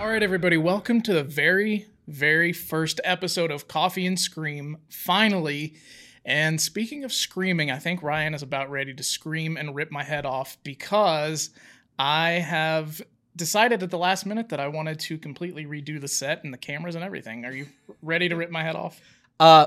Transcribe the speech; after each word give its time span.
All 0.00 0.08
right, 0.08 0.22
everybody, 0.22 0.56
welcome 0.56 1.02
to 1.02 1.12
the 1.12 1.22
very, 1.22 1.84
very 2.08 2.54
first 2.54 3.02
episode 3.04 3.50
of 3.50 3.68
Coffee 3.68 4.06
and 4.06 4.18
Scream. 4.18 4.78
Finally. 4.88 5.74
And 6.24 6.58
speaking 6.58 7.04
of 7.04 7.12
screaming, 7.12 7.70
I 7.70 7.78
think 7.78 8.02
Ryan 8.02 8.32
is 8.32 8.42
about 8.42 8.70
ready 8.70 8.94
to 8.94 9.02
scream 9.02 9.58
and 9.58 9.74
rip 9.74 9.90
my 9.90 10.02
head 10.02 10.24
off 10.24 10.56
because 10.64 11.50
I 11.98 12.30
have 12.30 13.02
decided 13.36 13.82
at 13.82 13.90
the 13.90 13.98
last 13.98 14.24
minute 14.24 14.48
that 14.48 14.58
I 14.58 14.68
wanted 14.68 15.00
to 15.00 15.18
completely 15.18 15.66
redo 15.66 16.00
the 16.00 16.08
set 16.08 16.44
and 16.44 16.54
the 16.54 16.58
cameras 16.58 16.94
and 16.94 17.04
everything. 17.04 17.44
Are 17.44 17.52
you 17.52 17.66
ready 18.00 18.30
to 18.30 18.36
rip 18.36 18.50
my 18.50 18.62
head 18.62 18.76
off? 18.76 19.02
Uh, 19.38 19.66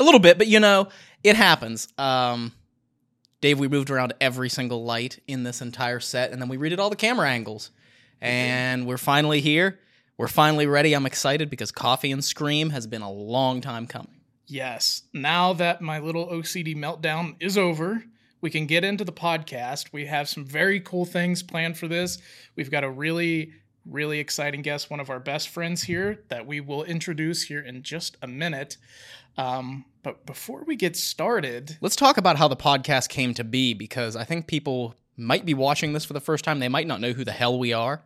a 0.00 0.04
little 0.04 0.18
bit, 0.18 0.38
but 0.38 0.46
you 0.46 0.60
know, 0.60 0.88
it 1.22 1.36
happens. 1.36 1.88
Um, 1.98 2.52
Dave, 3.42 3.58
we 3.58 3.68
moved 3.68 3.90
around 3.90 4.14
every 4.18 4.48
single 4.48 4.82
light 4.82 5.22
in 5.28 5.42
this 5.42 5.60
entire 5.60 6.00
set, 6.00 6.32
and 6.32 6.40
then 6.40 6.48
we 6.48 6.56
redid 6.56 6.78
all 6.78 6.88
the 6.88 6.96
camera 6.96 7.28
angles. 7.28 7.70
And 8.20 8.86
we're 8.86 8.98
finally 8.98 9.40
here. 9.40 9.78
We're 10.16 10.28
finally 10.28 10.66
ready. 10.66 10.94
I'm 10.94 11.06
excited 11.06 11.48
because 11.48 11.70
Coffee 11.70 12.10
and 12.10 12.24
Scream 12.24 12.70
has 12.70 12.86
been 12.86 13.02
a 13.02 13.10
long 13.10 13.60
time 13.60 13.86
coming. 13.86 14.20
Yes. 14.46 15.02
Now 15.12 15.52
that 15.54 15.80
my 15.80 16.00
little 16.00 16.26
OCD 16.26 16.74
meltdown 16.76 17.36
is 17.38 17.56
over, 17.56 18.02
we 18.40 18.50
can 18.50 18.66
get 18.66 18.82
into 18.82 19.04
the 19.04 19.12
podcast. 19.12 19.92
We 19.92 20.06
have 20.06 20.28
some 20.28 20.44
very 20.44 20.80
cool 20.80 21.04
things 21.04 21.42
planned 21.42 21.76
for 21.76 21.86
this. 21.86 22.18
We've 22.56 22.70
got 22.70 22.82
a 22.82 22.90
really, 22.90 23.52
really 23.86 24.18
exciting 24.18 24.62
guest, 24.62 24.90
one 24.90 25.00
of 25.00 25.10
our 25.10 25.20
best 25.20 25.48
friends 25.50 25.82
here 25.82 26.24
that 26.28 26.46
we 26.46 26.60
will 26.60 26.84
introduce 26.84 27.42
here 27.42 27.60
in 27.60 27.82
just 27.82 28.16
a 28.22 28.26
minute. 28.26 28.76
Um, 29.36 29.84
but 30.02 30.24
before 30.26 30.64
we 30.64 30.76
get 30.76 30.96
started, 30.96 31.76
Let's 31.80 31.96
talk 31.96 32.16
about 32.16 32.38
how 32.38 32.48
the 32.48 32.56
podcast 32.56 33.08
came 33.08 33.34
to 33.34 33.44
be 33.44 33.74
because 33.74 34.16
I 34.16 34.24
think 34.24 34.46
people 34.46 34.94
might 35.16 35.44
be 35.44 35.54
watching 35.54 35.92
this 35.92 36.04
for 36.04 36.12
the 36.12 36.20
first 36.20 36.44
time. 36.44 36.58
They 36.58 36.68
might 36.68 36.86
not 36.86 37.00
know 37.00 37.12
who 37.12 37.24
the 37.24 37.32
hell 37.32 37.58
we 37.58 37.72
are. 37.72 38.02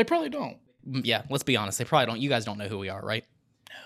They 0.00 0.04
probably 0.04 0.30
don't. 0.30 0.56
Mm, 0.88 1.02
yeah, 1.04 1.22
let's 1.28 1.42
be 1.42 1.56
honest. 1.56 1.78
They 1.78 1.84
probably 1.84 2.06
don't. 2.06 2.20
You 2.20 2.30
guys 2.30 2.44
don't 2.46 2.56
know 2.56 2.68
who 2.68 2.78
we 2.78 2.88
are, 2.88 3.02
right? 3.02 3.24
No. 3.68 3.76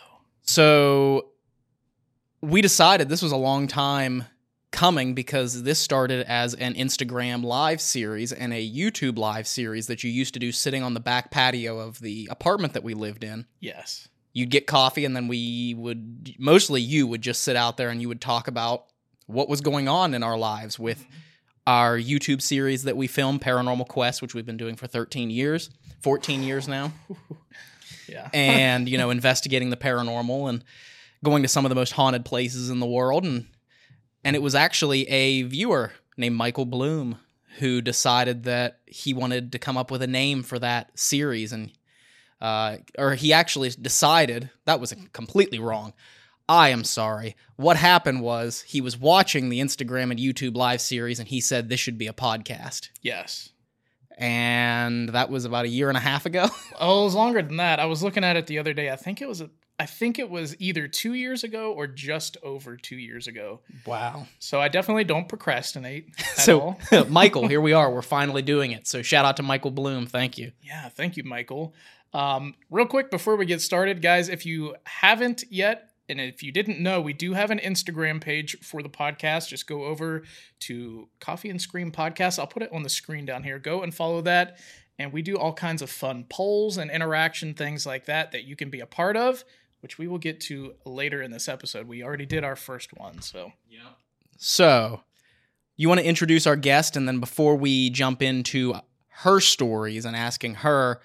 So 0.42 1.30
we 2.40 2.62
decided 2.62 3.08
this 3.08 3.22
was 3.22 3.32
a 3.32 3.36
long 3.36 3.66
time 3.66 4.24
coming 4.70 5.14
because 5.14 5.62
this 5.64 5.78
started 5.78 6.24
as 6.26 6.54
an 6.54 6.74
Instagram 6.74 7.44
live 7.44 7.80
series 7.80 8.32
and 8.32 8.52
a 8.52 8.70
YouTube 8.70 9.18
live 9.18 9.46
series 9.46 9.88
that 9.88 10.04
you 10.04 10.10
used 10.10 10.34
to 10.34 10.40
do 10.40 10.52
sitting 10.52 10.82
on 10.82 10.94
the 10.94 11.00
back 11.00 11.30
patio 11.30 11.78
of 11.78 12.00
the 12.00 12.28
apartment 12.30 12.74
that 12.74 12.84
we 12.84 12.94
lived 12.94 13.24
in. 13.24 13.46
Yes. 13.60 14.08
You'd 14.32 14.50
get 14.50 14.66
coffee, 14.66 15.04
and 15.04 15.14
then 15.14 15.28
we 15.28 15.74
would, 15.74 16.34
mostly 16.38 16.80
you 16.80 17.06
would 17.06 17.22
just 17.22 17.42
sit 17.42 17.54
out 17.54 17.76
there 17.76 17.88
and 17.88 18.00
you 18.00 18.08
would 18.08 18.20
talk 18.20 18.48
about 18.48 18.86
what 19.26 19.48
was 19.48 19.60
going 19.60 19.88
on 19.88 20.12
in 20.12 20.22
our 20.22 20.36
lives 20.36 20.78
with 20.78 21.06
our 21.66 21.96
YouTube 21.98 22.42
series 22.42 22.82
that 22.84 22.96
we 22.96 23.06
film, 23.06 23.38
Paranormal 23.38 23.88
Quest, 23.88 24.20
which 24.22 24.34
we've 24.34 24.46
been 24.46 24.56
doing 24.56 24.76
for 24.76 24.86
13 24.86 25.30
years, 25.30 25.70
14 26.02 26.42
years 26.42 26.68
now 26.68 26.92
Yeah. 28.08 28.28
and 28.34 28.86
you 28.88 28.98
know 28.98 29.08
investigating 29.10 29.70
the 29.70 29.76
paranormal 29.76 30.50
and 30.50 30.62
going 31.24 31.42
to 31.42 31.48
some 31.48 31.64
of 31.64 31.70
the 31.70 31.74
most 31.74 31.92
haunted 31.92 32.24
places 32.26 32.68
in 32.68 32.78
the 32.80 32.86
world 32.86 33.24
and 33.24 33.46
and 34.22 34.36
it 34.36 34.42
was 34.42 34.54
actually 34.54 35.08
a 35.08 35.42
viewer 35.42 35.92
named 36.18 36.36
Michael 36.36 36.66
Bloom 36.66 37.18
who 37.60 37.80
decided 37.80 38.42
that 38.44 38.80
he 38.86 39.14
wanted 39.14 39.52
to 39.52 39.58
come 39.58 39.78
up 39.78 39.90
with 39.90 40.02
a 40.02 40.06
name 40.06 40.42
for 40.42 40.58
that 40.58 40.98
series 40.98 41.50
and 41.52 41.70
uh, 42.42 42.76
or 42.98 43.14
he 43.14 43.32
actually 43.32 43.70
decided 43.70 44.50
that 44.66 44.80
was 44.80 44.94
completely 45.14 45.58
wrong. 45.58 45.94
I 46.48 46.68
am 46.70 46.84
sorry. 46.84 47.36
What 47.56 47.76
happened 47.76 48.20
was 48.22 48.62
he 48.62 48.80
was 48.80 48.96
watching 48.98 49.48
the 49.48 49.60
Instagram 49.60 50.10
and 50.10 50.20
YouTube 50.20 50.56
live 50.56 50.80
series 50.80 51.18
and 51.18 51.28
he 51.28 51.40
said 51.40 51.68
this 51.68 51.80
should 51.80 51.98
be 51.98 52.06
a 52.06 52.12
podcast. 52.12 52.90
yes. 53.02 53.50
And 54.16 55.08
that 55.08 55.28
was 55.28 55.44
about 55.44 55.64
a 55.64 55.68
year 55.68 55.88
and 55.88 55.96
a 55.96 56.00
half 56.00 56.24
ago. 56.26 56.46
Oh, 56.78 57.02
it 57.02 57.04
was 57.04 57.14
longer 57.14 57.40
than 57.42 57.56
that. 57.58 57.78
I 57.80 57.86
was 57.86 58.02
looking 58.02 58.24
at 58.24 58.36
it 58.36 58.46
the 58.46 58.58
other 58.58 58.72
day. 58.74 58.90
I 58.90 58.96
think 58.96 59.22
it 59.22 59.28
was 59.28 59.40
a, 59.40 59.48
I 59.78 59.86
think 59.86 60.18
it 60.18 60.28
was 60.30 60.54
either 60.60 60.86
two 60.88 61.14
years 61.14 61.42
ago 61.44 61.72
or 61.72 61.86
just 61.86 62.36
over 62.42 62.76
two 62.76 62.96
years 62.96 63.26
ago. 63.26 63.60
Wow. 63.86 64.26
So 64.40 64.60
I 64.60 64.68
definitely 64.68 65.04
don't 65.04 65.28
procrastinate 65.28 66.08
at 66.18 66.24
so 66.38 66.60
all. 66.92 67.04
michael 67.08 67.48
here 67.48 67.60
we 67.60 67.72
are 67.72 67.90
we're 67.92 68.02
finally 68.02 68.42
doing 68.42 68.70
it 68.72 68.86
so 68.86 69.02
shout 69.02 69.24
out 69.24 69.36
to 69.38 69.42
michael 69.42 69.70
bloom 69.70 70.06
thank 70.06 70.36
you 70.38 70.52
Yeah, 70.62 70.88
thank 70.90 71.16
you, 71.16 71.24
Michael. 71.24 71.74
Um, 72.12 72.54
real 72.70 72.86
quick 72.86 73.10
before 73.10 73.34
we 73.36 73.46
get 73.46 73.60
started, 73.60 74.00
guys, 74.02 74.28
if 74.28 74.46
you 74.46 74.76
haven't 74.84 75.42
yet, 75.50 75.90
and 76.08 76.20
if 76.20 76.42
you 76.42 76.52
didn't 76.52 76.80
know, 76.80 77.00
we 77.00 77.12
do 77.12 77.32
have 77.32 77.50
an 77.50 77.58
Instagram 77.58 78.20
page 78.20 78.58
for 78.60 78.82
the 78.82 78.88
podcast. 78.88 79.48
Just 79.48 79.66
go 79.66 79.84
over 79.84 80.22
to 80.60 81.08
Coffee 81.20 81.50
and 81.50 81.60
Scream 81.60 81.90
Podcast. 81.90 82.38
I'll 82.38 82.46
put 82.46 82.62
it 82.62 82.72
on 82.72 82.82
the 82.82 82.88
screen 82.88 83.24
down 83.24 83.42
here. 83.42 83.58
Go 83.58 83.82
and 83.82 83.94
follow 83.94 84.20
that. 84.22 84.58
And 84.98 85.12
we 85.12 85.22
do 85.22 85.36
all 85.36 85.52
kinds 85.52 85.82
of 85.82 85.90
fun 85.90 86.26
polls 86.28 86.76
and 86.76 86.90
interaction 86.90 87.54
things 87.54 87.86
like 87.86 88.04
that 88.06 88.32
that 88.32 88.44
you 88.44 88.54
can 88.54 88.70
be 88.70 88.80
a 88.80 88.86
part 88.86 89.16
of, 89.16 89.44
which 89.80 89.98
we 89.98 90.06
will 90.06 90.18
get 90.18 90.40
to 90.42 90.74
later 90.84 91.22
in 91.22 91.30
this 91.30 91.48
episode. 91.48 91.88
We 91.88 92.02
already 92.02 92.26
did 92.26 92.44
our 92.44 92.56
first 92.56 92.96
one, 92.96 93.20
so 93.22 93.52
yeah. 93.68 93.80
so 94.36 95.00
you 95.76 95.88
want 95.88 96.00
to 96.00 96.06
introduce 96.06 96.46
our 96.46 96.54
guest 96.54 96.96
and 96.96 97.08
then 97.08 97.18
before 97.18 97.56
we 97.56 97.90
jump 97.90 98.22
into 98.22 98.74
her 99.08 99.40
stories 99.40 100.04
and 100.04 100.14
asking 100.14 100.56
her 100.56 101.00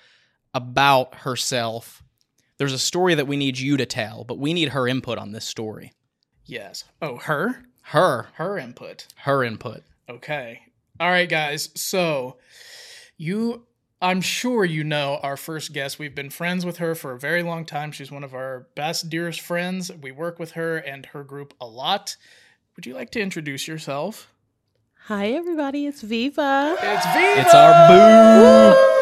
about 0.53 1.15
herself 1.15 2.03
there's 2.59 2.73
a 2.73 2.79
story 2.79 3.15
that 3.15 3.25
we 3.27 3.35
need 3.35 3.57
you 3.57 3.75
to 3.77 3.85
tell 3.87 4.23
but 4.23 4.37
we 4.37 4.53
need 4.53 4.69
her 4.69 4.87
input 4.87 5.17
on 5.17 5.31
this 5.31 5.45
story 5.45 5.91
yes. 6.45 6.83
Oh, 7.01 7.17
her, 7.17 7.63
her 7.81 8.27
her 8.35 8.57
input. 8.57 9.07
her 9.17 9.43
input 9.43 9.83
Okay. 10.09 10.61
All 10.99 11.09
right, 11.09 11.29
guys. 11.29 11.69
So, 11.75 12.37
you, 13.17 13.67
I'm 14.01 14.21
sure 14.21 14.65
you 14.65 14.83
know 14.83 15.19
our 15.21 15.37
first 15.37 15.71
guest. 15.71 15.99
We've 15.99 16.15
been 16.15 16.31
friends 16.31 16.65
with 16.65 16.77
her 16.77 16.95
for 16.95 17.11
a 17.11 17.19
very 17.19 17.43
long 17.43 17.63
time. 17.63 17.91
She's 17.91 18.11
one 18.11 18.23
of 18.23 18.33
our 18.33 18.67
best, 18.75 19.09
dearest 19.09 19.39
friends. 19.39 19.91
We 20.01 20.11
work 20.11 20.39
with 20.39 20.51
her 20.51 20.77
and 20.77 21.05
her 21.07 21.23
group 21.23 21.53
a 21.61 21.67
lot. 21.67 22.17
Would 22.75 22.85
you 22.85 22.95
like 22.95 23.11
to 23.11 23.21
introduce 23.21 23.67
yourself? 23.67 24.33
Hi, 25.05 25.29
everybody. 25.29 25.85
It's 25.85 26.01
Viva. 26.01 26.75
It's 26.81 27.05
Viva. 27.05 27.41
it's 27.41 27.53
our 27.53 27.87
boo 27.87 28.98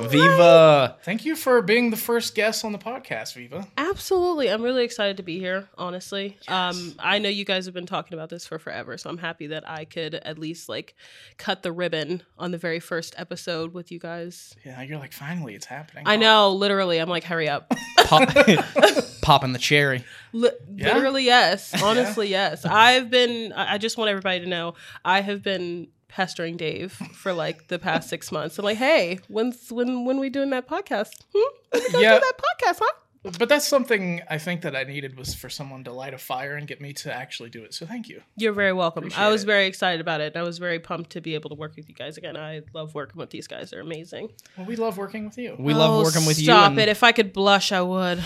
viva 0.00 0.96
Thank 1.02 1.24
you 1.24 1.34
for 1.36 1.62
being 1.62 1.90
the 1.90 1.96
first 1.96 2.34
guest 2.34 2.64
on 2.64 2.72
the 2.72 2.78
podcast, 2.78 3.34
Viva. 3.34 3.66
Absolutely. 3.76 4.48
I'm 4.50 4.62
really 4.62 4.84
excited 4.84 5.16
to 5.18 5.22
be 5.22 5.38
here, 5.38 5.68
honestly. 5.76 6.36
Um, 6.48 6.94
I 6.98 7.18
know 7.18 7.28
you 7.28 7.44
guys 7.44 7.64
have 7.64 7.74
been 7.74 7.86
talking 7.86 8.14
about 8.14 8.28
this 8.28 8.46
for 8.46 8.58
forever, 8.58 8.96
so 8.98 9.10
I'm 9.10 9.18
happy 9.18 9.48
that 9.48 9.68
I 9.68 9.84
could 9.84 10.14
at 10.14 10.38
least 10.38 10.68
like 10.68 10.94
cut 11.36 11.62
the 11.62 11.72
ribbon 11.72 12.22
on 12.38 12.50
the 12.50 12.58
very 12.58 12.80
first 12.80 13.14
episode 13.16 13.72
with 13.74 13.90
you 13.90 13.98
guys. 13.98 14.54
Yeah, 14.64 14.82
you're 14.82 14.98
like, 14.98 15.12
finally, 15.12 15.54
it's 15.54 15.66
happening. 15.66 16.04
I 16.06 16.16
know, 16.16 16.52
literally. 16.52 16.98
I'm 16.98 17.08
like, 17.08 17.24
hurry 17.24 17.48
up. 17.48 17.72
Pop, 18.04 18.28
popping 19.22 19.52
the 19.52 19.58
cherry 19.58 20.04
Li- 20.32 20.50
Yeah? 20.74 20.94
Literally, 20.94 21.24
yes. 21.24 21.82
Honestly, 21.82 22.28
yes. 22.28 22.64
I've 22.64 23.10
been, 23.10 23.52
I 23.52 23.74
I 23.74 23.78
just 23.78 23.96
want 23.96 24.10
everybody 24.10 24.40
to 24.40 24.46
know, 24.46 24.74
I 25.04 25.20
have 25.20 25.42
been 25.42 25.88
pestering 26.08 26.56
Dave 26.56 26.92
for 27.14 27.32
like 27.32 27.68
the 27.68 27.78
past 27.78 28.08
six 28.08 28.32
months. 28.32 28.58
I'm 28.58 28.64
like, 28.64 28.78
hey, 28.78 29.20
when's 29.28 29.70
when 29.70 30.04
when 30.04 30.18
we 30.18 30.30
doing 30.30 30.50
that 30.50 30.66
podcast? 30.68 31.10
Hmm? 31.34 31.54
When 31.70 31.82
we 31.82 31.92
gonna 31.92 32.02
Yeah. 32.02 32.14
do 32.18 32.20
that 32.26 32.38
podcast, 32.38 32.78
huh? 32.80 32.92
But 33.36 33.48
that's 33.48 33.66
something 33.66 34.22
I 34.30 34.38
think 34.38 34.62
that 34.62 34.76
I 34.76 34.84
needed 34.84 35.18
was 35.18 35.34
for 35.34 35.48
someone 35.50 35.82
to 35.84 35.92
light 35.92 36.14
a 36.14 36.18
fire 36.18 36.54
and 36.54 36.68
get 36.68 36.80
me 36.80 36.92
to 36.94 37.12
actually 37.12 37.50
do 37.50 37.64
it. 37.64 37.74
So 37.74 37.84
thank 37.84 38.08
you. 38.08 38.22
You're 38.36 38.52
very 38.52 38.72
welcome. 38.72 39.02
Appreciate 39.04 39.22
I 39.22 39.28
was 39.28 39.42
it. 39.42 39.46
very 39.46 39.66
excited 39.66 40.00
about 40.00 40.20
it. 40.20 40.36
I 40.36 40.42
was 40.42 40.58
very 40.58 40.78
pumped 40.78 41.10
to 41.10 41.20
be 41.20 41.34
able 41.34 41.50
to 41.50 41.56
work 41.56 41.74
with 41.76 41.88
you 41.88 41.94
guys 41.96 42.16
again. 42.16 42.36
I 42.36 42.62
love 42.72 42.94
working 42.94 43.18
with 43.18 43.30
these 43.30 43.48
guys. 43.48 43.70
They're 43.70 43.80
amazing. 43.80 44.30
Well, 44.56 44.66
we 44.68 44.76
love 44.76 44.96
working 44.96 45.24
with 45.26 45.36
you. 45.36 45.56
we 45.58 45.74
love 45.74 45.90
Oh, 45.90 46.02
working 46.04 46.26
with 46.26 46.38
you 46.38 46.44
Stop 46.44 46.70
and 46.70 46.78
it. 46.80 46.88
If 46.88 47.02
I 47.02 47.10
could 47.12 47.32
blush, 47.32 47.72
I 47.72 47.82
would. 47.82 48.22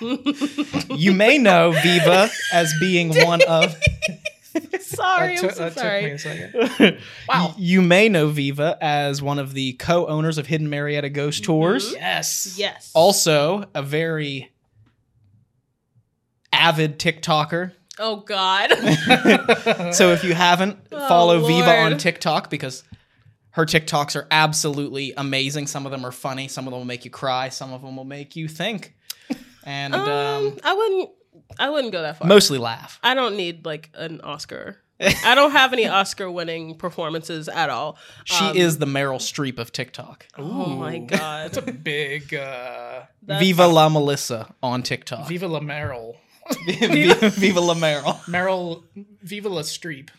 you 0.90 1.12
may 1.12 1.38
know 1.38 1.72
viva 1.82 2.28
as 2.52 2.72
being 2.80 3.14
one 3.24 3.40
of 3.48 3.74
sorry. 4.80 5.32
I'm 5.32 5.36
so 5.38 5.46
that 5.48 5.74
took 5.74 5.76
me 5.76 5.80
sorry. 5.82 6.10
a 6.12 6.18
second. 6.18 6.98
Wow. 7.28 7.54
You 7.58 7.82
may 7.82 8.08
know 8.08 8.28
Viva 8.28 8.78
as 8.80 9.20
one 9.20 9.38
of 9.38 9.52
the 9.54 9.74
co 9.74 10.06
owners 10.06 10.38
of 10.38 10.46
Hidden 10.46 10.70
Marietta 10.70 11.10
Ghost 11.10 11.44
Tours. 11.44 11.92
Yes. 11.92 12.56
Yes. 12.58 12.90
Also, 12.94 13.64
a 13.74 13.82
very 13.82 14.50
avid 16.52 16.98
TikToker. 16.98 17.72
Oh, 17.98 18.16
God. 18.16 18.70
So 19.94 20.12
if 20.12 20.22
you 20.22 20.32
haven't, 20.34 20.78
Oh, 20.92 21.08
follow 21.08 21.44
Viva 21.46 21.78
on 21.80 21.98
TikTok 21.98 22.48
because 22.48 22.84
her 23.50 23.66
TikToks 23.66 24.14
are 24.14 24.26
absolutely 24.30 25.12
amazing. 25.16 25.66
Some 25.66 25.84
of 25.84 25.90
them 25.90 26.04
are 26.06 26.12
funny, 26.12 26.46
some 26.46 26.66
of 26.66 26.70
them 26.72 26.80
will 26.80 26.86
make 26.86 27.04
you 27.04 27.10
cry, 27.10 27.48
some 27.48 27.72
of 27.72 27.82
them 27.82 27.96
will 27.96 28.04
make 28.04 28.36
you 28.36 28.46
think. 28.46 28.94
And 29.64 29.94
um, 29.94 30.08
um, 30.08 30.58
I 30.62 30.74
wouldn't. 30.74 31.10
I 31.58 31.70
wouldn't 31.70 31.92
go 31.92 32.02
that 32.02 32.18
far. 32.18 32.26
mostly 32.28 32.58
laugh. 32.58 32.98
I 33.02 33.14
don't 33.14 33.36
need 33.36 33.64
like 33.64 33.90
an 33.94 34.20
Oscar. 34.22 34.78
I 35.00 35.34
don't 35.36 35.52
have 35.52 35.72
any 35.72 35.86
Oscar-winning 35.88 36.74
performances 36.76 37.48
at 37.48 37.70
all. 37.70 37.96
She 38.24 38.44
Um, 38.44 38.56
is 38.56 38.78
the 38.78 38.86
Meryl 38.86 39.18
Streep 39.20 39.58
of 39.60 39.70
TikTok. 39.72 40.26
Oh 40.36 40.66
my 40.66 40.98
god. 40.98 41.52
That's 41.52 41.58
a 41.68 41.72
big 41.72 42.34
uh, 42.34 43.02
That's- 43.22 43.40
Viva 43.40 43.66
La 43.68 43.88
Melissa 43.88 44.52
on 44.62 44.82
TikTok. 44.82 45.28
Viva 45.28 45.46
la 45.46 45.60
Meryl. 45.60 46.16
Viva, 46.66 47.30
Viva 47.30 47.60
La 47.60 47.74
Meryl. 47.74 48.16
Meryl 48.24 48.82
Viva 49.22 49.48
La 49.48 49.62
Streep. 49.62 50.10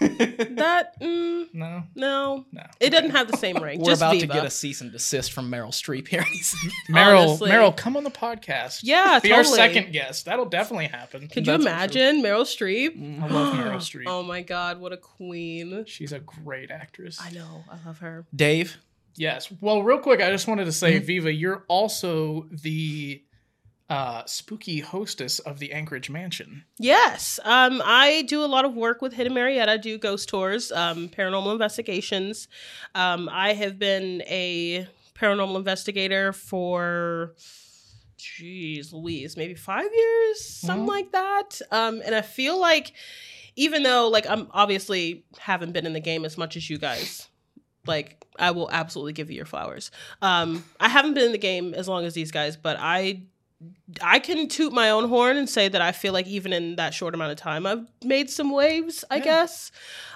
That 0.00 0.98
mm, 1.00 1.52
No, 1.54 1.84
no, 1.94 2.44
no. 2.52 2.62
it 2.80 2.90
doesn't 2.90 3.10
have 3.10 3.30
the 3.30 3.36
same 3.36 3.56
ring. 3.62 3.78
We're 3.80 3.86
Just 3.86 4.00
about 4.02 4.12
Viva. 4.14 4.26
to 4.26 4.32
get 4.32 4.44
a 4.44 4.50
cease 4.50 4.80
and 4.80 4.92
desist 4.92 5.32
from 5.32 5.50
Meryl 5.50 5.68
Streep 5.70 6.08
here. 6.08 6.22
Meryl, 6.90 7.28
honestly. 7.28 7.50
Meryl, 7.50 7.76
come 7.76 7.96
on 7.96 8.04
the 8.04 8.10
podcast. 8.10 8.80
Yeah, 8.82 9.18
be 9.20 9.32
our 9.32 9.38
totally. 9.42 9.56
second 9.56 9.92
guest. 9.92 10.24
That'll 10.26 10.46
definitely 10.46 10.86
happen. 10.88 11.28
Could 11.28 11.46
you 11.46 11.52
That's 11.52 11.64
for 11.64 11.70
imagine 11.70 12.22
Meryl 12.22 12.42
Streep? 12.44 13.22
I 13.22 13.26
love 13.28 13.54
Meryl 13.54 13.76
Streep. 13.76 14.04
Oh 14.06 14.22
my 14.22 14.42
god, 14.42 14.80
what 14.80 14.92
a 14.92 14.96
queen! 14.96 15.84
She's 15.86 16.12
a 16.12 16.20
great 16.20 16.70
actress. 16.70 17.18
I 17.20 17.30
know, 17.30 17.64
I 17.70 17.76
love 17.86 17.98
her. 17.98 18.24
Dave, 18.34 18.76
Yes. 19.14 19.52
Well, 19.60 19.82
real 19.82 19.98
quick, 19.98 20.22
I 20.22 20.30
just 20.30 20.48
wanted 20.48 20.64
to 20.64 20.72
say, 20.72 20.96
Mm-hmm. 20.96 21.04
Viva, 21.04 21.32
you're 21.32 21.64
also 21.68 22.46
the 22.50 23.22
uh, 23.92 24.24
spooky 24.24 24.80
hostess 24.80 25.38
of 25.40 25.58
the 25.58 25.72
Anchorage 25.72 26.08
Mansion. 26.08 26.64
Yes, 26.78 27.38
um, 27.44 27.82
I 27.84 28.22
do 28.22 28.42
a 28.42 28.46
lot 28.46 28.64
of 28.64 28.74
work 28.74 29.02
with 29.02 29.12
Hidden 29.12 29.34
Marietta. 29.34 29.70
I 29.72 29.76
do 29.76 29.98
ghost 29.98 30.28
tours, 30.30 30.72
um, 30.72 31.08
paranormal 31.10 31.52
investigations. 31.52 32.48
Um, 32.94 33.28
I 33.30 33.52
have 33.52 33.78
been 33.78 34.22
a 34.22 34.88
paranormal 35.14 35.56
investigator 35.56 36.32
for, 36.32 37.34
geez, 38.16 38.92
Louise, 38.94 39.36
maybe 39.36 39.54
five 39.54 39.90
years, 39.94 40.42
something 40.44 40.86
Mhm. 40.86 40.88
like 40.88 41.12
that. 41.12 41.60
Um, 41.70 42.00
and 42.04 42.14
I 42.14 42.22
feel 42.22 42.58
like, 42.58 42.92
even 43.56 43.82
though 43.82 44.08
like 44.08 44.26
I'm 44.26 44.48
obviously 44.52 45.24
haven't 45.38 45.72
been 45.72 45.84
in 45.84 45.92
the 45.92 46.00
game 46.00 46.24
as 46.24 46.38
much 46.38 46.56
as 46.56 46.70
you 46.70 46.78
guys. 46.78 47.28
Like 47.86 48.24
I 48.38 48.52
will 48.52 48.70
absolutely 48.70 49.12
give 49.12 49.28
you 49.30 49.36
your 49.36 49.44
flowers. 49.44 49.90
Um, 50.22 50.64
I 50.80 50.88
haven't 50.88 51.12
been 51.14 51.24
in 51.26 51.32
the 51.32 51.38
game 51.38 51.74
as 51.74 51.88
long 51.88 52.06
as 52.06 52.14
these 52.14 52.30
guys, 52.30 52.56
but 52.56 52.76
I 52.80 53.24
I 54.00 54.18
can 54.18 54.48
toot 54.48 54.72
my 54.72 54.90
own 54.90 55.08
horn 55.08 55.36
and 55.36 55.48
say 55.48 55.68
that 55.68 55.82
I 55.82 55.92
feel 55.92 56.12
like 56.12 56.26
even 56.26 56.52
in 56.52 56.76
that 56.76 56.94
short 56.94 57.14
amount 57.14 57.32
of 57.32 57.38
time, 57.38 57.66
I've 57.66 57.86
made 58.02 58.30
some 58.30 58.50
waves, 58.50 59.04
I 59.10 59.16
Yeah. 59.16 59.24
guess. 59.24 59.70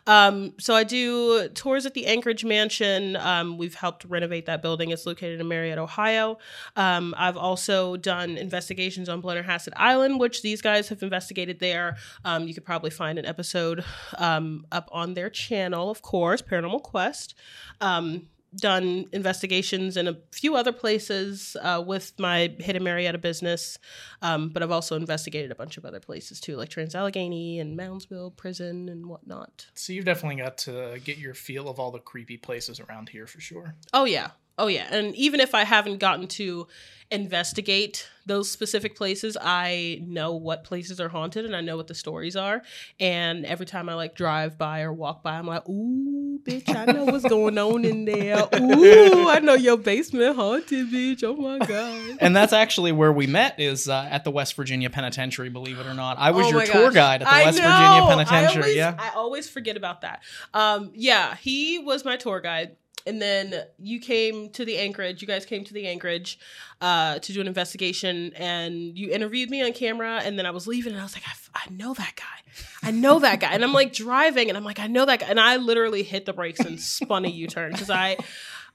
Um, 0.06 0.54
so 0.58 0.74
I 0.74 0.84
do 0.84 1.48
tours 1.48 1.84
at 1.84 1.94
the 1.94 2.06
Anchorage 2.06 2.44
Mansion. 2.44 3.16
Um, 3.16 3.58
we've 3.58 3.74
helped 3.74 4.04
renovate 4.04 4.46
that 4.46 4.62
building. 4.62 4.90
It's 4.90 5.04
located 5.04 5.40
in 5.40 5.48
Marietta, 5.48 5.80
Ohio. 5.82 6.38
Um, 6.76 7.14
I've 7.18 7.36
also 7.36 7.96
done 7.96 8.36
investigations 8.36 9.08
on 9.08 9.20
Blennerhassett 9.20 9.72
Island, 9.76 10.20
which 10.20 10.42
these 10.42 10.62
guys 10.62 10.88
have 10.88 11.02
investigated 11.02 11.58
there. 11.58 11.96
Um, 12.24 12.46
you 12.46 12.54
could 12.54 12.64
probably 12.64 12.90
find 12.90 13.18
an 13.18 13.26
episode 13.26 13.84
um, 14.18 14.64
up 14.70 14.88
on 14.92 15.14
their 15.14 15.28
channel, 15.28 15.90
of 15.90 16.02
course, 16.02 16.40
Paranormal 16.40 16.82
Quest. 16.82 17.34
Um, 17.80 18.28
done 18.56 19.06
investigations 19.12 19.96
in 19.96 20.08
a 20.08 20.16
few 20.32 20.56
other 20.56 20.72
places 20.72 21.56
uh, 21.60 21.82
with 21.86 22.12
my 22.18 22.54
Hidden 22.58 22.82
Marietta 22.82 23.18
business, 23.18 23.78
um, 24.22 24.48
but 24.48 24.62
I've 24.62 24.70
also 24.70 24.96
investigated 24.96 25.50
a 25.50 25.54
bunch 25.54 25.76
of 25.76 25.84
other 25.84 26.00
places 26.00 26.40
too, 26.40 26.56
like 26.56 26.68
Trans-Allegheny 26.68 27.60
and 27.60 27.78
Moundsville 27.78 28.36
Prison 28.36 28.88
and 28.88 29.06
whatnot. 29.06 29.66
So 29.74 29.92
you've 29.92 30.04
definitely 30.04 30.42
got 30.42 30.58
to 30.58 31.00
get 31.04 31.18
your 31.18 31.34
feel 31.34 31.68
of 31.68 31.78
all 31.78 31.90
the 31.90 31.98
creepy 31.98 32.36
places 32.36 32.80
around 32.80 33.08
here 33.08 33.26
for 33.26 33.40
sure. 33.40 33.74
Oh 33.92 34.04
yeah. 34.04 34.30
Oh 34.58 34.66
yeah. 34.68 34.86
And 34.90 35.14
even 35.16 35.40
if 35.40 35.54
I 35.54 35.64
haven't 35.64 35.98
gotten 35.98 36.26
to 36.28 36.66
investigate 37.10 38.08
those 38.26 38.50
specific 38.50 38.96
places, 38.96 39.36
I 39.40 40.02
know 40.04 40.34
what 40.34 40.64
places 40.64 41.00
are 41.00 41.08
haunted 41.08 41.44
and 41.44 41.54
I 41.54 41.60
know 41.60 41.76
what 41.76 41.86
the 41.86 41.94
stories 41.94 42.34
are. 42.34 42.62
And 42.98 43.46
every 43.46 43.66
time 43.66 43.88
I 43.88 43.94
like 43.94 44.16
drive 44.16 44.58
by 44.58 44.80
or 44.82 44.92
walk 44.92 45.22
by, 45.22 45.38
I'm 45.38 45.46
like, 45.46 45.68
ooh, 45.68 46.40
bitch, 46.42 46.74
I 46.74 46.86
know 46.90 47.04
what's 47.04 47.24
going 47.24 47.56
on 47.58 47.84
in 47.84 48.04
there. 48.06 48.48
Ooh, 48.58 49.28
I 49.28 49.38
know 49.38 49.54
your 49.54 49.76
basement 49.76 50.34
haunted, 50.34 50.88
bitch. 50.90 51.22
Oh 51.22 51.36
my 51.36 51.64
God. 51.64 52.16
and 52.20 52.34
that's 52.34 52.52
actually 52.52 52.90
where 52.90 53.12
we 53.12 53.28
met 53.28 53.60
is 53.60 53.88
uh, 53.88 54.08
at 54.10 54.24
the 54.24 54.32
West 54.32 54.54
Virginia 54.56 54.90
Penitentiary. 54.90 55.48
Believe 55.48 55.78
it 55.78 55.86
or 55.86 55.94
not, 55.94 56.18
I 56.18 56.32
was 56.32 56.46
Oh 56.46 56.50
your 56.50 56.58
my 56.60 56.64
tour 56.66 56.90
guide 56.90 57.22
at 57.22 57.28
the 57.28 57.34
I 57.34 57.44
West 57.44 57.58
know. 57.58 57.64
Virginia 57.70 58.26
Penitentiary. 58.26 58.62
I 58.62 58.64
always, 58.64 58.76
yeah, 58.76 58.94
I 58.98 59.10
always 59.14 59.48
forget 59.48 59.76
about 59.76 60.00
that. 60.00 60.22
Um, 60.52 60.90
yeah, 60.94 61.36
he 61.36 61.78
was 61.78 62.04
my 62.04 62.16
tour 62.16 62.40
guide. 62.40 62.76
And 63.06 63.22
then 63.22 63.54
you 63.78 64.00
came 64.00 64.50
to 64.50 64.64
the 64.64 64.78
Anchorage. 64.78 65.22
You 65.22 65.28
guys 65.28 65.46
came 65.46 65.64
to 65.64 65.72
the 65.72 65.86
Anchorage 65.86 66.38
uh, 66.80 67.18
to 67.20 67.32
do 67.32 67.40
an 67.40 67.46
investigation, 67.46 68.32
and 68.36 68.98
you 68.98 69.10
interviewed 69.10 69.48
me 69.50 69.62
on 69.62 69.72
camera. 69.72 70.20
And 70.24 70.38
then 70.38 70.46
I 70.46 70.50
was 70.50 70.66
leaving, 70.66 70.92
and 70.92 71.00
I 71.00 71.04
was 71.04 71.14
like, 71.14 71.24
I, 71.26 71.30
f- 71.30 71.50
I 71.54 71.70
know 71.70 71.94
that 71.94 72.14
guy. 72.16 72.52
I 72.82 72.90
know 72.90 73.18
that 73.20 73.40
guy. 73.40 73.52
And 73.52 73.62
I'm 73.64 73.72
like 73.72 73.92
driving, 73.92 74.48
and 74.48 74.56
I'm 74.56 74.64
like, 74.64 74.80
I 74.80 74.86
know 74.88 75.04
that 75.04 75.20
guy. 75.20 75.26
And 75.28 75.38
I 75.38 75.56
literally 75.56 76.02
hit 76.02 76.26
the 76.26 76.32
brakes 76.32 76.60
and 76.60 76.80
spun 76.80 77.24
a 77.24 77.28
U-turn 77.28 77.72
because 77.72 77.90
I, 77.90 78.16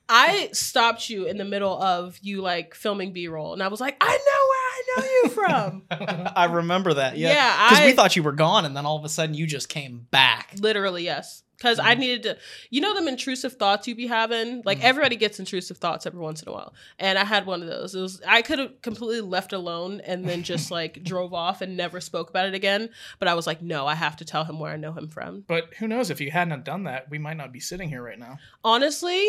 I 0.08 0.50
stopped 0.52 1.10
you 1.10 1.26
in 1.26 1.38
the 1.38 1.46
middle 1.46 1.82
of 1.82 2.18
you 2.22 2.42
like 2.42 2.74
filming 2.76 3.14
B-roll, 3.14 3.54
and 3.54 3.62
I 3.64 3.68
was 3.70 3.80
like, 3.82 3.98
I 4.02 4.08
know 4.08 4.48
where 4.50 4.62
I 4.72 4.84
know 4.98 5.06
you 5.24 5.30
from. 5.30 5.84
I 6.36 6.46
remember 6.46 6.94
that. 6.96 7.18
Yeah, 7.18 7.30
Yeah, 7.34 7.70
because 7.70 7.86
we 7.86 7.92
thought 7.94 8.16
you 8.16 8.24
were 8.24 8.32
gone, 8.32 8.66
and 8.66 8.76
then 8.76 8.86
all 8.86 8.98
of 8.98 9.06
a 9.06 9.10
sudden 9.10 9.36
you 9.36 9.46
just 9.48 9.70
came 9.70 10.08
back. 10.12 10.54
Literally, 10.60 11.04
yes. 11.04 11.44
Because 11.62 11.78
I 11.78 11.94
needed 11.94 12.24
to, 12.24 12.38
you 12.72 12.82
know, 12.82 12.96
them 12.96 13.08
intrusive 13.08 13.54
thoughts 13.54 13.88
you 13.88 13.94
be 13.94 14.08
having. 14.08 14.64
Like 14.66 14.80
Mhm. 14.80 14.84
everybody 14.86 15.16
gets 15.16 15.38
intrusive 15.38 15.78
thoughts 15.78 16.08
every 16.08 16.20
once 16.20 16.42
in 16.42 16.50
a 16.50 16.52
while, 16.52 16.74
and 16.98 17.20
I 17.20 17.24
had 17.24 17.46
one 17.46 17.62
of 17.62 17.68
those. 17.68 17.94
It 17.94 18.02
was 18.02 18.20
I 18.28 18.42
could 18.42 18.58
have 18.58 18.82
completely 18.82 19.22
left 19.22 19.54
alone 19.54 20.02
and 20.04 20.28
then 20.28 20.42
just 20.42 20.72
like 20.80 21.04
drove 21.04 21.36
off 21.36 21.62
and 21.62 21.78
never 21.78 22.02
spoke 22.02 22.32
about 22.32 22.48
it 22.48 22.56
again. 22.56 22.90
But 23.20 23.28
I 23.28 23.36
was 23.36 23.46
like, 23.46 23.62
no, 23.62 23.86
I 23.86 23.94
have 23.94 24.16
to 24.18 24.26
tell 24.26 24.44
him 24.46 24.60
where 24.60 24.72
I 24.74 24.78
know 24.78 24.94
him 24.94 25.08
from. 25.08 25.44
But 25.48 25.74
who 25.78 25.88
knows? 25.88 26.10
If 26.10 26.20
you 26.20 26.32
hadn't 26.32 26.66
done 26.66 26.86
that, 26.86 27.10
we 27.12 27.20
might 27.20 27.38
not 27.38 27.52
be 27.54 27.60
sitting 27.60 27.90
here 27.90 28.02
right 28.02 28.18
now. 28.18 28.40
Honestly, 28.64 29.24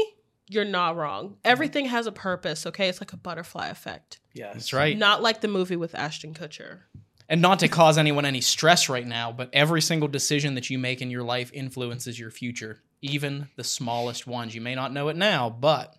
you're 0.48 0.64
not 0.64 0.96
wrong. 0.96 1.36
Everything 1.44 1.86
has 1.86 2.06
a 2.06 2.12
purpose. 2.12 2.64
Okay, 2.66 2.88
it's 2.88 3.00
like 3.00 3.12
a 3.12 3.16
butterfly 3.16 3.68
effect. 3.68 4.20
Yeah, 4.32 4.52
That's 4.54 4.72
right. 4.72 4.96
Not 4.96 5.20
like 5.22 5.40
the 5.42 5.48
movie 5.48 5.76
with 5.76 5.94
Ashton 5.94 6.32
Kutcher. 6.32 6.80
And 7.32 7.40
not 7.40 7.60
to 7.60 7.68
cause 7.68 7.96
anyone 7.96 8.26
any 8.26 8.42
stress 8.42 8.90
right 8.90 9.06
now, 9.06 9.32
but 9.32 9.48
every 9.54 9.80
single 9.80 10.06
decision 10.06 10.54
that 10.56 10.68
you 10.68 10.78
make 10.78 11.00
in 11.00 11.10
your 11.10 11.22
life 11.22 11.50
influences 11.54 12.20
your 12.20 12.30
future, 12.30 12.82
even 13.00 13.48
the 13.56 13.64
smallest 13.64 14.26
ones. 14.26 14.54
You 14.54 14.60
may 14.60 14.74
not 14.74 14.92
know 14.92 15.08
it 15.08 15.16
now, 15.16 15.48
but 15.48 15.96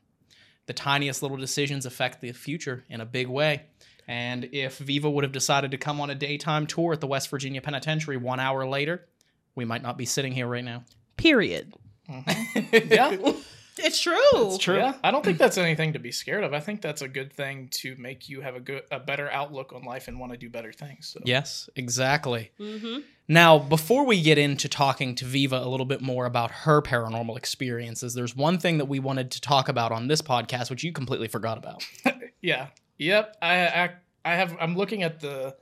the 0.68 0.74
tiniest 0.74 1.24
little 1.24 1.38
decisions 1.38 1.88
affect 1.88 2.22
the 2.22 2.34
future 2.34 2.84
in 2.88 3.02
a 3.02 3.06
big 3.06 3.28
way. 3.28 3.64
And 4.08 4.48
if 4.52 4.78
Viva 4.78 5.10
would 5.10 5.24
have 5.24 5.34
decided 5.34 5.72
to 5.72 5.78
come 5.78 6.00
on 6.00 6.12
a 6.12 6.16
daytime 6.16 6.68
tour 6.68 6.94
at 6.94 7.02
the 7.02 7.08
West 7.08 7.32
Virginia 7.32 7.62
Penitentiary 7.62 8.18
one 8.18 8.40
hour 8.40 8.68
later, 8.68 9.08
we 9.56 9.66
might 9.66 9.82
not 9.82 9.98
be 9.98 10.06
sitting 10.06 10.34
here 10.34 10.46
right 10.46 10.64
now. 10.64 10.84
Period. 11.18 11.74
Mhm. 12.08 12.92
Yeah. 12.92 13.34
It's 13.78 14.00
true. 14.00 14.18
It's 14.34 14.58
true. 14.58 14.78
Yeah, 14.78 14.94
I 15.04 15.12
don't 15.12 15.24
think 15.24 15.38
that's 15.38 15.58
anything 15.58 15.94
to 15.94 16.00
be 16.00 16.12
scared 16.12 16.44
of. 16.44 16.54
I 16.54 16.60
think 16.60 16.82
that's 16.82 17.02
a 17.02 17.08
good 17.08 17.34
thing 17.34 17.70
to 17.72 17.96
make 17.98 18.30
you 18.30 18.42
have 18.42 18.56
a 18.56 18.60
good, 18.60 18.84
a 18.92 19.00
better 19.00 19.30
outlook 19.32 19.74
on 19.74 19.84
life 19.84 20.08
and 20.08 20.20
want 20.20 20.32
to 20.32 20.38
do 20.38 20.50
better 20.50 20.72
things. 20.72 21.08
So. 21.08 21.22
Yes, 21.26 21.70
exactly. 21.76 22.52
Mm-hmm. 22.60 23.00
Now, 23.28 23.58
before 23.58 24.06
we 24.06 24.22
get 24.22 24.38
into 24.38 24.68
talking 24.68 25.16
to 25.16 25.26
Viva 25.26 25.58
a 25.58 25.70
little 25.70 25.86
bit 25.86 26.02
more 26.02 26.26
about 26.26 26.52
her 26.52 26.82
paranormal 26.82 27.38
experiences, 27.38 28.14
there's 28.14 28.36
one 28.36 28.58
thing 28.58 28.78
that 28.78 28.86
we 28.86 29.00
wanted 29.00 29.32
to 29.32 29.42
talk 29.42 29.70
about 29.70 29.92
on 29.92 30.08
this 30.08 30.22
podcast, 30.22 30.70
which 30.70 30.84
you 30.84 30.92
completely 30.92 31.28
forgot 31.28 31.58
about. 31.58 31.86
Yeah. 32.44 32.68
Yep. 32.98 33.38
I, 33.42 33.68
I 33.68 33.90
I 34.26 34.36
have 34.36 34.56
I'm 34.60 34.76
looking 34.76 35.02
at 35.02 35.20
the 35.20 35.56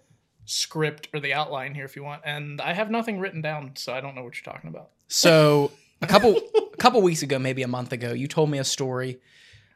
script 0.45 1.07
or 1.13 1.19
the 1.19 1.33
outline 1.33 1.73
here 1.73 1.85
if 1.85 1.95
you 1.95 2.03
want, 2.03 2.23
and 2.25 2.59
I 2.59 2.73
have 2.73 2.91
nothing 2.91 3.19
written 3.19 3.41
down, 3.41 3.71
so 3.75 3.93
I 3.93 4.01
don't 4.01 4.15
know 4.15 4.23
what 4.23 4.35
you're 4.35 4.51
talking 4.51 4.69
about. 4.69 4.89
So, 5.07 5.71
a 6.01 6.07
couple 6.07 6.35
a 6.73 6.77
couple 6.77 7.01
weeks 7.01 7.21
ago, 7.21 7.39
maybe 7.39 7.63
a 7.63 7.67
month 7.67 7.91
ago, 7.93 8.13
you 8.13 8.27
told 8.27 8.49
me 8.49 8.57
a 8.57 8.63
story 8.63 9.19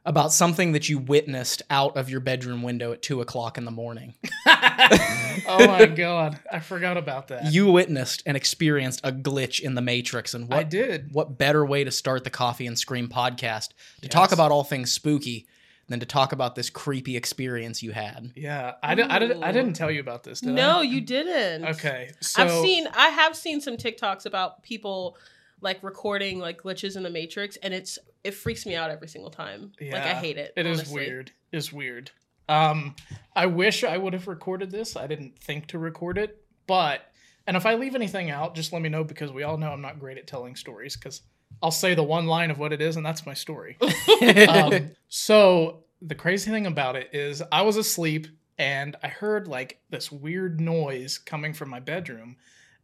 about 0.05 0.31
something 0.31 0.73
that 0.73 0.87
you 0.87 0.99
witnessed 0.99 1.63
out 1.69 1.97
of 1.97 2.09
your 2.09 2.19
bedroom 2.19 2.61
window 2.61 2.91
at 2.91 3.01
two 3.01 3.21
o'clock 3.21 3.57
in 3.57 3.65
the 3.65 3.71
morning. 3.71 4.13
oh 4.47 5.65
my 5.67 5.85
god, 5.87 6.39
I 6.51 6.59
forgot 6.59 6.97
about 6.97 7.29
that. 7.29 7.51
You 7.51 7.71
witnessed 7.71 8.21
and 8.25 8.37
experienced 8.37 9.01
a 9.03 9.11
glitch 9.11 9.59
in 9.59 9.75
the 9.75 9.81
Matrix, 9.81 10.33
and 10.33 10.47
what 10.47 10.59
I 10.59 10.63
did. 10.63 11.11
what 11.11 11.37
better 11.37 11.65
way 11.65 11.83
to 11.83 11.91
start 11.91 12.23
the 12.23 12.29
Coffee 12.29 12.67
and 12.67 12.77
Scream 12.77 13.07
podcast 13.07 13.69
to 14.01 14.09
talk 14.09 14.31
about 14.31 14.51
all 14.51 14.63
things 14.63 14.91
spooky 14.91 15.47
than 15.87 15.99
to 15.99 16.05
talk 16.05 16.31
about 16.31 16.55
this 16.55 16.69
creepy 16.69 17.17
experience 17.17 17.81
you 17.83 17.91
had? 17.91 18.31
Yeah, 18.35 18.73
I, 18.81 18.95
did, 18.95 19.07
I, 19.07 19.19
did, 19.19 19.43
I 19.43 19.51
didn't 19.51 19.73
tell 19.73 19.91
you 19.91 19.99
about 19.99 20.23
this, 20.23 20.39
did 20.41 20.53
No, 20.53 20.79
I? 20.79 20.83
you 20.83 21.01
didn't. 21.01 21.65
Okay, 21.65 22.11
so 22.21 22.43
I've 22.43 22.51
seen 22.51 22.87
I 22.93 23.09
have 23.09 23.35
seen 23.35 23.59
some 23.61 23.77
TikToks 23.77 24.25
about 24.25 24.61
people 24.63 25.17
like 25.61 25.81
recording 25.83 26.39
like 26.39 26.61
glitches 26.61 26.97
in 26.97 27.03
the 27.03 27.09
Matrix 27.09 27.55
and 27.57 27.73
it's 27.73 27.97
it 28.23 28.33
freaks 28.33 28.65
me 28.65 28.75
out 28.75 28.91
every 28.91 29.07
single 29.07 29.31
time. 29.31 29.71
like 29.79 29.93
I 29.93 30.13
hate 30.13 30.37
it. 30.37 30.53
It 30.55 30.65
is 30.65 30.79
honestly. 30.79 30.95
weird. 30.95 31.31
It's 31.51 31.71
weird. 31.71 32.11
Um, 32.47 32.95
I 33.35 33.47
wish 33.47 33.83
I 33.83 33.97
would 33.97 34.13
have 34.13 34.27
recorded 34.27 34.69
this. 34.69 34.95
I 34.95 35.07
didn't 35.07 35.39
think 35.39 35.67
to 35.67 35.79
record 35.79 36.17
it, 36.17 36.43
but 36.67 37.01
and 37.47 37.55
if 37.55 37.65
I 37.65 37.75
leave 37.75 37.95
anything 37.95 38.29
out, 38.31 38.55
just 38.55 38.73
let 38.73 38.81
me 38.81 38.89
know 38.89 39.03
because 39.03 39.31
we 39.31 39.43
all 39.43 39.57
know 39.57 39.71
I'm 39.71 39.81
not 39.81 39.99
great 39.99 40.17
at 40.17 40.27
telling 40.27 40.55
stories. 40.55 40.95
Because 40.95 41.21
I'll 41.61 41.71
say 41.71 41.95
the 41.95 42.03
one 42.03 42.25
line 42.25 42.51
of 42.51 42.59
what 42.59 42.73
it 42.73 42.81
is, 42.81 42.97
and 42.97 43.05
that's 43.05 43.25
my 43.25 43.33
story. 43.33 43.77
um, 44.47 44.91
so 45.07 45.83
the 46.01 46.15
crazy 46.15 46.51
thing 46.51 46.65
about 46.65 46.95
it 46.95 47.09
is, 47.13 47.41
I 47.51 47.61
was 47.61 47.77
asleep 47.77 48.27
and 48.57 48.95
I 49.03 49.07
heard 49.07 49.47
like 49.47 49.79
this 49.89 50.11
weird 50.11 50.59
noise 50.61 51.17
coming 51.17 51.53
from 51.53 51.69
my 51.69 51.79
bedroom, 51.79 52.37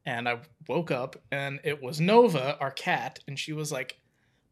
and 0.05 0.27
I 0.27 0.39
woke 0.67 0.91
up 0.91 1.15
and 1.31 1.59
it 1.63 1.81
was 1.81 1.99
Nova, 2.01 2.57
our 2.59 2.71
cat, 2.71 3.19
and 3.27 3.37
she 3.37 3.53
was 3.53 3.71
like 3.71 3.97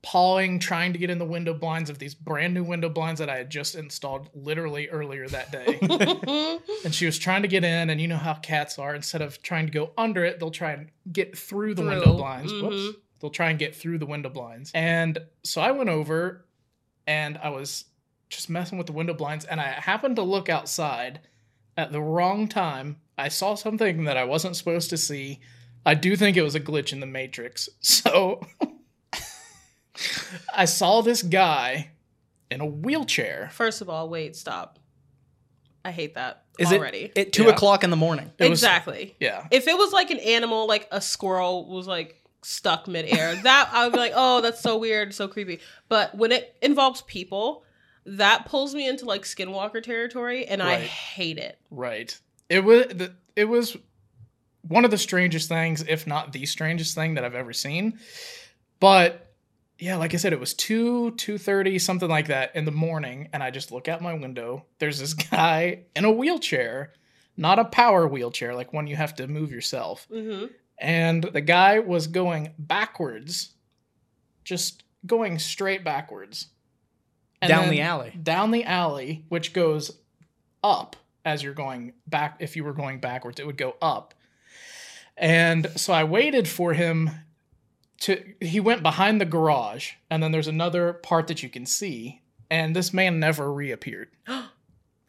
pawing, 0.02 0.60
trying 0.60 0.94
to 0.94 1.00
get 1.00 1.10
in 1.10 1.18
the 1.18 1.26
window 1.26 1.54
blinds 1.54 1.90
of 1.90 2.00
these 2.00 2.16
brand 2.16 2.54
new 2.54 2.64
window 2.64 2.88
blinds 2.88 3.20
that 3.20 3.30
I 3.30 3.38
had 3.38 3.50
just 3.50 3.76
installed 3.76 4.30
literally 4.34 4.88
earlier 4.90 5.28
that 5.28 5.52
day. 5.52 5.78
and 6.86 6.96
she 6.96 7.06
was 7.06 7.20
trying 7.20 7.42
to 7.42 7.48
get 7.50 7.64
in, 7.64 7.90
and 7.90 8.00
you 8.00 8.08
know 8.08 8.18
how 8.18 8.36
cats 8.36 8.80
are. 8.80 8.96
Instead 8.96 9.22
of 9.22 9.42
trying 9.42 9.66
to 9.66 9.72
go 9.72 9.92
under 9.98 10.24
it, 10.24 10.40
they'll 10.40 10.52
try 10.52 10.72
and 10.72 10.90
get 11.12 11.38
through 11.38 11.76
the 11.76 11.84
window 11.84 12.14
blinds. 12.14 12.52
Mhm. 12.52 12.62
Whoops. 12.62 12.98
They'll 13.20 13.30
try 13.30 13.50
and 13.50 13.60
get 13.60 13.76
through 13.76 13.98
the 13.98 14.06
window 14.06 14.30
blinds. 14.30 14.72
And 14.74 15.20
so 15.44 15.60
I 15.60 15.72
went 15.72 15.90
over 15.90 16.46
and 17.06 17.38
I 17.38 17.50
was 17.50 17.84
just 18.30 18.50
messing 18.50 18.78
with 18.78 18.88
the 18.88 18.94
window 18.94 19.14
blinds, 19.14 19.44
and 19.44 19.60
I 19.60 19.66
happened 19.72 20.16
to 20.18 20.24
look 20.24 20.48
outside 20.48 21.20
at 21.80 21.92
the 21.92 22.02
wrong 22.02 22.48
time. 22.48 22.98
I 23.18 23.28
saw 23.30 23.56
something 23.56 24.04
that 24.06 24.18
I 24.18 24.24
wasn't 24.24 24.56
supposed 24.56 24.90
to 24.92 24.98
see. 24.98 25.40
I 25.86 25.94
do 25.94 26.16
think 26.16 26.38
it 26.38 26.42
was 26.44 26.56
a 26.56 26.60
glitch 26.60 26.94
in 26.94 27.00
the 27.00 27.06
Matrix. 27.06 27.70
So 27.82 28.42
I 30.56 30.66
saw 30.66 31.02
this 31.02 31.22
guy 31.22 31.90
in 32.50 32.62
a 32.62 32.66
wheelchair. 32.66 33.50
First 33.54 33.82
of 33.82 33.90
all, 33.90 34.08
wait, 34.10 34.36
stop. 34.36 34.80
I 35.84 35.92
hate 35.92 36.16
that 36.16 36.44
Is 36.58 36.72
already. 36.72 37.12
it 37.16 37.18
at 37.18 37.34
two 37.34 37.44
Yeah. 37.44 37.50
o'clock 37.50 37.84
in 37.84 37.90
the 37.90 37.96
morning? 37.98 38.32
It 38.38 38.50
was- 38.50 38.60
exactly. 38.64 39.16
Yeah. 39.20 39.48
If 39.52 39.68
it 39.68 39.78
was 39.78 39.92
like 39.92 40.12
an 40.12 40.20
animal, 40.20 40.68
like 40.68 40.88
a 40.92 41.02
squirrel 41.02 41.66
was 41.70 41.88
like 41.88 42.22
stuck 42.44 42.88
midair, 42.88 43.36
that 43.36 43.70
I 43.74 43.84
would 43.86 43.94
be 43.94 44.00
like, 44.00 44.14
oh, 44.16 44.42
that's 44.42 44.62
so 44.62 44.78
weird, 44.78 45.14
so 45.14 45.28
creepy. 45.28 45.60
But 45.90 46.16
when 46.16 46.32
it 46.32 46.56
involves 46.62 47.02
people, 47.04 47.64
that 48.18 48.46
pulls 48.46 48.74
me 48.74 48.88
into 48.88 49.06
like 49.06 49.22
skinwalker 49.24 49.84
territory, 49.84 50.46
and 50.46 50.62
I 50.64 50.78
hate 50.80 51.38
it. 51.38 51.60
Right. 51.70 52.18
It 52.50 52.64
was 52.64 52.88
the, 52.88 53.14
it 53.36 53.46
was 53.46 53.78
one 54.68 54.84
of 54.86 54.92
the 54.92 54.98
strangest 54.98 55.48
things, 55.48 55.84
if 55.88 56.08
not 56.08 56.34
the 56.34 56.46
strangest 56.46 56.96
thing 56.96 57.14
that 57.16 57.24
I've 57.24 57.36
ever 57.36 57.54
seen. 57.54 58.00
But 58.80 59.32
yeah, 59.78 59.98
like 59.98 60.14
I 60.14 60.18
said, 60.18 60.34
it 60.34 60.40
was 60.40 60.54
two 60.54 61.12
two 61.12 61.38
thirty 61.38 61.78
something 61.78 62.10
like 62.10 62.28
that 62.28 62.56
in 62.56 62.66
the 62.66 62.72
morning, 62.72 63.30
and 63.32 63.44
I 63.44 63.52
just 63.52 63.72
look 63.72 63.88
out 63.88 64.02
my 64.02 64.14
window. 64.14 64.66
There's 64.80 65.00
this 65.00 65.14
guy 65.32 65.84
in 65.96 66.04
a 66.04 66.12
wheelchair, 66.12 66.94
not 67.38 67.60
a 67.60 67.66
power 67.66 68.08
wheelchair, 68.08 68.56
like 68.56 68.74
one 68.74 68.88
you 68.88 68.96
have 68.96 69.16
to 69.16 69.28
move 69.28 69.52
yourself. 69.52 70.08
hmm 70.12 70.46
And 70.80 71.24
the 71.24 71.42
guy 71.42 71.80
was 71.80 72.08
going 72.08 72.54
backwards, 72.58 73.54
just 74.44 74.84
going 75.06 75.38
straight 75.38 75.84
backwards. 75.84 76.48
And 77.42 77.50
Down 77.50 77.70
the 77.70 77.82
alley. 77.82 78.14
down 78.22 78.52
the 78.52 78.66
alley, 78.66 79.24
which 79.30 79.54
goes 79.54 79.92
up 80.64 80.98
as 81.24 81.42
you're 81.42 81.54
going 81.54 81.94
back. 82.06 82.38
If 82.40 82.56
you 82.56 82.64
were 82.64 82.74
going 82.74 83.00
backwards, 83.00 83.40
it 83.40 83.46
would 83.46 83.58
go 83.58 83.76
up. 83.82 84.14
And 85.16 85.70
so 85.76 85.94
I 85.94 86.04
waited 86.04 86.48
for 86.48 86.74
him 86.74 87.10
to. 88.02 88.22
He 88.42 88.60
went 88.60 88.84
behind 88.84 89.22
the 89.22 89.26
garage, 89.26 89.94
and 90.10 90.22
then 90.22 90.32
there's 90.32 90.48
another 90.48 90.94
part 90.94 91.28
that 91.28 91.42
you 91.44 91.50
can 91.50 91.66
see. 91.66 92.22
And 92.50 92.76
this 92.76 92.94
man 92.94 93.20
never 93.20 93.52
reappeared. 93.52 94.10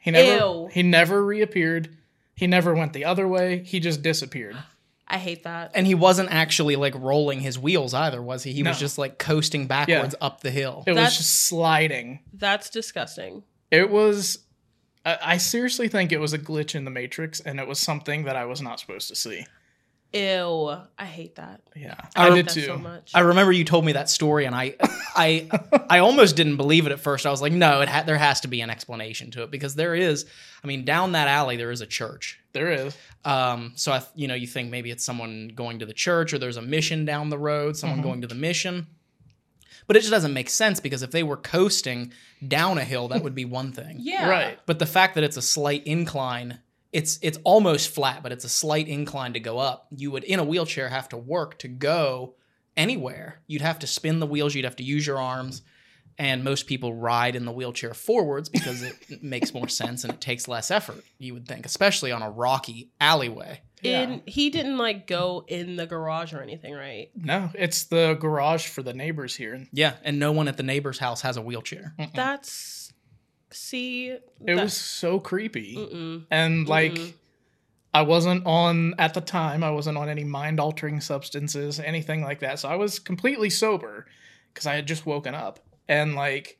He 0.02 0.10
never. 0.12 0.36
Ew. 0.38 0.68
He 0.72 0.82
never 0.82 1.22
reappeared. 1.22 1.94
He 2.34 2.46
never 2.46 2.74
went 2.74 2.94
the 2.94 3.04
other 3.04 3.28
way. 3.28 3.62
He 3.62 3.80
just 3.80 4.00
disappeared. 4.00 4.56
I 5.10 5.18
hate 5.18 5.42
that. 5.42 5.72
And 5.74 5.86
he 5.86 5.94
wasn't 5.94 6.30
actually 6.30 6.76
like 6.76 6.94
rolling 6.94 7.40
his 7.40 7.58
wheels 7.58 7.92
either, 7.94 8.22
was 8.22 8.44
he? 8.44 8.52
He 8.52 8.62
was 8.62 8.78
just 8.78 8.96
like 8.96 9.18
coasting 9.18 9.66
backwards 9.66 10.14
up 10.20 10.40
the 10.40 10.50
hill. 10.50 10.84
It 10.86 10.92
was 10.92 10.96
That's- 10.96 11.16
just 11.18 11.44
sliding. 11.46 12.20
That's 12.32 12.70
disgusting. 12.70 13.42
It 13.70 13.90
was. 13.90 14.38
I 15.04 15.18
I 15.22 15.36
seriously 15.38 15.88
think 15.88 16.12
it 16.12 16.18
was 16.18 16.32
a 16.32 16.38
glitch 16.38 16.74
in 16.74 16.84
the 16.84 16.90
Matrix, 16.90 17.40
and 17.40 17.58
it 17.58 17.66
was 17.66 17.78
something 17.78 18.24
that 18.24 18.36
I 18.36 18.44
was 18.44 18.62
not 18.62 18.78
supposed 18.78 19.08
to 19.08 19.16
see. 19.16 19.46
Ew. 20.12 20.76
I 20.98 21.04
hate 21.04 21.36
that. 21.36 21.60
Yeah, 21.76 21.94
I 22.16 22.28
I, 22.28 22.34
did 22.34 22.48
too. 22.48 22.62
so 22.62 22.76
much. 22.76 23.12
I 23.14 23.20
remember 23.20 23.52
you 23.52 23.64
told 23.64 23.84
me 23.84 23.92
that 23.92 24.10
story, 24.10 24.44
and 24.44 24.54
I, 24.54 24.74
I, 25.14 25.48
I 25.88 25.98
almost 26.00 26.34
didn't 26.36 26.56
believe 26.56 26.86
it 26.86 26.92
at 26.92 27.00
first. 27.00 27.26
I 27.26 27.30
was 27.30 27.40
like, 27.40 27.52
no, 27.52 27.80
it 27.80 27.88
ha- 27.88 28.02
there 28.04 28.18
has 28.18 28.40
to 28.40 28.48
be 28.48 28.60
an 28.60 28.70
explanation 28.70 29.30
to 29.32 29.42
it 29.44 29.50
because 29.50 29.74
there 29.76 29.94
is. 29.94 30.26
I 30.62 30.66
mean, 30.66 30.84
down 30.84 31.12
that 31.12 31.28
alley 31.28 31.56
there 31.56 31.70
is 31.70 31.80
a 31.80 31.86
church. 31.86 32.40
There 32.52 32.72
is. 32.72 32.96
Um, 33.24 33.72
so 33.76 33.92
I, 33.92 34.02
you 34.14 34.26
know, 34.28 34.34
you 34.34 34.46
think 34.48 34.70
maybe 34.70 34.90
it's 34.90 35.04
someone 35.04 35.52
going 35.54 35.78
to 35.78 35.86
the 35.86 35.94
church, 35.94 36.32
or 36.34 36.38
there's 36.38 36.56
a 36.56 36.62
mission 36.62 37.04
down 37.04 37.30
the 37.30 37.38
road, 37.38 37.76
someone 37.76 38.00
Mhm. 38.00 38.02
going 38.04 38.20
to 38.22 38.26
the 38.26 38.34
mission. 38.34 38.88
But 39.86 39.96
it 39.96 40.00
just 40.00 40.10
doesn't 40.12 40.32
make 40.34 40.48
sense 40.50 40.78
because 40.80 41.02
if 41.02 41.10
they 41.10 41.22
were 41.24 41.36
coasting 41.36 42.12
down 42.46 42.78
a 42.78 42.84
hill, 42.84 43.08
that 43.08 43.22
would 43.24 43.34
be 43.34 43.44
one 43.44 43.72
thing. 43.72 43.96
yeah. 44.00 44.28
Right. 44.28 44.58
But 44.66 44.78
the 44.78 44.86
fact 44.86 45.14
that 45.16 45.24
it's 45.24 45.36
a 45.36 45.42
slight 45.42 45.84
incline, 45.86 46.58
it's 46.92 47.18
it's 47.22 47.38
almost 47.44 47.94
flat, 47.94 48.22
but 48.22 48.32
it's 48.32 48.44
a 48.44 48.48
slight 48.48 48.88
incline 48.88 49.34
to 49.34 49.40
go 49.40 49.58
up. 49.58 49.86
You 49.90 50.10
would 50.10 50.24
in 50.24 50.38
a 50.38 50.44
wheelchair 50.44 50.88
have 50.88 51.08
to 51.10 51.16
work 51.16 51.58
to 51.60 51.68
go 51.68 52.34
anywhere. 52.76 53.40
You'd 53.46 53.62
have 53.62 53.78
to 53.80 53.86
spin 53.86 54.20
the 54.20 54.26
wheels, 54.26 54.54
you'd 54.54 54.64
have 54.64 54.76
to 54.76 54.84
use 54.84 55.06
your 55.06 55.18
arms, 55.18 55.62
and 56.18 56.44
most 56.44 56.66
people 56.66 56.94
ride 56.94 57.36
in 57.36 57.44
the 57.44 57.52
wheelchair 57.52 57.94
forwards 57.94 58.48
because 58.48 58.82
it 58.82 58.94
makes 59.22 59.54
more 59.54 59.68
sense 59.68 60.04
and 60.04 60.12
it 60.12 60.20
takes 60.20 60.48
less 60.48 60.70
effort, 60.70 61.02
you 61.18 61.34
would 61.34 61.46
think, 61.46 61.64
especially 61.64 62.12
on 62.12 62.22
a 62.22 62.30
rocky 62.30 62.90
alleyway. 63.00 63.60
Yeah. 63.82 64.00
And 64.02 64.22
he 64.26 64.50
didn't 64.50 64.76
like 64.76 65.06
go 65.06 65.44
in 65.48 65.76
the 65.76 65.86
garage 65.86 66.34
or 66.34 66.42
anything, 66.42 66.74
right? 66.74 67.10
No, 67.14 67.50
it's 67.54 67.84
the 67.84 68.14
garage 68.20 68.66
for 68.66 68.82
the 68.82 68.92
neighbors 68.92 69.34
here. 69.34 69.66
Yeah, 69.72 69.94
and 70.04 70.18
no 70.18 70.32
one 70.32 70.48
at 70.48 70.56
the 70.56 70.62
neighbor's 70.62 70.98
house 70.98 71.22
has 71.22 71.36
a 71.36 71.42
wheelchair. 71.42 71.94
Mm-mm. 71.98 72.12
That's 72.12 72.79
see. 73.52 74.08
it 74.08 74.22
that- 74.46 74.56
was 74.56 74.74
so 74.74 75.18
creepy. 75.20 75.76
Mm-mm. 75.76 76.26
And 76.30 76.68
like 76.68 76.92
Mm-mm. 76.92 77.12
I 77.92 78.02
wasn't 78.02 78.46
on 78.46 78.94
at 78.98 79.14
the 79.14 79.20
time, 79.20 79.64
I 79.64 79.70
wasn't 79.70 79.98
on 79.98 80.08
any 80.08 80.24
mind 80.24 80.60
altering 80.60 81.00
substances, 81.00 81.80
anything 81.80 82.22
like 82.22 82.40
that. 82.40 82.58
So 82.60 82.68
I 82.68 82.76
was 82.76 82.98
completely 82.98 83.50
sober 83.50 84.06
because 84.52 84.66
I 84.66 84.74
had 84.76 84.86
just 84.86 85.06
woken 85.06 85.34
up. 85.34 85.58
And 85.88 86.14
like 86.14 86.58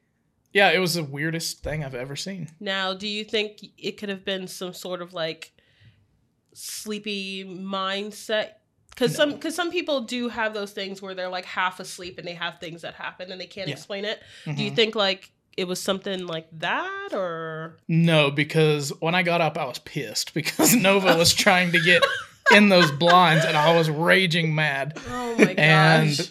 yeah, 0.52 0.70
it 0.72 0.80
was 0.80 0.94
the 0.94 1.04
weirdest 1.04 1.62
thing 1.62 1.84
I've 1.84 1.94
ever 1.94 2.16
seen. 2.16 2.48
Now, 2.58 2.92
do 2.92 3.06
you 3.06 3.22
think 3.22 3.60
it 3.78 3.92
could 3.92 4.08
have 4.08 4.24
been 4.24 4.48
some 4.48 4.72
sort 4.74 5.00
of 5.00 5.12
like 5.14 5.52
sleepy 6.52 7.44
mindset? 7.44 8.52
Because 8.90 9.14
some 9.14 9.32
because 9.32 9.54
some 9.54 9.70
people 9.70 10.00
do 10.02 10.28
have 10.28 10.52
those 10.52 10.72
things 10.72 11.00
where 11.00 11.14
they're 11.14 11.28
like 11.28 11.44
half 11.44 11.80
asleep 11.80 12.18
and 12.18 12.26
they 12.26 12.34
have 12.34 12.58
things 12.58 12.82
that 12.82 12.94
happen 12.94 13.30
and 13.32 13.40
they 13.40 13.46
can't 13.46 13.68
Yeah. 13.68 13.74
explain 13.74 14.04
it. 14.04 14.20
Do 14.44 14.62
you 14.62 14.72
Mhm. 14.72 14.76
think 14.76 14.94
like 14.96 15.30
it 15.56 15.66
was 15.68 15.80
something 15.80 16.26
like 16.26 16.46
that 16.52 17.10
or 17.12 17.76
No, 17.88 18.30
because 18.30 18.90
when 19.00 19.14
I 19.14 19.22
got 19.22 19.40
up, 19.40 19.58
I 19.58 19.64
was 19.64 19.78
pissed 19.78 20.32
because 20.34 20.74
Nova 20.74 21.16
was 21.16 21.34
trying 21.34 21.72
to 21.72 21.80
get 21.80 22.02
in 22.54 22.68
those 22.68 22.90
blinds 22.90 23.44
and 23.44 23.56
I 23.56 23.76
was 23.76 23.90
raging 23.90 24.54
mad. 24.54 24.98
oh 25.08 25.34
my 25.36 25.44
gosh? 25.46 25.54
And 25.58 26.30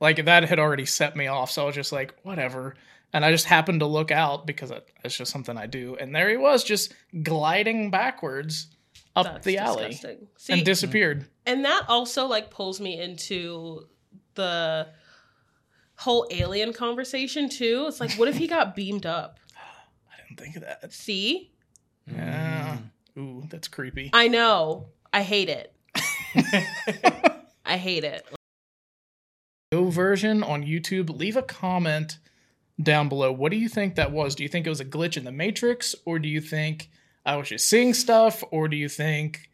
like 0.00 0.24
that 0.24 0.44
had 0.44 0.58
already 0.58 0.86
set 0.86 1.16
me 1.16 1.26
off. 1.26 1.50
So 1.50 1.62
I 1.62 1.66
was 1.66 1.74
just 1.74 1.92
like, 1.92 2.14
whatever. 2.22 2.74
And 3.12 3.24
I 3.24 3.30
just 3.30 3.44
happened 3.44 3.80
to 3.80 3.86
look 3.86 4.10
out 4.10 4.46
because 4.46 4.70
it- 4.72 4.88
it's 5.04 5.16
just 5.16 5.30
something 5.30 5.56
I 5.56 5.66
do. 5.66 5.96
And 6.00 6.14
there 6.14 6.28
he 6.28 6.36
was, 6.36 6.64
just 6.64 6.92
gliding 7.22 7.90
backwards 7.90 8.68
up 9.14 9.24
That's 9.26 9.44
the 9.46 9.58
alley. 9.58 9.92
See, 10.36 10.52
and 10.52 10.64
disappeared. 10.64 11.26
and 11.46 11.64
that 11.64 11.84
also 11.88 12.26
like 12.26 12.50
pulls 12.50 12.80
me 12.80 13.00
into 13.00 13.86
the 14.34 14.88
whole 15.96 16.26
alien 16.30 16.72
conversation 16.72 17.48
too. 17.48 17.84
It's 17.88 18.00
like, 18.00 18.12
what 18.12 18.28
if 18.28 18.36
he 18.36 18.46
got 18.46 18.74
beamed 18.74 19.06
up? 19.06 19.38
I 19.56 20.16
didn't 20.28 20.40
think 20.40 20.56
of 20.56 20.62
that. 20.62 20.92
See, 20.92 21.52
Yeah. 22.10 22.78
Ooh, 23.16 23.44
that's 23.48 23.68
creepy. 23.68 24.10
I 24.12 24.28
know. 24.28 24.86
I 25.12 25.22
hate 25.22 25.48
it. 25.48 25.72
I 27.64 27.76
hate 27.76 28.04
it. 28.04 28.26
Go 29.72 29.84
version 29.90 30.42
on 30.42 30.64
YouTube. 30.64 31.16
Leave 31.16 31.36
a 31.36 31.42
comment 31.42 32.18
down 32.82 33.08
below. 33.08 33.32
What 33.32 33.52
do 33.52 33.58
you 33.58 33.68
think 33.68 33.94
that 33.94 34.10
was? 34.12 34.34
Do 34.34 34.42
you 34.42 34.48
think 34.48 34.66
it 34.66 34.70
was 34.70 34.80
a 34.80 34.84
glitch 34.84 35.16
in 35.16 35.24
the 35.24 35.32
Matrix, 35.32 35.94
or 36.04 36.18
do 36.18 36.28
you 36.28 36.40
think 36.40 36.90
I 37.24 37.36
was 37.36 37.48
just 37.48 37.68
seeing 37.68 37.94
stuff, 37.94 38.42
or 38.50 38.68
do 38.68 38.76
you 38.76 38.88
think 38.88 39.48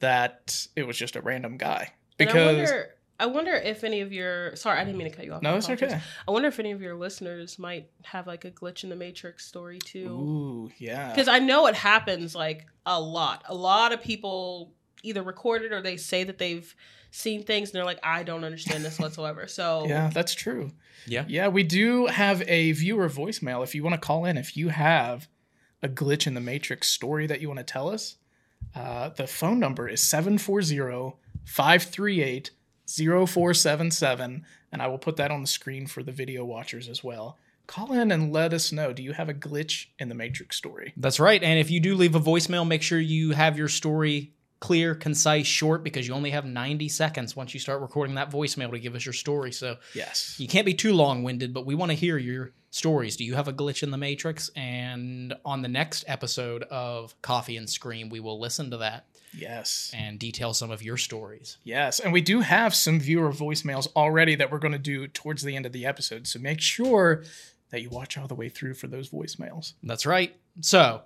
that 0.00 0.66
it 0.74 0.86
was 0.86 0.96
just 0.98 1.16
a 1.16 1.20
random 1.20 1.56
guy? 1.58 1.92
And 2.18 2.28
I 2.28 2.32
Because 2.32 2.70
wonder, 2.70 2.88
I 3.18 3.26
wonder 3.26 3.52
if 3.52 3.82
any 3.84 4.00
of 4.02 4.12
your 4.12 4.54
sorry, 4.56 4.78
I 4.78 4.84
didn't 4.84 4.98
mean 4.98 5.10
to 5.10 5.16
cut 5.16 5.24
you 5.24 5.32
off. 5.32 5.42
no, 5.42 5.54
I 5.54 5.56
it's 5.56 5.68
okay. 5.68 6.00
I 6.26 6.30
wonder 6.30 6.48
if 6.48 6.58
any 6.58 6.72
of 6.72 6.82
your 6.82 6.94
listeners 6.94 7.58
might 7.58 7.88
have 8.04 8.26
like 8.26 8.44
a 8.44 8.50
glitch 8.50 8.84
in 8.84 8.90
the 8.90 8.96
Matrix 8.96 9.46
story 9.46 9.78
too. 9.78 10.08
Ooh, 10.08 10.70
yeah. 10.78 11.10
Because 11.10 11.28
I 11.28 11.38
know 11.38 11.66
it 11.66 11.74
happens 11.74 12.34
like 12.34 12.66
a 12.84 13.00
lot. 13.00 13.42
A 13.46 13.54
lot 13.54 13.92
of 13.92 14.02
people 14.02 14.72
either 15.02 15.22
record 15.22 15.62
it 15.62 15.72
or 15.72 15.80
they 15.80 15.96
say 15.96 16.24
that 16.24 16.38
they've 16.38 16.74
seen 17.10 17.42
things 17.42 17.70
and 17.70 17.74
they're 17.76 17.84
like, 17.84 18.00
I 18.02 18.22
don't 18.22 18.44
understand 18.44 18.84
this 18.84 18.98
whatsoever. 18.98 19.46
So 19.46 19.84
Yeah, 19.88 20.10
that's 20.12 20.34
true. 20.34 20.72
Yeah. 21.06 21.24
Yeah, 21.28 21.48
we 21.48 21.62
do 21.62 22.06
have 22.06 22.42
a 22.42 22.72
viewer 22.72 23.08
voicemail. 23.08 23.62
If 23.62 23.74
you 23.74 23.82
want 23.82 23.94
to 23.94 24.00
call 24.00 24.24
in, 24.24 24.36
if 24.36 24.56
you 24.56 24.68
have 24.68 25.28
a 25.82 25.88
glitch 25.88 26.26
in 26.26 26.34
the 26.34 26.40
Matrix 26.40 26.88
story 26.88 27.26
that 27.26 27.40
you 27.40 27.48
want 27.48 27.58
to 27.58 27.64
tell 27.64 27.88
us, 27.88 28.16
uh, 28.74 29.10
the 29.10 29.26
phone 29.26 29.58
number 29.58 29.88
is 29.88 30.02
740 30.02 31.16
538 31.44 32.50
0477. 32.86 34.44
And 34.72 34.82
I 34.82 34.86
will 34.88 34.98
put 34.98 35.16
that 35.16 35.30
on 35.30 35.40
the 35.40 35.46
screen 35.46 35.86
for 35.86 36.02
the 36.02 36.12
video 36.12 36.44
watchers 36.44 36.88
as 36.88 37.02
well. 37.04 37.38
Call 37.66 37.92
in 37.92 38.12
and 38.12 38.32
let 38.32 38.52
us 38.52 38.70
know. 38.72 38.92
Do 38.92 39.02
you 39.02 39.12
have 39.12 39.28
a 39.28 39.34
glitch 39.34 39.86
in 39.98 40.08
the 40.08 40.14
Matrix 40.14 40.56
story? 40.56 40.92
That's 40.96 41.18
right. 41.18 41.42
And 41.42 41.58
if 41.58 41.70
you 41.70 41.80
do 41.80 41.94
leave 41.96 42.14
a 42.14 42.20
voicemail, 42.20 42.66
make 42.66 42.82
sure 42.82 43.00
you 43.00 43.32
have 43.32 43.58
your 43.58 43.68
story 43.68 44.32
clear, 44.60 44.94
concise, 44.94 45.46
short 45.46 45.82
because 45.84 46.06
you 46.08 46.14
only 46.14 46.30
have 46.30 46.44
90 46.46 46.88
seconds 46.88 47.36
once 47.36 47.52
you 47.52 47.60
start 47.60 47.80
recording 47.82 48.14
that 48.14 48.30
voicemail 48.30 48.70
to 48.70 48.78
give 48.78 48.94
us 48.94 49.04
your 49.04 49.12
story. 49.12 49.52
So 49.52 49.76
Yes. 49.94 50.34
you 50.38 50.48
can't 50.48 50.64
be 50.64 50.74
too 50.74 50.94
long 50.94 51.22
winded, 51.24 51.52
but 51.52 51.66
we 51.66 51.74
want 51.74 51.90
to 51.90 51.96
hear 51.96 52.16
your 52.16 52.52
stories. 52.70 53.16
Do 53.16 53.24
you 53.24 53.34
have 53.34 53.48
a 53.48 53.52
glitch 53.52 53.82
in 53.82 53.90
the 53.90 53.98
Matrix? 53.98 54.48
And 54.56 55.34
on 55.44 55.62
the 55.62 55.68
next 55.68 56.04
episode 56.06 56.62
of 56.64 57.20
Coffee 57.20 57.56
and 57.56 57.68
Scream, 57.68 58.08
we 58.08 58.20
will 58.20 58.40
listen 58.40 58.70
to 58.70 58.76
that 58.78 59.06
Yes. 59.36 59.90
and 59.94 60.18
detail 60.18 60.52
some 60.54 60.70
of 60.70 60.82
your 60.82 60.96
stories. 60.96 61.58
Yes, 61.64 62.00
and 62.00 62.12
we 62.12 62.20
do 62.20 62.40
have 62.40 62.74
some 62.74 62.98
viewer 63.00 63.32
voicemails 63.32 63.88
already 63.94 64.34
that 64.36 64.50
we're 64.50 64.58
going 64.58 64.72
to 64.72 64.78
do 64.78 65.06
towards 65.08 65.42
the 65.42 65.54
end 65.56 65.66
of 65.66 65.72
the 65.72 65.86
episode. 65.86 66.26
So 66.26 66.38
make 66.38 66.60
sure 66.60 67.22
that 67.70 67.82
you 67.82 67.90
watch 67.90 68.16
all 68.16 68.28
the 68.28 68.34
way 68.34 68.48
through 68.48 68.74
for 68.74 68.86
those 68.86 69.10
voicemails. 69.10 69.72
That's 69.82 70.06
right. 70.06 70.34
So, 70.60 71.02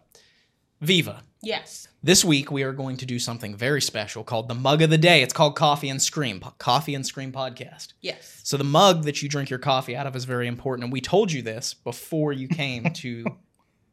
Viva. 0.80 1.22
Yes. 1.42 1.88
This 2.02 2.24
week 2.24 2.50
we 2.50 2.62
are 2.62 2.72
going 2.72 2.96
to 2.98 3.06
do 3.06 3.18
something 3.18 3.56
very 3.56 3.80
special 3.82 4.24
called 4.24 4.48
the 4.48 4.54
mug 4.54 4.80
of 4.82 4.90
the 4.90 4.98
day. 4.98 5.22
It's 5.22 5.32
called 5.32 5.56
Coffee 5.56 5.88
and 5.88 6.00
Scream, 6.00 6.40
Po- 6.40 6.54
Coffee 6.58 6.94
and 6.94 7.04
Scream 7.06 7.32
podcast. 7.32 7.94
Yes. 8.00 8.40
So 8.44 8.56
the 8.56 8.64
mug 8.64 9.04
that 9.04 9.22
you 9.22 9.28
drink 9.28 9.50
your 9.50 9.58
coffee 9.58 9.96
out 9.96 10.06
of 10.06 10.14
is 10.16 10.24
very 10.24 10.46
important, 10.46 10.84
and 10.84 10.92
we 10.92 11.00
told 11.00 11.32
you 11.32 11.42
this 11.42 11.74
before 11.74 12.32
you 12.32 12.48
came 12.48 12.84
to. 12.94 13.24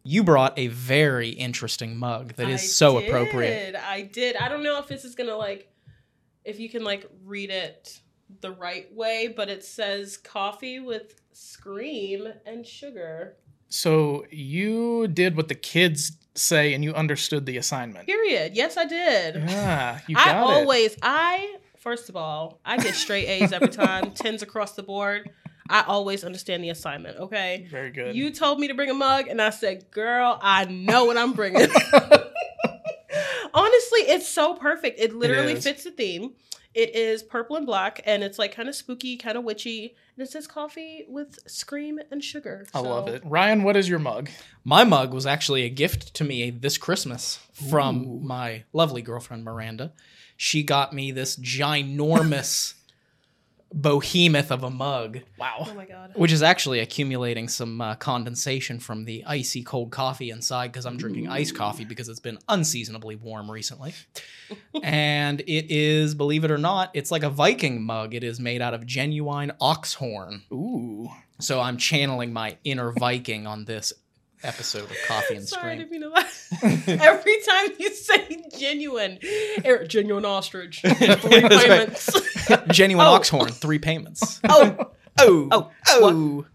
You 0.08 0.24
brought 0.24 0.58
a 0.58 0.68
very 0.68 1.30
interesting 1.30 1.98
mug 1.98 2.34
that 2.36 2.48
is 2.50 2.62
I 2.62 2.66
so 2.66 3.00
did. 3.00 3.10
appropriate. 3.10 3.52
I 3.52 3.66
did. 3.66 3.76
I 3.76 4.02
did. 4.04 4.36
I 4.38 4.48
don't 4.48 4.64
know 4.64 4.80
if 4.80 4.88
this 4.88 5.04
is 5.04 5.16
gonna 5.16 5.36
like, 5.36 5.70
if 6.46 6.60
you 6.60 6.70
can 6.70 6.84
like 6.84 7.06
read 7.26 7.50
it 7.50 8.00
the 8.42 8.52
right 8.52 8.94
way, 8.96 9.34
but 9.36 9.50
it 9.50 9.64
says 9.66 10.18
coffee 10.18 10.80
with 10.80 11.16
scream 11.34 12.28
and 12.46 12.66
sugar. 12.66 13.36
So 13.70 14.26
you 14.32 15.08
did 15.10 15.36
what 15.36 15.50
the 15.50 15.56
kids 15.56 16.14
say 16.36 16.74
and 16.74 16.84
you 16.84 16.94
understood 16.94 17.46
the 17.46 17.58
assignment. 17.58 18.06
Period. 18.06 18.56
Yes, 18.56 18.78
I 18.78 18.86
did. 18.86 19.36
Yeah, 19.50 20.00
you 20.08 20.16
I 20.18 20.26
got 20.26 20.36
it. 20.38 20.62
always, 20.62 20.98
I 21.02 21.58
first 21.78 22.10
of 22.10 22.16
all, 22.16 22.60
I 22.66 22.78
get 22.78 22.96
straight 22.96 23.28
A's 23.28 23.52
every 23.52 23.70
time, 23.70 24.12
tens 24.16 24.42
across 24.42 24.74
the 24.74 24.84
board. 24.84 25.30
I 25.70 25.84
always 25.88 26.24
understand 26.24 26.64
the 26.64 26.70
assignment. 26.70 27.18
Okay. 27.18 27.68
Very 27.70 27.92
good. 27.92 28.16
You 28.16 28.32
told 28.32 28.60
me 28.60 28.68
to 28.68 28.74
bring 28.74 28.90
a 28.90 28.94
mug, 28.94 29.28
and 29.28 29.42
I 29.42 29.50
said, 29.52 29.90
"Girl, 29.92 30.40
I 30.42 30.66
know 30.66 31.06
what 31.06 31.18
I'm 31.18 31.34
bringing." 31.34 31.68
Honestly, 33.54 34.00
it's 34.02 34.28
so 34.28 34.54
perfect. 34.56 35.00
It 35.00 35.16
literally 35.16 35.54
is. 35.54 35.64
fits 35.64 35.84
the 35.84 35.92
theme. 35.92 36.34
It 36.74 36.96
is 36.96 37.24
purple 37.24 37.56
and 37.56 37.66
black, 37.66 38.02
and 38.06 38.24
it's 38.24 38.38
like 38.38 38.54
kind 38.54 38.70
of 38.70 38.76
spooky, 38.76 39.18
kind 39.18 39.36
of 39.38 39.44
witchy. 39.44 39.96
And 40.16 40.28
it 40.28 40.30
says 40.32 40.46
coffee 40.46 41.06
with 41.08 41.40
scream 41.50 42.00
and 42.12 42.24
sugar. 42.24 42.68
I 42.74 42.82
So- 42.82 42.90
love 42.90 43.08
it. 43.08 43.24
Ryan, 43.26 43.64
what 43.64 43.76
is 43.76 43.90
your 43.90 43.98
mug? 44.00 44.30
My 44.64 44.84
mug 44.84 45.12
was 45.14 45.26
actually 45.26 45.64
a 45.64 45.70
gift 45.70 46.14
to 46.16 46.24
me 46.24 46.52
this 46.52 46.78
Christmas 46.78 47.40
from 47.52 48.04
Ooh. 48.06 48.20
my 48.20 48.64
lovely 48.74 49.02
girlfriend 49.02 49.44
Miranda. 49.44 49.94
She 50.36 50.62
got 50.62 50.94
me 50.94 51.12
this 51.12 51.36
ginormous 51.38 52.76
behemoth 53.74 54.52
of 54.52 54.64
a 54.64 54.70
mug, 54.70 55.20
Wow. 55.38 55.66
Oh 55.68 55.74
my 55.74 55.86
god. 55.86 56.12
which 56.16 56.32
is 56.32 56.42
actually 56.42 56.80
accumulating 56.80 57.48
some 57.48 57.82
uh, 57.82 57.96
condensation 57.96 58.80
from 58.80 59.06
the 59.06 59.24
icy 59.26 59.64
cold 59.64 59.92
coffee 59.92 60.30
inside 60.30 60.72
because 60.72 60.86
I'm 60.86 60.98
drinking 60.98 61.28
iced 61.28 61.56
coffee 61.56 61.86
because 61.86 62.10
it's 62.10 62.20
been 62.20 62.40
unseasonably 62.48 63.16
warm 63.16 63.52
recently. 63.52 63.94
and 64.84 65.42
it 65.42 65.70
is, 65.70 66.16
believe 66.16 66.44
it 66.44 66.52
or 66.52 66.58
not, 66.58 66.92
it's 66.94 67.12
like 67.12 67.24
a 67.24 67.30
Viking 67.30 67.84
mug. 67.84 68.14
It 68.14 68.24
is 68.24 68.40
made 68.40 68.62
out 68.62 68.74
of 68.74 68.86
genuine 68.86 69.52
ox 69.60 69.94
horn. 69.96 70.44
Ooh. 70.52 71.10
So 71.40 71.60
I'm 71.60 71.78
channeling 71.78 72.34
my 72.34 72.58
inner 72.64 72.92
Viking 72.94 73.46
on 73.46 73.66
this 73.66 73.94
episode 74.44 74.90
of 74.90 74.98
Coffee 75.08 75.36
and 75.36 75.48
Sorry, 75.48 75.74
I 75.74 75.76
Scream. 75.76 75.90
didn't 75.90 75.92
mean 75.92 76.02
to 76.02 76.10
laugh. 76.10 76.88
Every 76.88 77.38
time 77.42 77.70
you 77.80 77.90
say 77.94 78.44
genuine, 78.58 79.20
er, 79.66 79.86
genuine 79.86 80.26
ostrich, 80.26 80.82
three 80.86 80.94
That's 81.08 81.24
right. 81.26 81.68
payments. 81.68 82.10
Genuine 82.72 83.06
Oh. 83.06 83.14
ox 83.16 83.30
horn, 83.30 83.50
three 83.50 83.80
payments. 83.80 84.40
oh, 84.50 84.92
Oh, 85.20 85.48
Oh, 85.52 85.72
oh. 85.88 86.46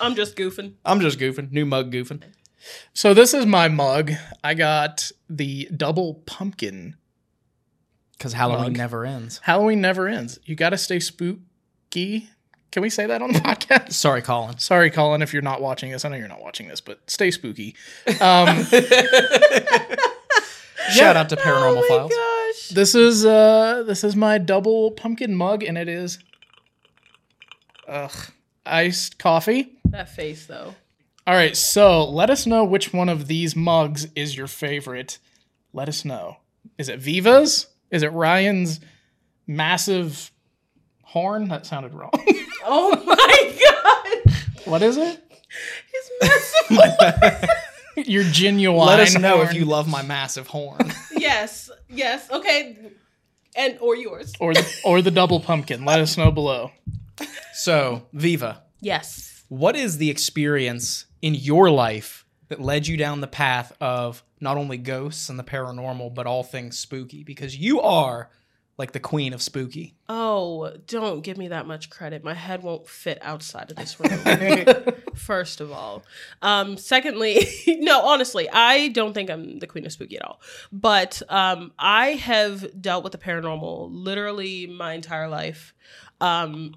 I'm 0.00 0.14
just 0.14 0.36
goofing. 0.36 0.74
I'm 0.84 1.00
just 1.00 1.18
goofing. 1.18 1.50
New 1.52 1.66
mug 1.66 1.92
goofing. 1.92 2.22
So 2.94 3.12
this 3.12 3.34
is 3.34 3.44
my 3.44 3.66
mug. 3.68 4.12
I 4.44 4.54
got 4.54 5.10
the 5.28 5.68
double 5.76 6.14
pumpkin. 6.26 6.96
Because 8.16 8.34
Halloween 8.34 8.68
Mug. 8.72 8.76
never 8.76 9.04
ends. 9.04 9.40
Halloween 9.42 9.80
never 9.80 10.06
ends. 10.06 10.38
You 10.44 10.54
got 10.54 10.70
to 10.70 10.78
stay 10.78 11.00
spooky. 11.00 12.30
Can 12.72 12.82
we 12.82 12.90
say 12.90 13.06
that 13.06 13.22
on 13.22 13.32
the 13.32 13.38
podcast? 13.40 13.92
Sorry, 13.92 14.22
Colin. 14.22 14.58
Sorry, 14.58 14.90
Colin, 14.90 15.22
if 15.22 15.32
you're 15.32 15.42
not 15.42 15.60
watching 15.62 15.92
this. 15.92 16.04
I 16.04 16.08
know 16.08 16.16
you're 16.16 16.26
not 16.26 16.42
watching 16.42 16.66
this, 16.68 16.80
but 16.80 16.98
stay 17.08 17.30
spooky. 17.30 17.76
Um, 18.20 18.64
Shout 20.90 21.16
out 21.16 21.28
to 21.28 21.36
Paranormal 21.36 21.76
oh 21.76 21.80
my 21.80 21.86
Files. 21.88 22.10
gosh. 22.10 22.68
this 22.70 22.94
is 22.94 23.24
uh, 23.24 23.84
this 23.86 24.02
is 24.02 24.16
my 24.16 24.38
double 24.38 24.90
pumpkin 24.90 25.34
mug, 25.34 25.62
and 25.62 25.78
it 25.78 25.88
is 25.88 26.18
ugh, 27.86 28.10
iced 28.66 29.18
coffee. 29.18 29.74
That 29.84 30.08
face 30.08 30.46
though. 30.46 30.74
All 31.26 31.34
right, 31.34 31.56
so 31.56 32.04
let 32.08 32.30
us 32.30 32.46
know 32.46 32.64
which 32.64 32.92
one 32.92 33.08
of 33.08 33.28
these 33.28 33.54
mugs 33.54 34.08
is 34.16 34.36
your 34.36 34.48
favorite. 34.48 35.18
Let 35.72 35.88
us 35.88 36.04
know. 36.04 36.38
Is 36.78 36.88
it 36.88 36.98
Viva's? 36.98 37.68
Is 37.92 38.02
it 38.02 38.12
Ryan's 38.12 38.80
massive 39.46 40.32
horn? 41.12 41.48
That 41.48 41.66
sounded 41.66 41.94
wrong. 41.94 42.10
Oh 42.64 42.94
my 43.04 43.58
god. 44.24 44.34
what 44.66 44.82
is 44.82 44.96
it? 44.96 45.20
His 45.92 46.10
massive. 46.70 47.48
Your 48.06 48.22
genuine. 48.22 48.86
Let 48.86 49.00
us 49.00 49.18
know 49.18 49.42
if 49.42 49.52
you 49.52 49.64
love 49.64 49.88
my 49.88 50.02
massive 50.02 50.46
horn. 50.46 50.92
yes. 51.16 51.70
Yes. 51.88 52.30
Okay. 52.30 52.76
And 53.56 53.78
or 53.80 53.96
yours. 53.96 54.32
or 54.38 54.54
the 54.54 54.64
or 54.84 55.02
the 55.02 55.10
double 55.10 55.40
pumpkin. 55.40 55.84
Let 55.84 55.98
us 56.00 56.16
know 56.16 56.30
below. 56.30 56.70
so, 57.52 58.06
Viva, 58.12 58.62
Yes. 58.80 59.42
what 59.48 59.74
is 59.76 59.98
the 59.98 60.08
experience 60.08 61.06
in 61.20 61.34
your 61.34 61.68
life 61.70 62.24
that 62.48 62.60
led 62.60 62.86
you 62.86 62.96
down 62.96 63.20
the 63.20 63.26
path 63.26 63.72
of 63.80 64.22
not 64.40 64.56
only 64.56 64.78
ghosts 64.78 65.28
and 65.28 65.36
the 65.38 65.44
paranormal, 65.44 66.14
but 66.14 66.26
all 66.28 66.44
things 66.44 66.78
spooky? 66.78 67.24
Because 67.24 67.56
you 67.56 67.80
are 67.80 68.30
like 68.78 68.92
the 68.92 69.00
queen 69.00 69.32
of 69.32 69.42
spooky. 69.42 69.94
Oh, 70.08 70.72
don't 70.86 71.22
give 71.22 71.36
me 71.36 71.48
that 71.48 71.66
much 71.66 71.90
credit. 71.90 72.24
My 72.24 72.34
head 72.34 72.62
won't 72.62 72.88
fit 72.88 73.18
outside 73.20 73.70
of 73.70 73.76
this 73.76 73.98
room. 74.00 74.84
First 75.14 75.60
of 75.60 75.70
all. 75.70 76.02
Um, 76.40 76.78
secondly, 76.78 77.46
no, 77.66 78.00
honestly, 78.02 78.48
I 78.50 78.88
don't 78.88 79.12
think 79.12 79.30
I'm 79.30 79.58
the 79.58 79.66
queen 79.66 79.84
of 79.84 79.92
spooky 79.92 80.16
at 80.16 80.24
all. 80.24 80.40
But 80.72 81.22
um, 81.28 81.72
I 81.78 82.12
have 82.12 82.80
dealt 82.80 83.04
with 83.04 83.12
the 83.12 83.18
paranormal 83.18 83.88
literally 83.92 84.66
my 84.66 84.94
entire 84.94 85.28
life. 85.28 85.74
Um, 86.20 86.74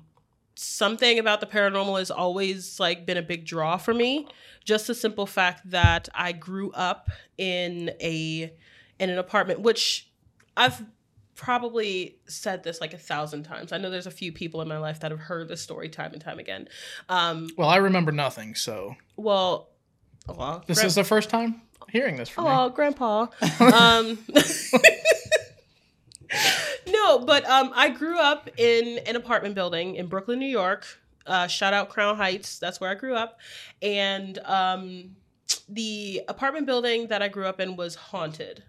something 0.56 1.20
about 1.20 1.40
the 1.40 1.48
paranormal 1.48 1.98
has 2.00 2.12
always 2.12 2.80
like 2.80 3.06
been 3.06 3.18
a 3.18 3.22
big 3.22 3.46
draw 3.46 3.78
for 3.78 3.94
me. 3.94 4.28
Just 4.66 4.88
the 4.88 4.96
simple 4.96 5.26
fact 5.26 5.70
that 5.70 6.10
I 6.14 6.34
grew 6.34 6.72
up 6.72 7.10
in 7.38 7.92
a 8.02 8.54
in 9.00 9.10
an 9.10 9.18
apartment, 9.18 9.62
which 9.62 10.10
I've 10.58 10.84
probably 11.36 12.18
said 12.28 12.64
this 12.64 12.82
like 12.82 12.94
a 12.94 12.98
thousand 12.98 13.44
times. 13.44 13.72
I 13.72 13.78
know 13.78 13.90
there's 13.90 14.08
a 14.08 14.12
few 14.12 14.32
people 14.32 14.62
in 14.62 14.68
my 14.68 14.78
life 14.78 15.00
that 15.02 15.12
have 15.12 15.20
heard 15.20 15.48
this 15.48 15.62
story 15.62 15.90
time 15.90 16.14
and 16.14 16.22
time 16.22 16.40
again. 16.40 16.68
Um, 17.10 17.50
Well, 17.58 17.70
I 17.70 17.78
remember 17.78 18.12
nothing, 18.12 18.56
so 18.56 18.96
well, 19.18 19.70
well, 20.28 20.64
this 20.66 20.84
is 20.84 20.96
the 20.96 21.04
first 21.04 21.30
time 21.30 21.62
hearing 21.90 22.18
this 22.18 22.30
from 22.30 22.48
oh, 22.48 22.70
grandpa. 22.70 23.28
um, 23.60 24.18
no, 26.88 27.20
but 27.20 27.46
um, 27.46 27.72
I 27.76 27.90
grew 27.90 28.18
up 28.18 28.50
in 28.58 29.00
an 29.06 29.16
apartment 29.16 29.56
building 29.56 29.96
in 29.96 30.08
Brooklyn, 30.08 30.40
New 30.40 30.48
York. 30.48 30.86
Uh, 31.26 31.48
shout 31.48 31.74
out 31.74 31.90
Crown 31.90 32.16
Heights. 32.16 32.60
That's 32.60 32.80
where 32.80 32.90
I 32.90 32.96
grew 32.96 33.16
up, 33.16 33.40
and 33.82 34.38
um, 34.46 35.16
the 35.68 36.22
apartment 36.28 36.66
building 36.66 37.08
that 37.08 37.22
I 37.22 37.28
grew 37.28 37.46
up 37.46 37.60
in 37.60 37.76
was 37.76 37.96
haunted. 37.96 38.64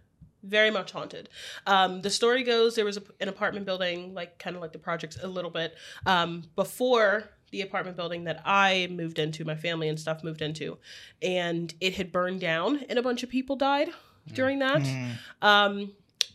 Very 0.46 0.70
much 0.70 0.92
haunted. 0.92 1.28
Um, 1.66 2.02
the 2.02 2.10
story 2.10 2.44
goes 2.44 2.76
there 2.76 2.84
was 2.84 2.96
a, 2.96 3.02
an 3.20 3.28
apartment 3.28 3.66
building, 3.66 4.14
like 4.14 4.38
kind 4.38 4.54
of 4.54 4.62
like 4.62 4.72
the 4.72 4.78
projects 4.78 5.18
a 5.22 5.26
little 5.26 5.50
bit, 5.50 5.74
um, 6.06 6.44
before 6.54 7.30
the 7.50 7.62
apartment 7.62 7.96
building 7.96 8.24
that 8.24 8.42
I 8.44 8.88
moved 8.90 9.18
into, 9.18 9.44
my 9.44 9.54
family 9.54 9.88
and 9.88 9.98
stuff 9.98 10.22
moved 10.22 10.42
into, 10.42 10.78
and 11.22 11.72
it 11.80 11.94
had 11.94 12.12
burned 12.12 12.40
down 12.40 12.84
and 12.88 12.98
a 12.98 13.02
bunch 13.02 13.22
of 13.22 13.28
people 13.28 13.56
died 13.56 13.88
during 14.32 14.58
that. 14.60 14.82
Mm. 14.82 15.10
Um, 15.42 15.92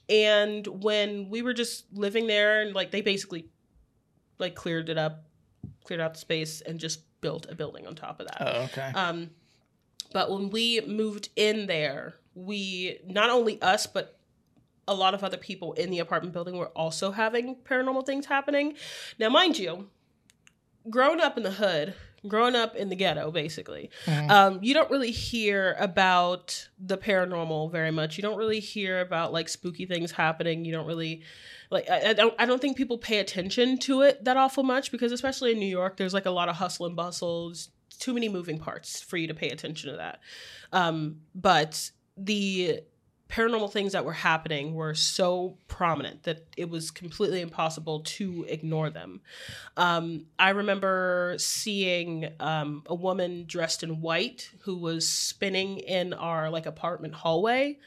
and 0.09 0.67
when 0.67 1.29
we 1.29 1.41
were 1.41 1.53
just 1.53 1.85
living 1.93 2.27
there, 2.27 2.61
and 2.61 2.75
like 2.75 2.91
they 2.91 3.01
basically 3.01 3.47
like 4.39 4.55
cleared 4.55 4.89
it 4.89 4.97
up, 4.97 5.25
cleared 5.83 6.01
out 6.01 6.13
the 6.13 6.19
space, 6.19 6.61
and 6.61 6.79
just 6.79 7.01
built 7.21 7.45
a 7.49 7.55
building 7.55 7.87
on 7.87 7.95
top 7.95 8.19
of 8.19 8.27
that. 8.27 8.37
Oh, 8.41 8.61
okay. 8.63 8.91
Um, 8.93 9.29
but 10.13 10.29
when 10.31 10.49
we 10.49 10.81
moved 10.81 11.29
in 11.35 11.67
there, 11.67 12.15
we 12.35 12.99
not 13.05 13.29
only 13.29 13.61
us, 13.61 13.87
but 13.87 14.17
a 14.87 14.93
lot 14.93 15.13
of 15.13 15.23
other 15.23 15.37
people 15.37 15.73
in 15.73 15.89
the 15.91 15.99
apartment 15.99 16.33
building 16.33 16.57
were 16.57 16.67
also 16.69 17.11
having 17.11 17.55
paranormal 17.55 18.05
things 18.05 18.25
happening. 18.25 18.73
Now, 19.19 19.29
mind 19.29 19.57
you, 19.59 19.89
growing 20.89 21.21
up 21.21 21.37
in 21.37 21.43
the 21.43 21.51
hood, 21.51 21.93
growing 22.27 22.55
up 22.55 22.75
in 22.75 22.89
the 22.89 22.95
ghetto, 22.95 23.31
basically, 23.31 23.89
Mhm. 24.05 24.29
um, 24.29 24.59
you 24.61 24.73
don't 24.73 24.89
really 24.91 25.11
hear 25.11 25.75
about 25.79 26.67
the 26.79 26.97
paranormal 26.97 27.71
very 27.71 27.91
much. 27.91 28.17
You 28.17 28.21
don't 28.21 28.37
really 28.37 28.59
hear 28.59 28.99
about 29.01 29.31
like 29.33 29.49
spooky 29.49 29.85
things 29.85 30.11
happening. 30.11 30.65
You 30.65 30.71
don't 30.73 30.87
really 30.87 31.21
like. 31.69 31.89
I, 31.89 32.09
I 32.09 32.13
don't. 32.13 32.33
I 32.39 32.45
don't 32.45 32.61
think 32.61 32.75
people 32.77 32.97
pay 32.97 33.19
attention 33.19 33.77
to 33.79 34.01
it 34.01 34.23
that 34.25 34.37
awful 34.37 34.63
much 34.63 34.91
because, 34.91 35.11
especially 35.11 35.51
in 35.51 35.59
New 35.59 35.65
York, 35.67 35.97
there's 35.97 36.13
like 36.13 36.25
a 36.25 36.31
lot 36.31 36.49
of 36.49 36.55
hustle 36.57 36.85
and 36.85 36.95
bustle. 36.95 37.53
Too 38.01 38.13
many 38.13 38.27
moving 38.29 38.57
parts 38.57 38.99
for 38.99 39.15
you 39.15 39.27
to 39.27 39.33
pay 39.33 39.49
attention 39.49 39.91
to 39.91 39.97
that. 39.97 40.19
Um, 40.73 41.21
but 41.35 41.91
the 42.17 42.81
paranormal 43.29 43.71
things 43.71 43.93
that 43.93 44.03
were 44.03 44.11
happening 44.11 44.73
were 44.73 44.93
so 44.93 45.57
prominent 45.67 46.23
that 46.23 46.45
it 46.57 46.69
was 46.69 46.91
completely 46.91 47.39
impossible 47.41 48.01
to 48.01 48.45
ignore 48.49 48.89
them. 48.89 49.21
Um, 49.77 50.25
I 50.37 50.49
remember 50.49 51.35
seeing 51.37 52.27
um, 52.39 52.83
a 52.87 52.95
woman 52.95 53.45
dressed 53.47 53.83
in 53.83 54.01
white 54.01 54.51
who 54.63 54.75
was 54.77 55.07
spinning 55.07 55.77
in 55.77 56.13
our 56.13 56.49
like 56.49 56.65
apartment 56.65 57.13
hallway. 57.13 57.77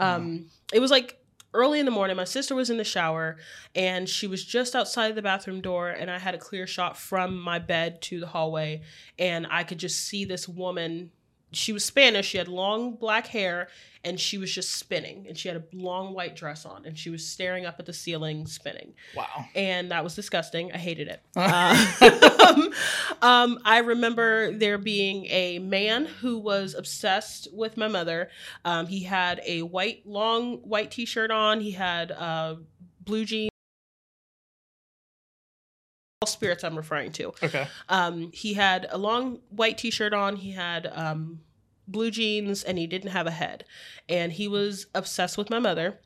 Um, 0.00 0.46
It 0.72 0.80
was 0.80 0.90
like 0.90 1.17
early 1.54 1.80
in 1.80 1.86
the 1.86 1.90
morning. 1.90 2.16
My 2.16 2.24
sister 2.24 2.54
was 2.54 2.70
in 2.70 2.76
the 2.76 2.84
shower 2.84 3.36
and 3.74 4.08
she 4.08 4.26
was 4.26 4.44
just 4.44 4.74
outside 4.74 5.14
the 5.14 5.22
bathroom 5.22 5.60
door, 5.60 5.88
and 5.90 6.10
I 6.10 6.18
had 6.18 6.34
a 6.34 6.38
clear 6.38 6.66
shot 6.66 6.96
from 6.96 7.38
my 7.40 7.58
bed 7.58 8.02
to 8.02 8.20
the 8.20 8.26
hallway, 8.26 8.82
and 9.18 9.46
I 9.50 9.64
could 9.64 9.78
just 9.78 10.00
see 10.06 10.24
this 10.24 10.48
woman. 10.48 11.10
She 11.52 11.72
was 11.72 11.84
Spanish. 11.84 12.26
She 12.28 12.38
had 12.38 12.48
long 12.48 12.96
black 12.96 13.26
hair, 13.28 13.68
and 14.04 14.20
she 14.20 14.36
was 14.38 14.52
just 14.54 14.72
spinning. 14.76 15.26
And 15.28 15.36
she 15.36 15.48
had 15.48 15.56
a 15.56 15.64
long 15.72 16.12
white 16.14 16.36
dress 16.36 16.66
on, 16.66 16.84
and 16.84 16.96
she 16.98 17.08
was 17.10 17.26
staring 17.26 17.64
up 17.66 17.76
at 17.78 17.86
the 17.86 17.92
ceiling, 17.92 18.46
spinning 18.46 18.92
Wow. 19.16 19.46
and 19.54 19.90
that 19.90 20.04
was 20.04 20.14
disgusting. 20.14 20.72
I 20.72 20.78
hated 20.78 21.08
it. 21.08 21.22
um, 21.36 22.72
um, 23.22 23.58
I 23.64 23.78
remember 23.78 24.52
there 24.52 24.78
being 24.78 25.26
a 25.26 25.58
man 25.58 26.04
who 26.06 26.38
was 26.38 26.74
obsessed 26.74 27.48
with 27.52 27.76
my 27.76 27.88
mother. 27.88 28.28
Um, 28.64 28.86
he 28.86 29.02
had 29.04 29.40
a 29.46 29.62
white, 29.62 30.06
long 30.06 30.58
white 30.58 30.90
T-shirt 30.90 31.30
on. 31.30 31.60
He 31.60 31.70
had 31.72 32.12
uh, 32.12 32.56
blue 33.04 33.24
jeans. 33.24 33.50
Spirits 36.28 36.64
I'm 36.64 36.76
referring 36.76 37.12
to. 37.12 37.28
Okay. 37.42 37.66
Um, 37.88 38.30
he 38.32 38.54
had 38.54 38.86
a 38.90 38.98
long 38.98 39.40
white 39.50 39.78
T-shirt 39.78 40.12
on. 40.12 40.36
He 40.36 40.52
had 40.52 40.86
um, 40.94 41.40
blue 41.86 42.10
jeans, 42.10 42.62
and 42.62 42.78
he 42.78 42.86
didn't 42.86 43.10
have 43.10 43.26
a 43.26 43.30
head. 43.32 43.64
And 44.08 44.32
he 44.32 44.48
was 44.48 44.86
obsessed 44.94 45.36
with 45.38 45.50
my 45.50 45.58
mother. 45.58 45.98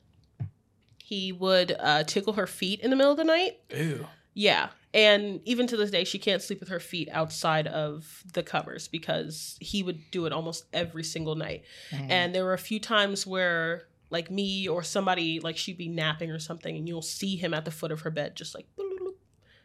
He 0.99 1.33
would 1.33 1.77
uh, 1.79 2.05
tickle 2.05 2.35
her 2.35 2.47
feet 2.47 2.81
in 2.81 2.91
the 2.91 2.97
middle 2.97 3.13
of 3.13 3.19
the 3.19 3.25
night. 3.25 3.59
Ooh. 3.77 4.07
Yeah. 4.35 4.71
And 4.95 5.41
even 5.45 5.67
to 5.67 5.77
this 5.77 5.91
day, 5.91 6.05
she 6.05 6.19
can't 6.19 6.43
sleep 6.43 6.61
with 6.61 6.69
her 6.69 6.81
feet 6.81 7.09
outside 7.13 7.67
of 7.67 8.23
the 8.33 8.43
covers 8.43 8.89
because 8.89 9.57
he 9.61 9.83
would 9.83 10.11
do 10.11 10.27
it 10.27 10.33
almost 10.33 10.65
every 10.73 11.05
single 11.05 11.35
night. 11.35 11.65
Mhm. 11.91 12.11
And 12.11 12.35
there 12.35 12.45
were 12.45 12.53
a 12.55 12.59
few 12.59 12.79
times 12.81 13.27
where, 13.27 13.89
like 14.11 14.31
me 14.31 14.69
or 14.69 14.83
somebody, 14.83 15.41
like 15.41 15.57
she'd 15.57 15.79
be 15.79 15.89
napping 15.89 16.31
or 16.31 16.39
something, 16.39 16.77
and 16.77 16.87
you'll 16.87 17.01
see 17.03 17.37
him 17.37 17.55
at 17.55 17.65
the 17.65 17.71
foot 17.71 17.91
of 17.91 18.03
her 18.03 18.11
bed, 18.11 18.37
just 18.37 18.55
like, 18.55 18.67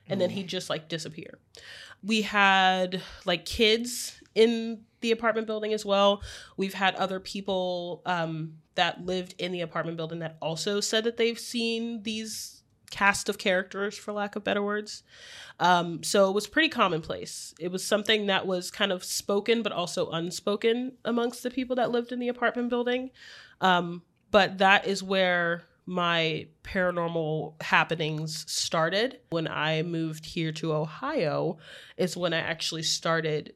and 0.10 0.22
then 0.22 0.30
he'd 0.30 0.48
just 0.48 0.70
like 0.70 0.90
disappear. 0.90 1.40
We 2.04 2.22
had 2.22 3.02
like 3.26 3.46
kids 3.46 4.20
in 4.36 4.84
the 5.02 5.12
apartment 5.12 5.48
building 5.48 5.74
as 5.74 5.86
well. 5.86 6.22
We've 6.58 6.74
had 6.74 6.96
other 6.96 7.20
people 7.20 8.02
um, 8.06 8.54
that 8.76 9.06
lived 9.06 9.36
in 9.40 9.52
the 9.52 9.62
apartment 9.62 9.98
building 9.98 10.20
that 10.20 10.38
also 10.42 10.80
said 10.80 11.04
that 11.04 11.18
they've 11.18 11.40
seen 11.40 12.04
these 12.04 12.64
cast 12.90 13.28
of 13.30 13.38
characters, 13.38 13.98
for 13.98 14.14
lack 14.14 14.36
of 14.36 14.44
better 14.44 14.64
words. 14.64 15.04
Um, 15.60 16.04
so 16.04 16.30
it 16.30 16.34
was 16.34 16.48
pretty 16.48 16.70
commonplace. 16.70 17.54
It 17.60 17.72
was 17.72 17.84
something 17.84 18.28
that 18.28 18.48
was 18.48 18.72
kind 18.72 18.92
of 18.92 19.04
spoken, 19.04 19.62
but 19.62 19.72
also 19.72 20.10
unspoken 20.12 20.94
amongst 21.04 21.44
the 21.44 21.50
people 21.50 21.76
that 21.76 21.92
lived 21.92 22.12
in 22.12 22.20
the 22.20 22.30
apartment 22.30 22.70
building. 22.70 23.12
Um, 23.60 24.04
but 24.32 24.60
that 24.60 24.88
is 24.88 25.04
where 25.04 25.64
my 25.88 26.46
paranormal 26.64 27.60
happenings 27.64 28.46
started. 28.52 29.20
When 29.30 29.48
I 29.48 29.82
moved 29.82 30.26
here 30.26 30.52
to 30.52 30.74
Ohio, 30.74 31.58
is 31.98 32.16
when 32.16 32.34
I 32.34 32.40
actually 32.40 32.84
started. 32.84 33.54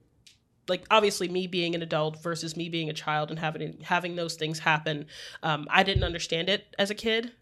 Like 0.67 0.85
obviously, 0.89 1.27
me 1.27 1.45
being 1.47 1.75
an 1.75 1.81
adult 1.81 2.23
versus 2.23 2.55
me 2.55 2.69
being 2.69 2.89
a 2.89 2.93
child 2.93 3.29
and 3.29 3.37
having 3.37 3.81
having 3.83 4.15
those 4.15 4.35
things 4.35 4.59
happen, 4.59 5.05
um, 5.43 5.67
I 5.69 5.83
didn't 5.83 6.03
understand 6.03 6.49
it 6.49 6.73
as 6.79 6.89
a 6.89 6.95
kid 6.95 7.33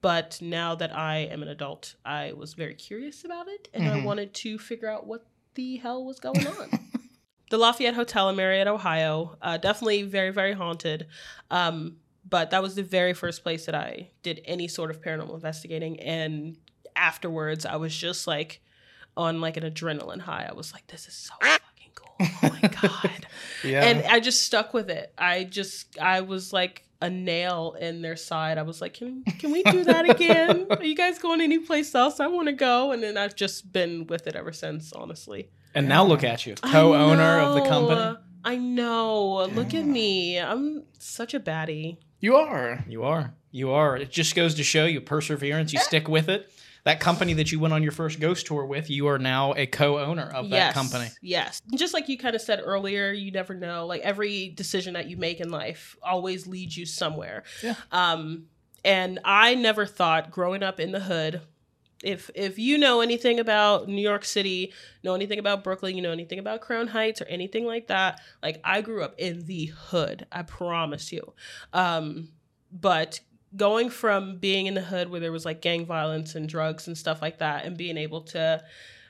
but 0.00 0.38
now 0.40 0.76
that 0.76 0.94
I 0.96 1.18
am 1.18 1.42
an 1.42 1.48
adult, 1.48 1.96
I 2.04 2.32
was 2.32 2.54
very 2.54 2.74
curious 2.74 3.24
about 3.24 3.48
it 3.48 3.68
and 3.74 3.88
I 3.88 3.94
Mhm. 3.94 4.02
wanted 4.04 4.32
to 4.34 4.56
figure 4.56 4.88
out 4.88 5.06
what 5.08 5.26
the 5.54 5.78
hell 5.78 6.04
was 6.04 6.20
going 6.20 6.46
on. 6.46 6.70
the 7.50 7.58
Lafayette 7.58 7.94
Hotel 7.94 8.28
in 8.28 8.36
Marietta, 8.36 8.70
Ohio, 8.70 9.36
uh, 9.42 9.56
definitely 9.56 10.02
very, 10.04 10.30
very 10.30 10.52
haunted. 10.52 11.08
Um, 11.50 11.96
but 12.28 12.50
that 12.50 12.62
was 12.62 12.74
the 12.74 12.82
very 12.82 13.14
first 13.14 13.42
place 13.42 13.66
that 13.66 13.74
I 13.74 14.10
did 14.22 14.40
any 14.44 14.68
sort 14.68 14.90
of 14.90 15.00
paranormal 15.00 15.34
investigating. 15.34 16.00
And 16.00 16.56
afterwards, 16.96 17.64
I 17.64 17.76
was 17.76 17.96
just 17.96 18.26
like 18.26 18.60
on 19.16 19.40
like 19.40 19.56
an 19.56 19.64
adrenaline 19.64 20.20
high. 20.20 20.46
I 20.48 20.54
was 20.54 20.72
like, 20.72 20.86
this 20.88 21.06
is 21.08 21.14
so 21.14 21.34
ah! 21.42 21.58
fucking 21.66 21.92
cool. 21.94 22.16
Oh 22.20 22.58
my 22.62 22.68
God 22.82 23.26
Yeah. 23.64 23.84
and 23.84 24.04
I 24.06 24.20
just 24.20 24.42
stuck 24.42 24.74
with 24.74 24.90
it. 24.90 25.12
I 25.16 25.44
just 25.44 25.98
I 25.98 26.20
was 26.20 26.52
like 26.52 26.84
a 27.00 27.08
nail 27.08 27.76
in 27.80 28.02
their 28.02 28.16
side. 28.16 28.58
I 28.58 28.62
was 28.62 28.80
like, 28.80 28.94
can 28.94 29.22
can 29.24 29.52
we 29.52 29.62
do 29.62 29.84
that 29.84 30.08
again? 30.10 30.66
Are 30.70 30.82
you 30.84 30.96
guys 30.96 31.18
going 31.18 31.40
anyplace 31.40 31.94
else? 31.94 32.18
I 32.20 32.26
want 32.26 32.46
to 32.48 32.52
go. 32.52 32.92
And 32.92 33.02
then 33.02 33.16
I've 33.16 33.36
just 33.36 33.72
been 33.72 34.06
with 34.08 34.26
it 34.26 34.34
ever 34.36 34.52
since. 34.52 34.92
Honestly, 34.92 35.48
And 35.74 35.88
now 35.88 36.04
look 36.04 36.24
at 36.24 36.44
you, 36.46 36.54
co-owner 36.56 37.38
of 37.40 37.54
the 37.54 37.62
company. 37.68 38.18
I 38.44 38.56
know. 38.56 39.46
Look 39.46 39.74
at 39.74 39.84
me. 39.84 40.38
I'm 40.38 40.84
such 40.98 41.34
a 41.34 41.40
baddie. 41.40 41.98
You 42.20 42.36
are. 42.36 42.84
You 42.88 43.04
are. 43.04 43.34
You 43.50 43.70
are. 43.70 43.96
It 43.96 44.10
just 44.10 44.34
goes 44.34 44.54
to 44.56 44.62
show 44.62 44.84
you 44.86 45.00
perseverance. 45.00 45.72
You 45.72 45.78
stick 45.78 46.08
with 46.08 46.28
it. 46.28 46.50
That 46.84 47.00
company 47.00 47.34
that 47.34 47.52
you 47.52 47.60
went 47.60 47.74
on 47.74 47.82
your 47.82 47.92
first 47.92 48.20
ghost 48.20 48.46
tour 48.46 48.64
with, 48.64 48.88
you 48.88 49.08
are 49.08 49.18
now 49.18 49.52
a 49.54 49.66
co-owner 49.66 50.30
of 50.34 50.48
that 50.50 50.56
yes, 50.56 50.74
company. 50.74 51.08
Yes. 51.20 51.60
Just 51.74 51.92
like 51.92 52.08
you 52.08 52.16
kind 52.16 52.34
of 52.34 52.40
said 52.40 52.62
earlier, 52.64 53.12
you 53.12 53.30
never 53.30 53.54
know. 53.54 53.86
Like 53.86 54.00
every 54.02 54.48
decision 54.50 54.94
that 54.94 55.06
you 55.08 55.16
make 55.16 55.40
in 55.40 55.50
life 55.50 55.96
always 56.02 56.46
leads 56.46 56.76
you 56.76 56.86
somewhere. 56.86 57.42
Yeah. 57.62 57.74
Um, 57.92 58.44
and 58.84 59.18
I 59.24 59.54
never 59.54 59.86
thought 59.86 60.30
growing 60.30 60.62
up 60.62 60.80
in 60.80 60.92
the 60.92 61.00
hood, 61.00 61.42
if 62.04 62.30
if 62.34 62.58
you 62.58 62.78
know 62.78 63.00
anything 63.00 63.40
about 63.40 63.88
New 63.88 64.00
York 64.02 64.24
City, 64.24 64.72
know 65.02 65.14
anything 65.14 65.38
about 65.38 65.64
Brooklyn, 65.64 65.96
you 65.96 66.02
know 66.02 66.12
anything 66.12 66.38
about 66.38 66.60
Crown 66.60 66.86
Heights 66.88 67.20
or 67.20 67.24
anything 67.26 67.64
like 67.66 67.88
that, 67.88 68.20
like 68.42 68.60
I 68.64 68.80
grew 68.82 69.02
up 69.02 69.14
in 69.18 69.46
the 69.46 69.66
hood. 69.66 70.26
I 70.30 70.42
promise 70.42 71.10
you. 71.12 71.32
Um, 71.72 72.28
but 72.70 73.20
going 73.56 73.88
from 73.90 74.36
being 74.38 74.66
in 74.66 74.74
the 74.74 74.82
hood 74.82 75.08
where 75.08 75.20
there 75.20 75.32
was 75.32 75.44
like 75.46 75.62
gang 75.62 75.86
violence 75.86 76.34
and 76.34 76.48
drugs 76.48 76.86
and 76.86 76.96
stuff 76.98 77.22
like 77.22 77.38
that 77.38 77.64
and 77.64 77.76
being 77.78 77.96
able 77.96 78.20
to 78.20 78.62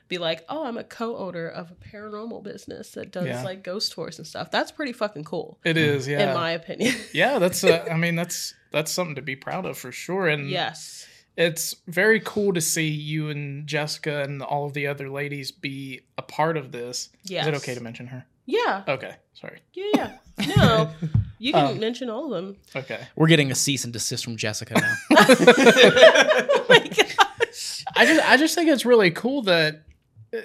be 0.06 0.16
like, 0.16 0.44
oh, 0.48 0.64
I'm 0.64 0.78
a 0.78 0.84
co-owner 0.84 1.48
of 1.48 1.70
a 1.70 1.74
paranormal 1.74 2.42
business 2.44 2.92
that 2.92 3.10
does 3.10 3.26
Yeah. 3.26 3.42
like 3.42 3.62
ghost 3.64 3.92
tours 3.92 4.16
and 4.18 4.26
stuff. 4.26 4.50
That's 4.50 4.70
pretty 4.70 4.92
fucking 4.92 5.24
cool, 5.24 5.58
It 5.64 5.76
is. 5.76 6.06
Yeah. 6.08 6.28
in 6.30 6.34
my 6.34 6.52
opinion. 6.52 6.94
yeah. 7.12 7.38
That's. 7.38 7.62
Uh, 7.64 7.84
I 7.90 7.96
mean, 7.96 8.14
that's 8.14 8.54
that's 8.70 8.90
something 8.92 9.16
to 9.16 9.22
be 9.22 9.34
proud 9.36 9.66
of 9.66 9.76
for 9.76 9.90
sure. 9.92 10.28
And 10.28 10.48
yes. 10.48 11.06
It's 11.38 11.76
very 11.86 12.18
cool 12.20 12.52
to 12.52 12.60
see 12.60 12.88
you 12.88 13.30
and 13.30 13.66
Jessica 13.66 14.22
and 14.22 14.42
all 14.42 14.66
of 14.66 14.72
the 14.74 14.88
other 14.88 15.08
ladies 15.08 15.52
be 15.52 16.00
a 16.18 16.22
part 16.22 16.56
of 16.56 16.72
this. 16.72 17.10
Yes. 17.24 17.44
Is 17.46 17.48
it 17.48 17.54
okay 17.58 17.74
to 17.76 17.80
mention 17.80 18.08
her? 18.08 18.26
Yeah. 18.44 18.82
Okay. 18.88 19.14
Sorry. 19.34 19.60
Yeah. 19.72 20.16
Yeah. 20.38 20.54
No, 20.56 20.90
you 21.38 21.52
can 21.52 21.66
Um, 21.66 21.78
mention 21.78 22.10
all 22.10 22.24
of 22.24 22.30
them. 22.44 22.56
Okay. 22.74 23.00
We're 23.14 23.28
getting 23.28 23.50
a 23.52 23.54
cease 23.54 23.84
and 23.84 23.92
desist 23.92 24.24
from 24.24 24.36
Jessica 24.36 24.74
now. 24.74 24.94
oh 25.12 26.66
my 26.68 26.78
gosh. 26.88 27.84
I 27.94 28.04
just 28.04 28.28
I 28.28 28.36
just 28.36 28.54
think 28.54 28.68
it's 28.70 28.84
really 28.84 29.10
cool 29.10 29.42
that 29.42 29.82
uh, 30.34 30.38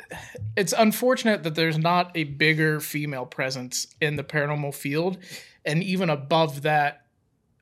it's 0.55 0.73
unfortunate 0.77 1.43
that 1.43 1.55
there's 1.55 1.77
not 1.77 2.11
a 2.15 2.23
bigger 2.25 2.79
female 2.79 3.25
presence 3.25 3.87
in 3.99 4.15
the 4.15 4.23
paranormal 4.23 4.73
field 4.75 5.17
and 5.65 5.81
even 5.83 6.09
above 6.09 6.61
that 6.63 7.02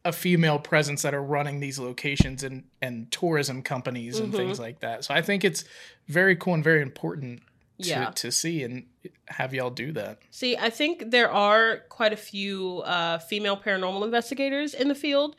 a 0.04 0.12
female 0.12 0.58
presence 0.58 1.04
that 1.04 1.14
are 1.14 1.22
running 1.24 1.60
these 1.60 1.78
locations 1.80 2.44
and 2.44 2.64
and 2.82 3.12
tourism 3.12 3.62
companies 3.62 4.20
and 4.20 4.34
Mhm. 4.34 4.38
things 4.38 4.60
like 4.60 4.80
that. 4.80 5.04
So 5.06 5.14
I 5.14 5.22
think 5.22 5.44
it's 5.44 5.64
very 6.08 6.36
cool 6.36 6.56
and 6.56 6.64
very 6.64 6.82
important 6.82 7.42
to, 7.82 7.88
Yeah. 7.88 8.10
to 8.16 8.32
see 8.32 8.64
and 8.64 8.86
have 9.28 9.54
y'all 9.54 9.70
do 9.70 9.92
that. 9.94 10.20
See, 10.32 10.58
I 10.58 10.70
think 10.70 11.12
there 11.12 11.32
are 11.32 11.78
quite 11.90 12.14
a 12.14 12.18
few 12.18 12.80
uh, 12.86 13.20
female 13.20 13.58
paranormal 13.58 14.04
investigators 14.04 14.74
in 14.74 14.88
the 14.88 14.96
field, 14.96 15.36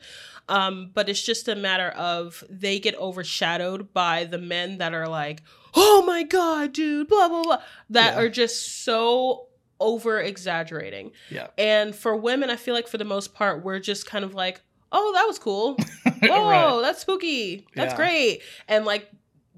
um, 0.49 0.91
but 0.93 1.09
it's 1.09 1.21
just 1.21 1.47
a 1.47 1.55
matter 1.55 1.89
of 1.89 2.43
they 2.49 2.79
get 2.79 2.95
overshadowed 2.95 3.93
by 3.93 4.23
the 4.25 4.37
men 4.37 4.77
that 4.79 4.93
are 4.93 5.07
like, 5.07 5.41
"Oh 5.73 6.03
my 6.05 6.23
god, 6.23 6.73
dude!" 6.73 7.07
Blah 7.07 7.27
blah 7.29 7.43
blah, 7.43 7.61
that 7.89 8.13
Yeah. 8.13 8.19
are 8.21 8.29
just 8.29 8.83
so 8.83 9.47
over 9.83 10.19
exaggerating. 10.19 11.11
Yeah. 11.29 11.47
And 11.57 11.95
for 11.95 12.15
women, 12.15 12.49
I 12.49 12.55
feel 12.55 12.73
like 12.73 12.87
for 12.87 12.97
the 12.97 13.05
most 13.05 13.33
part, 13.33 13.63
we're 13.63 13.79
just 13.79 14.05
kind 14.05 14.23
of 14.25 14.33
like, 14.33 14.61
"Oh, 14.91 15.11
that 15.15 15.25
was 15.27 15.37
cool. 15.39 15.75
Whoa, 16.23 16.49
Right. 16.49 16.81
that's 16.81 17.01
spooky. 17.01 17.67
That's 17.75 17.91
Yeah. 17.93 17.97
great." 17.97 18.41
And 18.67 18.85
like 18.85 19.09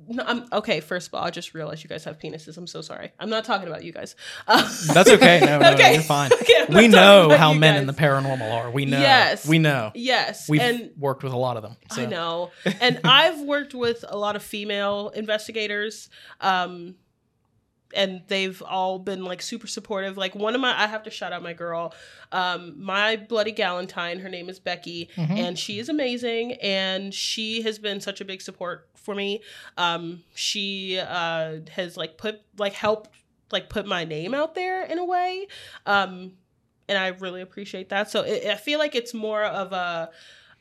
No, 0.07 0.23
I'm 0.27 0.45
okay. 0.53 0.81
First 0.81 1.07
of 1.07 1.15
all, 1.15 1.23
I 1.23 1.31
just 1.31 1.55
realized 1.55 1.81
you 1.83 1.87
guys 1.89 2.03
have 2.03 2.19
penises. 2.19 2.57
I'm 2.57 2.67
so 2.67 2.81
sorry. 2.81 3.11
I'm 3.19 3.29
not 3.29 3.43
talking 3.43 3.67
about 3.67 3.83
you 3.83 3.91
guys. 3.91 4.15
Uh, 4.47 4.61
That's 4.93 5.09
okay. 5.09 5.39
No, 5.43 5.57
no, 5.57 5.71
Okay. 5.73 5.93
you're 5.95 6.03
fine. 6.03 6.29
Okay, 6.41 6.65
we 6.69 6.87
know 6.87 7.35
how 7.35 7.53
men 7.53 7.75
in 7.77 7.87
the 7.87 7.93
paranormal 7.93 8.51
are. 8.51 8.69
We 8.69 8.85
know. 8.85 8.99
Yes. 8.99 9.47
We 9.47 9.57
know. 9.57 9.91
yes, 9.95 10.47
We've 10.47 10.61
and 10.61 10.91
worked 10.97 11.23
with 11.23 11.33
a 11.33 11.37
lot 11.37 11.57
of 11.57 11.63
them. 11.63 11.75
So. 11.91 12.03
I 12.03 12.05
know. 12.05 12.51
And 12.81 12.99
I've 13.03 13.41
worked 13.41 13.73
with 13.73 14.05
a 14.07 14.17
lot 14.17 14.35
of 14.35 14.43
female 14.43 15.09
investigators. 15.15 16.09
Um 16.39 16.95
and 17.95 18.21
they've 18.27 18.61
all 18.61 18.99
been 18.99 19.23
like 19.23 19.41
super 19.41 19.67
supportive. 19.67 20.17
Like 20.17 20.35
one 20.35 20.53
of 20.55 20.61
my 20.61 20.79
I 20.79 20.87
have 20.87 21.03
to 21.03 21.09
shout 21.09 21.33
out 21.33 21.41
my 21.41 21.53
girl. 21.53 21.93
Um 22.31 22.75
my 22.83 23.15
bloody 23.15 23.53
galentine, 23.53 24.21
her 24.21 24.29
name 24.29 24.49
is 24.49 24.59
Becky 24.59 25.09
Mhm. 25.15 25.37
and 25.37 25.59
she 25.59 25.79
is 25.79 25.89
amazing 25.89 26.53
and 26.61 27.13
she 27.13 27.61
has 27.63 27.79
been 27.79 28.01
such 28.01 28.21
a 28.21 28.25
big 28.25 28.41
support 28.41 28.89
for 28.95 29.15
me. 29.15 29.41
Um 29.77 30.23
she 30.35 30.99
uh 30.99 31.57
has 31.71 31.97
like 31.97 32.17
put 32.17 32.41
like 32.57 32.73
helped 32.73 33.09
like 33.51 33.69
put 33.69 33.85
my 33.85 34.03
name 34.05 34.33
out 34.33 34.55
there 34.55 34.83
in 34.85 34.97
a 34.99 35.05
way. 35.05 35.47
Um 35.85 36.33
and 36.87 36.97
I 36.97 37.07
really 37.07 37.41
appreciate 37.41 37.89
that. 37.89 38.11
So 38.11 38.21
it, 38.21 38.45
I 38.45 38.55
feel 38.55 38.77
like 38.77 38.93
it's 38.93 39.13
more 39.13 39.43
of 39.43 39.71
a 39.73 40.09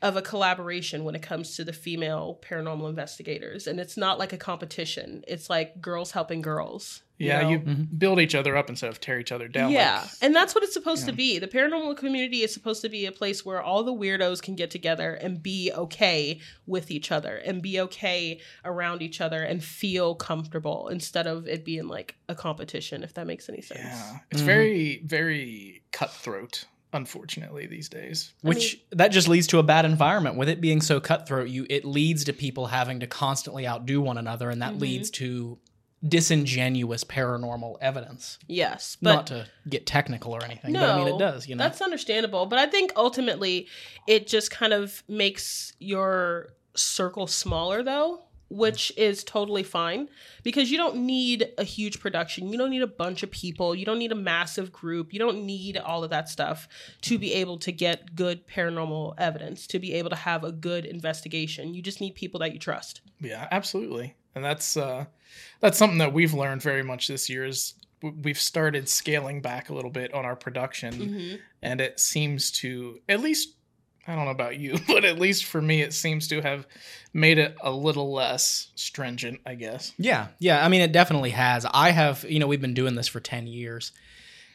of 0.03 0.17
a 0.17 0.23
collaboration 0.23 1.05
when 1.05 1.15
it 1.15 1.23
comes 1.23 1.57
to 1.57 1.65
the 1.65 1.73
female 1.73 2.39
paranormal 2.43 2.89
investigators 2.91 3.67
and 3.67 3.81
it's 3.81 3.97
not 3.97 4.19
like 4.19 4.35
a 4.35 4.37
competition 4.37 5.25
it's 5.27 5.49
like 5.49 5.81
girls 5.81 6.11
helping 6.11 6.43
girls 6.43 7.04
Yeah, 7.17 7.43
know? 7.43 7.51
you 7.51 7.59
Mhm. 7.61 7.99
build 7.99 8.19
each 8.21 8.35
other 8.35 8.57
up 8.57 8.69
instead 8.69 8.91
of 8.91 9.01
tear 9.01 9.21
each 9.21 9.31
other 9.31 9.47
down. 9.47 9.71
yeah 9.71 10.01
like- 10.03 10.11
and 10.21 10.35
that's 10.35 10.55
what 10.55 10.65
it's 10.65 10.73
supposed 10.75 11.07
to 11.07 11.13
be 11.13 11.39
the 11.39 11.47
paranormal 11.47 11.97
community 11.97 12.43
is 12.43 12.53
supposed 12.53 12.83
to 12.83 12.89
be 12.89 13.07
a 13.07 13.13
place 13.13 13.45
where 13.45 13.63
all 13.63 13.85
the 13.85 13.93
weirdos 13.95 14.43
can 14.43 14.57
get 14.57 14.71
together 14.71 15.15
and 15.15 15.43
be 15.43 15.71
okay 15.73 16.41
with 16.67 16.91
each 16.91 17.13
other 17.13 17.37
and 17.37 17.63
be 17.63 17.79
okay 17.81 18.41
around 18.65 19.01
each 19.03 19.21
other 19.21 19.43
and 19.45 19.63
feel 19.63 20.15
comfortable 20.17 20.89
instead 20.89 21.27
of 21.27 21.47
it 21.47 21.65
being 21.65 21.87
like 21.87 22.17
a 22.29 22.35
competition 22.35 23.05
if 23.05 23.15
that 23.15 23.27
makes 23.27 23.49
any 23.49 23.61
sense 23.63 23.81
yeah. 23.83 24.19
It's 24.33 24.43
Mhm. 24.43 24.47
very, 24.47 25.03
very 25.05 25.83
cutthroat, 25.93 26.65
unfortunately, 26.93 27.67
these 27.67 27.89
days. 27.89 28.33
I 28.45 28.49
Which 28.49 28.81
that 28.91 29.09
just 29.09 29.29
leads 29.29 29.47
to 29.49 29.59
a 29.59 29.63
bad 29.63 29.85
environment. 29.85 30.37
With 30.37 30.49
it 30.49 30.61
being 30.61 30.81
so 30.81 31.01
cutthroat, 31.01 31.49
you 31.49 31.67
it 31.71 31.85
leads 31.85 32.25
to 32.25 32.33
people 32.33 32.67
having 32.67 33.01
to 33.01 33.07
constantly 33.07 33.67
outdo 33.67 34.01
one 34.01 34.17
another, 34.19 34.49
and 34.51 34.63
that 34.63 34.75
Mhm. 34.75 34.81
leads 34.81 35.11
to 35.13 35.59
disingenuous 36.07 37.05
paranormal 37.05 37.77
evidence. 37.81 38.39
yes 38.47 38.97
but 39.01 39.15
Not 39.15 39.27
to 39.29 39.47
get 39.69 39.87
technical 39.87 40.33
or 40.33 40.45
anything, 40.45 40.73
but 40.73 40.83
I 40.83 40.97
mean 40.97 41.07
No, 41.07 41.17
it 41.17 41.19
does. 41.19 41.49
You 41.49 41.57
know, 41.57 41.65
That's 41.65 41.81
understandable, 41.81 42.47
but 42.47 42.59
I 42.59 42.67
think 42.67 42.93
ultimately 42.97 43.69
it 44.07 44.27
just 44.27 44.51
kind 44.51 44.73
of 44.73 45.03
makes 45.09 45.73
your 45.79 46.55
circle 46.77 47.27
smaller 47.27 47.83
though, 47.83 48.25
which 48.51 48.93
is 48.97 49.25
totally 49.25 49.63
fine 49.63 50.09
because 50.43 50.71
you 50.71 50.77
don't 50.77 50.97
need 50.97 51.49
a 51.57 51.65
huge 51.65 51.99
production. 52.01 52.49
You 52.49 52.59
don't 52.59 52.71
need 52.71 52.83
a 52.83 52.87
bunch 52.87 53.23
of 53.23 53.31
people. 53.31 53.75
You 53.75 53.85
don't 53.85 53.99
need 53.99 54.13
a 54.13 54.17
massive 54.17 54.71
group. 54.71 55.13
You 55.13 55.19
don't 55.19 55.45
need 55.45 55.77
all 55.79 56.05
of 56.05 56.11
that 56.11 56.29
stuff 56.29 56.69
to 57.03 57.19
be 57.19 57.33
able 57.33 57.59
to 57.59 57.73
get 57.73 58.15
good 58.15 58.47
paranormal 58.47 59.15
evidence, 59.19 59.67
to 59.69 59.79
be 59.79 59.95
able 59.95 60.11
to 60.11 60.17
have 60.17 60.45
a 60.45 60.53
good 60.53 60.85
investigation. 60.85 61.75
You 61.75 61.83
just 61.83 62.01
need 62.01 62.15
people 62.15 62.41
that 62.41 62.53
you 62.53 62.59
trust. 62.59 63.01
Yeah, 63.21 63.49
absolutely. 63.51 64.15
And 64.35 64.45
that's 64.45 64.77
uh 64.77 65.07
that's 65.61 65.79
something 65.79 65.99
that 65.99 66.13
we've 66.13 66.35
learned 66.35 66.63
very 66.63 66.83
much 66.83 67.09
this 67.09 67.29
year 67.31 67.45
is 67.45 67.75
we've 68.23 68.41
started 68.41 68.89
scaling 68.89 69.41
back 69.41 69.71
a 69.71 69.75
little 69.75 69.91
bit 69.91 70.13
on 70.13 70.25
our 70.25 70.37
production 70.37 70.93
Mm-hmm. 70.95 71.37
and 71.63 71.81
it 71.81 71.99
seems 71.99 72.51
to 72.53 73.01
at 73.09 73.21
least 73.21 73.55
I 74.07 74.15
don't 74.15 74.27
know 74.27 74.31
about 74.33 74.59
you, 74.59 74.79
but 74.87 75.05
at 75.07 75.19
least 75.19 75.47
for 75.47 75.63
me 75.63 75.81
it 75.81 75.95
seems 75.95 76.29
to 76.29 76.43
have 76.43 76.67
made 77.15 77.39
it 77.39 77.57
a 77.63 77.71
little 77.71 78.13
less 78.13 78.69
stringent, 78.75 79.41
I 79.47 79.55
guess. 79.55 79.93
Yeah, 79.97 80.27
yeah. 80.39 80.63
I 80.63 80.69
mean, 80.69 80.83
it 80.83 80.93
definitely 80.93 81.31
has. 81.31 81.65
I 81.73 81.91
have, 81.91 82.25
you 82.29 82.39
know, 82.39 82.47
we've 82.47 82.61
been 82.61 82.75
doing 82.75 82.97
this 82.97 83.09
for 83.09 83.21
10 83.21 83.47
years 83.47 83.93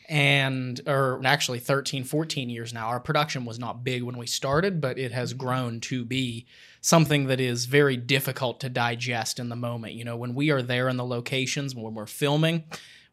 and, 0.09 0.81
or 0.87 1.21
actually 1.23 1.59
13, 1.59 2.03
14 2.03 2.49
years 2.49 2.73
now. 2.73 2.87
Our 2.87 2.99
production 2.99 3.45
was 3.45 3.59
not 3.59 3.83
big 3.83 4.01
when 4.03 4.17
we 4.17 4.25
started, 4.27 4.81
but 4.81 4.97
it 4.97 5.11
has 5.11 5.33
grown 5.33 5.79
to 5.81 6.03
be 6.03 6.47
something 6.81 7.27
that 7.27 7.39
is 7.39 7.65
very 7.65 7.95
difficult 7.95 8.59
to 8.61 8.69
digest 8.69 9.39
in 9.39 9.49
the 9.49 9.55
moment. 9.55 9.93
You 9.93 10.03
know, 10.05 10.17
when 10.17 10.33
we 10.33 10.49
are 10.49 10.63
there 10.63 10.89
in 10.89 10.97
the 10.97 11.05
locations, 11.05 11.75
when 11.75 11.93
we're 11.93 12.07
filming, 12.07 12.63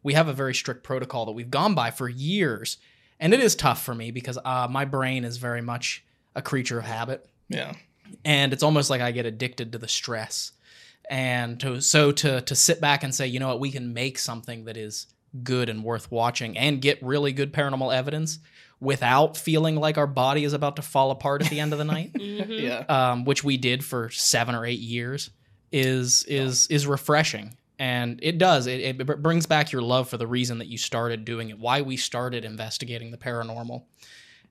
we 0.01 0.13
have 0.13 0.27
a 0.27 0.33
very 0.33 0.55
strict 0.55 0.83
protocol 0.83 1.25
that 1.27 1.33
we've 1.33 1.51
gone 1.51 1.75
by 1.75 1.91
for 1.91 2.09
years. 2.09 2.77
And 3.19 3.33
it 3.33 3.39
is 3.41 3.55
tough 3.55 3.83
for 3.83 3.93
me 3.93 4.09
because 4.11 4.37
uh, 4.43 4.67
my 4.69 4.85
brain 4.85 5.23
is 5.23 5.37
very 5.37 5.61
much 5.61 6.03
a 6.35 6.41
creature 6.41 6.79
of 6.79 6.85
habit 6.85 7.27
Yeah. 7.49 7.73
and 8.25 8.53
it's 8.53 8.63
almost 8.63 8.89
like 8.89 9.01
I 9.01 9.11
get 9.11 9.25
addicted 9.25 9.71
to 9.71 9.77
the 9.77 9.87
stress. 9.87 10.51
And 11.09 11.59
to 11.61 11.79
so 11.81 12.11
to 12.11 12.41
to 12.41 12.55
sit 12.55 12.81
back 12.81 13.03
and 13.03 13.15
say, 13.15 13.27
you 13.27 13.39
know 13.39 13.47
what, 13.47 13.59
we 13.59 13.71
can 13.71 13.93
make 13.93 14.19
something 14.19 14.65
that 14.65 14.75
is 14.77 15.07
good 15.43 15.69
and 15.69 15.83
worth 15.83 16.11
watching 16.11 16.57
and 16.57 16.81
get 16.81 17.01
really 17.03 17.31
good 17.31 17.53
paranormal 17.53 17.93
evidence 17.95 18.39
without 18.79 19.35
feeling 19.35 19.75
like 19.75 19.97
our 19.97 20.05
body 20.07 20.43
is 20.43 20.53
about 20.53 20.75
to 20.75 20.81
fall 20.81 21.09
apart 21.11 21.41
at 21.41 21.49
the 21.49 21.59
end 21.59 21.73
of 21.73 21.79
the 21.79 21.85
night, 21.95 22.13
Mhm. 22.13 22.61
Yeah. 22.61 22.83
um, 22.87 23.25
which 23.25 23.43
we 23.43 23.57
did 23.57 23.83
for 23.83 24.09
seven 24.09 24.53
or 24.55 24.65
eight 24.65 24.79
years, 24.79 25.29
is 25.71 26.23
is 26.25 26.67
is 26.67 26.85
refreshing. 26.87 27.55
And 27.79 28.19
it 28.23 28.37
does. 28.39 28.65
It, 28.65 28.99
it 28.99 29.21
brings 29.21 29.45
back 29.45 29.71
your 29.71 29.83
love 29.83 30.09
for 30.09 30.17
the 30.17 30.25
reason 30.25 30.57
that 30.59 30.67
you 30.67 30.79
started 30.79 31.25
doing 31.25 31.49
it, 31.49 31.59
why 31.59 31.81
we 31.81 31.95
started 31.95 32.43
investigating 32.43 33.11
the 33.11 33.17
paranormal. 33.17 33.83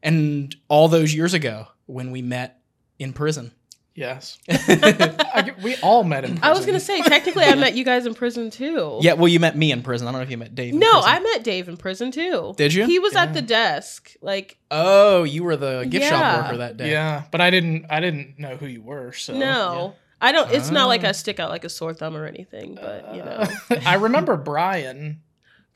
And 0.02 0.54
all 0.68 0.86
those 0.88 1.12
years 1.14 1.34
ago 1.34 1.66
when 1.86 2.10
we 2.12 2.22
met 2.22 2.60
in 2.98 3.12
prison. 3.12 3.52
Yes. 3.96 4.38
I 4.48 5.42
get- 5.46 5.62
we 5.62 5.74
all 5.76 6.04
met 6.04 6.24
in 6.24 6.38
I 6.42 6.52
was 6.52 6.66
gonna 6.66 6.78
say, 6.78 7.00
technically, 7.00 7.44
I 7.44 7.54
met 7.66 7.74
you 7.74 7.84
guys 7.84 8.04
in 8.06 8.14
prison 8.14 8.50
too. 8.50 8.98
Yeah, 9.00 9.14
well, 9.14 9.26
you 9.28 9.40
met 9.40 9.56
me 9.56 9.72
in 9.72 9.82
prison. 9.82 10.06
I 10.06 10.12
don't 10.12 10.20
know 10.20 10.24
if 10.24 10.30
you 10.30 10.36
met 10.36 10.54
Dave. 10.54 10.74
No, 10.74 10.90
prison. 11.00 11.10
I 11.10 11.20
met 11.20 11.42
Dave 11.44 11.68
in 11.68 11.76
prison 11.78 12.10
too. 12.10 12.52
Did 12.58 12.74
you? 12.74 12.84
He 12.86 12.98
was 12.98 13.14
Yeah. 13.14 13.22
at 13.22 13.34
the 13.34 13.40
desk. 13.42 14.12
Like, 14.20 14.58
Oh, 14.70 15.24
you 15.24 15.42
were 15.44 15.56
the 15.56 15.84
gift 15.88 16.06
shop 16.08 16.44
worker 16.44 16.58
that 16.58 16.76
day. 16.76 16.90
Yeah, 16.90 17.22
but 17.32 17.40
I 17.40 17.48
didn't 17.50 17.86
I 17.90 18.00
didn't 18.00 18.38
know 18.38 18.56
who 18.56 18.66
you 18.66 18.82
were, 18.82 19.12
so 19.12 19.32
no, 19.34 19.94
I 20.20 20.30
don't. 20.32 20.50
It's 20.52 20.70
not 20.70 20.86
like 20.88 21.02
Ah. 21.02 21.08
I 21.08 21.12
stick 21.12 21.40
out 21.40 21.48
like 21.50 21.64
a 21.64 21.68
sore 21.70 21.94
thumb 21.94 22.14
or 22.16 22.26
anything. 22.26 22.74
But 22.74 23.14
you 23.14 23.22
know, 23.24 23.46
Uh, 23.70 23.76
I 23.86 23.94
remember 23.94 24.36
Brian. 24.36 25.22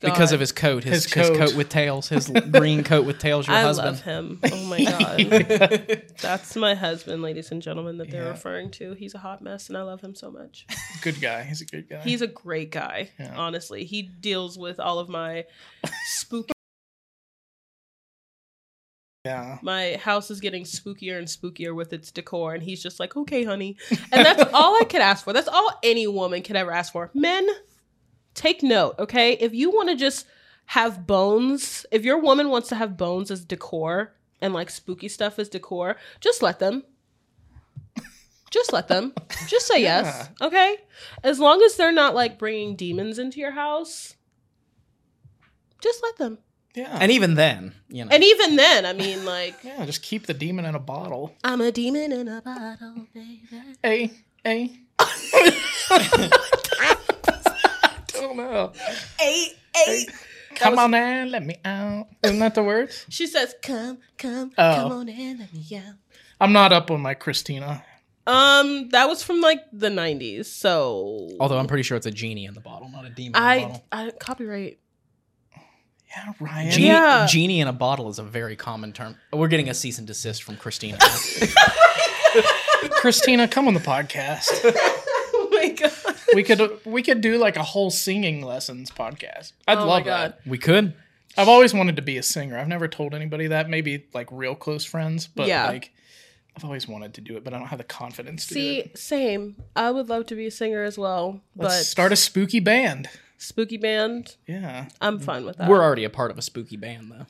Because 0.01 0.31
of 0.31 0.39
his 0.39 0.51
coat, 0.51 0.83
his, 0.83 1.03
His 1.05 1.13
his 1.13 1.27
coat. 1.29 1.37
coat. 1.37 1.55
with 1.55 1.69
tails, 1.69 2.09
his 2.09 2.29
green 2.51 2.83
coat 2.83 3.05
with 3.05 3.19
tails. 3.19 3.47
Your 3.47 3.55
husband. 3.57 3.87
I 3.87 3.91
husband. 3.91 4.41
love 4.41 4.51
him. 4.51 4.59
Oh 4.61 4.65
my 4.65 4.83
god, 5.59 6.03
that's 6.21 6.55
my 6.55 6.73
husband, 6.75 7.21
ladies 7.21 7.51
and 7.51 7.61
gentlemen, 7.61 7.97
that 7.97 8.09
they're 8.11 8.23
Yeah. 8.23 8.29
referring 8.29 8.71
to. 8.71 8.93
He's 8.93 9.13
a 9.15 9.19
hot 9.19 9.41
mess, 9.41 9.67
and 9.69 9.77
I 9.77 9.83
love 9.83 10.01
him 10.01 10.15
so 10.15 10.31
much. 10.31 10.65
Good 11.01 11.21
guy. 11.21 11.43
He's 11.43 11.61
a 11.61 11.65
good 11.65 11.87
guy. 11.89 12.01
He's 12.01 12.21
a 12.21 12.27
great 12.27 12.71
guy. 12.71 13.09
Yeah. 13.19 13.33
Honestly, 13.37 13.83
he 13.85 14.01
deals 14.01 14.57
with 14.57 14.79
all 14.79 14.99
of 14.99 15.07
my 15.09 15.45
spooky. 16.05 16.51
yeah. 19.25 19.59
my 19.61 19.97
house 20.01 20.31
is 20.31 20.39
getting 20.39 20.63
spookier 20.63 21.17
and 21.19 21.27
spookier 21.27 21.75
with 21.75 21.93
its 21.93 22.11
decor 22.11 22.55
and 22.55 22.63
he's 22.63 22.81
just 22.81 22.99
like 22.99 23.15
okay 23.15 23.43
honey 23.43 23.77
and 24.11 24.25
that's 24.25 24.43
all 24.51 24.75
i 24.81 24.83
could 24.83 24.99
ask 25.01 25.23
for 25.23 25.31
that's 25.31 25.47
all 25.47 25.69
any 25.83 26.07
woman 26.07 26.41
could 26.41 26.55
ever 26.55 26.71
ask 26.71 26.91
for 26.91 27.11
men 27.13 27.47
take 28.33 28.63
note 28.63 28.95
okay 28.99 29.33
if 29.33 29.53
you 29.53 29.69
want 29.69 29.89
to 29.89 29.95
just 29.95 30.25
have 30.67 31.05
bones 31.05 31.85
if 31.91 32.05
your 32.05 32.17
woman 32.17 32.49
wants 32.49 32.69
to 32.69 32.75
have 32.75 32.95
bones 32.97 33.29
as 33.29 33.43
decor 33.43 34.13
and 34.39 34.53
like 34.53 34.69
spooky 34.69 35.09
stuff 35.09 35.37
as 35.37 35.49
decor 35.49 35.97
just 36.19 36.41
let 36.41 36.59
them 36.59 36.83
just 38.49 38.73
let 38.73 38.87
them 38.87 39.13
just 39.47 39.67
say 39.67 39.81
yes 39.89 40.29
okay 40.41 40.77
as 41.23 41.39
long 41.39 41.61
as 41.61 41.75
they're 41.75 41.91
not 41.91 42.15
like 42.15 42.39
bringing 42.39 42.75
demons 42.75 43.19
into 43.19 43.39
your 43.39 43.51
house 43.51 44.15
just 45.81 46.01
let 46.03 46.17
them 46.17 46.37
Yeah. 46.73 46.97
And 47.01 47.11
even 47.11 47.33
then, 47.35 47.73
you 47.89 48.05
know, 48.05 48.11
and 48.11 48.23
even 48.23 48.55
then 48.55 48.85
i 48.85 48.93
mean 48.93 49.25
like 49.25 49.55
yeah, 49.63 49.85
just 49.85 50.03
keep 50.03 50.25
the 50.25 50.33
demon 50.33 50.63
in 50.63 50.73
a 50.75 50.79
bottle. 50.79 51.35
I'm 51.43 51.59
a 51.59 51.71
demon 51.71 52.13
in 52.13 52.27
a 52.29 52.41
bottle, 52.41 53.07
baby. 53.13 53.49
Hey, 53.83 54.11
hey. 54.43 54.71
don't 58.21 58.37
know. 58.37 58.71
Hey, 59.19 59.47
Hey, 59.75 60.05
come 60.55 60.77
on 60.79 60.91
now, 60.91 61.25
let 61.25 61.45
me 61.45 61.55
out. 61.63 62.07
Isn't 62.23 62.39
that 62.39 62.55
the 62.55 62.63
words? 62.63 63.05
She 63.09 63.25
says, 63.27 63.55
"Come, 63.61 63.99
come, 64.17 64.51
Oh. 64.57 64.75
come 64.75 64.91
on 64.91 65.09
in, 65.09 65.39
let 65.39 65.53
me 65.53 65.65
out." 65.77 65.95
I'm 66.39 66.51
not 66.53 66.73
up 66.73 66.91
on 66.91 66.99
my 67.01 67.13
Christina. 67.13 67.83
Um, 68.27 68.89
that 68.89 69.07
was 69.07 69.23
from 69.23 69.39
like 69.41 69.59
the 69.73 69.89
'90s, 69.89 70.45
so 70.45 71.29
although 71.39 71.57
I'm 71.57 71.67
pretty 71.67 71.83
sure 71.83 71.95
it's 71.97 72.05
a 72.05 72.11
genie 72.11 72.45
in 72.45 72.53
the 72.53 72.59
bottle, 72.61 72.89
not 72.89 73.05
a 73.05 73.09
demon 73.09 73.27
in 73.27 73.31
the 73.33 73.39
I, 73.39 73.59
bottle. 73.61 73.83
I 73.91 74.11
copyright. 74.11 74.79
Yeah, 76.09 76.33
Ryan. 76.41 76.71
Genie, 76.71 76.87
Yeah. 76.87 77.25
genie 77.29 77.61
in 77.61 77.67
a 77.69 77.73
bottle 77.73 78.09
is 78.09 78.19
a 78.19 78.23
very 78.23 78.57
common 78.57 78.91
term. 78.91 79.15
We're 79.31 79.47
getting 79.47 79.69
a 79.69 79.73
cease 79.73 79.97
and 79.97 80.05
desist 80.05 80.43
from 80.43 80.57
Christina. 80.57 80.97
Christina, 82.91 83.47
come 83.47 83.67
on 83.69 83.73
the 83.73 83.79
podcast. 83.79 84.47
god! 85.71 85.91
We 86.35 86.43
could 86.43 86.79
we 86.85 87.03
could 87.03 87.19
do 87.21 87.37
like 87.37 87.57
a 87.57 87.63
whole 87.63 87.89
singing 87.91 88.41
lessons 88.41 88.89
podcast. 88.91 89.51
I'd 89.67 89.77
Oh 89.77 89.81
my 89.81 89.85
love 89.87 90.05
God. 90.05 90.31
that. 90.33 90.47
we 90.47 90.57
could. 90.57 90.93
I've 91.37 91.47
always 91.49 91.73
wanted 91.73 91.95
to 91.97 92.01
be 92.01 92.17
a 92.17 92.23
singer. 92.23 92.57
I've 92.57 92.67
never 92.67 92.87
told 92.87 93.13
anybody 93.13 93.47
that. 93.47 93.69
Maybe 93.69 94.05
like 94.13 94.27
real 94.31 94.55
close 94.55 94.83
friends, 94.85 95.27
but 95.27 95.47
Yeah. 95.47 95.67
like 95.67 95.91
I've 96.55 96.63
always 96.65 96.87
wanted 96.87 97.13
to 97.15 97.21
do 97.21 97.37
it, 97.37 97.43
but 97.45 97.53
I 97.53 97.57
don't 97.57 97.67
have 97.67 97.79
the 97.79 97.85
confidence 97.85 98.47
to 98.47 98.53
do 98.53 98.59
See, 98.59 98.79
it. 98.79 98.97
same. 98.97 99.55
I 99.75 99.89
would 99.91 100.09
love 100.09 100.25
to 100.27 100.35
be 100.35 100.45
a 100.47 100.51
singer 100.51 100.83
as 100.83 100.97
well, 100.97 101.41
Let's 101.55 101.77
but 101.77 101.83
start 101.85 102.11
a 102.11 102.17
spooky 102.17 102.59
band. 102.59 103.09
spooky 103.37 103.77
band, 103.77 104.35
Yeah, 104.47 104.87
I'm 104.99 105.19
fine 105.19 105.45
with 105.45 105.57
that. 105.57 105.69
We're 105.69 105.81
already 105.81 106.03
a 106.03 106.09
part 106.09 106.29
of 106.31 106.37
a 106.37 106.41
spooky 106.41 106.75
band, 106.77 107.11
though. 107.11 107.25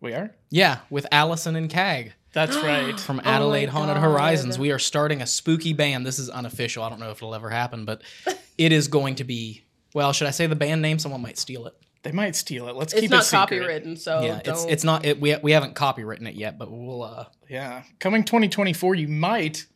We 0.00 0.12
are. 0.14 0.30
Yeah, 0.50 0.78
with 0.90 1.06
Allison 1.12 1.56
and 1.56 1.68
Cag 1.70 2.12
That's 2.32 2.56
right. 2.62 2.98
from 2.98 3.20
Oh 3.24 3.28
Adelaide 3.28 3.68
Haunted 3.68 3.96
God. 3.96 4.02
Horizons. 4.02 4.58
We 4.58 4.70
are 4.72 4.78
starting 4.78 5.22
a 5.22 5.26
spooky 5.26 5.72
band. 5.72 6.06
This 6.06 6.18
is 6.18 6.28
unofficial. 6.30 6.82
I 6.82 6.88
don't 6.88 7.00
know 7.00 7.10
if 7.10 7.18
it'll 7.18 7.34
ever 7.34 7.50
happen, 7.50 7.84
but 7.84 8.02
it 8.58 8.72
is 8.72 8.88
going 8.88 9.16
to 9.16 9.24
be. 9.24 9.64
Well, 9.94 10.12
should 10.12 10.26
I 10.28 10.32
say 10.32 10.46
the 10.46 10.56
band 10.56 10.82
name? 10.82 10.98
Someone 10.98 11.22
might 11.22 11.38
steal 11.38 11.66
it. 11.66 11.74
They 12.04 12.12
might 12.12 12.36
steal 12.36 12.68
it. 12.68 12.76
Let's 12.76 12.92
it's 12.92 13.00
keep 13.02 13.10
not 13.10 13.22
it 13.22 13.26
secret. 13.26 13.84
copywritten, 13.84 13.98
so 13.98 14.22
yeah, 14.22 14.38
it's 14.38 14.48
Oh, 14.48 14.54
don't. 14.54 14.70
it's 14.70 14.84
not. 14.84 15.04
It, 15.04 15.20
we 15.20 15.34
we 15.42 15.52
haven't 15.52 15.74
copywritten 15.74 16.28
it 16.28 16.34
yet, 16.36 16.56
but 16.58 16.70
we'll. 16.70 17.02
uh 17.02 17.24
Yeah, 17.48 17.82
coming 17.98 18.22
2024, 18.24 18.94
you 18.94 19.08
might 19.08 19.66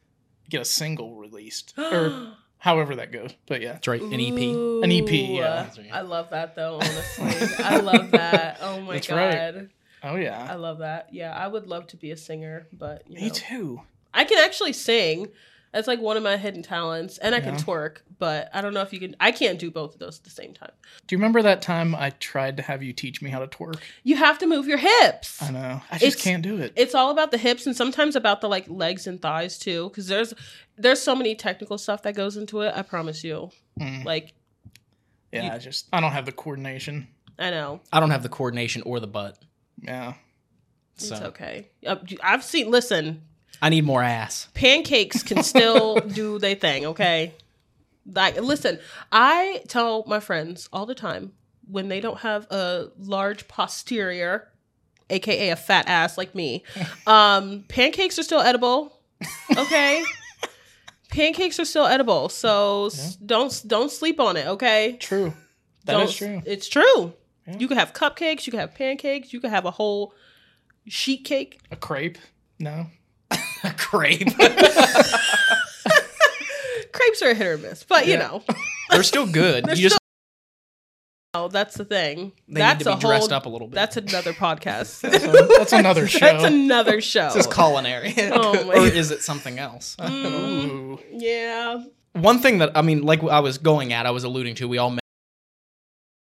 get 0.49 0.61
a 0.61 0.65
single 0.65 1.17
released, 1.17 1.75
or 1.77 2.35
however 2.59 2.95
that 2.97 3.11
goes. 3.11 3.33
But 3.49 3.61
yeah, 3.61 3.73
That's 3.73 3.89
right, 3.89 4.01
an 4.01 4.13
EP. 4.13 4.39
An 4.85 4.93
EP, 4.93 5.11
Ooh, 5.11 5.35
yeah. 5.35 5.69
I 5.93 6.03
love 6.03 6.31
that 6.31 6.55
though. 6.55 6.77
Honestly, 6.77 7.49
I 7.65 7.79
love 7.81 8.13
that. 8.13 8.59
Oh 8.61 8.81
my 8.83 8.95
That's 8.95 9.09
god, 9.09 9.17
right. 9.17 9.69
Oh 10.05 10.17
yeah. 10.17 10.47
I 10.51 10.55
love 10.57 10.79
that. 10.79 11.09
Yeah, 11.13 11.33
I 11.37 11.47
would 11.49 11.67
love 11.67 11.87
to 11.89 11.97
be 11.97 12.11
a 12.11 12.17
singer, 12.17 12.67
but 12.73 13.03
you 13.09 13.17
me 13.21 13.29
know. 13.29 13.35
too. 13.35 13.81
I 14.15 14.25
can 14.25 14.39
actually 14.39 14.73
sing. 14.73 15.29
That's 15.73 15.89
like 15.89 16.01
one 16.03 16.19
of 16.19 16.23
my 16.23 16.37
hidden 16.37 16.63
talents, 16.63 17.17
and 17.17 17.35
I 17.35 17.41
can 17.41 17.55
twerk. 17.57 17.99
But 18.19 18.51
I 18.53 18.61
don't 18.61 18.75
know 18.75 18.83
if 18.83 18.93
you 18.93 19.01
can. 19.01 19.17
I 19.19 19.33
can't 19.33 19.59
do 19.59 19.71
both 19.71 19.95
of 19.95 20.01
those 20.01 20.19
at 20.19 20.25
the 20.25 20.29
same 20.31 20.53
time. 20.53 20.71
Do 21.07 21.15
you 21.15 21.19
remember 21.19 21.41
that 21.41 21.63
time 21.63 21.95
I 21.95 22.11
tried 22.11 22.59
to 22.59 22.63
have 22.63 22.83
you 22.83 22.93
teach 22.93 23.23
me 23.23 23.31
how 23.31 23.39
to 23.39 23.47
twerk? 23.47 23.77
You 24.03 24.17
have 24.17 24.39
to 24.41 24.47
move 24.47 24.67
your 24.69 24.77
hips. 24.77 25.41
I 25.43 25.51
know. 25.51 25.81
I 25.91 25.95
just 25.97 26.03
It's- 26.05 26.23
can't 26.23 26.43
do 26.43 26.59
it. 26.61 26.75
It's 26.77 26.95
all 26.95 27.11
about 27.11 27.31
the 27.31 27.39
hips, 27.39 27.67
and 27.67 27.75
sometimes 27.75 28.17
about 28.17 28.43
the 28.43 28.49
like 28.51 28.67
legs 28.69 29.07
and 29.07 29.21
thighs 29.23 29.59
too. 29.59 29.89
Because 29.89 30.09
there's 30.09 30.35
there's 30.77 31.01
so 31.01 31.15
many 31.17 31.35
technical 31.35 31.79
stuff 31.79 32.03
that 32.03 32.15
goes 32.15 32.37
into 32.37 32.61
it. 32.61 32.75
I 32.77 32.83
promise 32.83 33.25
you. 33.25 33.51
Mm. 33.81 34.05
Like 34.05 34.35
Yeah, 35.33 35.45
you- 35.47 35.51
I 35.53 35.59
just 35.59 35.87
I 35.91 36.01
don't 36.03 36.13
have 36.13 36.27
the 36.27 36.33
coordination. 36.33 37.09
I 37.39 37.49
know 37.49 37.81
I 37.91 37.99
don't 37.99 38.11
have 38.11 38.23
the 38.23 38.29
coordination 38.29 38.83
or 38.83 39.01
the 39.01 39.07
butt, 39.07 39.39
Yeah. 39.81 40.15
so 40.97 41.15
it's 41.15 41.25
okay. 41.25 41.69
Uh, 41.87 41.97
I've 42.23 42.45
seen. 42.45 42.71
Listen, 42.71 43.23
I 43.61 43.69
need 43.69 43.85
more 43.85 44.03
ass. 44.03 44.49
pancakes 44.55 45.23
can 45.23 45.43
still 45.43 45.97
do 46.01 46.39
their 46.39 46.55
thing, 46.55 46.87
okay? 46.87 47.33
Like, 48.07 48.41
listen, 48.41 48.79
I 49.13 49.63
tell 49.69 50.05
my 50.07 50.19
friends 50.21 50.69
all 50.73 50.87
the 50.87 50.95
time 50.95 51.33
when 51.71 51.89
they 51.89 52.01
don't 52.01 52.19
have 52.19 52.47
a 52.51 52.89
large 52.99 53.47
posterior, 53.47 54.49
aka 55.11 55.51
a 55.51 55.57
fat 55.57 55.89
ass 55.89 56.19
like 56.19 56.35
me, 56.35 56.65
um, 57.07 57.65
pancakes 57.69 58.19
are 58.19 58.25
still 58.25 58.41
edible, 58.41 58.99
okay? 59.57 60.03
pancakes 61.11 61.61
are 61.61 61.65
still 61.65 61.87
edible, 61.87 62.29
so 62.29 62.87
s 62.87 63.15
don't 63.17 63.63
don't 63.67 63.91
sleep 63.93 64.19
on 64.19 64.37
it, 64.37 64.47
okay? 64.47 64.97
True. 64.99 65.33
That 65.85 66.01
is 66.01 66.19
Don't- 66.19 66.29
true. 66.29 66.43
It's 66.47 66.69
true. 66.69 67.13
Yeah. 67.47 67.57
You 67.59 67.69
could 67.69 67.77
have 67.79 67.93
cupcakes, 67.93 68.47
you 68.47 68.51
could 68.53 68.61
have 68.61 68.75
pancakes, 68.75 69.33
you 69.33 69.41
could 69.41 69.51
have 69.51 69.65
a 69.65 69.71
whole 69.73 70.15
sheet 70.87 71.25
cake. 71.25 71.61
A 71.71 71.77
crepe? 71.77 72.19
No. 72.59 72.87
A 73.65 73.73
crepe. 73.77 74.29
Crepes 76.93 77.23
are 77.23 77.31
a 77.31 77.35
hit 77.35 77.47
or 77.47 77.59
miss, 77.59 77.85
but 77.85 78.07
you 78.07 78.13
Yeah. 78.15 78.19
know. 78.19 78.43
They're 78.91 79.03
still 79.03 79.27
good. 79.27 79.65
They're 79.65 79.75
you 79.77 79.89
just 79.89 79.99
Oh, 81.35 81.49
that's 81.49 81.75
the 81.77 81.85
thing. 81.87 82.33
they 82.47 82.61
that's 82.61 82.85
need 82.85 82.91
to 82.93 82.97
be 82.99 82.99
a 82.99 83.01
dressed 83.09 83.31
whole, 83.31 83.37
up 83.39 83.47
a 83.47 83.49
little 83.49 83.67
bit. 83.67 83.75
That's 83.75 83.97
another 83.97 84.35
podcast. 84.35 85.01
That's 85.01 85.73
another 85.73 86.07
show. 86.07 86.19
That's 86.21 86.45
another 86.45 87.01
show. 87.01 87.29
this 87.33 87.47
is 87.47 87.53
culinary, 87.53 88.13
Oh 88.19 88.65
my- 88.67 88.75
or 88.75 88.87
is 88.87 89.11
it 89.11 89.23
something 89.23 89.59
else? 89.59 89.97
Mm, 89.99 90.25
Ooh. 90.67 90.99
yeah. 91.11 91.83
One 92.13 92.39
thing 92.41 92.59
that 92.59 92.77
I 92.77 92.83
mean, 92.83 93.03
like 93.03 93.23
I 93.25 93.41
was 93.41 93.57
going 93.57 93.95
at, 93.95 94.05
I 94.05 94.11
was 94.11 94.25
alluding 94.25 94.57
to, 94.57 94.69
we 94.69 94.77
all 94.77 94.91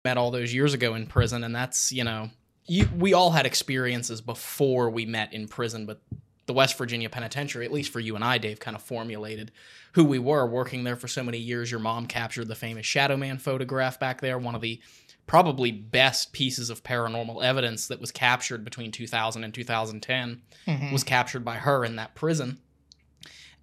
met, 0.03 0.17
all 0.17 0.31
those 0.31 0.53
years 0.53 0.73
ago 0.73 0.95
in 0.95 1.05
prison, 1.07 1.43
and 1.43 1.55
that's 1.55 1.91
you 1.91 2.03
know, 2.03 2.29
you 2.65 2.87
we 2.97 3.13
all 3.13 3.31
had 3.31 3.45
experiences 3.45 4.21
before 4.21 4.89
we 4.89 5.05
met 5.05 5.33
in 5.33 5.47
prison, 5.47 5.85
but 5.85 6.01
the 6.47 6.53
West 6.53 6.77
Virginia 6.77 7.09
Penitentiary, 7.09 7.65
at 7.65 7.71
least 7.71 7.91
for 7.91 7.99
you 7.99 8.15
and 8.15 8.23
I, 8.23 8.37
Dave, 8.37 8.59
kind 8.59 8.75
of 8.75 8.81
formulated 8.81 9.51
who 9.93 10.03
we 10.03 10.19
were 10.19 10.45
working 10.45 10.83
there 10.83 10.95
for 10.95 11.07
so 11.07 11.23
many 11.23 11.37
years. 11.37 11.69
Your 11.69 11.79
mom 11.79 12.07
captured 12.07 12.47
the 12.47 12.55
famous 12.55 12.85
Shadow 12.85 13.15
Man 13.17 13.37
photograph 13.37 13.99
back 13.99 14.21
there, 14.21 14.37
one 14.37 14.55
of 14.55 14.61
the 14.61 14.81
probably 15.27 15.71
best 15.71 16.33
pieces 16.33 16.69
of 16.69 16.83
paranormal 16.83 17.43
evidence 17.43 17.87
that 17.87 18.01
was 18.01 18.11
captured 18.11 18.65
between 18.65 18.91
2000 18.91 19.43
and 19.43 19.53
2010 19.53 20.41
Mhm. 20.67 20.91
was 20.91 21.03
captured 21.03 21.45
by 21.45 21.55
her 21.57 21.85
in 21.85 21.95
that 21.97 22.15
prison. 22.15 22.57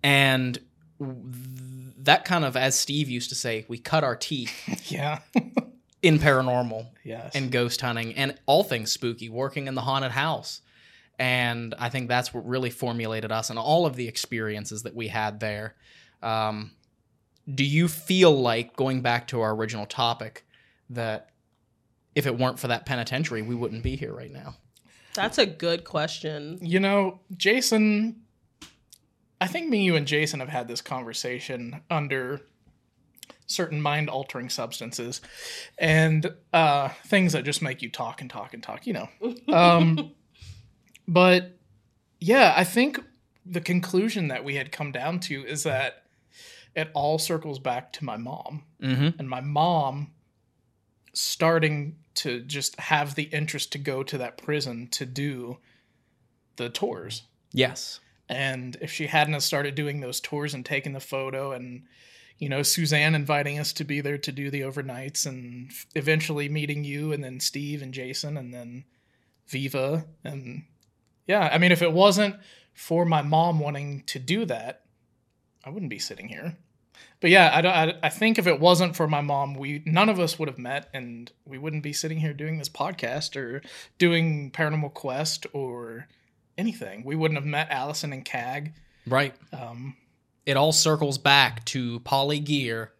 And 0.03 0.59
that 1.01 2.25
kind 2.25 2.45
of, 2.45 2.57
as 2.57 2.79
Steve 2.79 3.09
used 3.11 3.29
to 3.31 3.35
say, 3.35 3.67
we 3.69 3.79
cut 3.79 4.05
our 4.05 4.17
teeth 4.17 4.53
Yeah. 4.91 5.19
in 6.03 6.19
paranormal 6.19 6.87
yes. 7.05 7.33
and 7.35 7.51
ghost 7.51 7.81
hunting 7.81 8.15
and 8.15 8.39
all 8.47 8.63
things 8.63 8.93
spooky, 8.93 9.29
working 9.29 9.67
in 9.67 9.75
the 9.75 9.81
haunted 9.81 10.13
house. 10.13 10.61
And 11.19 11.75
I 11.79 11.89
think 11.89 12.09
that's 12.09 12.33
what 12.33 12.47
really 12.47 12.71
formulated 12.71 13.33
us 13.33 13.51
and 13.51 13.59
all 13.59 13.87
of 13.87 13.97
the 13.97 14.07
experiences 14.07 14.85
that 14.85 14.95
we 14.95 15.09
had 15.09 15.41
there. 15.41 15.75
Um, 16.23 16.73
do 17.53 17.65
you 17.65 17.89
feel 17.89 18.39
like, 18.41 18.77
going 18.77 19.01
back 19.01 19.27
to 19.29 19.41
our 19.41 19.55
original 19.55 19.87
topic, 19.87 20.45
that 20.91 21.31
if 22.15 22.27
it 22.27 22.39
weren't 22.39 22.59
for 22.59 22.69
that 22.69 22.87
penitentiary, 22.87 23.43
we 23.43 23.55
wouldn't 23.55 23.83
be 23.83 23.97
here 23.97 24.15
right 24.15 24.33
now? 24.33 24.55
That's 25.15 25.39
a 25.39 25.47
good 25.47 25.85
question. 25.85 26.59
You 26.61 26.79
know, 26.79 27.21
Jason, 27.37 28.23
I 29.41 29.47
think 29.49 29.69
me, 29.69 29.83
you, 29.83 29.97
and 29.97 30.07
Jason 30.07 30.41
have 30.41 30.49
had 30.49 30.69
this 30.69 30.81
conversation 30.81 31.81
under 31.91 32.43
certain 33.49 33.81
mind 33.83 34.09
altering 34.09 34.49
substances 34.49 35.21
and 35.79 36.33
uh, 36.53 36.89
things 37.07 37.33
that 37.33 37.45
just 37.45 37.63
make 37.63 37.83
you 37.83 37.91
talk 37.91 38.21
and 38.21 38.31
talk 38.31 38.55
and 38.55 38.63
talk, 38.63 38.87
you 38.87 38.93
know. 38.93 39.09
Um, 39.53 40.13
but 41.09 41.59
yeah, 42.21 42.53
I 42.57 42.65
think 42.65 43.01
the 43.47 43.61
conclusion 43.61 44.29
that 44.29 44.45
we 44.45 44.55
had 44.57 44.71
come 44.71 44.93
down 44.93 45.19
to 45.21 45.45
is 45.45 45.63
that 45.65 46.05
it 46.77 46.91
all 46.95 47.19
circles 47.19 47.59
back 47.59 47.93
to 47.95 48.05
my 48.05 48.17
mom 48.17 48.65
Mm-hmm. 48.83 49.19
and 49.19 49.29
my 49.29 49.41
mom 49.41 50.13
starting 51.15 51.97
to 52.15 52.41
just 52.43 52.79
have 52.79 53.15
the 53.15 53.25
interest 53.25 53.73
to 53.73 53.79
go 53.79 54.03
to 54.03 54.19
that 54.19 54.39
prison 54.39 54.89
to 54.93 55.07
do 55.07 55.59
the 56.57 56.69
tours. 56.69 57.23
Yes. 57.53 58.01
And 58.29 58.77
if 58.81 58.93
she 58.93 59.07
hadn't 59.07 59.33
have 59.33 59.43
started 59.43 59.75
doing 59.75 60.01
those 60.01 60.21
tours 60.21 60.55
and 60.55 60.65
taking 60.65 60.93
the 60.93 61.01
photo 61.01 61.53
and 61.53 61.85
you 62.39 62.49
know 62.49 62.63
Suzanne 62.63 63.15
inviting 63.15 63.59
us 63.59 63.73
to 63.75 63.85
be 63.85 64.01
there 64.01 64.19
to 64.19 64.33
do 64.33 64.51
the 64.51 64.61
overnights 64.63 65.27
and 65.27 65.71
f- 65.71 65.87
eventually 65.95 66.49
meeting 66.49 66.85
you 66.85 67.13
and 67.13 67.23
then 67.23 67.41
Steve 67.41 67.83
and 67.83 67.93
Jason 67.95 68.37
and 68.37 68.53
then 68.55 68.85
Viva 69.49 70.05
and 70.25 70.65
yeah, 71.27 71.49
I 71.53 71.59
mean 71.59 71.73
if 71.73 71.83
it 71.83 71.93
wasn't 71.93 72.37
for 72.75 73.05
my 73.05 73.23
mom 73.23 73.59
wanting 73.59 74.03
to 74.07 74.19
do 74.19 74.45
that, 74.47 74.83
I 75.65 75.71
wouldn't 75.71 75.91
be 75.91 75.99
sitting 75.99 76.29
here. 76.29 76.57
But 77.21 77.31
yeah, 77.31 77.51
I, 77.53 77.61
don't- 77.61 77.73
I, 77.75 77.95
I 78.05 78.09
think 78.09 78.39
if 78.39 78.47
it 78.47 78.61
wasn't 78.61 78.95
for 78.97 79.09
my 79.09 79.21
mom, 79.21 79.55
we 79.55 79.83
none 79.85 80.09
of 80.09 80.19
us 80.21 80.39
would 80.39 80.49
have 80.49 80.59
met, 80.59 80.89
and 80.95 81.31
we 81.45 81.59
wouldn't 81.59 81.83
be 81.83 81.93
sitting 81.93 82.19
here 82.21 82.33
doing 82.33 82.59
this 82.59 82.69
podcast 82.69 83.37
or 83.37 83.63
doing 83.99 84.51
Paranormal 84.53 84.95
Quest 84.95 85.47
or 85.53 86.07
anything. 86.57 87.05
We 87.05 87.17
wouldn't 87.17 87.39
have 87.39 87.47
met 87.47 87.69
Allison 87.71 88.13
and 88.13 88.25
Cag. 88.25 88.73
Right. 89.07 89.35
Um, 89.53 89.97
It 90.49 90.57
all 90.57 90.73
circles 90.73 91.19
back 91.19 91.65
to 91.67 92.01
Polly 92.01 92.41
Gear 92.41 92.93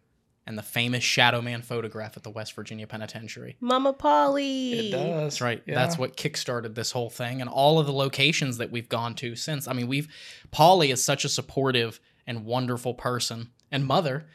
and 0.45 0.57
the 0.57 0.61
famous 0.63 1.03
Shadow 1.03 1.41
Man 1.41 1.61
photograph 1.61 2.15
at 2.15 2.23
the 2.23 2.29
West 2.29 2.53
Virginia 2.53 2.85
Penitentiary. 2.87 3.57
Mama 3.59 3.91
Polly. 3.93 4.87
it 4.87 4.91
does. 4.91 5.21
That's 5.23 5.41
right. 5.41 5.61
Yeah. 5.65 5.75
That's 5.75 5.97
what 5.97 6.15
kickstarted 6.15 6.75
this 6.75 6.91
whole 6.91 7.09
thing 7.09 7.41
and 7.41 7.49
all 7.49 7.79
of 7.79 7.85
the 7.87 7.91
locations 7.93 8.57
that 8.57 8.69
we've 8.71 8.87
gone 8.89 9.15
to 9.15 9.35
since. 9.35 9.67
I 9.67 9.73
mean, 9.73 9.87
we've 9.87 10.07
Polly 10.51 10.91
is 10.91 11.03
such 11.03 11.25
a 11.25 11.29
supportive 11.29 11.99
and 12.27 12.45
wonderful 12.45 12.93
person 12.93 13.49
and 13.71 13.85
mother 13.85 14.25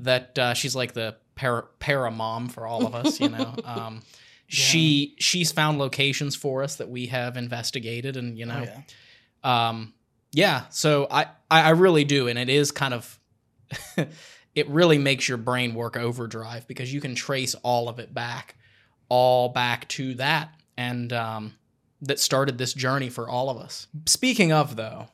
that 0.00 0.38
uh, 0.38 0.54
she's 0.54 0.74
like 0.76 0.92
the 0.92 1.16
para, 1.36 1.64
para 1.78 2.10
mom 2.10 2.48
for 2.48 2.66
all 2.66 2.84
of 2.86 2.94
us, 2.94 3.20
you 3.20 3.28
know. 3.28 3.54
Um, 3.64 4.02
She 4.48 5.16
she's 5.18 5.50
found 5.52 5.78
locations 5.78 6.36
for 6.36 6.62
us 6.62 6.76
that 6.76 6.88
we 6.88 7.06
have 7.06 7.36
investigated, 7.36 8.16
and 8.16 8.38
you 8.38 8.46
know, 8.46 8.64
Oh, 8.64 8.82
yeah. 9.44 9.68
um 9.68 9.92
yeah 10.32 10.64
so 10.70 11.06
I, 11.10 11.26
I 11.50 11.70
really 11.70 12.04
do 12.04 12.28
and 12.28 12.38
it 12.38 12.48
is 12.48 12.70
kind 12.72 12.94
of 12.94 13.18
it 14.54 14.68
really 14.68 14.98
makes 14.98 15.28
your 15.28 15.38
brain 15.38 15.74
work 15.74 15.96
overdrive 15.96 16.66
because 16.68 16.92
you 16.92 17.00
can 17.00 17.14
trace 17.14 17.54
all 17.62 17.88
of 17.88 17.98
it 17.98 18.12
back 18.14 18.56
all 19.08 19.48
back 19.48 19.88
to 19.88 20.14
that 20.14 20.54
and 20.76 21.12
um 21.12 21.54
that 22.02 22.20
started 22.20 22.58
this 22.58 22.72
journey 22.74 23.08
for 23.08 23.28
all 23.28 23.48
of 23.50 23.56
us 23.56 23.86
speaking 24.06 24.52
of 24.52 24.76
though 24.76 25.08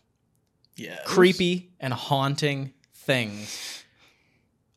Yeah. 0.77 0.99
creepy 1.05 1.71
and 1.79 1.93
haunting 1.93 2.73
things 2.95 3.85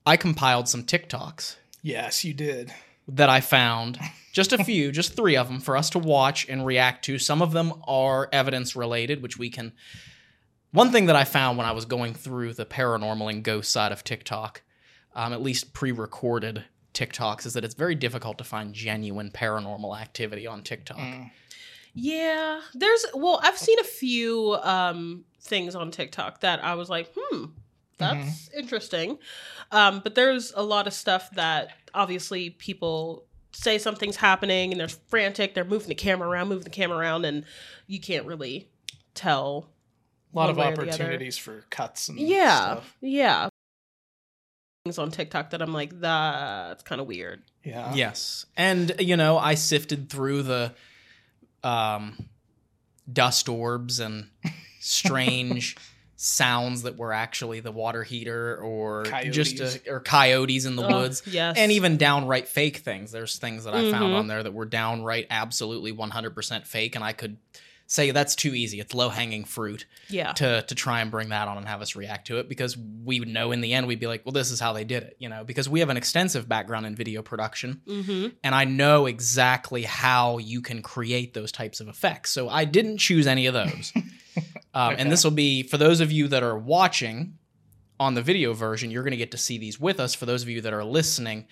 i 0.05 0.17
compiled 0.17 0.67
some 0.67 0.83
tiktoks 0.83 1.55
Yes, 1.81 2.23
you 2.23 2.33
did. 2.33 2.73
that 3.07 3.29
I 3.29 3.41
found. 3.41 3.99
Just 4.33 4.51
a 4.53 4.63
few, 4.63 4.91
just 4.91 5.15
three 5.15 5.37
of 5.37 5.47
them 5.47 5.59
for 5.59 5.77
us 5.77 5.91
to 5.91 5.99
watch 5.99 6.49
and 6.49 6.65
react 6.65 7.05
to. 7.05 7.19
Some 7.19 7.43
of 7.43 7.51
them 7.51 7.73
are 7.87 8.27
evidence 8.33 8.75
related, 8.75 9.21
which 9.21 9.37
we 9.37 9.51
can 9.51 9.71
one 10.75 10.91
thing 10.91 11.07
that 11.07 11.15
I 11.15 11.23
found 11.23 11.57
when 11.57 11.65
I 11.65 11.71
was 11.71 11.85
going 11.85 12.13
through 12.13 12.53
the 12.53 12.65
paranormal 12.65 13.31
and 13.31 13.43
ghost 13.43 13.71
side 13.71 13.91
of 13.91 14.03
TikTok, 14.03 14.61
um, 15.15 15.33
at 15.33 15.41
least 15.41 15.73
pre-recorded 15.73 16.65
TikToks, 16.93 17.45
is 17.45 17.53
that 17.53 17.63
it's 17.63 17.73
very 17.73 17.95
difficult 17.95 18.37
to 18.37 18.43
find 18.43 18.73
genuine 18.73 19.31
paranormal 19.31 19.99
activity 19.99 20.45
on 20.45 20.61
TikTok. 20.61 20.97
Mm. 20.97 21.31
Yeah, 21.93 22.59
there's 22.73 23.05
well, 23.13 23.39
I've 23.41 23.57
seen 23.57 23.79
a 23.79 23.83
few 23.83 24.57
um 24.61 25.23
things 25.39 25.75
on 25.75 25.91
TikTok 25.91 26.41
that 26.41 26.63
I 26.63 26.75
was 26.75 26.89
like, 26.89 27.11
hmm, 27.17 27.45
that's 27.97 28.49
interesting. 28.57 29.17
Um, 29.71 30.01
but 30.03 30.15
there's 30.15 30.51
a 30.55 30.63
lot 30.63 30.87
of 30.87 30.93
stuff 30.93 31.31
that 31.31 31.69
obviously 31.93 32.49
people 32.49 33.25
say 33.53 33.77
something's 33.77 34.17
happening 34.17 34.71
and 34.71 34.79
they're 34.79 34.89
frantic, 34.89 35.53
they're 35.53 35.63
moving 35.63 35.87
the 35.87 35.95
camera 35.95 36.27
around, 36.27 36.49
moving 36.49 36.65
the 36.65 36.69
camera 36.69 36.97
around, 36.97 37.23
and 37.25 37.45
you 37.87 37.99
can't 37.99 38.25
really 38.25 38.67
tell. 39.13 39.69
A 40.35 40.37
lot 40.37 40.49
of 40.49 40.57
way 40.57 40.67
or 40.67 40.75
the 40.75 40.81
other. 40.81 40.91
opportunities 40.91 41.37
for 41.37 41.63
cuts 41.69 42.09
and 42.09 42.19
Yeah, 42.19 42.57
stuff. 42.73 42.97
yeah. 43.01 43.49
Things 44.85 44.99
on 44.99 45.09
TikTok 45.11 45.49
that 45.51 45.61
I'm 45.61 45.73
like, 45.73 45.99
that's 45.99 46.83
kind 46.83 47.01
of 47.01 47.07
weird. 47.07 47.41
Yeah. 47.63 47.93
Yes, 47.95 48.45
and 48.55 48.93
you 48.99 49.17
know, 49.17 49.37
I 49.39 49.55
sifted 49.55 50.09
through 50.09 50.43
the 50.43 50.73
um, 51.63 52.29
dust 53.11 53.49
orbs 53.49 53.99
and 53.99 54.27
strange 54.79 55.75
sounds 56.17 56.83
that 56.83 56.95
were 56.97 57.11
actually 57.11 57.59
the 57.59 57.71
water 57.71 58.03
heater 58.03 58.57
or 58.57 59.03
just 59.31 59.59
a, 59.59 59.81
or 59.91 59.99
coyotes 59.99 60.65
in 60.65 60.75
the 60.75 60.83
Oh, 60.85 60.99
woods. 61.01 61.23
yes, 61.25 61.57
and 61.57 61.71
even 61.71 61.97
downright 61.97 62.47
fake 62.47 62.77
things. 62.77 63.11
There's 63.11 63.37
things 63.37 63.63
that 63.63 63.73
I 63.73 63.89
found 63.91 64.13
Mhm. 64.13 64.19
on 64.19 64.27
there 64.27 64.43
that 64.43 64.53
were 64.53 64.65
downright 64.65 65.25
absolutely 65.31 65.91
100% 65.91 66.67
fake, 66.67 66.95
and 66.95 67.03
I 67.03 67.13
could 67.13 67.37
say 67.87 68.11
that's 68.11 68.35
too 68.35 68.53
easy. 68.53 68.79
It's 68.79 68.93
low 68.93 69.09
hanging 69.09 69.43
fruit 69.43 69.85
yeah, 70.09 70.33
to 70.33 70.63
to 70.63 70.75
try 70.75 71.01
and 71.01 71.11
bring 71.11 71.29
that 71.29 71.47
on 71.47 71.57
and 71.57 71.67
have 71.67 71.81
us 71.81 71.95
react 71.95 72.27
to 72.27 72.39
it 72.39 72.49
because 72.49 72.77
we 72.77 73.19
would 73.19 73.29
know 73.29 73.51
in 73.51 73.61
the 73.61 73.73
end 73.73 73.87
we'd 73.87 73.99
be 73.99 74.07
like, 74.07 74.25
well, 74.25 74.33
this 74.33 74.51
is 74.51 74.59
how 74.59 74.73
they 74.73 74.83
did 74.83 75.03
it, 75.03 75.15
you 75.19 75.29
know, 75.29 75.43
because 75.43 75.69
we 75.69 75.79
have 75.81 75.89
an 75.89 75.97
extensive 75.97 76.47
background 76.49 76.85
in 76.85 76.95
video 76.95 77.21
production 77.21 77.81
mm-hmm. 77.87 78.27
and 78.43 78.55
I 78.55 78.65
know 78.65 79.05
exactly 79.05 79.83
how 79.83 80.37
you 80.39 80.61
can 80.61 80.81
create 80.81 81.33
those 81.33 81.51
types 81.51 81.79
of 81.79 81.87
effects. 81.87 82.31
So 82.31 82.49
I 82.49 82.65
didn't 82.65 82.97
choose 82.97 83.27
any 83.27 83.45
of 83.45 83.53
those. 83.53 83.93
um, 84.73 84.93
Okay. 84.93 85.01
And 85.01 85.11
this 85.11 85.23
will 85.23 85.31
be 85.31 85.63
for 85.63 85.77
those 85.77 86.01
of 86.01 86.11
you 86.11 86.27
that 86.29 86.43
are 86.43 86.57
watching 86.57 87.37
on 87.99 88.13
the 88.13 88.21
video 88.21 88.53
version, 88.53 88.91
you're 88.91 89.03
going 89.03 89.11
to 89.11 89.17
get 89.17 89.31
to 89.31 89.37
see 89.37 89.57
these 89.57 89.79
with 89.79 89.99
us. 89.99 90.13
For 90.13 90.25
those 90.25 90.43
of 90.43 90.49
you 90.49 90.61
that 90.61 90.73
are 90.73 90.83
listening, 90.83 91.47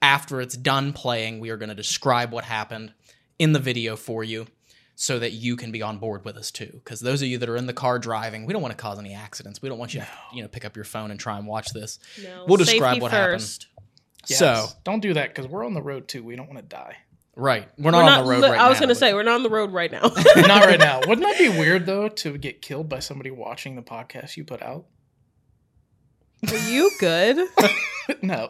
after 0.00 0.40
it's 0.40 0.56
done 0.56 0.92
playing, 0.92 1.38
we 1.38 1.50
are 1.50 1.56
going 1.56 1.68
to 1.68 1.74
describe 1.74 2.32
what 2.32 2.44
happened 2.44 2.94
in 3.38 3.52
the 3.52 3.58
video 3.58 3.96
for 3.96 4.24
you 4.24 4.46
so 5.02 5.18
that 5.18 5.32
you 5.32 5.56
can 5.56 5.72
be 5.72 5.82
on 5.82 5.98
board 5.98 6.24
with 6.24 6.36
us 6.36 6.52
too. 6.52 6.70
Because 6.74 7.00
those 7.00 7.22
of 7.22 7.26
you 7.26 7.36
that 7.38 7.48
are 7.48 7.56
in 7.56 7.66
the 7.66 7.72
car 7.72 7.98
driving, 7.98 8.46
we 8.46 8.52
don't 8.52 8.62
want 8.62 8.70
to 8.70 8.80
cause 8.80 9.00
any 9.00 9.14
accidents. 9.14 9.60
We 9.60 9.68
don't 9.68 9.78
want 9.78 9.94
you 9.94 10.00
to 10.00 10.06
you 10.32 10.42
know 10.42 10.48
pick 10.48 10.64
up 10.64 10.76
your 10.76 10.84
phone 10.84 11.10
and 11.10 11.18
try 11.18 11.36
and 11.36 11.44
watch 11.44 11.72
this. 11.72 11.98
no, 12.22 12.44
We'll 12.46 12.56
describe 12.56 12.92
safety 12.92 13.00
what 13.02 13.10
happened. 13.10 13.66
Yes. 14.28 14.38
So 14.38 14.66
don't 14.84 15.00
do 15.00 15.14
that 15.14 15.34
because 15.34 15.48
we're 15.50 15.66
on 15.66 15.74
the 15.74 15.82
road 15.82 16.06
too. 16.06 16.22
We 16.22 16.36
don't 16.36 16.46
want 16.46 16.60
to 16.60 16.64
die. 16.64 16.98
right, 17.34 17.68
we're 17.78 17.90
not 17.90 18.04
on 18.04 18.24
the 18.24 18.30
road 18.30 18.42
li- 18.44 18.50
right 18.50 18.60
I 18.60 18.68
was 18.68 18.78
gonna 18.78 18.94
say 18.94 19.12
we're 19.12 19.24
not 19.24 19.34
on 19.34 19.42
the 19.42 19.50
road 19.50 19.72
right 19.72 19.90
now. 19.90 20.02
Not 20.36 20.64
right 20.66 20.78
now. 20.88 21.00
Wouldn't 21.00 21.26
that 21.26 21.36
be 21.36 21.48
weird 21.48 21.84
though 21.84 22.06
to 22.08 22.38
get 22.38 22.62
killed 22.62 22.88
by 22.88 23.00
somebody 23.00 23.32
watching 23.32 23.74
the 23.74 23.82
podcast 23.82 24.36
you 24.36 24.44
put 24.44 24.62
out? 24.62 24.84
Are 26.48 26.68
you 26.70 26.92
good? 27.00 27.48
no. 28.22 28.46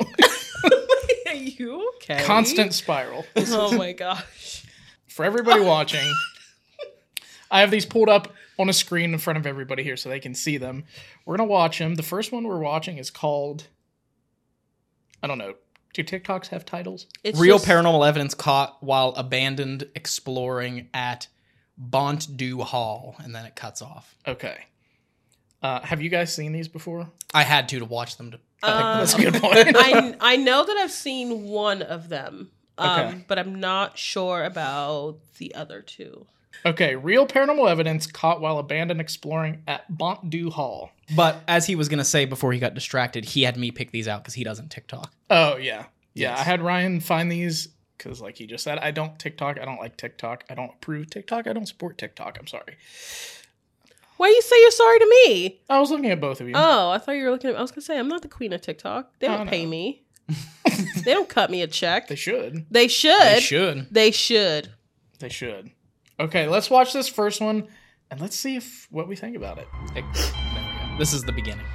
Are 1.28 1.34
you 1.34 1.90
okay? 1.96 2.22
Constant 2.24 2.74
spiral. 2.74 3.24
Oh 3.36 3.74
my 3.74 3.92
gosh. 3.94 4.66
For 5.08 5.24
everybody 5.24 5.60
watching, 5.62 6.06
I 7.52 7.60
have 7.60 7.70
these 7.70 7.86
pulled 7.86 8.08
up 8.08 8.32
on 8.58 8.68
a 8.68 8.72
screen 8.72 9.12
in 9.12 9.18
front 9.20 9.38
of 9.38 9.46
everybody 9.46 9.82
here 9.84 9.96
so 9.96 10.08
they 10.08 10.18
can 10.20 10.34
see 10.34 10.56
them. 10.56 10.84
We're 11.24 11.36
gonna 11.36 11.48
watch 11.48 11.78
them. 11.78 11.94
The 11.94 12.02
first 12.02 12.32
one 12.32 12.44
we're 12.44 12.58
watching 12.58 12.98
is 12.98 13.10
called 13.10 13.68
I 15.22 15.26
don't 15.28 15.38
know. 15.38 15.54
Do 15.94 16.02
TikToks 16.02 16.48
have 16.48 16.64
titles? 16.64 17.06
It's 17.22 17.38
Real 17.38 17.56
just- 17.58 17.68
paranormal 17.68 18.06
evidence 18.08 18.34
caught 18.34 18.82
while 18.82 19.10
abandoned 19.10 19.86
exploring 19.94 20.88
at 20.94 21.28
Bont 21.76 22.36
du 22.36 22.60
Hall, 22.62 23.14
and 23.22 23.34
then 23.34 23.44
it 23.44 23.54
cuts 23.54 23.82
off. 23.82 24.16
Okay. 24.26 24.64
Uh, 25.62 25.80
have 25.82 26.00
you 26.02 26.08
guys 26.08 26.34
seen 26.34 26.52
these 26.52 26.66
before? 26.68 27.08
I 27.34 27.42
had 27.44 27.68
to 27.68 27.78
to 27.78 27.84
watch 27.84 28.16
them 28.16 28.30
to. 28.32 28.36
Um, 28.64 28.98
That's 28.98 29.14
a 29.14 29.18
good 29.20 29.34
point. 29.42 29.76
I 29.76 30.16
I 30.20 30.36
know 30.36 30.64
that 30.64 30.76
I've 30.76 30.90
seen 30.90 31.44
one 31.44 31.82
of 31.82 32.08
them, 32.08 32.50
um, 32.78 33.00
Okay. 33.08 33.24
but 33.28 33.38
I'm 33.38 33.60
not 33.60 33.96
sure 33.98 34.44
about 34.44 35.18
the 35.38 35.54
other 35.54 35.82
two. 35.82 36.26
Okay, 36.66 36.96
real 36.96 37.26
paranormal 37.26 37.70
evidence 37.70 38.06
caught 38.06 38.40
while 38.40 38.58
abandoned 38.58 39.00
exploring 39.00 39.62
at 39.66 39.84
Bont 39.96 40.30
du 40.30 40.50
Hall. 40.50 40.90
But 41.16 41.42
as 41.48 41.66
he 41.66 41.74
was 41.74 41.88
gonna 41.88 42.04
say 42.04 42.24
before 42.24 42.52
he 42.52 42.58
got 42.58 42.74
distracted, 42.74 43.24
he 43.24 43.42
had 43.42 43.56
me 43.56 43.70
pick 43.70 43.90
these 43.90 44.08
out 44.08 44.22
because 44.22 44.34
he 44.34 44.44
doesn't 44.44 44.70
TikTok. 44.70 45.12
Oh 45.30 45.56
yeah, 45.56 45.86
yeah. 46.14 46.30
Yes. 46.30 46.38
I 46.40 46.42
had 46.42 46.62
Ryan 46.62 47.00
find 47.00 47.30
these 47.30 47.68
because, 47.98 48.20
like 48.20 48.36
he 48.36 48.46
just 48.46 48.64
said, 48.64 48.78
I 48.78 48.90
don't 48.90 49.18
TikTok. 49.18 49.60
I 49.60 49.64
don't 49.64 49.78
like 49.78 49.96
TikTok. 49.96 50.44
I 50.50 50.54
don't 50.54 50.70
approve 50.70 51.08
TikTok. 51.10 51.46
I 51.46 51.52
don't 51.52 51.66
support 51.66 51.98
TikTok. 51.98 52.36
I'm 52.40 52.46
sorry. 52.46 52.76
Why 54.16 54.28
you 54.28 54.42
say 54.42 54.60
you're 54.60 54.70
sorry 54.70 54.98
to 55.00 55.06
me? 55.26 55.60
I 55.68 55.80
was 55.80 55.90
looking 55.90 56.10
at 56.10 56.20
both 56.20 56.40
of 56.40 56.46
you. 56.48 56.54
Oh, 56.56 56.90
I 56.90 56.98
thought 56.98 57.12
you 57.12 57.24
were 57.24 57.30
looking 57.30 57.50
at. 57.50 57.56
I 57.56 57.62
was 57.62 57.70
gonna 57.72 57.82
say 57.82 57.98
I'm 57.98 58.08
not 58.08 58.22
the 58.22 58.28
queen 58.28 58.52
of 58.52 58.60
TikTok. 58.60 59.10
They 59.18 59.26
Oh, 59.26 59.36
don't 59.38 59.46
no. 59.46 59.50
pay 59.50 59.66
me. 59.66 60.02
they 61.04 61.12
don't 61.12 61.28
cut 61.28 61.50
me 61.50 61.62
a 61.62 61.66
check. 61.66 62.08
they 62.08 62.14
should. 62.14 62.64
They 62.70 62.88
should. 62.88 63.20
They 63.20 63.40
should. 63.40 63.88
They 63.90 64.10
should. 64.12 64.70
They 65.18 65.28
should. 65.28 65.70
Okay, 66.22 66.46
let's 66.46 66.70
watch 66.70 66.92
this 66.92 67.08
first 67.08 67.40
one 67.40 67.66
and 68.10 68.20
let's 68.20 68.36
see 68.36 68.56
if 68.56 68.86
what 68.90 69.08
we 69.08 69.16
think 69.16 69.36
about 69.36 69.58
it. 69.58 69.66
It- 69.96 70.04
there 70.14 70.32
we 70.54 70.92
go. 70.92 70.98
This 70.98 71.12
is 71.12 71.22
the 71.24 71.32
beginning. 71.32 71.66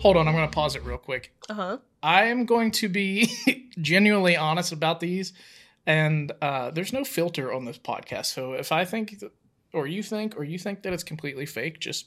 Hold 0.00 0.16
on, 0.16 0.26
I'm 0.26 0.34
going 0.34 0.48
to 0.48 0.54
pause 0.54 0.76
it 0.76 0.84
real 0.84 0.96
quick. 0.96 1.32
Uh 1.50 1.54
huh. 1.54 1.78
I 2.02 2.24
am 2.26 2.46
going 2.46 2.70
to 2.72 2.88
be 2.88 3.30
genuinely 3.80 4.34
honest 4.34 4.72
about 4.72 4.98
these, 5.00 5.34
and 5.86 6.32
uh, 6.40 6.70
there's 6.70 6.92
no 6.94 7.04
filter 7.04 7.52
on 7.52 7.66
this 7.66 7.76
podcast. 7.78 8.26
So 8.26 8.54
if 8.54 8.72
I 8.72 8.86
think, 8.86 9.22
or 9.74 9.86
you 9.86 10.02
think, 10.02 10.38
or 10.38 10.44
you 10.44 10.58
think 10.58 10.82
that 10.84 10.94
it's 10.94 11.02
completely 11.04 11.44
fake, 11.44 11.78
just 11.80 12.06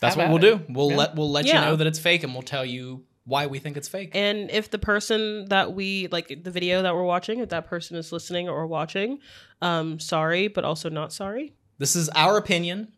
That's 0.00 0.16
what 0.16 0.28
we'll 0.28 0.36
at 0.36 0.42
do. 0.42 0.60
We'll 0.68 0.90
Yeah. 0.90 0.96
let 0.98 1.14
we'll 1.16 1.30
let 1.30 1.46
Yeah. 1.46 1.60
you 1.60 1.66
know 1.70 1.76
that 1.76 1.86
it's 1.86 1.98
fake, 1.98 2.24
and 2.24 2.34
we'll 2.34 2.42
tell 2.42 2.64
you 2.64 3.04
why 3.28 3.46
we 3.46 3.58
think 3.58 3.76
it's 3.76 3.88
fake. 3.88 4.10
And 4.14 4.50
if 4.50 4.70
the 4.70 4.78
person 4.78 5.44
that 5.50 5.74
we 5.74 6.08
like 6.08 6.42
the 6.42 6.50
video 6.50 6.82
that 6.82 6.94
we're 6.94 7.04
watching, 7.04 7.40
if 7.40 7.50
that 7.50 7.66
person 7.66 7.96
is 7.96 8.10
listening 8.10 8.48
or 8.48 8.66
watching, 8.66 9.18
um, 9.60 10.00
sorry, 10.00 10.48
but 10.48 10.64
also 10.64 10.88
not 10.88 11.12
sorry. 11.12 11.52
This 11.76 11.94
is 11.94 12.08
our 12.10 12.38
opinion. 12.38 12.92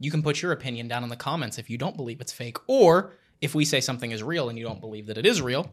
You 0.00 0.10
can 0.10 0.22
put 0.22 0.40
your 0.40 0.52
opinion 0.52 0.88
down 0.88 1.02
in 1.02 1.10
the 1.10 1.16
comments 1.16 1.58
if 1.58 1.68
you 1.68 1.76
don't 1.76 1.96
believe 1.96 2.20
it's 2.20 2.32
fake, 2.32 2.56
or 2.66 3.12
if 3.40 3.54
we 3.54 3.64
say 3.64 3.80
something 3.80 4.10
is 4.10 4.22
real 4.22 4.48
and 4.48 4.58
you 4.58 4.64
don't 4.64 4.80
believe 4.80 5.06
that 5.06 5.18
it 5.18 5.26
is 5.26 5.42
real. 5.42 5.70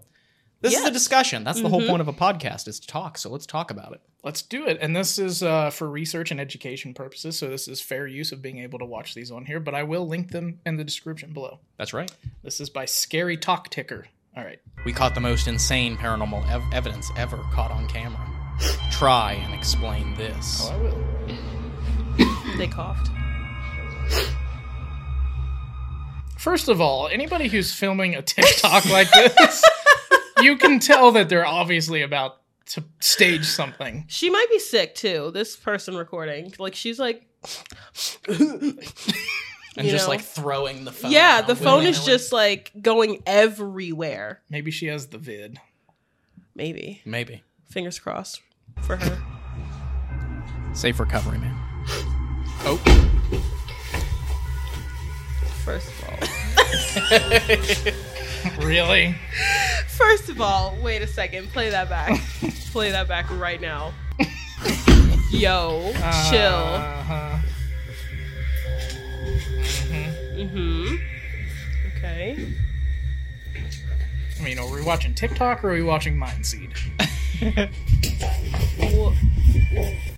This 0.62 0.74
is 0.74 0.84
a 0.86 0.92
discussion. 0.92 1.44
That's 1.44 1.62
the 1.62 1.70
whole 1.70 1.82
Mhm. 1.82 1.90
point 1.90 2.02
of 2.02 2.08
a 2.08 2.14
podcast 2.14 2.68
is 2.68 2.80
to 2.80 2.88
talk. 2.88 3.18
So 3.20 3.30
let's 3.30 3.46
talk 3.46 3.70
about 3.72 3.94
it. 3.94 4.02
let's 4.24 4.42
do 4.42 4.66
it. 4.66 4.80
And 4.82 4.96
this 4.96 5.20
is 5.20 5.44
uh, 5.44 5.70
for 5.70 5.88
research 5.88 6.32
and 6.32 6.40
education 6.40 6.96
purposes. 6.96 7.38
So 7.38 7.48
this 7.48 7.68
is 7.68 7.80
fair 7.80 8.08
use 8.08 8.32
of 8.32 8.42
being 8.42 8.58
able 8.58 8.80
to 8.80 8.86
watch 8.86 9.14
these 9.14 9.30
on 9.30 9.46
here, 9.46 9.60
but 9.60 9.76
I 9.76 9.84
will 9.84 10.08
link 10.08 10.32
them 10.32 10.60
in 10.66 10.78
the 10.78 10.84
description 10.84 11.32
below. 11.32 11.60
That's 11.78 11.94
right. 11.94 12.12
This 12.44 12.60
is 12.60 12.72
by 12.72 12.86
Scary 12.86 13.38
Talk 13.38 13.70
Ticker. 13.70 14.08
All 14.36 14.44
right. 14.44 14.60
We 14.84 14.94
caught 14.94 15.14
the 15.14 15.22
most 15.22 15.48
insane 15.48 15.96
paranormal 15.98 16.50
ev- 16.50 16.64
evidence 16.74 17.12
ever 17.16 17.38
caught 17.54 17.70
on 17.70 17.88
camera. 17.88 18.20
Try 18.92 19.34
and 19.34 19.54
explain 19.54 20.16
this. 20.16 20.62
Oh, 20.64 20.72
I 20.74 20.78
will. 20.78 22.58
They 22.58 22.68
coughed. 22.68 23.10
First 26.38 26.68
of 26.70 26.80
all, 26.82 27.08
anybody 27.08 27.48
who's 27.48 27.74
filming 27.74 28.16
a 28.16 28.22
TikTok 28.22 28.86
like 28.86 29.10
this, 29.12 29.64
you 30.42 30.58
can 30.58 30.80
tell 30.80 31.12
that 31.14 31.30
they're 31.30 31.46
obviously 31.46 32.02
about 32.02 32.42
to 32.68 32.84
stage 33.00 33.46
something. 33.46 34.06
She 34.08 34.30
might 34.30 34.48
be 34.50 34.60
sick 34.60 34.96
too. 34.96 35.32
This 35.34 35.56
person 35.56 35.96
recording, 35.96 36.54
like 36.58 36.76
she's 36.76 37.00
like, 37.00 37.26
and 38.28 38.80
you 39.78 39.92
just 39.92 40.06
know. 40.06 40.10
like 40.10 40.22
throwing 40.22 40.84
the 40.86 40.92
phone. 40.92 41.12
yeah, 41.12 41.42
the 41.42 41.56
phone 41.56 41.84
is 41.86 41.98
willy-nilly. 41.98 42.06
just 42.06 42.34
like 42.34 42.72
going 42.82 43.22
everywhere. 43.26 44.42
Maybe 44.50 44.72
she 44.72 44.88
has 44.88 45.08
the 45.08 45.18
vid. 45.18 45.60
Maybe 46.56 47.02
maybe 47.06 47.44
fingers 47.66 48.00
crossed 48.00 48.42
for 48.82 48.96
her. 48.96 49.22
safe 50.74 51.00
recovery, 51.00 51.38
man. 51.38 51.56
Oh, 52.68 52.82
First 55.66 55.88
of 55.88 56.04
all, 56.10 56.20
Really? 58.60 59.16
first 59.88 60.30
of 60.30 60.40
all, 60.42 60.78
wait 60.82 61.02
a 61.02 61.08
second. 61.08 61.52
Play 61.52 61.70
that 61.70 61.90
back. 61.90 62.20
Play 62.72 62.92
that 62.92 63.08
back 63.08 63.30
right 63.32 63.60
now. 63.60 63.94
Yo, 65.32 65.92
chill. 66.30 66.42
Uh-huh. 66.42 67.40
Mm-hmm. 70.36 70.96
Okay. 71.98 72.54
I 74.40 74.44
mean, 74.44 74.60
are 74.60 74.72
we 74.72 74.84
watching 74.84 75.14
TikTok 75.14 75.64
or 75.64 75.70
are 75.70 75.74
we 75.74 75.84
watching 75.84 76.18
Mindseed? 76.18 76.72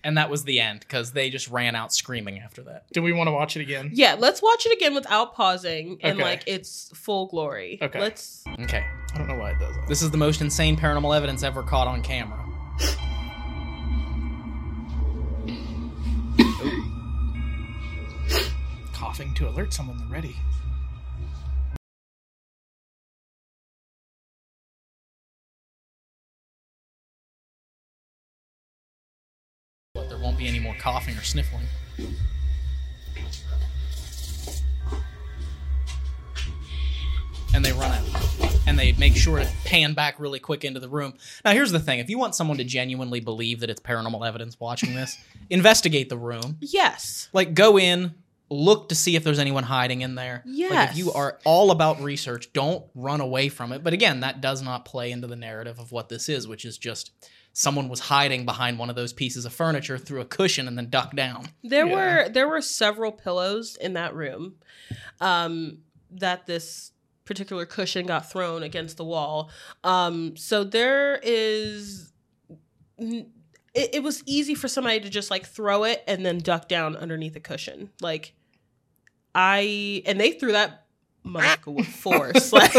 And 0.08 0.18
that 0.18 0.30
was 0.30 0.46
the 0.46 0.62
end 0.62 0.80
because 0.80 1.12
they 1.12 1.30
just 1.30 1.50
ran 1.50 1.76
out 1.76 1.94
screaming 1.94 2.40
after 2.40 2.64
that. 2.64 2.86
Do 2.94 3.04
we 3.04 3.12
want 3.12 3.28
to 3.28 3.34
watch 3.34 3.58
it 3.58 3.62
again? 3.62 3.90
Yeah, 3.92 4.16
let's 4.18 4.42
watch 4.42 4.66
it 4.66 4.72
again 4.72 4.96
without 4.96 5.36
pausing 5.36 6.00
and 6.02 6.14
Okay. 6.18 6.24
like 6.24 6.44
its 6.48 6.90
full 6.96 7.28
glory. 7.28 7.78
Okay. 7.82 8.00
Let's 8.00 8.46
Okay. 8.62 8.86
I 9.14 9.18
don't 9.18 9.28
know 9.28 9.36
why 9.36 9.52
it 9.52 9.60
does 9.60 9.76
that. 9.76 9.86
This 9.90 10.02
is 10.02 10.10
the 10.10 10.18
most 10.18 10.40
insane 10.40 10.78
paranormal 10.78 11.14
evidence 11.14 11.44
ever 11.44 11.62
caught 11.62 11.90
on 11.90 12.02
camera. 12.02 12.42
Coughing 18.94 19.34
to 19.36 19.48
alert 19.48 19.74
someone 19.74 19.98
they're 19.98 20.08
ready. 20.08 20.36
There 30.18 30.24
won't 30.26 30.38
be 30.38 30.48
any 30.48 30.60
more 30.60 30.74
coughing 30.80 31.16
or 31.16 31.22
sniffling. 31.22 31.68
And 37.54 37.64
they 37.64 37.72
run 37.72 37.92
out. 37.92 38.04
And 38.68 38.78
they 38.78 38.92
make 38.94 39.16
sure 39.16 39.40
to 39.40 39.48
pan 39.64 39.94
back 39.94 40.20
really 40.20 40.40
quick 40.40 40.66
into 40.66 40.80
the 40.80 40.90
room. 40.90 41.14
Now, 41.46 41.52
here's 41.52 41.72
the 41.72 41.80
thing 41.80 42.00
if 42.00 42.10
you 42.10 42.18
want 42.20 42.36
someone 42.36 42.58
to 42.58 42.64
genuinely 42.64 43.20
believe 43.20 43.62
that 43.62 43.70
it's 43.70 43.82
paranormal 43.82 44.28
evidence 44.28 44.60
watching 44.60 44.94
this, 44.94 45.18
investigate 45.50 46.10
the 46.10 46.18
room. 46.18 46.58
Yes. 46.60 47.30
Like, 47.32 47.54
go 47.54 47.80
in, 47.80 48.14
look 48.50 48.90
to 48.90 48.96
see 48.96 49.16
if 49.16 49.24
there's 49.24 49.40
anyone 49.40 49.64
hiding 49.64 50.02
in 50.02 50.16
there. 50.16 50.44
Like, 50.46 50.56
Yes. 50.56 50.92
if 50.92 50.98
you 50.98 51.14
are 51.14 51.40
all 51.46 51.72
about 51.72 52.02
research, 52.02 52.52
don't 52.54 52.84
run 52.94 53.22
away 53.22 53.48
from 53.50 53.72
it. 53.72 53.84
But 53.84 53.94
again, 53.94 54.20
that 54.20 54.42
does 54.42 54.62
not 54.62 54.84
play 54.86 55.12
into 55.12 55.28
the 55.28 55.36
narrative 55.38 55.80
of 55.80 55.92
what 55.92 56.10
this 56.10 56.28
is, 56.30 56.48
which 56.48 56.66
is 56.66 56.78
just 56.78 57.12
someone 57.60 57.90
was 57.90 58.00
hiding 58.00 58.46
behind 58.46 58.78
one 58.78 58.88
of 58.88 58.96
those 58.96 59.14
pieces 59.14 59.44
of 59.44 59.52
furniture, 59.52 59.98
threw 59.98 60.22
a 60.22 60.26
cushion, 60.26 60.68
and 60.68 60.78
then 60.78 60.90
ducked 60.92 61.16
down. 61.16 61.48
There 61.64 61.88
Yeah. 61.88 61.96
were 61.96 62.30
there 62.30 62.48
were 62.48 62.62
several 62.62 63.12
pillows 63.12 63.76
in 63.82 63.94
that 63.94 64.14
room 64.14 64.58
um, 65.20 65.80
that 66.12 66.46
this 66.46 66.92
particular 67.26 67.66
cushion 67.66 68.06
got 68.06 68.30
thrown 68.32 68.62
against 68.62 68.98
the 68.98 69.04
wall. 69.04 69.50
Um, 69.84 70.38
so 70.38 70.64
there 70.64 71.20
is. 71.24 72.12
n- 73.00 73.32
It, 73.74 73.96
it 73.96 74.04
was 74.04 74.22
easy 74.28 74.54
for 74.56 74.68
somebody 74.68 75.00
to 75.00 75.10
just 75.10 75.32
like 75.32 75.46
throw 75.48 75.84
it 75.84 76.04
and 76.08 76.24
then 76.26 76.38
duck 76.40 76.68
down 76.68 76.96
underneath 76.96 77.36
a 77.36 77.40
cushion. 77.40 77.90
Like 78.02 78.34
I 79.36 80.04
and 80.06 80.20
they 80.20 80.32
threw 80.32 80.52
that 80.54 80.86
motherfucker 81.26 81.74
with 81.76 81.88
force. 81.88 82.54
like 82.60 82.74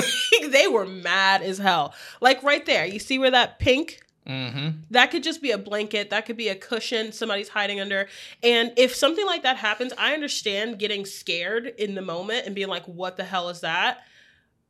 they 0.50 0.66
were 0.68 0.86
mad 0.86 1.42
as 1.42 1.58
hell. 1.58 1.94
Like 2.20 2.42
right 2.42 2.64
there, 2.64 2.86
you 2.86 2.98
see 2.98 3.18
where 3.18 3.30
that 3.32 3.58
pink 3.58 4.00
Mm-hmm. 4.28 4.68
that 4.90 5.10
could 5.10 5.22
just 5.22 5.40
be 5.40 5.52
a 5.52 5.58
blanket, 5.58 6.10
that 6.10 6.26
could 6.26 6.36
be 6.36 6.48
a 6.48 6.54
cushion 6.54 7.12
somebody's 7.12 7.48
hiding 7.48 7.80
under. 7.80 8.08
And 8.42 8.72
if 8.76 8.94
something 8.94 9.24
like 9.24 9.42
that 9.44 9.56
happens, 9.56 9.92
I 9.96 10.12
understand 10.12 10.78
getting 10.78 11.06
scared 11.06 11.66
in 11.78 11.94
the 11.94 12.02
moment 12.02 12.44
and 12.46 12.54
being 12.54 12.68
like, 12.68 12.84
what 12.86 13.16
the 13.16 13.24
hell 13.24 13.48
is 13.48 13.60
that? 13.60 14.00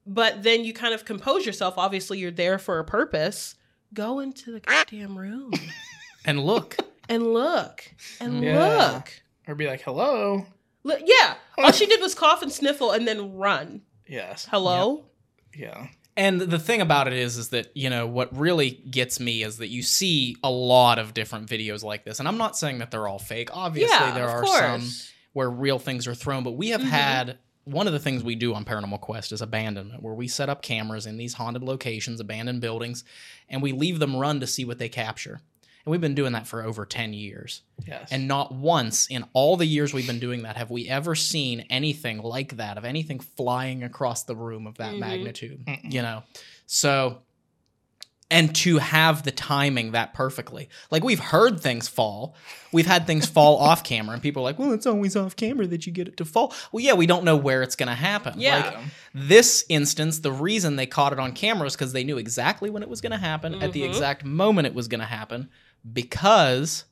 But 0.07 0.43
then 0.43 0.65
you 0.65 0.73
kind 0.73 0.95
of 0.95 1.05
compose 1.05 1.45
yourself. 1.45 1.75
Obviously, 1.77 2.19
you're 2.19 2.31
there 2.31 2.59
for 2.59 2.79
a 2.79 2.85
purpose. 2.85 3.57
Go 3.93 4.21
into 4.21 4.53
the 4.53 4.61
goddamn 4.61 5.19
room 5.19 5.51
And 6.25 6.45
look, 6.45 6.77
and 7.09 7.33
look 7.33 7.83
and 8.21 8.43
Yeah. 8.43 8.93
look. 8.93 9.13
Or 9.47 9.55
be 9.55 9.67
like, 9.67 9.81
hello. 9.83 10.47
Yeah. 10.85 11.35
All 11.59 11.73
she 11.73 11.87
did 11.87 12.01
was 12.01 12.15
cough 12.15 12.43
and 12.43 12.53
sniffle 12.53 12.93
and 12.93 13.09
then 13.09 13.35
run. 13.35 13.83
Yes. 14.07 14.47
Hello? 14.51 15.07
Yeah. 15.55 15.89
And 16.19 16.41
the 16.41 16.59
thing 16.59 16.81
about 16.83 17.07
it 17.07 17.14
is, 17.14 17.39
is 17.39 17.49
that 17.51 17.71
you 17.75 17.89
know 17.89 18.07
what 18.07 18.37
really 18.37 18.73
gets 18.91 19.19
me 19.21 19.43
is 19.43 19.57
that 19.59 19.69
you 19.69 19.83
see 19.83 20.37
a 20.43 20.51
lot 20.51 20.99
of 20.99 21.14
different 21.14 21.49
videos 21.49 21.83
like 21.83 22.05
this, 22.05 22.19
and 22.19 22.29
I'm 22.29 22.37
not 22.37 22.57
saying 22.59 22.79
that 22.79 22.91
they're 22.91 23.09
all 23.09 23.19
fake. 23.19 23.49
Obviously, 23.53 23.97
yeah, 23.97 24.12
there 24.12 24.29
are 24.29 24.43
course. 24.43 24.59
some 24.59 24.91
where 25.33 25.49
real 25.51 25.79
things 25.79 26.07
are 26.07 26.14
thrown, 26.14 26.43
but 26.43 26.53
we 26.53 26.69
have 26.71 26.81
Mhm. 26.83 26.89
had 26.91 27.39
one 27.64 27.87
of 27.87 27.93
the 27.93 27.99
things 27.99 28.25
we 28.25 28.35
do 28.35 28.55
on 28.55 28.64
Paranormal 28.64 29.01
Quest 29.01 29.31
is 29.31 29.43
abandonment, 29.43 30.03
where 30.03 30.14
we 30.14 30.27
set 30.27 30.49
up 30.49 30.62
cameras 30.62 31.05
in 31.07 31.19
these 31.19 31.35
haunted 31.35 31.62
locations, 31.62 32.19
abandoned 32.19 32.61
buildings, 32.62 33.05
and 33.49 33.61
we 33.62 33.73
leave 33.73 33.99
them 33.99 34.16
run 34.16 34.41
to 34.41 34.47
see 34.47 34.64
what 34.64 34.79
they 34.79 34.89
capture. 34.89 35.41
And 35.85 35.91
we've 35.91 36.01
been 36.01 36.14
doing 36.14 36.33
that 36.33 36.47
for 36.47 36.62
over 36.62 36.85
10 36.85 37.12
years. 37.14 37.62
Yes. 37.87 38.09
And 38.12 38.29
not 38.29 38.53
once 38.55 39.07
in 39.07 39.24
all 39.33 39.57
the 39.57 39.64
years 39.66 39.95
we've 39.95 40.07
been 40.07 40.18
doing 40.18 40.43
that 40.43 40.57
have 40.57 40.70
we 40.70 40.89
ever 40.89 41.14
seen 41.14 41.61
anything 41.70 42.18
like 42.22 42.57
that, 42.57 42.76
of 42.76 42.85
anything 42.85 43.20
flying 43.20 43.83
across 43.83 44.24
the 44.24 44.37
room 44.37 44.66
of 44.66 44.76
that 44.79 44.95
Mhm. 44.95 44.99
magnitude, 44.99 45.64
Mm-mm. 45.66 45.93
you 45.93 46.03
know? 46.03 46.24
So, 46.66 47.22
and 48.31 48.55
to 48.55 48.76
have 48.76 49.22
the 49.22 49.31
timing 49.31 49.93
that 49.93 50.12
perfectly. 50.12 50.68
Like 50.91 51.03
we've 51.03 51.18
heard 51.18 51.61
things 51.61 51.89
fall. 51.89 52.35
We've 52.72 52.85
had 52.87 53.07
things 53.07 53.24
fall 53.24 53.57
off 53.68 53.83
camera, 53.83 54.12
and 54.12 54.22
people 54.22 54.43
are 54.43 54.45
like, 54.45 54.59
well, 54.59 54.72
it's 54.74 54.85
always 54.85 55.16
off 55.16 55.35
camera 55.35 55.66
that 55.68 55.87
you 55.87 55.93
get 55.95 56.09
it 56.09 56.18
to 56.18 56.26
fall. 56.26 56.53
Well, 56.70 56.85
yeah, 56.85 56.93
we 56.93 57.07
don't 57.07 57.24
know 57.24 57.37
where 57.37 57.62
it's 57.62 57.74
going 57.74 57.89
to 57.89 57.95
happen. 57.95 58.35
Yeah. 58.39 58.57
Like, 58.59 58.76
this 59.14 59.64
instance, 59.70 60.18
the 60.18 60.31
reason 60.33 60.76
they 60.76 60.85
caught 60.85 61.14
it 61.14 61.18
on 61.18 61.33
camera 61.33 61.66
is 61.68 61.74
because 61.74 61.95
they 61.95 62.05
knew 62.05 62.18
exactly 62.18 62.68
when 62.68 62.83
it 62.83 62.91
was 62.91 63.01
going 63.01 63.12
to 63.12 63.16
happen 63.18 63.62
at 63.62 63.72
the 63.72 63.81
Mhm. 63.81 63.87
exact 63.89 64.24
moment 64.26 64.66
it 64.66 64.74
was 64.74 64.89
going 64.89 65.01
to 65.01 65.07
happen 65.07 65.49
because 65.91 66.85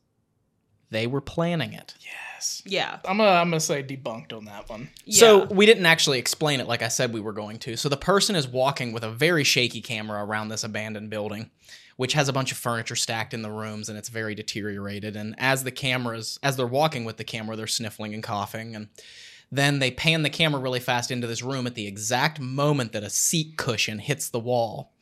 they 0.90 1.06
were 1.06 1.20
planning 1.20 1.72
it. 1.72 1.94
yes. 2.00 2.62
Yeah. 2.64 2.98
I'm 3.04 3.16
gonna 3.18 3.30
I'm 3.30 3.50
gonna 3.50 3.60
say 3.60 3.82
debunked 3.82 4.32
on 4.32 4.44
that 4.44 4.68
one. 4.68 4.90
So 5.10 5.46
we 5.46 5.66
didn't 5.66 5.86
actually 5.86 6.18
explain 6.18 6.60
it 6.60 6.68
like 6.68 6.82
I 6.82 6.88
said 6.88 7.12
we 7.12 7.20
were 7.20 7.32
going 7.32 7.58
to. 7.60 7.76
So 7.76 7.88
the 7.88 7.96
person 7.96 8.36
is 8.36 8.46
walking 8.46 8.92
with 8.92 9.02
a 9.02 9.10
very 9.10 9.42
shaky 9.44 9.80
camera 9.80 10.24
around 10.24 10.48
this 10.48 10.62
abandoned 10.62 11.10
building, 11.10 11.50
which 11.96 12.12
has 12.12 12.28
a 12.28 12.32
bunch 12.32 12.52
of 12.52 12.58
furniture 12.58 12.94
stacked 12.96 13.34
in 13.34 13.42
the 13.42 13.50
rooms 13.50 13.88
and 13.88 13.98
it's 13.98 14.08
very 14.10 14.34
deteriorated. 14.34 15.16
And 15.16 15.34
as 15.38 15.64
the 15.64 15.70
cameras, 15.72 16.38
as 16.42 16.56
they're 16.56 16.66
walking 16.66 17.04
with 17.04 17.16
the 17.16 17.24
camera, 17.24 17.56
they're 17.56 17.66
sniffling 17.66 18.14
and 18.14 18.22
coughing. 18.22 18.76
And 18.76 18.88
then 19.50 19.78
they 19.78 19.90
pan 19.90 20.22
the 20.22 20.30
camera 20.30 20.60
really 20.60 20.80
fast 20.80 21.10
into 21.10 21.26
this 21.26 21.42
room 21.42 21.66
at 21.66 21.74
the 21.74 21.86
exact 21.86 22.38
moment 22.40 22.92
that 22.92 23.02
a 23.04 23.10
seat 23.10 23.56
cushion 23.56 23.98
hits 23.98 24.28
the 24.28 24.40
wall. 24.40 24.92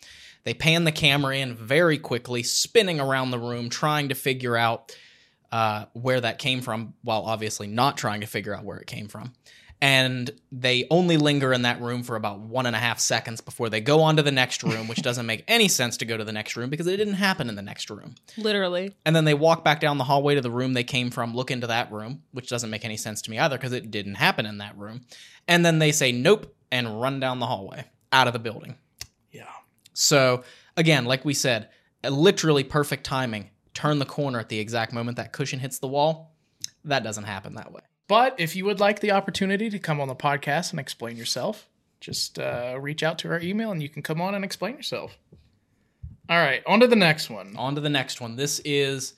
They 0.45 0.55
pan 0.55 0.85
the 0.85 0.93
camera 0.93 1.37
in 1.37 1.57
very 1.57 1.99
quickly, 1.99 2.43
spinning 2.43 3.01
around 3.01 3.31
the 3.31 3.39
room, 3.39 3.71
trying 3.71 4.11
to 4.11 4.15
figure 4.15 4.57
out 4.57 4.95
uh, 5.51 5.87
where 5.95 6.21
that 6.21 6.39
came 6.39 6.61
from, 6.61 6.95
while 7.03 7.23
obviously 7.23 7.67
not 7.67 7.97
trying 7.97 8.21
to 8.21 8.27
figure 8.27 8.55
out 8.55 8.65
where 8.65 8.79
it 8.79 8.87
came 8.87 9.09
from. 9.09 9.33
And 9.81 10.31
they 10.51 10.87
only 10.91 11.17
linger 11.19 11.53
in 11.53 11.63
that 11.63 11.81
room 11.81 12.03
for 12.03 12.17
about 12.17 12.41
one 12.41 12.65
and 12.65 12.75
a 12.75 12.79
half 12.79 12.99
seconds 12.99 13.41
before 13.43 13.69
they 13.69 13.81
go 13.81 14.01
on 14.01 14.17
to 14.17 14.23
the 14.23 14.33
next 14.33 14.63
room, 14.63 14.89
which 14.89 15.03
doesn't 15.03 15.27
make 15.27 15.45
any 15.47 15.69
sense 15.69 15.99
to 15.99 16.07
go 16.07 16.17
to 16.17 16.25
the 16.25 16.33
next 16.33 16.57
room 16.57 16.71
because 16.71 16.87
it 16.87 16.97
didn't 16.97 17.15
happen 17.15 17.49
in 17.51 17.55
the 17.55 17.63
next 17.63 17.91
room. 17.91 18.15
Literally. 18.39 18.95
And 19.05 19.15
then 19.15 19.27
they 19.27 19.35
walk 19.35 19.63
back 19.63 19.81
down 19.81 19.99
the 19.99 20.05
hallway 20.05 20.37
to 20.37 20.41
the 20.41 20.51
room 20.51 20.73
they 20.73 20.85
came 20.85 21.11
from, 21.11 21.35
look 21.35 21.51
into 21.51 21.67
that 21.67 21.93
room, 21.93 22.23
which 22.33 22.49
doesn't 22.49 22.71
make 22.71 22.85
any 22.85 22.97
sense 22.97 23.21
to 23.23 23.31
me 23.31 23.39
either 23.39 23.59
because 23.59 23.73
it 23.73 23.91
didn't 23.91 24.15
happen 24.15 24.47
in 24.47 24.59
that 24.59 24.77
room. 24.79 25.03
And 25.47 25.67
then 25.67 25.81
they 25.81 25.93
say 25.93 26.13
nope 26.13 26.55
and 26.73 27.01
run 27.01 27.21
down 27.21 27.39
the 27.41 27.47
hallway 27.47 27.85
out 28.11 28.27
of 28.27 28.33
the 28.33 28.39
building. 28.39 28.77
So 29.95 30.45
again, 30.77 31.07
like 31.07 31.25
we 31.25 31.33
said, 31.33 31.71
literally 32.09 32.65
perfect 32.65 33.05
timing. 33.05 33.51
Turn 33.73 33.99
the 33.99 34.05
corner 34.05 34.39
at 34.39 34.51
the 34.51 34.59
exact 34.59 34.93
moment 34.93 35.17
that 35.17 35.33
cushion 35.33 35.61
hits 35.61 35.79
the 35.79 35.89
wall. 35.89 36.35
That 36.85 37.03
doesn't 37.03 37.25
happen 37.25 37.55
that 37.55 37.73
way. 37.73 37.81
But 38.07 38.35
if 38.39 38.55
you 38.55 38.67
would 38.67 38.81
like 38.81 39.01
the 39.01 39.13
opportunity 39.13 39.71
to 39.71 39.79
come 39.79 40.01
on 40.01 40.09
the 40.09 40.15
podcast 40.15 40.71
and 40.71 40.79
explain 40.79 41.17
yourself, 41.17 41.69
just 42.01 42.39
uh, 42.39 42.77
reach 42.79 43.03
out 43.03 43.19
to 43.21 43.29
our 43.31 43.41
email 43.41 43.73
and 43.73 43.83
you 43.83 43.89
can 43.89 44.03
come 44.03 44.21
on 44.21 44.35
and 44.35 44.45
explain 44.45 44.77
yourself. 44.77 45.17
All 46.29 46.37
right, 46.37 46.63
on 46.67 46.81
to 46.81 46.87
the 46.87 46.97
next 46.97 47.31
one. 47.31 47.55
On 47.57 47.75
to 47.75 47.81
the 47.81 47.89
next 47.89 48.21
one. 48.21 48.37
This 48.37 48.61
is 48.65 49.15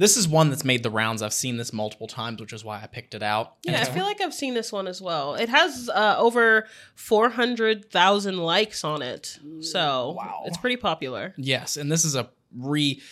this 0.00 0.16
is 0.16 0.26
one 0.26 0.48
that's 0.48 0.64
made 0.64 0.82
the 0.82 0.88
rounds. 0.90 1.20
I've 1.20 1.34
seen 1.34 1.58
this 1.58 1.74
multiple 1.74 2.06
times, 2.06 2.40
which 2.40 2.54
is 2.54 2.64
why 2.64 2.80
I 2.82 2.86
picked 2.86 3.14
it 3.14 3.22
out. 3.22 3.56
And 3.66 3.76
Yeah, 3.76 3.82
I 3.82 3.84
feel 3.84 4.04
like 4.06 4.22
I've 4.22 4.32
seen 4.32 4.54
this 4.54 4.72
one 4.72 4.86
as 4.88 5.02
well. 5.02 5.34
It 5.34 5.50
has 5.50 5.90
uh, 5.94 6.14
over 6.18 6.66
400,000 6.94 8.38
likes 8.38 8.82
on 8.82 9.02
it. 9.02 9.38
So 9.60 10.14
Wow. 10.16 10.44
it's 10.46 10.56
pretty 10.56 10.78
popular. 10.78 11.34
yes, 11.36 11.76
and 11.76 11.92
this 11.92 12.06
is 12.06 12.14
a 12.16 12.30
re 12.56 13.02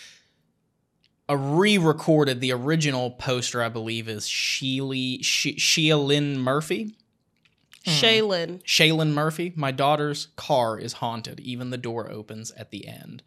a 1.29 1.37
re-recorded. 1.37 2.41
The 2.41 2.53
original 2.53 3.11
poster, 3.11 3.63
I 3.63 3.69
believe, 3.69 4.09
is 4.09 4.25
Sheely 4.25 5.23
she, 5.23 5.57
Sheilyn 5.57 6.37
Murphy. 6.37 6.97
Hmm. 7.85 7.91
Shaylin. 7.91 8.63
Shaylin 8.65 9.13
Murphy, 9.13 9.53
my 9.55 9.73
daughter's 9.73 10.29
car 10.37 10.79
is 10.79 10.95
haunted. 10.95 11.39
Even 11.41 11.69
the 11.69 11.77
door 11.77 12.11
opens 12.11 12.51
at 12.53 12.71
the 12.71 12.89
end. 12.89 13.23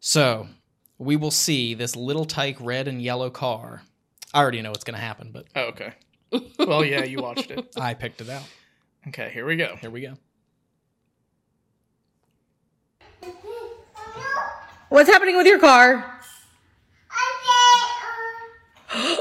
So 0.00 0.48
we 0.98 1.16
will 1.16 1.30
see 1.30 1.74
this 1.74 1.96
little 1.96 2.24
tyke 2.24 2.56
red 2.60 2.88
and 2.88 3.02
yellow 3.02 3.30
car. 3.30 3.82
I 4.34 4.40
already 4.40 4.62
know 4.62 4.70
what's 4.70 4.84
going 4.84 4.94
to 4.98 5.00
happen, 5.04 5.30
but 5.32 5.46
Oh, 5.54 5.62
okay. 5.68 5.94
Well, 6.58 6.84
yeah, 6.84 7.04
you 7.04 7.18
watched 7.20 7.50
it. 7.50 7.68
I 7.76 7.94
picked 7.94 8.20
it 8.20 8.30
out. 8.30 8.44
Okay, 9.08 9.30
here 9.32 9.44
we 9.44 9.56
go. 9.56 9.76
Here 9.80 9.90
we 9.90 10.00
go. 10.00 10.14
What's 14.88 15.08
happening 15.10 15.36
with 15.36 15.46
your 15.46 15.58
car? 15.58 16.20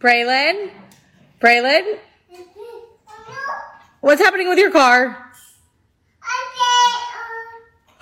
Braylon? 0.00 0.70
Braylon? 1.40 1.98
What's 4.00 4.22
happening 4.22 4.48
with 4.48 4.58
your 4.58 4.70
car? 4.70 5.32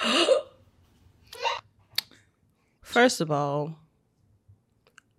First 2.96 3.20
of 3.20 3.30
all, 3.30 3.74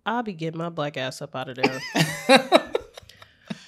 I'll 0.03 0.23
be 0.23 0.33
getting 0.33 0.57
my 0.57 0.69
black 0.69 0.97
ass 0.97 1.21
up 1.21 1.35
out 1.35 1.47
of 1.47 1.57
there. 1.57 1.79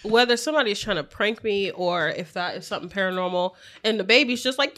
Whether 0.02 0.36
somebody's 0.36 0.80
trying 0.80 0.96
to 0.96 1.04
prank 1.04 1.44
me 1.44 1.70
or 1.70 2.10
if 2.10 2.34
that 2.34 2.56
is 2.56 2.66
something 2.66 2.90
paranormal 2.90 3.52
and 3.84 4.00
the 4.00 4.04
baby's 4.04 4.42
just 4.42 4.58
like, 4.58 4.76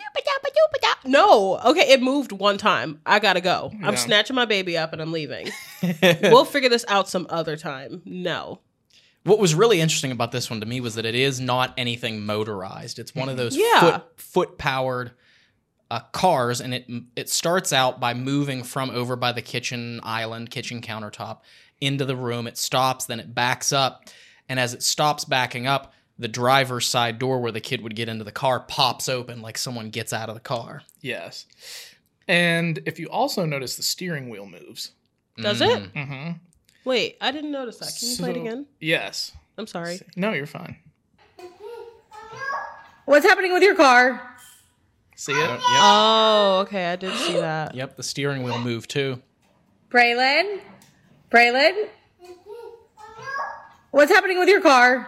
no, 1.06 1.60
okay, 1.66 1.92
it 1.94 2.02
moved 2.02 2.34
one 2.34 2.58
time. 2.58 3.00
I 3.06 3.20
gotta 3.20 3.40
go. 3.40 3.72
I'm 3.76 3.94
Yeah. 3.94 3.96
snatching 3.96 4.36
my 4.36 4.44
baby 4.44 4.78
up 4.78 4.92
and 4.92 5.02
I'm 5.02 5.14
leaving. 5.14 5.50
we'll 6.24 6.44
figure 6.44 6.68
this 6.70 6.84
out 6.90 7.08
some 7.08 7.26
other 7.30 7.56
time. 7.56 8.02
No. 8.04 8.60
What 9.24 9.40
was 9.40 9.56
really 9.56 9.80
interesting 9.80 10.12
about 10.12 10.34
this 10.34 10.50
one 10.50 10.60
to 10.60 10.66
me 10.66 10.82
was 10.82 10.96
that 10.96 11.06
it 11.06 11.16
is 11.16 11.40
not 11.40 11.74
anything 11.78 12.26
motorized. 12.26 13.00
It's 13.00 13.16
one 13.16 13.30
of 13.30 13.38
those 13.38 13.56
Yeah. 13.56 13.80
foot 13.80 14.04
foot 14.18 14.58
powered 14.58 15.12
uh, 15.92 16.00
cars, 16.12 16.62
and 16.62 16.74
it 16.74 16.86
it 17.16 17.30
starts 17.30 17.72
out 17.74 18.00
by 18.00 18.14
moving 18.14 18.64
from 18.64 18.90
over 18.90 19.16
by 19.16 19.32
the 19.32 19.42
kitchen 19.42 20.00
island, 20.04 20.50
kitchen 20.50 20.82
countertop, 20.82 21.40
into 21.80 22.06
the 22.06 22.16
room. 22.16 22.48
It 22.48 22.58
stops, 22.58 23.06
then 23.06 23.20
it 23.20 23.36
backs 23.36 23.72
up, 23.74 24.06
and 24.50 24.60
as 24.60 24.74
it 24.74 24.82
stops 24.84 25.26
backing 25.26 25.68
up, 25.68 25.94
the 26.18 26.28
driver's 26.28 26.88
side 26.88 27.20
door 27.20 27.40
where 27.42 27.52
the 27.52 27.60
kid 27.62 27.82
would 27.82 27.96
get 27.96 28.08
into 28.10 28.24
the 28.24 28.32
car 28.32 28.60
pops 28.62 29.10
open 29.10 29.42
like 29.42 29.58
someone 29.58 29.90
gets 29.90 30.14
out 30.14 30.30
of 30.30 30.36
the 30.36 30.42
car. 30.42 30.84
Yes. 31.02 31.46
And 32.28 32.80
if 32.86 33.00
you 33.00 33.08
also 33.10 33.46
notice, 33.46 33.76
the 33.76 33.84
steering 33.84 34.30
wheel 34.30 34.46
moves. 34.46 34.92
Does 35.38 35.60
Mm. 35.62 35.86
it? 35.86 35.94
Mm-hmm. 35.94 36.32
Wait, 36.86 37.18
I 37.20 37.32
didn't 37.32 37.52
notice 37.52 37.78
that. 37.78 37.94
Can 38.00 38.10
you 38.10 38.16
play 38.18 38.30
it 38.32 38.38
again? 38.38 38.66
Yes. 38.80 39.32
I'm 39.58 39.68
sorry. 39.68 40.00
No, 40.16 40.32
you're 40.32 40.46
fine. 40.48 40.78
What's 43.06 43.26
happening 43.26 43.52
with 43.54 43.64
your 43.64 43.76
car? 43.76 44.31
See 45.22 45.34
it? 45.34 45.38
Uh, 45.38 45.54
yep. 45.54 45.62
Oh, 45.62 46.60
okay. 46.62 46.86
I 46.92 46.96
did 46.96 47.14
see 47.14 47.34
that. 47.34 47.76
Yep, 47.76 47.96
the 47.96 48.02
steering 48.02 48.42
wheel 48.42 48.58
moved 48.58 48.90
too. 48.90 49.22
Braylon? 49.92 50.62
Braylon? 51.30 51.90
What's 53.92 54.12
happening 54.12 54.40
with 54.40 54.50
your 54.50 54.62
car? 54.62 55.08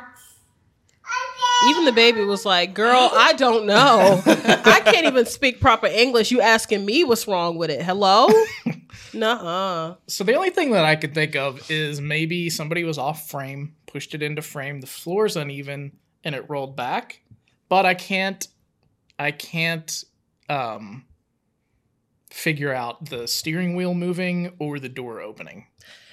Even 1.68 1.86
the 1.86 1.92
baby 1.92 2.24
was 2.26 2.46
like, 2.46 2.76
"Girl, 2.76 3.10
I 3.12 3.34
don't 3.34 3.66
know. 3.66 4.22
I 4.26 4.82
can't 4.86 5.08
even 5.08 5.26
speak 5.26 5.60
proper 5.60 5.88
English. 5.88 6.30
You 6.30 6.42
asking 6.42 6.86
me 6.86 7.04
what's 7.04 7.28
wrong 7.28 7.58
with 7.58 7.72
it? 7.72 7.82
Hello? 7.82 8.28
Nuh-uh. 9.16 9.96
So 10.06 10.24
the 10.24 10.36
only 10.36 10.52
thing 10.52 10.74
that 10.74 10.86
I 10.86 10.96
could 10.96 11.16
think 11.16 11.36
of 11.36 11.72
is 11.72 12.00
maybe 12.00 12.52
somebody 12.52 12.84
was 12.84 13.00
off 13.00 13.32
frame, 13.32 13.74
pushed 13.88 14.14
it 14.14 14.22
into 14.22 14.44
frame, 14.44 14.80
the 14.80 14.86
floor's 14.86 15.36
uneven, 15.36 15.94
and 16.24 16.36
it 16.36 16.48
rolled 16.52 16.76
back. 16.76 17.22
But 17.68 17.88
I 17.88 17.96
can't 17.96 18.48
I 19.20 19.32
can't 19.32 20.04
um 20.50 21.06
figure 22.30 22.74
out 22.74 23.10
the 23.10 23.28
steering 23.28 23.76
wheel 23.76 23.94
moving 23.94 24.54
or 24.60 24.80
the 24.80 24.90
door 24.90 25.22
opening. 25.22 25.68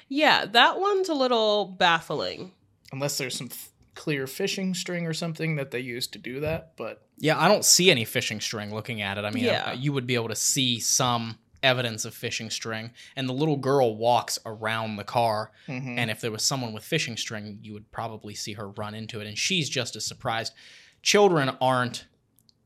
Yeah, 0.09 0.45
that 0.47 0.79
one's 0.79 1.09
a 1.09 1.15
little 1.15 1.65
baffling. 1.67 2.53
Unless 2.93 3.19
there's 3.19 3.37
some 3.37 3.49
f- 3.51 3.71
clear 3.95 4.27
fishing 4.27 4.75
string 4.75 5.07
or 5.07 5.15
something 5.15 5.57
that 5.57 5.71
they 5.71 5.81
use 5.81 6.07
to 6.09 6.19
do 6.19 6.41
that, 6.41 6.73
but 6.77 7.07
Yeah, 7.19 7.39
I 7.39 7.49
don't 7.49 7.65
see 7.65 7.91
any 7.91 8.05
fishing 8.05 8.41
string 8.41 8.75
looking 8.75 9.01
at 9.03 9.19
it. 9.19 9.25
I 9.25 9.31
mean, 9.31 9.45
Yeah. 9.45 9.71
uh, 9.71 9.73
you 9.73 9.93
would 9.93 10.07
be 10.07 10.15
able 10.15 10.29
to 10.29 10.37
see 10.37 10.79
some 10.81 11.39
evidence 11.63 12.05
of 12.07 12.15
fishing 12.15 12.49
string, 12.51 12.91
and 13.17 13.29
the 13.29 13.33
little 13.35 13.57
girl 13.59 13.95
walks 13.97 14.39
around 14.47 14.97
the 14.97 15.05
car. 15.05 15.53
mhm. 15.69 15.97
And 15.99 16.11
if 16.11 16.21
there 16.21 16.31
was 16.31 16.43
someone 16.45 16.73
with 16.73 16.83
fishing 16.85 17.17
string, 17.19 17.59
you 17.63 17.73
would 17.75 17.91
probably 17.93 18.35
see 18.35 18.55
her 18.55 18.69
run 18.71 18.95
into 18.95 19.21
it, 19.21 19.27
and 19.27 19.39
she's 19.39 19.69
just 19.69 19.95
as 19.97 20.05
surprised. 20.07 20.55
Children 21.03 21.51
aren't, 21.61 22.07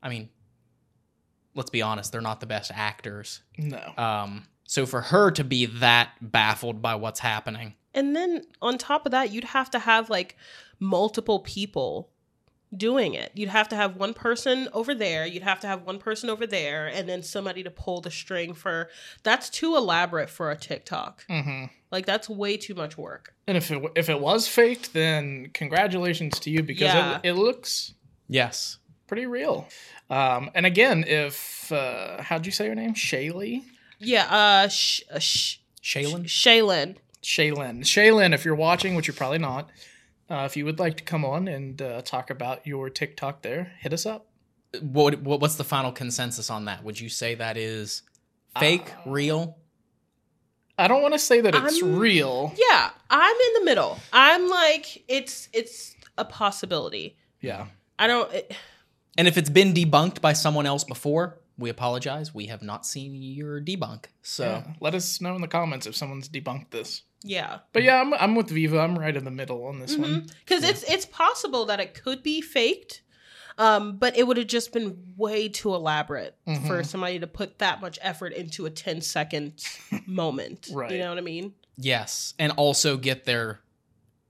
I 0.04 0.08
mean, 0.10 0.28
let's 1.54 1.70
be 1.70 1.82
honest, 1.82 2.12
they're 2.12 2.20
not 2.20 2.38
the 2.40 2.46
best 2.46 2.70
actors. 2.74 3.40
no. 3.58 3.92
Um, 3.96 4.46
so 4.66 4.86
for 4.86 5.00
her 5.02 5.30
to 5.32 5.44
be 5.44 5.66
that 5.66 6.10
baffled 6.20 6.80
by 6.80 6.94
what's 6.94 7.20
happening, 7.20 7.74
And 7.92 8.14
then 8.16 8.42
on 8.62 8.78
top 8.78 9.04
of 9.06 9.12
that, 9.12 9.30
you'd 9.30 9.44
have 9.44 9.70
to 9.70 9.78
have 9.78 10.08
like 10.10 10.36
multiple 10.80 11.38
people 11.40 12.10
doing 12.76 13.14
it. 13.14 13.30
You'd 13.34 13.50
have 13.50 13.68
to 13.68 13.76
have 13.76 13.94
one 13.96 14.14
person 14.14 14.68
over 14.72 14.94
there, 14.96 15.26
you'd 15.26 15.44
have 15.44 15.60
to 15.60 15.66
have 15.68 15.82
one 15.82 15.98
person 15.98 16.28
over 16.28 16.44
there, 16.46 16.88
and 16.88 17.08
then 17.08 17.22
somebody 17.22 17.62
to 17.62 17.70
pull 17.70 18.00
the 18.00 18.10
string 18.10 18.52
for 18.52 18.88
that's 19.22 19.48
too 19.48 19.76
elaborate 19.76 20.28
for 20.28 20.50
a 20.50 20.56
TikTok. 20.56 21.24
Mhm. 21.30 21.70
Like 21.92 22.04
that's 22.06 22.28
way 22.28 22.56
too 22.56 22.74
much 22.74 22.98
work. 22.98 23.34
And 23.46 23.56
if 23.56 23.70
it 23.70 23.80
if 23.94 24.08
it 24.08 24.18
was 24.18 24.48
faked, 24.48 24.92
then 24.92 25.50
congratulations 25.54 26.40
to 26.40 26.50
you 26.50 26.62
because 26.64 26.92
Yeah. 26.92 27.20
it, 27.22 27.28
it 27.28 27.34
looks 27.34 27.94
yes, 28.28 28.78
pretty 29.06 29.26
real. 29.26 29.66
Um, 30.10 30.50
and 30.54 30.66
again, 30.66 31.04
if 31.06 31.70
uh, 31.72 32.22
how'd 32.22 32.46
you 32.46 32.52
say 32.52 32.68
her 32.68 32.74
name? 32.74 32.94
Shaylee, 32.94 33.62
Yeah, 33.98 34.24
uh 34.30 34.68
sh- 34.68 35.02
uh, 35.12 35.18
sh- 35.18 35.58
Shaylin. 35.82 36.24
Shaylin. 36.24 36.96
Shaylin, 37.22 37.80
Shaylin. 37.80 38.34
If 38.34 38.44
you're 38.44 38.54
watching, 38.54 38.94
which 38.94 39.06
you're 39.06 39.14
probably 39.14 39.38
not, 39.38 39.70
uh, 40.30 40.42
if 40.46 40.56
you 40.56 40.64
would 40.66 40.78
like 40.78 40.96
to 40.98 41.04
come 41.04 41.24
on 41.24 41.48
and 41.48 41.80
uh, 41.80 42.02
talk 42.02 42.28
about 42.30 42.66
your 42.66 42.90
TikTok, 42.90 43.42
there, 43.42 43.72
hit 43.80 43.92
us 43.92 44.04
up. 44.06 44.26
What, 44.80 45.22
what 45.22 45.40
what's 45.40 45.54
the 45.54 45.64
final 45.64 45.92
consensus 45.92 46.50
on 46.50 46.64
that? 46.66 46.82
Would 46.84 47.00
you 47.00 47.08
say 47.08 47.34
that 47.36 47.56
is 47.56 48.02
fake, 48.58 48.92
Uh, 49.06 49.10
real? 49.10 49.58
I 50.76 50.88
don't 50.88 51.02
want 51.02 51.14
to 51.14 51.18
say 51.20 51.40
that 51.40 51.54
it's 51.54 51.82
I'm- 51.82 51.96
real. 51.96 52.52
Yeah, 52.56 52.90
I'm 53.08 53.36
in 53.36 53.52
the 53.60 53.64
middle. 53.64 53.98
I'm 54.12 54.48
like 54.50 55.04
it's 55.08 55.48
it's 55.52 55.94
a 56.18 56.24
possibility. 56.24 57.16
Yeah. 57.40 57.66
I 57.98 58.06
don't 58.08 58.32
it, 58.32 58.52
And 59.16 59.28
if 59.28 59.36
it's 59.36 59.50
been 59.50 59.72
debunked 59.74 60.20
by 60.20 60.32
someone 60.32 60.66
else 60.66 60.84
before, 60.84 61.38
we 61.56 61.70
apologize. 61.70 62.34
We 62.34 62.46
have 62.46 62.62
not 62.62 62.84
seen 62.84 63.14
your 63.22 63.60
debunk. 63.60 64.06
So 64.22 64.44
Yeah. 64.44 64.72
Let 64.80 64.94
us 64.94 65.20
know 65.20 65.34
in 65.36 65.40
the 65.40 65.48
comments 65.48 65.86
if 65.86 65.94
someone's 65.94 66.28
debunked 66.28 66.70
this. 66.70 67.02
yeah. 67.22 67.60
But 67.72 67.84
yeah, 67.84 68.00
I'm, 68.00 68.12
I'm 68.14 68.34
with 68.34 68.50
Viva. 68.50 68.78
I'm 68.80 68.98
right 68.98 69.16
in 69.16 69.24
the 69.24 69.30
middle 69.30 69.64
on 69.66 69.78
this 69.78 69.96
one. 69.96 70.26
because 70.44 70.64
it's 70.64 70.82
it's 70.84 71.06
possible 71.06 71.66
that 71.66 71.78
it 71.80 71.94
could 71.94 72.22
be 72.22 72.40
faked 72.40 73.02
um 73.56 73.96
but 73.98 74.16
it 74.16 74.26
would 74.26 74.36
have 74.36 74.48
just 74.48 74.72
been 74.72 74.98
way 75.16 75.48
too 75.48 75.72
elaborate 75.76 76.36
for 76.44 76.50
Mhm. 76.82 76.86
somebody 76.86 77.20
to 77.20 77.28
put 77.28 77.60
that 77.60 77.80
much 77.80 78.00
effort 78.02 78.32
into 78.32 78.66
a 78.66 78.70
10 78.70 79.00
second 79.00 79.64
moment 80.06 80.68
Right. 80.72 80.90
you 80.90 80.98
know 80.98 81.10
what 81.10 81.18
i 81.18 81.20
mean 81.20 81.54
yes, 81.78 82.34
and 82.38 82.50
also 82.56 82.96
get 82.96 83.24
their 83.26 83.60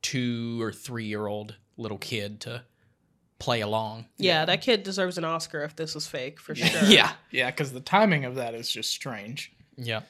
two 0.03 0.61
or 0.63 0.73
three 0.73 1.07
year 1.07 1.27
old 1.27 1.57
little 1.79 1.97
kid 1.99 2.41
to 2.43 2.65
play 3.45 3.61
along. 3.61 4.07
yeah, 4.17 4.45
that 4.47 4.61
kid 4.63 4.83
deserves 4.83 5.19
an 5.19 5.25
oscar 5.25 5.63
if 5.63 5.77
this 5.77 5.95
was 5.95 6.07
fake 6.07 6.41
for 6.41 6.55
sure 6.55 6.89
Yeah, 6.89 7.13
Yeah, 7.31 7.51
because 7.51 7.73
the 7.73 7.81
timing 7.81 8.25
of 8.25 8.37
that 8.37 8.55
is 8.55 8.71
just 8.71 8.91
strange. 8.91 9.53
yeah. 9.77 10.01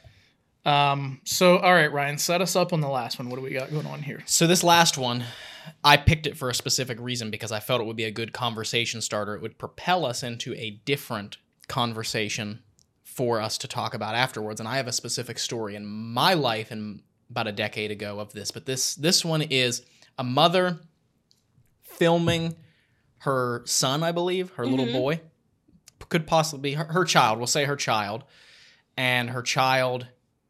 Um. 0.66 1.20
So, 1.24 1.58
all 1.58 1.74
right, 1.74 1.92
Ryan, 1.92 2.16
set 2.16 2.40
us 2.40 2.56
up 2.56 2.72
on 2.72 2.80
the 2.80 2.88
last 2.88 3.18
one. 3.18 3.28
What 3.28 3.36
do 3.36 3.42
we 3.42 3.50
got 3.50 3.70
going 3.70 3.86
on 3.86 4.00
here? 4.02 4.22
So 4.24 4.46
this 4.46 4.64
last 4.64 4.96
one, 4.96 5.24
I 5.84 5.98
picked 5.98 6.26
it 6.26 6.38
for 6.38 6.48
a 6.48 6.54
specific 6.54 6.98
reason 7.00 7.30
because 7.30 7.52
I 7.52 7.60
felt 7.60 7.82
it 7.82 7.86
would 7.86 7.96
be 7.96 8.04
a 8.04 8.10
good 8.10 8.32
conversation 8.32 9.02
starter. 9.02 9.34
It 9.34 9.42
would 9.42 9.58
propel 9.58 10.06
us 10.06 10.22
into 10.22 10.54
a 10.54 10.80
different 10.86 11.36
conversation 11.68 12.62
for 13.02 13.42
us 13.42 13.58
to 13.58 13.68
talk 13.68 13.92
about 13.92 14.14
afterwards. 14.14 14.58
And 14.58 14.66
I 14.66 14.76
have 14.78 14.86
a 14.88 14.92
specific 14.92 15.38
story 15.38 15.74
in 15.76 15.84
my 15.84 16.32
life 16.32 16.70
and 16.70 17.02
about 17.28 17.46
a 17.46 17.52
decade 17.52 17.90
ago 17.90 18.18
of 18.18 18.32
this, 18.32 18.50
but 18.50 18.64
this 18.64 18.94
this 18.94 19.22
one 19.22 19.42
is 19.42 19.82
a 20.18 20.24
mother 20.24 20.78
filming 21.82 22.56
her 23.18 23.62
son, 23.66 24.02
I 24.02 24.12
believe, 24.12 24.50
her 24.52 24.66
little 24.66 24.86
Mhm. 24.86 24.92
boy, 24.92 25.20
could 26.08 26.26
possibly 26.26 26.70
be 26.70 26.74
her, 26.74 26.84
her 26.84 27.04
child. 27.04 27.38
We'll 27.38 27.46
say 27.46 27.64
her 27.64 27.76
child, 27.76 28.24
and 28.96 29.30
her 29.30 29.42
child 29.42 30.08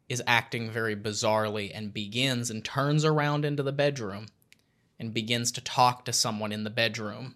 is 0.09 0.21
acting 0.27 0.69
very 0.69 0.95
bizarrely 0.95 1.71
and 1.73 1.93
begins 1.93 2.49
and 2.51 2.63
turns 2.63 3.03
around 3.05 3.45
into 3.45 3.63
the 3.63 3.71
bedroom 3.71 4.27
and 4.99 5.13
begins 5.13 5.51
to 5.53 5.61
talk 5.61 6.05
to 6.05 6.13
someone 6.13 6.51
in 6.51 6.63
the 6.63 6.69
bedroom. 6.69 7.35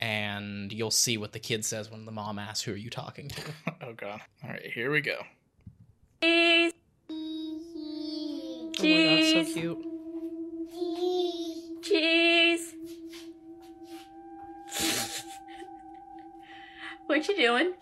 And 0.00 0.72
you'll 0.72 0.90
see 0.90 1.16
what 1.16 1.32
the 1.32 1.38
kid 1.38 1.64
says 1.64 1.90
when 1.90 2.04
the 2.04 2.12
mom 2.12 2.38
asks, 2.38 2.62
Who 2.62 2.72
are 2.72 2.76
you 2.76 2.90
talking 2.90 3.28
to? 3.28 3.42
Oh 3.80 3.92
God! 3.94 4.20
All 4.42 4.50
right, 4.50 4.70
here 4.72 4.90
we 4.90 5.00
go. 5.00 5.18
oh 6.22 6.70
my 8.80 9.04
god 9.04 9.24
so 9.24 9.44
cute 9.44 9.78
Cheese. 11.82 12.43
What 17.06 17.28
you 17.28 17.36
doing? 17.36 17.72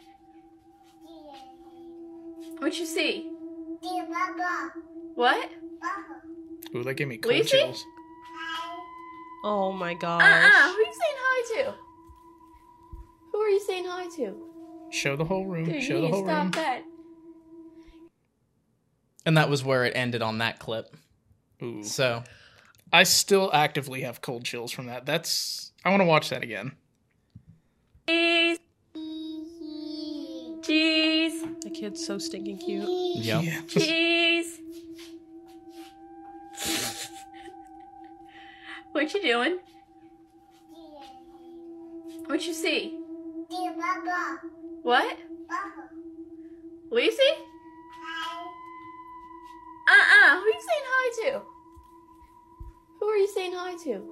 What 2.58 2.78
you 2.78 2.86
see? 2.86 3.30
What? 5.14 5.50
Ooh, 6.74 6.84
that 6.84 6.94
gave 6.94 7.08
me 7.08 7.18
cold 7.18 7.34
Lucy? 7.34 7.58
chills. 7.58 7.84
oh 9.44 9.72
my 9.72 9.92
uh-uh, 9.92 9.98
gosh 9.98 10.22
Uh-uh. 10.22 10.68
Who 10.68 10.76
are 10.76 10.80
you 10.80 10.92
saying 10.92 11.16
hi 11.18 11.54
to? 11.64 11.74
Who 13.32 13.38
are 13.40 13.48
you 13.48 13.60
saying 13.60 13.84
hi 13.86 14.06
to? 14.16 14.36
Show 14.90 15.16
the 15.16 15.24
whole 15.24 15.46
room. 15.46 15.64
Dude, 15.64 15.82
Show 15.82 15.96
you 15.96 16.00
the 16.02 16.08
whole 16.08 16.24
stop 16.24 16.42
room. 16.42 16.50
that. 16.52 16.82
And 19.24 19.36
that 19.36 19.48
was 19.48 19.64
where 19.64 19.84
it 19.84 19.92
ended 19.96 20.22
on 20.22 20.38
that 20.38 20.58
clip. 20.58 20.94
Ooh. 21.62 21.82
So, 21.82 22.22
I 22.92 23.04
still 23.04 23.50
actively 23.52 24.02
have 24.02 24.20
cold 24.20 24.44
chills 24.44 24.70
from 24.72 24.86
that. 24.86 25.06
That's. 25.06 25.72
I 25.84 25.90
want 25.90 26.00
to 26.00 26.06
watch 26.06 26.30
that 26.30 26.42
again. 26.42 26.72
Cheese. 28.08 28.58
Cheese. 30.62 31.44
The 31.62 31.70
kid's 31.70 32.04
so 32.04 32.18
stinking 32.18 32.58
cute. 32.58 32.88
Yep. 32.88 33.42
Yeah. 33.42 33.60
Cheese. 33.68 34.60
what 38.92 39.12
you 39.12 39.22
doing? 39.22 39.58
What 42.26 42.46
you 42.46 42.54
see? 42.54 42.98
What? 44.82 45.18
What 46.88 47.02
you 47.02 47.12
see? 47.12 47.32
Uh-uh. 49.88 50.40
Who 50.40 50.46
you 50.46 50.60
saying 50.68 50.86
hi 50.86 51.22
to? 51.22 51.42
Who 53.00 53.06
are 53.06 53.16
you 53.16 53.28
saying 53.28 53.52
hi 53.54 53.74
to? 53.84 54.02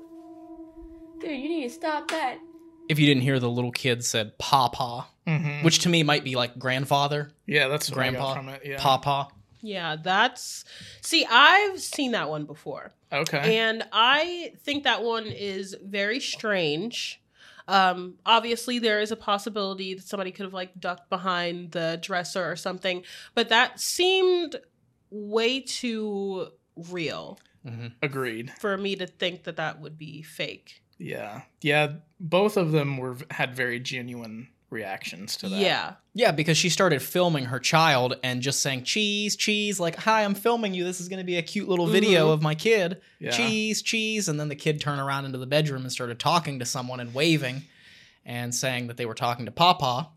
Dude, 1.20 1.30
you 1.30 1.48
need 1.48 1.68
to 1.68 1.70
stop 1.70 2.10
that. 2.10 2.38
If 2.90 2.98
you 2.98 3.06
didn't 3.06 3.22
hear, 3.22 3.38
the 3.38 3.48
little 3.50 3.70
kid 3.72 4.04
said 4.04 4.36
"papa," 4.38 5.06
Mhm. 5.26 5.62
which 5.62 5.78
to 5.80 5.88
me 5.88 6.02
might 6.02 6.24
be 6.24 6.34
like 6.36 6.58
grandfather, 6.58 7.32
Yeah, 7.46 7.68
that's 7.68 7.88
what 7.90 7.98
I 7.98 8.04
got 8.06 8.10
grandpa, 8.12 8.34
from 8.34 8.48
it. 8.48 8.62
Yeah. 8.64 8.76
papa. 8.80 9.28
Yeah, 9.62 9.96
that's. 10.02 10.64
See, 11.02 11.24
I've 11.30 11.80
seen 11.80 12.12
that 12.12 12.28
one 12.30 12.46
before. 12.46 12.92
Okay. 13.12 13.58
And 13.58 13.84
I 13.92 14.52
think 14.64 14.84
that 14.84 15.02
one 15.04 15.26
is 15.26 15.76
very 15.82 16.18
strange. 16.20 17.20
Um, 17.68 18.14
obviously, 18.26 18.78
there 18.78 19.00
is 19.00 19.12
a 19.12 19.16
possibility 19.16 19.94
that 19.94 20.04
somebody 20.06 20.32
could 20.32 20.44
have 20.44 20.54
like 20.54 20.78
ducked 20.80 21.08
behind 21.10 21.72
the 21.72 21.98
dresser 22.02 22.50
or 22.50 22.56
something, 22.56 23.04
but 23.34 23.50
that 23.50 23.78
seemed 23.78 24.56
way 25.10 25.60
too 25.60 26.48
real 26.74 27.38
hmm 27.66 27.88
Agreed. 28.02 28.50
for 28.58 28.76
me 28.78 28.96
to 28.96 29.06
think 29.06 29.44
that 29.44 29.56
that 29.56 29.80
would 29.80 29.98
be 29.98 30.22
fake. 30.22 30.82
Yeah. 31.00 31.42
Yeah. 31.62 31.94
Both 32.20 32.56
of 32.56 32.70
them 32.72 32.98
were 32.98 33.16
had 33.30 33.54
very 33.56 33.80
genuine 33.80 34.48
reactions 34.68 35.36
to 35.38 35.48
that. 35.48 35.58
Yeah. 35.58 35.94
Yeah, 36.14 36.30
because 36.30 36.56
she 36.56 36.68
started 36.68 37.02
filming 37.02 37.46
her 37.46 37.58
child 37.58 38.16
and 38.22 38.40
just 38.42 38.60
saying 38.60 38.84
cheese, 38.84 39.34
cheese, 39.34 39.80
like, 39.80 39.96
"Hi, 39.96 40.22
I'm 40.24 40.34
filming 40.34 40.74
you. 40.74 40.84
This 40.84 41.00
is 41.00 41.08
going 41.08 41.18
to 41.18 41.24
be 41.24 41.36
a 41.38 41.42
cute 41.42 41.68
little 41.68 41.86
video 41.88 42.28
Mhm. 42.28 42.32
of 42.34 42.42
my 42.42 42.54
kid." 42.54 43.00
Yeah. 43.18 43.30
Cheese, 43.30 43.82
cheese, 43.82 44.28
and 44.28 44.38
then 44.38 44.48
the 44.48 44.54
kid 44.54 44.80
turned 44.80 45.00
around 45.00 45.24
into 45.24 45.38
the 45.38 45.46
bedroom 45.46 45.82
and 45.82 45.90
started 45.90 46.20
talking 46.20 46.58
to 46.60 46.64
someone 46.66 47.00
and 47.00 47.12
waving 47.14 47.62
and 48.24 48.54
saying 48.54 48.86
that 48.88 48.96
they 48.96 49.06
were 49.06 49.14
talking 49.14 49.46
to 49.46 49.50
Papa. 49.52 50.10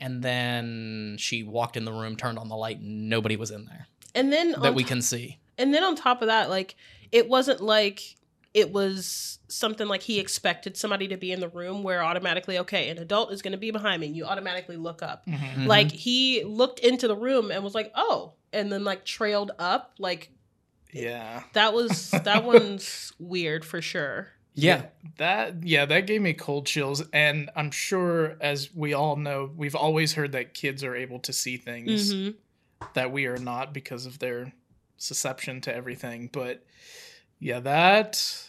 And 0.00 0.22
then 0.22 1.16
she 1.18 1.42
walked 1.42 1.76
in 1.76 1.84
the 1.84 1.92
room, 1.92 2.16
turned 2.16 2.38
on 2.38 2.48
the 2.48 2.56
light, 2.56 2.78
and 2.78 3.08
nobody 3.08 3.36
was 3.36 3.50
in 3.50 3.66
there 3.66 3.86
And 4.14 4.32
then 4.32 4.54
that 4.62 4.74
we 4.74 4.82
to- 4.82 4.88
can 4.88 5.02
see. 5.02 5.38
and 5.58 5.72
then 5.72 5.84
on 5.84 5.94
top 5.96 6.22
of 6.22 6.28
that, 6.28 6.50
like 6.50 6.74
it 7.12 7.28
wasn't 7.28 7.60
like 7.60 8.16
it 8.56 8.72
was 8.72 9.38
something 9.48 9.86
like 9.86 10.00
he 10.02 10.18
expected 10.18 10.78
somebody 10.78 11.06
to 11.08 11.16
be 11.18 11.30
in 11.30 11.40
the 11.40 11.48
room 11.48 11.82
where 11.82 12.02
automatically, 12.02 12.58
okay, 12.58 12.88
an 12.88 12.96
adult 12.98 13.30
is 13.30 13.42
going 13.42 13.52
to 13.52 13.58
be 13.58 13.70
behind 13.70 14.00
me. 14.00 14.06
And 14.06 14.16
you 14.16 14.24
automatically 14.24 14.78
look 14.78 15.02
up. 15.02 15.26
Mhm. 15.26 15.38
Mhm. 15.38 15.66
Like 15.66 15.92
he 15.92 16.42
looked 16.42 16.78
into 16.80 17.06
the 17.06 17.14
room 17.16 17.50
and 17.50 17.62
was 17.62 17.74
like, 17.74 17.92
"Oh," 17.94 18.32
and 18.54 18.72
then 18.72 18.82
like 18.82 19.04
trailed 19.04 19.52
up. 19.58 19.92
Like 19.98 20.30
Yeah. 20.92 21.42
that 21.52 21.74
was 21.74 22.10
that 22.24 22.44
one's 22.52 23.12
weird 23.18 23.62
for 23.64 23.82
sure. 23.82 24.28
yeah, 24.54 24.86
That 25.18 25.62
yeah, 25.62 25.84
that 25.84 26.06
gave 26.06 26.22
me 26.22 26.32
cold 26.32 26.64
chills 26.66 27.02
and 27.12 27.50
I'm 27.54 27.70
sure 27.70 28.38
as 28.40 28.74
we 28.74 28.94
all 28.94 29.16
know, 29.16 29.50
we've 29.54 29.76
always 29.76 30.14
heard 30.14 30.32
that 30.32 30.54
kids 30.54 30.82
are 30.82 30.96
able 30.96 31.18
to 31.20 31.32
see 31.34 31.58
things 31.58 32.12
hmm 32.14 32.30
that 32.94 33.10
we 33.12 33.26
are 33.26 33.38
not 33.38 33.72
because 33.74 34.06
of 34.06 34.18
their 34.18 34.52
susception 34.96 35.60
to 35.62 35.74
everything, 35.74 36.28
but 36.32 36.62
yeah, 37.40 37.60
that 37.60 38.42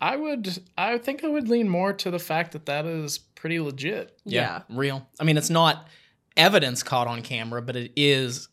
I 0.00 0.16
would 0.16 0.58
I 0.76 0.98
think 0.98 1.24
I 1.24 1.28
would 1.28 1.48
lean 1.48 1.68
more 1.68 1.92
to 1.92 2.10
the 2.10 2.18
fact 2.18 2.52
that 2.52 2.66
that 2.66 2.86
is 2.86 3.18
pretty 3.18 3.60
legit. 3.60 4.18
Yeah. 4.24 4.62
real. 4.68 5.06
I 5.20 5.24
mean, 5.24 5.36
it's 5.36 5.50
not 5.50 5.88
evidence 6.36 6.82
caught 6.82 7.06
on 7.08 7.22
camera, 7.22 7.60
but 7.62 7.76
it 7.76 7.92
is 7.96 8.48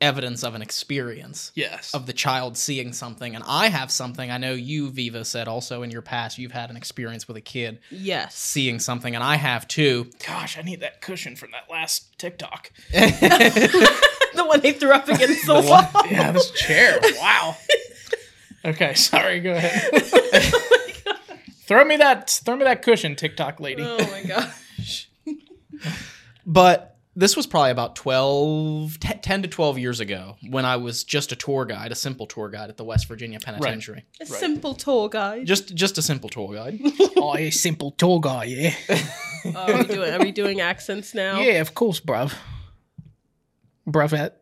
evidence 0.00 0.42
of 0.42 0.56
an 0.56 0.62
experience. 0.62 1.52
Yes. 1.54 1.94
of 1.94 2.06
the 2.06 2.12
child 2.12 2.56
seeing 2.56 2.92
something 2.92 3.36
and 3.36 3.44
i 3.46 3.68
have 3.68 3.88
something 3.88 4.32
i 4.32 4.36
know 4.36 4.52
you 4.52 4.90
viva 4.90 5.24
said 5.24 5.46
also 5.46 5.84
in 5.84 5.92
your 5.92 6.02
past 6.02 6.38
you've 6.38 6.50
had 6.50 6.70
an 6.70 6.76
experience 6.76 7.28
with 7.28 7.36
a 7.36 7.40
kid 7.40 7.78
Yes. 7.88 8.34
seeing 8.34 8.80
something 8.80 9.14
and 9.14 9.22
i 9.22 9.36
have 9.36 9.68
too 9.68 10.10
Gosh, 10.26 10.58
I 10.58 10.62
need 10.62 10.80
that 10.80 11.02
cushion 11.02 11.36
from 11.36 11.52
that 11.52 11.70
last 11.70 12.18
TikTok. 12.18 12.72
the 12.92 14.44
one 14.44 14.60
they 14.60 14.72
threw 14.72 14.90
up 14.92 15.08
against 15.08 15.46
the, 15.46 15.60
The 15.60 15.68
wall. 15.68 15.84
one- 15.84 16.10
Yeah, 16.10 16.32
this 16.32 16.50
chair. 16.50 16.98
Wow. 17.20 17.56
Okay, 18.64 18.94
sorry, 19.10 19.40
go 19.40 19.52
ahead. 19.52 20.02
throw 21.66 21.84
me 21.84 21.96
that 21.96 22.30
throw 22.30 22.56
me 22.56 22.64
that 22.64 22.82
cushion, 22.82 23.16
TikTok 23.16 23.60
lady. 23.60 23.82
oh 23.84 23.98
my 24.10 24.22
gosh. 24.24 25.08
but 26.46 26.96
this 27.14 27.36
was 27.36 27.46
probably 27.46 27.70
about 27.70 27.94
12 27.96 28.98
te- 28.98 29.14
10 29.20 29.42
to 29.42 29.48
12 29.48 29.78
years 29.78 30.00
ago 30.00 30.36
when 30.48 30.64
i 30.64 30.76
was 30.76 31.04
just 31.04 31.30
a 31.30 31.36
tour 31.36 31.64
guide 31.66 31.92
a 31.92 31.94
simple 31.94 32.26
tour 32.26 32.48
guide 32.48 32.70
at 32.70 32.78
the 32.78 32.84
west 32.84 33.06
virginia 33.06 33.38
penitentiary 33.38 34.04
A 34.20 34.24
Right. 34.24 34.40
simple 34.40 34.74
tour 34.74 35.10
guide. 35.10 35.46
just 35.46 35.74
just 35.74 35.98
a 35.98 36.02
simple 36.02 36.30
tour 36.30 36.54
guide 36.54 36.80
oh, 37.18 37.36
a 37.36 37.50
simple 37.50 37.90
tour 37.92 38.18
guy, 38.20 38.44
yeah. 38.44 38.74
Oh, 39.44 39.72
are 39.72 39.78
we 39.78 39.84
doing? 39.84 40.12
Are 40.14 40.20
we 40.20 40.32
doing 40.32 40.60
accents 40.60 41.14
now? 41.14 41.40
Yeah, 41.40 41.60
of 41.60 41.74
course, 41.74 42.00
bruv. 42.00 42.32
Bruvette. 43.86 44.32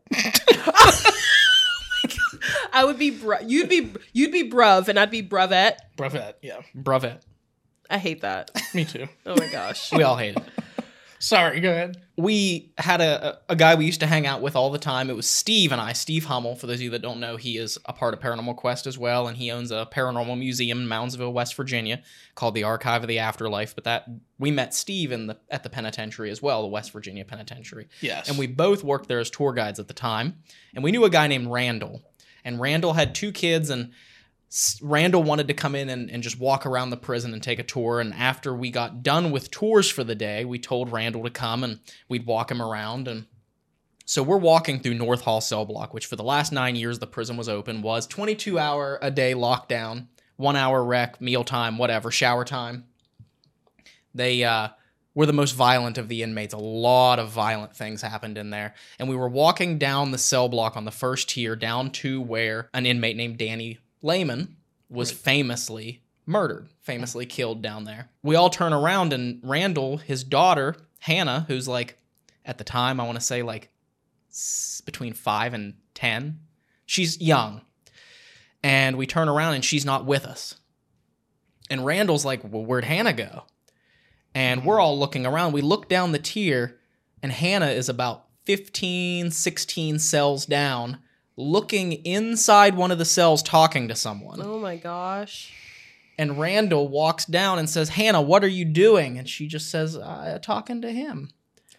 I 2.72 2.84
would 2.84 2.98
be. 2.98 3.10
Bru- 3.10 3.36
you'd 3.46 3.68
be. 3.68 3.92
You'd 4.12 4.32
be 4.32 4.50
bruv, 4.50 4.88
and 4.88 4.98
I'd 4.98 5.10
be 5.10 5.22
bruvette. 5.22 5.76
Bruvette, 5.96 6.34
yeah. 6.42 6.60
brevet 6.74 7.22
I 7.88 7.98
hate 7.98 8.20
that. 8.22 8.50
Me 8.74 8.84
too. 8.84 9.08
Oh 9.26 9.34
my 9.36 9.48
gosh. 9.50 9.92
we 9.92 10.02
all 10.02 10.16
hate 10.16 10.36
it 10.36 10.42
Sorry, 11.22 11.60
go 11.60 11.70
ahead. 11.70 11.98
we 12.16 12.72
had 12.78 13.02
a, 13.02 13.38
a 13.50 13.54
guy 13.54 13.74
we 13.74 13.84
used 13.84 14.00
to 14.00 14.06
hang 14.06 14.26
out 14.26 14.40
with 14.40 14.56
all 14.56 14.70
the 14.70 14.78
time. 14.78 15.10
It 15.10 15.16
was 15.16 15.28
Steve 15.28 15.70
and 15.70 15.78
I. 15.78 15.92
Steve 15.92 16.24
Hummel, 16.24 16.54
for 16.56 16.66
those 16.66 16.76
of 16.76 16.80
you 16.80 16.90
that 16.90 17.02
don't 17.02 17.20
know, 17.20 17.36
he 17.36 17.58
is 17.58 17.76
a 17.84 17.92
part 17.92 18.14
of 18.14 18.20
Paranormal 18.20 18.56
Quest 18.56 18.86
as 18.86 18.96
well, 18.96 19.28
and 19.28 19.36
he 19.36 19.50
owns 19.50 19.70
a 19.70 19.86
paranormal 19.92 20.38
museum 20.38 20.80
in 20.80 20.88
Moundsville, 20.88 21.30
West 21.30 21.54
Virginia, 21.56 22.00
called 22.36 22.54
the 22.54 22.62
Archive 22.64 23.02
of 23.02 23.08
the 23.08 23.18
Afterlife. 23.18 23.74
But 23.74 23.84
that 23.84 24.06
we 24.38 24.50
met 24.50 24.72
Steve 24.72 25.12
in 25.12 25.26
the 25.26 25.36
at 25.50 25.62
the 25.62 25.68
penitentiary 25.68 26.30
as 26.30 26.40
well, 26.40 26.62
the 26.62 26.68
West 26.68 26.90
Virginia 26.90 27.26
Penitentiary, 27.26 27.88
Yes. 28.00 28.30
and 28.30 28.38
we 28.38 28.46
both 28.46 28.82
worked 28.82 29.06
there 29.08 29.20
as 29.20 29.28
tour 29.28 29.52
guides 29.52 29.78
at 29.78 29.88
the 29.88 29.94
time. 29.94 30.36
And 30.74 30.82
we 30.82 30.90
knew 30.90 31.04
a 31.04 31.10
guy 31.10 31.26
named 31.26 31.48
Randall, 31.48 32.00
and 32.44 32.60
Randall 32.60 32.94
had 32.94 33.14
two 33.14 33.32
kids 33.32 33.70
and. 33.70 33.92
Randall 34.82 35.22
wanted 35.22 35.46
to 35.46 35.54
come 35.54 35.76
in 35.76 35.88
and, 35.88 36.10
and 36.10 36.24
just 36.24 36.40
walk 36.40 36.66
around 36.66 36.90
the 36.90 36.96
prison 36.96 37.32
and 37.32 37.40
take 37.40 37.60
a 37.60 37.62
tour. 37.62 38.00
And 38.00 38.12
after 38.12 38.52
we 38.52 38.72
got 38.72 39.00
done 39.00 39.30
with 39.30 39.48
tours 39.52 39.88
for 39.88 40.02
the 40.02 40.16
day, 40.16 40.44
we 40.44 40.58
told 40.58 40.90
Randall 40.90 41.22
to 41.22 41.30
come 41.30 41.62
and 41.62 41.78
we'd 42.08 42.26
walk 42.26 42.50
him 42.50 42.60
around. 42.60 43.06
And 43.06 43.26
so 44.10 44.24
we're 44.24 44.38
walking 44.38 44.80
through 44.80 44.94
North 44.94 45.20
Hall 45.20 45.40
cell 45.40 45.64
block, 45.64 45.94
which 45.94 46.06
for 46.06 46.16
the 46.16 46.24
last 46.24 46.50
nine 46.50 46.74
years 46.74 46.98
the 46.98 47.06
prison 47.06 47.36
was 47.36 47.48
open, 47.48 47.80
was 47.80 48.08
22 48.08 48.58
hour 48.58 48.98
a 49.00 49.08
day 49.08 49.34
lockdown, 49.34 50.08
one 50.34 50.56
hour 50.56 50.82
rec, 50.82 51.20
meal 51.20 51.44
time, 51.44 51.78
whatever, 51.78 52.10
shower 52.10 52.44
time. 52.44 52.86
They 54.12 54.42
uh, 54.42 54.70
were 55.20 55.26
the 55.26 55.34
most 55.34 55.52
violent 55.52 55.98
of 55.98 56.08
the 56.08 56.22
inmates. 56.22 56.54
A 56.54 56.58
lot 56.58 57.18
of 57.18 57.28
violent 57.28 57.76
things 57.76 58.00
happened 58.00 58.38
in 58.38 58.48
there. 58.48 58.72
And 58.98 59.06
we 59.06 59.14
were 59.14 59.28
walking 59.28 59.76
down 59.76 60.12
the 60.12 60.18
cell 60.18 60.48
block 60.48 60.78
on 60.78 60.86
the 60.86 60.90
first 60.90 61.28
tier 61.28 61.54
down 61.54 61.90
to 61.90 62.22
where 62.22 62.70
an 62.72 62.86
inmate 62.86 63.18
named 63.18 63.36
Danny 63.36 63.80
Lehman 64.00 64.56
was 64.88 65.12
famously 65.12 66.02
murdered, 66.24 66.70
famously 66.80 67.26
killed 67.26 67.60
down 67.60 67.84
there. 67.84 68.08
We 68.22 68.34
all 68.34 68.48
turn 68.48 68.72
around 68.72 69.12
and 69.12 69.42
Randall, 69.44 69.98
his 69.98 70.24
daughter, 70.24 70.74
Hannah, 71.00 71.44
who's 71.48 71.68
like 71.68 71.98
at 72.46 72.56
the 72.56 72.64
time, 72.64 72.98
I 72.98 73.04
want 73.04 73.16
to 73.16 73.24
say 73.24 73.42
like 73.42 73.68
between 74.86 75.12
five 75.12 75.52
and 75.52 75.74
10, 75.92 76.40
she's 76.86 77.20
young. 77.20 77.60
And 78.62 78.96
we 78.96 79.06
turn 79.06 79.28
around 79.28 79.52
and 79.52 79.64
she's 79.66 79.84
not 79.84 80.06
with 80.06 80.24
us. 80.24 80.54
And 81.68 81.84
Randall's 81.84 82.24
like, 82.24 82.40
well, 82.42 82.64
where'd 82.64 82.84
Hannah 82.84 83.12
go? 83.12 83.44
And 84.34 84.64
we're 84.64 84.80
all 84.80 84.98
looking 84.98 85.26
around. 85.26 85.52
We 85.52 85.62
look 85.62 85.88
down 85.88 86.12
the 86.12 86.18
tier, 86.18 86.78
and 87.22 87.32
Hannah 87.32 87.70
is 87.70 87.88
about 87.88 88.26
15, 88.44 89.30
16 89.30 89.98
cells 89.98 90.46
down, 90.46 90.98
looking 91.36 91.92
inside 92.04 92.76
one 92.76 92.90
of 92.90 92.98
the 92.98 93.04
cells, 93.04 93.42
talking 93.42 93.88
to 93.88 93.96
someone. 93.96 94.40
Oh 94.42 94.58
my 94.58 94.76
gosh. 94.76 95.52
And 96.18 96.38
Randall 96.38 96.88
walks 96.88 97.24
down 97.24 97.58
and 97.58 97.68
says, 97.68 97.90
Hannah, 97.90 98.20
what 98.20 98.44
are 98.44 98.48
you 98.48 98.64
doing? 98.64 99.18
And 99.18 99.28
she 99.28 99.46
just 99.46 99.70
says, 99.70 99.96
uh, 99.96 100.38
talking 100.42 100.82
to 100.82 100.92
him. 100.92 101.30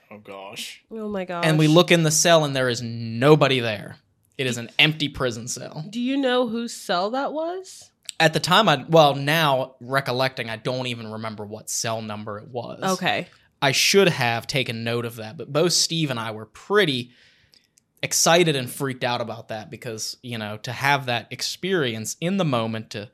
oh 0.09 0.17
gosh. 0.17 0.83
Oh 0.89 1.07
my 1.07 1.25
gosh. 1.25 1.45
And 1.45 1.59
we 1.59 1.67
look 1.67 1.91
in 1.91 2.03
the 2.03 2.11
cell, 2.11 2.43
and 2.43 2.55
there 2.55 2.69
is 2.69 2.81
nobody 2.81 3.59
there. 3.59 3.97
It 4.37 4.47
is 4.47 4.57
an 4.57 4.71
empty 4.79 5.09
prison 5.09 5.47
cell. 5.47 5.85
Do 5.87 5.99
you 6.01 6.17
know 6.17 6.47
whose 6.47 6.73
cell 6.73 7.11
that 7.11 7.31
was? 7.33 7.90
At 8.21 8.33
the 8.33 8.39
time, 8.39 8.69
I 8.69 8.85
well 8.87 9.15
now 9.15 9.75
recollecting, 9.81 10.49
I 10.49 10.55
don't 10.57 10.87
even 10.87 11.11
remember 11.11 11.45
what 11.45 11.69
cell 11.69 12.01
number 12.01 12.37
it 12.37 12.47
was. 12.47 12.81
Okay. 12.97 13.27
I 13.61 13.71
should 13.73 14.09
have 14.09 14.47
taken 14.47 14.83
note 14.83 15.05
of 15.05 15.17
that, 15.17 15.37
but 15.37 15.51
both 15.51 15.73
Steve 15.73 16.09
and 16.11 16.19
I 16.19 16.31
were 16.31 16.45
pretty 16.45 17.11
excited 18.03 18.55
and 18.55 18.69
freaked 18.69 19.03
out 19.03 19.21
about 19.21 19.49
that 19.49 19.69
because 19.69 20.17
you 20.23 20.37
know 20.37 20.57
to 20.57 20.71
have 20.71 21.05
that 21.05 21.27
experience 21.31 22.17
in 22.19 22.37
the 22.37 22.45
moment 22.45 22.89
to 22.91 23.09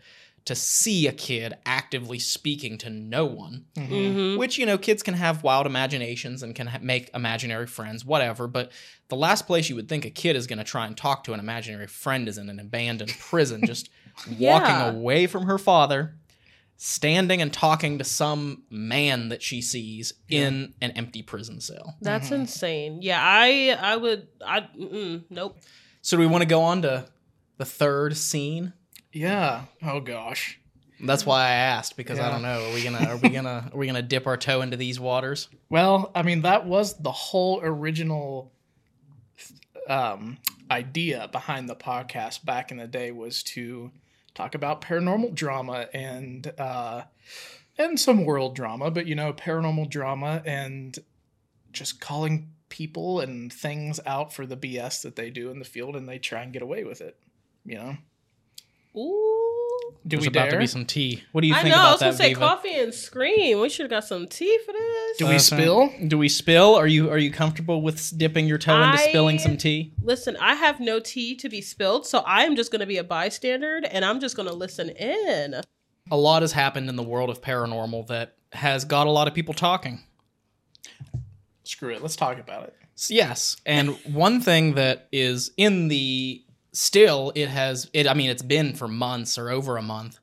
to 0.45 0.55
see 0.55 1.07
a 1.07 1.11
kid 1.11 1.53
actively 1.65 2.17
speaking 2.19 2.77
to 2.77 2.89
no 2.89 3.25
one 3.25 3.65
Mhm. 3.75 4.37
which 4.37 4.57
you 4.57 4.65
know 4.65 4.77
kids 4.77 5.03
can 5.03 5.13
have 5.15 5.43
wild 5.43 5.65
imaginations 5.65 6.41
and 6.41 6.55
can 6.55 6.67
ha- 6.67 6.79
make 6.81 7.09
imaginary 7.13 7.67
friends 7.67 8.05
whatever 8.05 8.47
but 8.47 8.71
the 9.09 9.17
last 9.17 9.45
place 9.45 9.67
you 9.67 9.75
would 9.75 9.89
think 9.89 10.05
a 10.05 10.09
kid 10.09 10.37
is 10.37 10.47
going 10.47 10.57
to 10.59 10.63
try 10.63 10.85
and 10.87 10.95
talk 10.95 11.25
to 11.25 11.33
an 11.33 11.41
imaginary 11.41 11.87
friend 11.87 12.29
is 12.29 12.37
in 12.37 12.49
an 12.49 12.57
abandoned 12.59 13.13
prison 13.19 13.61
just 13.65 13.89
Yeah. 14.29 14.59
walking 14.89 14.97
away 14.99 15.27
from 15.27 15.43
her 15.43 15.57
father 15.57 16.15
standing 16.79 17.41
and 17.41 17.51
talking 17.51 17.97
to 17.97 18.03
some 18.03 18.63
man 18.69 19.29
that 19.29 19.41
she 19.41 19.61
sees 19.61 20.13
in 20.29 20.73
an 20.81 20.91
empty 20.91 21.21
prison 21.23 21.59
cell 21.59 21.95
That's 22.01 22.29
Mhm. 22.29 22.33
insane. 22.41 23.01
Yeah, 23.01 23.19
I 23.21 23.75
I 23.79 23.95
would 23.95 24.27
I 24.45 24.61
mm, 24.61 25.23
nope. 25.29 25.57
so 26.01 26.17
do 26.17 26.21
we 26.21 26.27
want 26.27 26.43
to 26.43 26.47
go 26.47 26.61
on 26.61 26.83
to 26.83 27.05
the 27.57 27.65
third 27.65 28.15
scene 28.15 28.73
Yeah. 29.11 29.65
Oh 29.81 29.99
gosh. 29.99 30.59
that's 30.99 31.25
why 31.27 31.45
i 31.45 31.49
asked 31.51 31.95
because 31.95 32.17
i 32.19 32.27
don't 32.31 32.41
know 32.41 32.69
are 32.69 32.73
we 32.73 32.83
gonna 32.83 32.97
are 33.07 33.17
we 33.17 33.29
gonna 33.29 33.69
are 33.71 33.77
we 33.77 33.85
gonna 33.85 34.01
dip 34.01 34.25
our 34.25 34.35
toe 34.37 34.61
into 34.61 34.77
these 34.77 34.99
waters 34.99 35.47
Well, 35.69 36.11
I 36.15 36.21
mean, 36.23 36.41
that 36.41 36.65
was 36.65 36.97
the 36.97 37.11
whole 37.11 37.59
original 37.61 38.51
um, 39.87 40.37
idea 40.69 41.27
behind 41.31 41.69
the 41.69 41.75
podcast 41.75 42.43
back 42.45 42.71
in 42.71 42.77
the 42.77 42.87
day 42.87 43.11
was 43.11 43.41
to 43.43 43.91
talk 44.37 44.53
about 44.53 44.81
paranormal 44.81 45.33
drama 45.33 45.87
and 45.93 46.53
uh, 46.59 47.01
and 47.77 47.99
some 47.99 48.23
world 48.23 48.55
drama, 48.55 48.91
but 48.91 49.07
you 49.07 49.15
know, 49.15 49.33
paranormal 49.33 49.89
drama 49.89 50.41
and 50.45 50.97
just 51.71 51.99
calling 51.99 52.51
people 52.69 53.19
and 53.19 53.51
things 53.51 53.99
out 54.05 54.31
for 54.31 54.45
the 54.45 54.57
BS 54.57 55.01
that 55.01 55.15
they 55.15 55.29
do 55.29 55.49
in 55.49 55.59
the 55.59 55.65
field, 55.65 55.95
and 55.95 56.07
they 56.07 56.19
try 56.19 56.43
and 56.43 56.53
get 56.53 56.61
away 56.61 56.83
with 56.83 57.01
it. 57.01 57.17
You 57.65 57.75
know, 57.75 57.97
Ooh. 58.97 59.93
do 60.07 60.15
There's 60.15 60.21
we 60.21 60.27
about 60.27 60.43
dare? 60.45 60.51
to 60.53 60.57
be 60.57 60.67
some 60.67 60.85
tea 60.85 61.23
what 61.31 61.41
do 61.41 61.47
you 61.47 61.53
I 61.55 61.61
think 61.61 61.75
know. 61.75 61.81
I 61.81 61.91
was 61.91 61.99
gonna 61.99 62.11
that 62.13 62.17
say 62.17 62.29
Viva? 62.29 62.39
coffee 62.39 62.73
and 62.73 62.93
scream. 62.93 63.59
We 63.59 63.69
should 63.69 63.83
have 63.83 63.89
got 63.91 64.05
some 64.05 64.27
tea 64.27 64.57
for 64.65 64.71
this. 64.71 65.17
Do 65.17 65.27
we 65.27 65.35
Uh, 65.35 65.39
spill? 65.39 65.93
Do 66.07 66.17
we 66.17 66.29
spill? 66.29 66.75
Are 66.75 66.87
you 66.87 67.09
are 67.11 67.17
you 67.17 67.29
comfortable 67.31 67.81
with 67.81 68.17
dipping 68.17 68.47
your 68.47 68.57
toe 68.57 68.81
into 68.81 68.97
I- 69.01 69.07
spilling 69.09 69.37
some 69.39 69.57
tea? 69.57 69.93
Listen, 70.01 70.35
I 70.39 70.55
have 70.55 70.79
no 70.79 70.99
tea 70.99 71.35
to 71.35 71.49
be 71.49 71.61
spilled, 71.61 72.07
so 72.07 72.23
I'm 72.25 72.55
just 72.55 72.71
going 72.71 72.79
to 72.81 72.85
be 72.87 72.97
a 72.97 73.03
bystander 73.03 73.81
and 73.91 74.03
I'm 74.05 74.19
just 74.19 74.35
going 74.35 74.47
to 74.47 74.55
listen 74.55 74.89
in. 74.89 75.61
A 76.09 76.17
lot 76.17 76.41
has 76.41 76.53
happened 76.53 76.89
in 76.89 76.95
the 76.95 77.03
world 77.03 77.29
of 77.29 77.41
paranormal 77.41 78.07
that 78.07 78.35
has 78.53 78.85
got 78.85 79.07
a 79.07 79.11
lot 79.11 79.27
of 79.27 79.33
people 79.33 79.53
talking. 79.53 80.01
Screw 81.63 81.93
it. 81.93 82.01
Let's 82.01 82.15
talk 82.15 82.39
about 82.39 82.63
it. 82.63 82.75
S- 82.97 83.11
Yes, 83.11 83.57
and 83.65 83.89
one 84.05 84.39
thing 84.41 84.75
that 84.75 85.07
is 85.11 85.51
in 85.57 85.89
the 85.89 86.43
still 86.77 87.31
it 87.33 87.49
has 87.49 87.89
it 87.91 88.07
I 88.07 88.13
mean 88.13 88.29
it's 88.29 88.43
been 88.43 88.73
for 88.75 88.87
months 88.87 89.37
or 89.37 89.49
over 89.49 89.77
a 89.77 89.81
month 89.81 90.19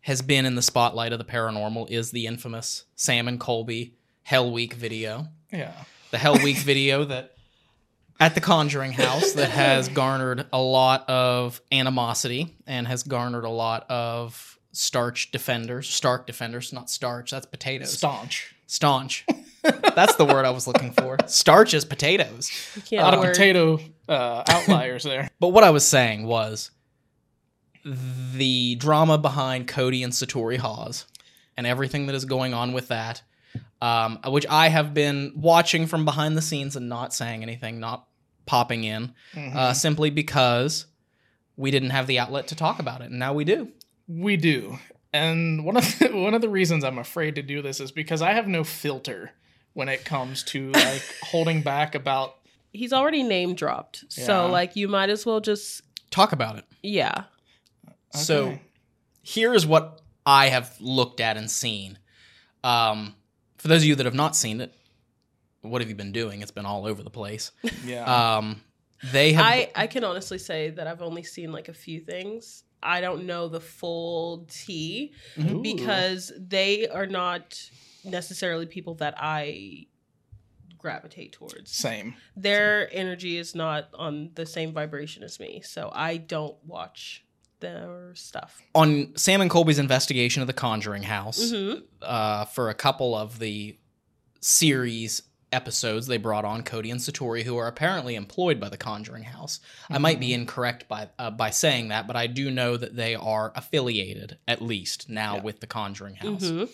has 0.00 0.20
been 0.20 0.44
in 0.44 0.54
the 0.54 0.62
spotlight 0.62 1.12
of 1.12 1.18
the 1.18 1.24
paranormal 1.24 1.90
is 1.90 2.10
the 2.10 2.26
infamous 2.26 2.84
Sam 2.96 3.28
and 3.28 3.40
Colby 3.40 3.94
Hell 4.22 4.50
Week 4.50 4.74
video. 4.74 5.28
Yeah. 5.52 5.72
the 6.10 6.18
Hell 6.18 6.38
Week 6.42 6.58
video 6.58 7.04
that 7.04 7.36
at 8.18 8.34
the 8.34 8.40
Conjuring 8.40 8.92
House 8.92 9.32
that 9.32 9.50
has 9.50 9.88
garnered 10.02 10.46
a 10.52 10.60
lot 10.60 11.08
of 11.08 11.60
animosity 11.70 12.56
and 12.66 12.86
has 12.88 13.02
garnered 13.02 13.44
a 13.44 13.50
lot 13.50 13.88
of 13.88 14.58
starch 14.72 15.30
defenders, 15.30 15.88
stark 15.88 16.26
defenders, 16.26 16.72
not 16.72 16.90
starch, 16.90 17.30
that's 17.30 17.46
potatoes. 17.46 17.92
Staunch. 17.92 18.54
Staunch. 18.66 19.24
That's 19.94 20.16
the 20.16 20.24
word 20.24 20.44
I 20.44 20.50
was 20.50 20.66
looking 20.66 20.92
for. 20.92 21.16
Starch 21.26 21.74
is 21.74 21.84
potatoes. 21.84 22.50
A 22.92 22.96
lot 22.96 23.14
of 23.14 23.20
potato 23.22 23.78
uh, 24.08 24.42
outliers 24.48 25.04
there. 25.04 25.30
But 25.40 25.48
what 25.48 25.64
I 25.64 25.70
was 25.70 25.86
saying 25.86 26.26
was 26.26 26.70
the 27.84 28.74
drama 28.76 29.18
behind 29.18 29.68
Cody 29.68 30.02
and 30.02 30.12
Satori 30.12 30.56
Hawes 30.58 31.06
and 31.56 31.66
everything 31.66 32.06
that 32.06 32.14
is 32.14 32.24
going 32.24 32.52
on 32.52 32.72
with 32.72 32.88
that, 32.88 33.22
um, 33.80 34.18
which 34.26 34.46
I 34.48 34.68
have 34.68 34.92
been 34.94 35.32
watching 35.36 35.86
from 35.86 36.04
behind 36.04 36.36
the 36.36 36.42
scenes 36.42 36.76
and 36.76 36.88
not 36.88 37.14
saying 37.14 37.42
anything, 37.42 37.80
not 37.80 38.06
popping 38.44 38.84
in, 38.84 39.14
Mm-hmm. 39.34 39.56
uh, 39.56 39.72
simply 39.72 40.10
because 40.10 40.86
we 41.56 41.70
didn't 41.70 41.90
have 41.90 42.06
the 42.06 42.18
outlet 42.18 42.48
to 42.48 42.54
talk 42.56 42.78
about 42.78 43.00
it, 43.00 43.10
and 43.10 43.18
now 43.18 43.32
we 43.32 43.44
do. 43.44 43.68
We 44.08 44.36
do. 44.36 44.78
And 45.12 45.64
one 45.64 45.76
of 45.76 45.98
the, 45.98 46.08
one 46.14 46.34
of 46.34 46.42
the 46.42 46.48
reasons 46.48 46.84
I'm 46.84 46.98
afraid 46.98 47.34
to 47.36 47.42
do 47.42 47.62
this 47.62 47.80
is 47.80 47.90
because 47.92 48.20
I 48.20 48.32
have 48.32 48.46
no 48.46 48.62
filter 48.64 49.30
when 49.76 49.88
it 49.90 50.04
comes 50.06 50.42
to 50.42 50.70
like 50.72 51.02
holding 51.22 51.60
back 51.62 51.94
about 51.94 52.34
He's 52.72 52.92
already 52.92 53.22
name 53.22 53.54
dropped. 53.54 54.04
Yeah. 54.16 54.24
So 54.26 54.46
like 54.48 54.74
you 54.76 54.88
might 54.88 55.10
as 55.10 55.24
well 55.26 55.40
just 55.40 55.82
Talk 56.10 56.32
about 56.32 56.56
it. 56.56 56.64
yeah. 56.82 57.24
So 58.12 58.46
Okay. 58.46 58.62
here 59.22 59.52
is 59.54 59.66
what 59.66 60.00
I 60.24 60.48
have 60.48 60.74
looked 60.80 61.20
at 61.20 61.36
and 61.36 61.50
seen. 61.50 61.98
Um, 62.64 63.14
for 63.58 63.68
those 63.68 63.82
of 63.82 63.88
you 63.88 63.94
that 63.96 64.06
have 64.06 64.14
not 64.14 64.34
seen 64.34 64.60
it, 64.60 64.72
what 65.62 65.80
have 65.82 65.88
you 65.88 65.94
been 65.96 66.12
doing? 66.12 66.42
It's 66.42 66.50
been 66.50 66.66
all 66.66 66.86
over 66.86 67.02
the 67.02 67.10
place. 67.10 67.50
yeah. 67.84 68.36
Um, 68.36 68.62
they 69.12 69.32
have. 69.34 69.44
I 69.44 69.70
I 69.74 69.86
can 69.88 70.04
honestly 70.04 70.38
say 70.38 70.70
that 70.70 70.86
I've 70.86 71.02
only 71.02 71.22
seen 71.22 71.52
like 71.52 71.68
a 71.68 71.74
few 71.74 72.00
things. 72.00 72.64
I 72.82 73.00
don't 73.00 73.26
know 73.26 73.48
the 73.48 73.60
full 73.60 74.46
tea 74.50 75.12
because 75.62 76.32
they 76.38 76.88
are 76.88 77.06
not 77.06 77.58
necessarily 78.06 78.66
people 78.66 78.94
that 78.96 79.14
I 79.18 79.86
gravitate 80.78 81.32
towards. 81.32 81.70
same. 81.72 82.14
Their 82.36 82.88
energy 82.94 83.36
is 83.38 83.54
not 83.54 83.88
on 83.94 84.30
the 84.34 84.46
same 84.46 84.72
vibration 84.72 85.22
as 85.22 85.40
me, 85.40 85.60
so 85.64 85.90
I 85.94 86.16
don't 86.16 86.56
watch 86.64 87.24
their 87.60 88.12
stuff. 88.14 88.60
on 88.74 89.12
Sam 89.16 89.40
and 89.40 89.50
Colby's 89.50 89.78
investigation 89.78 90.42
of 90.42 90.46
the 90.46 90.52
Conjuring 90.52 91.02
House 91.04 91.50
hmm 91.50 91.72
uh, 92.02 92.44
for 92.44 92.68
a 92.68 92.74
couple 92.74 93.14
of 93.16 93.38
the 93.38 93.78
series 94.40 95.22
episodes 95.52 96.06
they 96.06 96.18
brought 96.18 96.44
on 96.44 96.62
Cody 96.62 96.90
and 96.90 97.00
Satori, 97.00 97.42
who 97.42 97.56
are 97.56 97.66
apparently 97.66 98.14
employed 98.14 98.60
by 98.60 98.68
the 98.68 98.76
Conjuring 98.76 99.22
House. 99.22 99.60
I 99.88 99.98
might 99.98 100.20
be 100.20 100.34
incorrect 100.34 100.86
by 100.88 101.08
uh, 101.18 101.30
by 101.30 101.50
saying 101.50 101.88
that, 101.88 102.06
but 102.06 102.14
I 102.16 102.26
do 102.26 102.50
know 102.50 102.76
that 102.76 102.94
they 102.94 103.14
are 103.14 103.52
affiliated 103.56 104.38
at 104.46 104.60
least 104.60 105.08
now 105.08 105.36
Yeah. 105.36 105.42
with 105.42 105.60
the 105.60 105.66
Conjuring 105.66 106.16
House, 106.16 106.48
hmm 106.50 106.64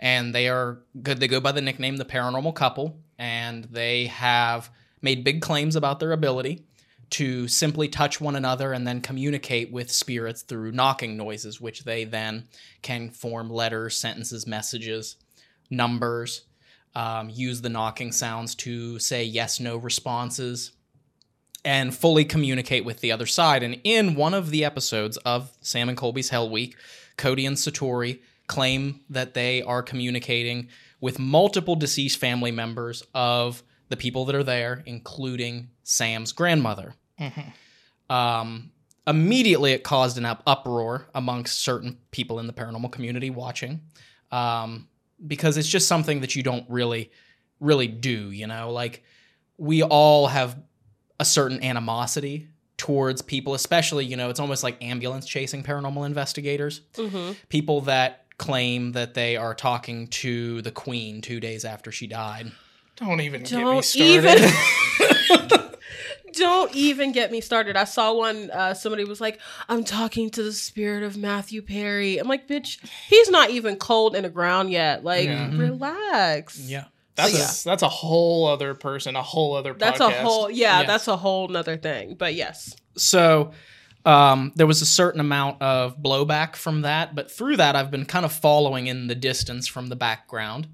and 0.00 0.34
they 0.34 0.48
are 0.48 0.80
good. 1.00 1.20
They 1.20 1.28
go 1.28 1.40
by 1.40 1.52
the 1.52 1.60
nickname 1.60 1.98
the 1.98 2.04
Paranormal 2.04 2.54
Couple, 2.54 2.98
and 3.18 3.64
they 3.64 4.06
have 4.06 4.70
made 5.02 5.22
big 5.22 5.42
claims 5.42 5.76
about 5.76 6.00
their 6.00 6.12
ability 6.12 6.64
to 7.10 7.48
simply 7.48 7.88
touch 7.88 8.20
one 8.20 8.34
another 8.34 8.72
and 8.72 8.86
then 8.86 9.00
communicate 9.00 9.70
with 9.70 9.90
spirits 9.90 10.42
through 10.42 10.72
knocking 10.72 11.16
noises, 11.16 11.60
which 11.60 11.84
they 11.84 12.04
then 12.04 12.44
can 12.82 13.10
form 13.10 13.50
letters, 13.50 13.96
sentences, 13.96 14.46
messages, 14.46 15.16
numbers, 15.68 16.42
um, 16.94 17.28
use 17.28 17.60
the 17.60 17.68
knocking 17.68 18.10
sounds 18.10 18.54
to 18.54 18.98
say 18.98 19.22
yes 19.22 19.60
no 19.60 19.76
responses, 19.76 20.72
and 21.64 21.94
fully 21.94 22.24
communicate 22.24 22.84
with 22.84 23.00
the 23.00 23.12
other 23.12 23.26
side. 23.26 23.62
And 23.62 23.80
in 23.84 24.14
one 24.14 24.32
of 24.32 24.50
the 24.50 24.64
episodes 24.64 25.18
of 25.18 25.50
Sam 25.60 25.88
and 25.90 25.98
Colby's 25.98 26.30
Hell 26.30 26.48
Week, 26.48 26.74
Cody 27.16 27.44
and 27.44 27.56
Satori 27.56 28.20
claim 28.50 29.00
that 29.08 29.32
they 29.32 29.62
are 29.62 29.80
communicating 29.80 30.68
with 31.00 31.20
multiple 31.20 31.76
deceased 31.76 32.18
family 32.18 32.50
members 32.50 33.04
of 33.14 33.62
the 33.90 33.96
people 33.96 34.24
that 34.24 34.34
are 34.34 34.42
there, 34.42 34.82
including 34.86 35.70
Sam's 35.84 36.32
grandmother. 36.32 36.94
Um, 38.10 38.72
immediately, 39.06 39.70
it 39.72 39.84
caused 39.84 40.18
an 40.18 40.24
up- 40.24 40.42
uproar 40.48 41.08
amongst 41.14 41.60
certain 41.60 41.98
people 42.10 42.40
in 42.40 42.48
the 42.48 42.52
paranormal 42.52 42.90
community 42.90 43.30
watching, 43.30 43.82
um, 44.32 44.88
because 45.24 45.56
it's 45.56 45.68
just 45.68 45.86
something 45.86 46.20
that 46.22 46.34
you 46.34 46.42
don't 46.42 46.68
really, 46.68 47.12
really 47.60 47.86
do. 47.86 48.32
You 48.32 48.48
know, 48.48 48.72
like 48.72 49.04
we 49.58 49.84
all 49.84 50.26
have 50.26 50.60
a 51.20 51.24
certain 51.24 51.62
animosity 51.62 52.48
towards 52.76 53.22
people, 53.22 53.54
especially 53.54 54.06
you 54.06 54.16
know, 54.16 54.28
it's 54.28 54.40
almost 54.40 54.64
like 54.64 54.82
ambulance 54.82 55.24
chasing 55.24 55.62
paranormal 55.62 56.04
investigators 56.04 56.80
hmm 56.96 57.32
people 57.48 57.82
that 57.82 58.26
claim 58.40 58.92
that 58.92 59.12
they 59.14 59.36
are 59.36 59.54
talking 59.54 60.08
to 60.08 60.62
the 60.62 60.70
queen 60.72 61.20
two 61.20 61.38
days 61.40 61.64
after 61.64 61.92
she 61.92 62.06
died. 62.06 62.50
Don't 62.96 63.20
even 63.20 63.42
get 63.42 63.62
me 63.64 63.82
started. 63.82 64.40
even. 64.40 65.60
Don't 66.32 66.74
even 66.74 67.12
get 67.12 67.32
me 67.32 67.40
started. 67.40 67.76
I 67.76 67.84
saw 67.84 68.14
one. 68.14 68.50
Uh, 68.52 68.72
somebody 68.72 69.04
was 69.04 69.20
like, 69.20 69.40
"I'm 69.68 69.84
talking 69.84 70.30
to 70.30 70.42
the 70.42 70.52
spirit 70.52 71.02
of 71.02 71.16
Matthew 71.16 71.60
Perry." 71.60 72.18
I'm 72.18 72.28
like, 72.28 72.46
"Bitch, 72.48 72.78
he's 73.08 73.28
not 73.30 73.50
even 73.50 73.76
cold 73.76 74.14
in 74.14 74.22
the 74.22 74.28
ground 74.30 74.70
yet. 74.70 75.02
Like, 75.04 75.26
Yeah. 75.26 75.48
Mm-hmm. 75.48 75.58
relax." 75.60 76.58
Yeah. 76.60 76.84
that's 77.16 77.32
So, 77.36 77.68
a, 77.68 77.72
that's 77.72 77.82
a 77.82 77.88
whole 77.88 78.46
other 78.46 78.74
person, 78.74 79.16
a 79.16 79.22
whole 79.22 79.54
other. 79.54 79.74
That's 79.74 80.00
a 80.00 80.08
whole. 80.10 80.48
Yeah, 80.50 80.80
Yes. 80.80 80.86
that's 80.86 81.08
a 81.08 81.16
whole 81.16 81.48
nother 81.48 81.76
thing. 81.76 82.14
But 82.14 82.34
yes, 82.34 82.76
So 82.96 83.50
um, 84.04 84.52
there 84.56 84.66
was 84.66 84.82
a 84.82 84.86
certain 84.86 85.20
amount 85.20 85.60
of 85.62 85.98
blowback 85.98 86.56
from 86.56 86.82
that, 86.82 87.14
but 87.14 87.30
through 87.30 87.56
that, 87.58 87.76
I've 87.76 87.90
been 87.90 88.06
kind 88.06 88.24
of 88.24 88.32
following 88.32 88.86
in 88.86 89.06
the 89.06 89.14
distance 89.14 89.66
from 89.66 89.88
the 89.88 89.96
background 89.96 90.68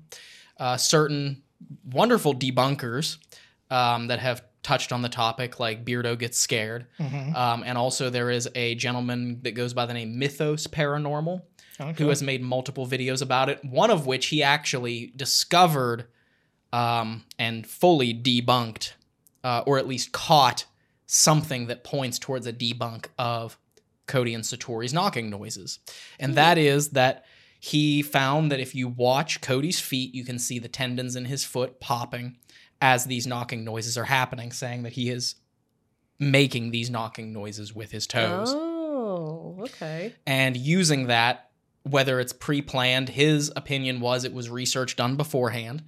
uh, 0.59 0.77
certain 0.77 1.43
wonderful 1.91 2.35
debunkers 2.35 3.19
um, 3.71 4.07
that 4.09 4.19
have 4.21 4.43
touched 4.63 4.91
on 4.93 5.03
the 5.03 5.09
topic, 5.09 5.61
like 5.61 5.85
Beardo 5.85 6.19
gets 6.19 6.39
scared. 6.39 6.87
Mhm. 6.99 7.35
Um, 7.37 7.63
and 7.67 7.77
also, 7.77 8.11
there 8.11 8.31
is 8.31 8.49
a 8.55 8.75
gentleman 8.75 9.41
that 9.43 9.53
goes 9.53 9.75
by 9.75 9.87
the 9.87 9.95
name 9.95 10.19
Mythos 10.19 10.67
Paranormal 10.67 11.43
Okay. 11.79 12.03
who 12.03 12.09
has 12.09 12.23
made 12.23 12.43
multiple 12.43 12.87
videos 12.87 13.21
about 13.21 13.51
it. 13.51 13.63
One 13.65 13.91
of 13.91 14.07
which 14.07 14.27
he 14.29 14.43
actually 14.43 15.13
discovered 15.15 16.07
um, 16.73 17.25
and 17.39 17.67
fully 17.67 18.15
debunked, 18.15 18.93
uh, 19.45 19.63
or 19.67 19.79
at 19.79 19.87
least 19.87 20.11
caught 20.13 20.65
something 21.07 21.67
that 21.67 21.85
points 21.85 22.19
towards 22.19 22.47
a 22.47 22.53
debunk 22.53 23.07
of 23.19 23.59
Cody 24.07 24.35
and 24.35 24.45
Satori's 24.45 24.93
knocking 24.93 25.31
noises. 25.31 25.79
And 26.19 26.33
hmm. 26.33 26.37
that 26.37 26.59
is 26.59 26.91
that 26.91 27.25
he 27.59 28.03
found 28.03 28.53
that 28.53 28.61
if 28.61 28.75
you 28.75 28.89
watch 28.89 29.41
Cody's 29.41 29.81
feet, 29.81 30.15
you 30.15 30.25
can 30.25 30.39
see 30.39 30.59
the 30.59 30.69
tendons 30.69 31.17
in 31.17 31.25
his 31.25 31.45
foot 31.45 31.81
popping 31.81 32.37
as 32.81 33.07
these 33.07 33.27
knocking 33.27 33.65
noises 33.65 33.97
are 33.97 34.05
happening, 34.05 34.53
saying 34.53 34.83
that 34.83 34.93
he 34.93 35.11
is 35.11 35.37
making 36.19 36.71
these 36.71 36.91
knocking 36.91 37.33
noises 37.33 37.75
with 37.75 37.91
his 37.91 38.07
toes 38.07 38.53
Oh, 38.55 39.57
okay. 39.61 40.15
and 40.27 40.57
using 40.57 41.09
that 41.09 41.51
whether 41.83 42.19
it's 42.19 42.33
pre-planned 42.33 43.09
his 43.09 43.53
opinion 43.55 44.01
was 44.01 44.25
it 44.25 44.33
was 44.33 44.49
research 44.49 44.97
done 44.97 45.17
beforehand 45.17 45.85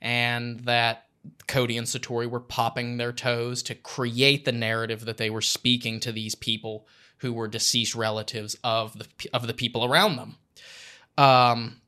and 0.00 0.60
that 0.60 1.05
Cody 1.46 1.76
and 1.76 1.86
Satori 1.86 2.28
were 2.28 2.40
popping 2.40 2.96
their 2.96 3.12
toes 3.12 3.62
to 3.64 3.74
create 3.74 4.44
the 4.44 4.52
narrative 4.52 5.04
that 5.04 5.16
they 5.16 5.30
were 5.30 5.40
speaking 5.42 6.00
to 6.00 6.12
these 6.12 6.34
people 6.34 6.86
who 7.18 7.32
were 7.32 7.48
deceased 7.48 7.94
relatives 7.94 8.56
of 8.62 8.98
the 8.98 9.06
of 9.32 9.46
the 9.46 9.54
people 9.54 9.84
around 9.84 10.16
them. 10.16 10.36
Um 11.18 11.80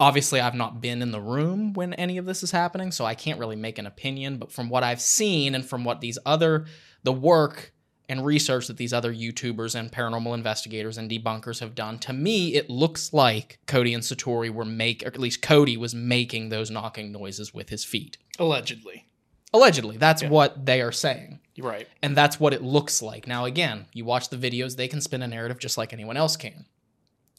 obviously 0.00 0.40
I've 0.40 0.54
not 0.54 0.80
been 0.80 1.00
in 1.00 1.12
the 1.12 1.20
room 1.20 1.74
when 1.74 1.94
any 1.94 2.18
of 2.18 2.26
this 2.26 2.42
is 2.42 2.50
happening, 2.50 2.90
so 2.90 3.04
I 3.04 3.14
can't 3.14 3.38
really 3.38 3.56
make 3.56 3.78
an 3.78 3.86
opinion, 3.86 4.38
but 4.38 4.50
from 4.50 4.68
what 4.68 4.82
I've 4.82 5.00
seen 5.00 5.54
and 5.54 5.64
from 5.64 5.84
what 5.84 6.00
these 6.00 6.18
other 6.26 6.66
the 7.04 7.12
work 7.12 7.71
and 8.12 8.26
research 8.26 8.66
that 8.66 8.76
these 8.76 8.92
other 8.92 9.12
YouTubers 9.12 9.74
and 9.74 9.90
paranormal 9.90 10.34
investigators 10.34 10.98
and 10.98 11.10
debunkers 11.10 11.60
have 11.60 11.74
done, 11.74 11.98
to 12.00 12.12
me, 12.12 12.54
it 12.54 12.68
looks 12.68 13.14
like 13.14 13.58
Cody 13.66 13.94
and 13.94 14.02
Satori 14.02 14.50
were 14.50 14.66
make, 14.66 15.02
or 15.02 15.06
at 15.06 15.18
least 15.18 15.40
Cody 15.40 15.78
was 15.78 15.94
making 15.94 16.50
those 16.50 16.70
knocking 16.70 17.10
noises 17.10 17.54
with 17.54 17.70
his 17.70 17.86
feet. 17.86 18.18
Allegedly. 18.38 19.06
Allegedly, 19.54 19.96
that's 19.96 20.20
Yeah. 20.20 20.28
what 20.28 20.66
they 20.66 20.82
are 20.82 20.92
saying. 20.92 21.40
Right. 21.58 21.88
And 22.02 22.14
that's 22.14 22.38
what 22.38 22.52
it 22.52 22.62
looks 22.62 23.00
like. 23.00 23.26
Now, 23.26 23.46
again, 23.46 23.86
you 23.94 24.04
watch 24.04 24.28
the 24.28 24.36
videos, 24.36 24.76
they 24.76 24.88
can 24.88 25.00
spin 25.00 25.22
a 25.22 25.26
narrative 25.26 25.58
just 25.58 25.78
like 25.78 25.94
anyone 25.94 26.18
else 26.18 26.36
can. 26.36 26.66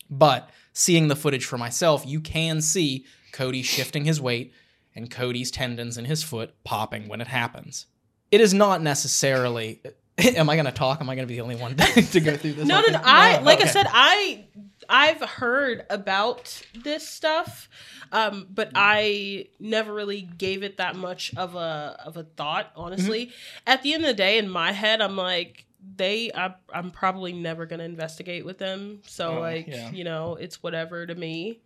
But 0.09 0.49
seeing 0.73 1.07
the 1.07 1.15
footage 1.15 1.45
for 1.45 1.59
myself, 1.59 2.03
you 2.03 2.19
can 2.19 2.61
see 2.61 3.05
Cody 3.31 3.61
shifting 3.61 4.05
his 4.05 4.19
weight 4.19 4.53
and 4.95 5.11
Cody's 5.11 5.51
tendons 5.51 5.99
in 5.99 6.05
his 6.05 6.23
foot 6.23 6.55
popping 6.63 7.07
when 7.07 7.21
it 7.21 7.27
happens. 7.27 7.85
It 8.31 8.41
is 8.41 8.55
not 8.55 8.81
necessarily. 8.81 9.81
Am 10.35 10.49
I 10.49 10.55
going 10.55 10.65
to 10.65 10.71
talk? 10.71 11.01
Am 11.01 11.09
I 11.09 11.15
going 11.15 11.27
to 11.27 11.31
be 11.31 11.35
the 11.37 11.41
only 11.41 11.55
one 11.55 11.75
to 12.11 12.19
go 12.19 12.35
through 12.37 12.53
this? 12.53 12.65
No, 12.67 12.81
no, 12.81 12.87
no. 12.87 13.01
I 13.03 13.39
like 13.39 13.61
I 13.61 13.65
said, 13.65 13.87
I 13.89 14.45
I've 14.87 15.21
heard 15.21 15.85
about 15.89 16.61
this 16.83 17.07
stuff, 17.07 17.67
um, 18.11 18.47
but 18.53 18.71
I 18.75 19.47
never 19.59 19.93
really 19.93 20.21
gave 20.21 20.61
it 20.61 20.77
that 20.77 20.95
much 20.95 21.33
of 21.35 21.55
a 21.55 21.99
of 22.05 22.17
a 22.17 22.23
thought. 22.23 22.71
Honestly, 22.75 23.31
at 23.65 23.81
the 23.81 23.93
end 23.93 24.03
of 24.03 24.07
the 24.09 24.13
day, 24.13 24.37
in 24.37 24.49
my 24.49 24.71
head, 24.71 25.01
I'm 25.01 25.17
like, 25.17 25.65
they, 25.95 26.31
I, 26.35 26.53
I'm 26.71 26.91
probably 26.91 27.33
never 27.33 27.65
gonna 27.65 27.83
investigate 27.83 28.45
with 28.45 28.59
them. 28.59 29.01
So 29.07 29.37
Oh, 29.37 29.39
like, 29.39 29.67
yeah. 29.67 29.89
you 29.91 30.03
know, 30.03 30.35
it's 30.35 30.61
whatever 30.61 31.05
to 31.07 31.15
me. 31.15 31.59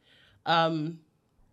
Um, 0.46 1.00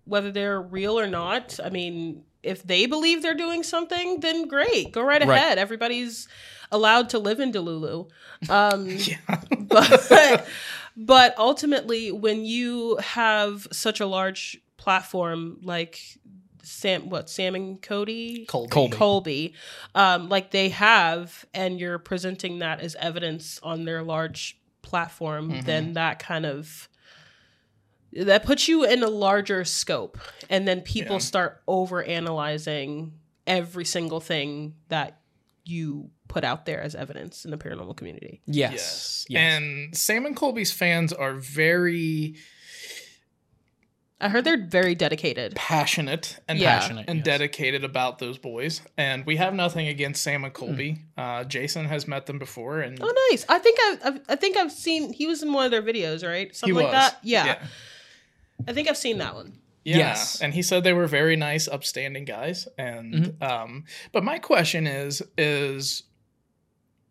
whether 0.05 0.30
they're 0.30 0.61
real 0.62 0.99
or 1.01 1.07
not, 1.09 1.59
I 1.64 1.70
mean, 1.70 2.22
if 2.45 2.62
they 2.62 2.86
believe 2.86 3.22
they're 3.22 3.34
doing 3.34 3.62
something, 3.62 4.20
then 4.20 4.47
great, 4.49 4.92
go 4.92 5.03
right 5.03 5.20
Right. 5.24 5.36
ahead. 5.36 5.59
Everybody's 5.59 6.28
allowed 6.70 7.11
to 7.11 7.18
live 7.18 7.40
in 7.40 7.53
Delulu. 7.53 8.09
Um, 8.51 8.86
Yeah. 8.88 9.16
but 9.59 10.47
but 10.97 11.34
ultimately 11.38 12.12
when 12.12 12.45
you 12.45 12.97
have 12.97 13.66
such 13.72 14.01
a 14.01 14.07
large 14.07 14.61
platform 14.76 15.59
like 15.62 15.99
Sam 16.62 17.09
what 17.11 17.28
Sam 17.30 17.55
and 17.55 17.80
Cody 17.80 18.45
Colby. 18.47 18.70
Colby. 18.70 18.97
Colby 18.97 19.55
um 19.95 20.28
like 20.28 20.51
they 20.51 20.68
have 20.70 21.45
and 21.55 21.78
you're 21.80 21.99
presenting 21.99 22.59
that 22.61 22.80
as 22.80 22.95
evidence 22.97 23.59
on 23.62 23.84
their 23.84 24.03
large 24.03 24.59
platform 24.82 25.51
Mhm. 25.51 25.64
then 25.64 25.92
that 25.95 26.18
kind 26.18 26.45
of 26.47 26.88
that 28.17 28.45
puts 28.45 28.69
you 28.69 28.85
in 28.85 29.03
a 29.03 29.09
larger 29.09 29.65
scope 29.65 30.19
and 30.49 30.67
then 30.69 30.81
people 30.81 31.15
Yeah. 31.17 31.19
start 31.21 31.62
over 31.67 32.03
analyzing 32.03 33.12
every 33.47 33.85
single 33.85 34.21
thing 34.21 34.75
that 34.89 35.21
you 35.65 36.11
put 36.29 36.45
out 36.45 36.67
there 36.67 36.81
as 36.81 36.95
evidence 36.95 37.45
in 37.45 37.51
the 37.51 37.57
paranormal 37.59 37.97
community 37.97 38.41
Yes. 38.47 38.73
Yes. 38.73 39.27
yes. 39.29 39.41
And 39.41 39.97
Sam 39.97 40.27
and 40.27 40.37
Colby's 40.37 40.73
fans 40.73 41.12
are 41.12 41.35
very 41.35 42.37
I 44.21 44.29
heard 44.29 44.45
they're 44.45 44.65
very 44.67 44.95
dedicated. 44.95 45.55
passionate 45.55 46.39
and 46.49 46.59
Yeah. 46.59 46.79
Passionate, 46.79 47.07
and 47.09 47.19
yes. 47.19 47.25
dedicated 47.27 47.85
about 47.85 48.19
those 48.21 48.39
boys. 48.39 48.81
And 48.97 49.27
we 49.27 49.37
have 49.37 49.53
nothing 49.53 49.89
against 49.89 50.23
Sam 50.23 50.45
and 50.45 50.57
Hmm. 50.57 50.65
Colby. 50.65 50.99
Uh, 51.17 51.45
Jason 51.45 51.85
has 51.87 52.07
met 52.09 52.25
them 52.27 52.39
before, 52.39 52.81
and 52.81 52.97
Oh, 53.03 53.29
nice. 53.31 53.45
I 53.49 53.59
think 53.59 53.79
I've, 53.87 54.07
I've 54.07 54.21
I 54.31 54.37
think 54.37 54.57
I've 54.57 54.73
seen 54.73 55.12
he 55.12 55.27
was 55.27 55.43
in 55.43 55.53
one 55.53 55.65
of 55.67 55.73
their 55.73 55.83
videos, 55.83 56.27
right? 56.27 56.49
he 56.49 56.55
Something 56.55 56.75
was. 56.77 56.85
like 56.85 56.93
that. 56.93 57.19
Yeah. 57.23 57.45
yeah. 57.45 57.67
I 58.66 58.72
think 58.72 58.88
I've 58.88 58.96
seen 58.96 59.18
that 59.18 59.34
one. 59.34 59.59
Yeah. 59.84 59.98
Yes. 59.98 60.40
And 60.40 60.55
he 60.55 60.62
said 60.62 60.82
they 60.82 60.92
were 60.94 61.07
very 61.07 61.36
nice, 61.36 61.68
upstanding 61.68 62.24
guys. 62.24 62.66
And 62.78 63.14
Mm-hmm. 63.14 63.42
um, 63.42 63.84
but 64.12 64.24
my 64.24 64.38
question 64.38 64.86
is 64.86 65.22
is 65.36 66.05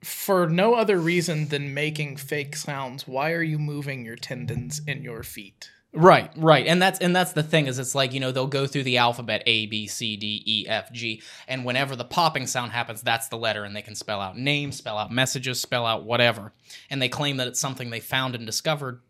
for 0.03 0.49
no 0.49 0.73
other 0.73 0.97
reason 0.97 1.47
than 1.47 1.73
making 1.73 2.17
fake 2.17 2.55
sounds, 2.55 3.07
why 3.07 3.31
are 3.31 3.43
you 3.43 3.57
moving 3.57 4.03
your 4.03 4.15
tendons 4.17 4.81
in 4.85 5.03
your 5.03 5.23
feet? 5.23 5.69
Right, 5.95 6.31
right, 6.35 6.65
and 6.65 6.81
that's 6.81 6.97
and 6.99 7.15
that's 7.15 7.33
the 7.33 7.43
thing 7.43 7.67
is 7.67 7.77
it's 7.77 7.93
like 7.93 8.13
you 8.13 8.19
know 8.19 8.31
they'll 8.31 8.47
go 8.47 8.65
through 8.65 8.81
the 8.81 8.97
alphabet 8.97 9.43
A 9.45 9.67
B 9.67 9.85
C 9.85 10.17
D 10.17 10.41
E 10.43 10.65
F 10.67 10.91
G, 10.91 11.21
and 11.47 11.63
whenever 11.63 11.95
the 11.95 12.03
popping 12.03 12.47
sound 12.47 12.71
happens, 12.71 13.03
that's 13.03 13.27
the 13.27 13.37
letter, 13.37 13.63
and 13.63 13.75
they 13.75 13.83
can 13.83 13.93
spell 13.93 14.19
out 14.19 14.35
names, 14.35 14.75
spell 14.77 14.97
out 14.97 15.11
messages, 15.11 15.61
spell 15.61 15.85
out 15.85 16.03
whatever, 16.03 16.51
and 16.89 16.99
they 16.99 17.09
claim 17.09 17.37
that 17.37 17.47
it's 17.47 17.59
something 17.59 17.91
they 17.91 17.99
found 17.99 18.33
and 18.33 18.43
discovered 18.43 19.01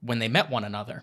when 0.00 0.20
they 0.20 0.28
met 0.28 0.48
one 0.48 0.62
another, 0.62 1.02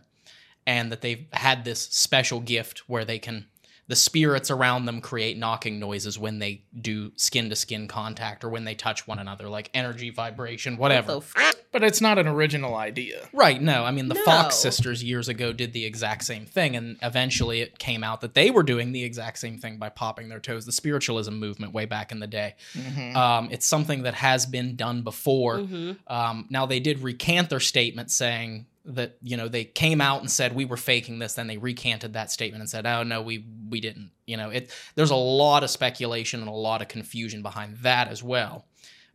and 0.70 0.92
that 0.92 1.02
they've 1.02 1.26
had 1.34 1.66
this 1.66 1.82
special 1.82 2.40
gift 2.40 2.84
where 2.88 3.04
they 3.04 3.18
can 3.18 3.48
the 3.88 3.96
spirits 3.96 4.52
around 4.52 4.86
them 4.86 5.02
create 5.02 5.36
knocking 5.36 5.80
noises 5.80 6.20
when 6.20 6.38
they 6.38 6.62
do 6.80 7.12
skin 7.16 7.50
to 7.50 7.56
skin 7.56 7.88
contact 7.88 8.44
or 8.44 8.50
when 8.50 8.64
they 8.64 8.76
touch 8.76 9.08
one 9.08 9.18
another, 9.18 9.50
like 9.50 9.72
energy, 9.74 10.12
vibration, 10.12 10.78
whatever. 10.78 11.16
What 11.16 11.24
f- 11.36 11.56
But 11.72 11.84
it's 11.84 12.00
not 12.00 12.20
an 12.20 12.28
original 12.28 12.76
idea. 12.76 13.28
Right. 13.34 13.60
No, 13.60 13.84
I 13.86 13.90
mean 13.90 14.08
the 14.08 14.14
No. 14.14 14.24
Fox 14.26 14.58
sisters 14.58 15.04
years 15.04 15.28
ago 15.28 15.52
did 15.54 15.74
the 15.74 15.86
exact 15.86 16.24
same 16.24 16.46
thing, 16.46 16.76
and 16.76 16.98
eventually 17.02 17.62
it 17.62 17.80
came 17.80 18.04
out 18.04 18.22
that 18.22 18.36
they 18.36 18.52
were 18.52 18.62
doing 18.62 18.92
the 18.92 19.04
exact 19.04 19.40
same 19.40 19.58
thing 19.58 19.78
by 19.78 19.90
popping 19.90 20.30
their 20.30 20.40
toes. 20.40 20.68
The 20.68 20.72
spiritualism 20.72 21.34
movement 21.34 21.74
way 21.74 21.86
back 21.86 22.12
in 22.12 22.20
the 22.20 22.28
day. 22.28 22.54
Mhm. 22.76 23.16
Um, 23.16 23.50
it's 23.52 23.66
something 23.66 24.04
that 24.04 24.14
has 24.14 24.46
been 24.46 24.76
done 24.76 25.02
before. 25.02 25.58
Mhm. 25.62 25.98
Um, 26.06 26.46
now 26.52 26.68
they 26.68 26.80
did 26.80 27.00
recant 27.02 27.50
their 27.50 27.60
statement 27.60 28.12
saying 28.12 28.68
that 28.86 29.18
you 29.22 29.36
know 29.38 29.48
they 29.48 29.66
came 29.66 30.02
out 30.02 30.22
and 30.22 30.32
said 30.32 30.56
we 30.56 30.66
were 30.66 30.78
faking 30.78 31.20
this. 31.20 31.34
Then 31.34 31.48
they 31.48 31.58
recanted 31.58 32.14
that 32.14 32.32
statement 32.32 32.62
and 32.62 32.70
said, 32.70 32.86
"Oh 32.86 33.04
no, 33.04 33.22
we 33.22 33.46
we 33.70 33.80
didn't." 33.82 34.12
You 34.26 34.38
know, 34.38 34.50
it. 34.50 34.72
There's 34.96 35.12
a 35.12 35.16
lot 35.16 35.64
of 35.64 35.70
speculation 35.70 36.40
and 36.40 36.50
a 36.50 36.54
lot 36.54 36.82
of 36.82 36.88
confusion 36.88 37.42
behind 37.42 37.78
that 37.80 38.08
as 38.08 38.24
well. 38.24 38.66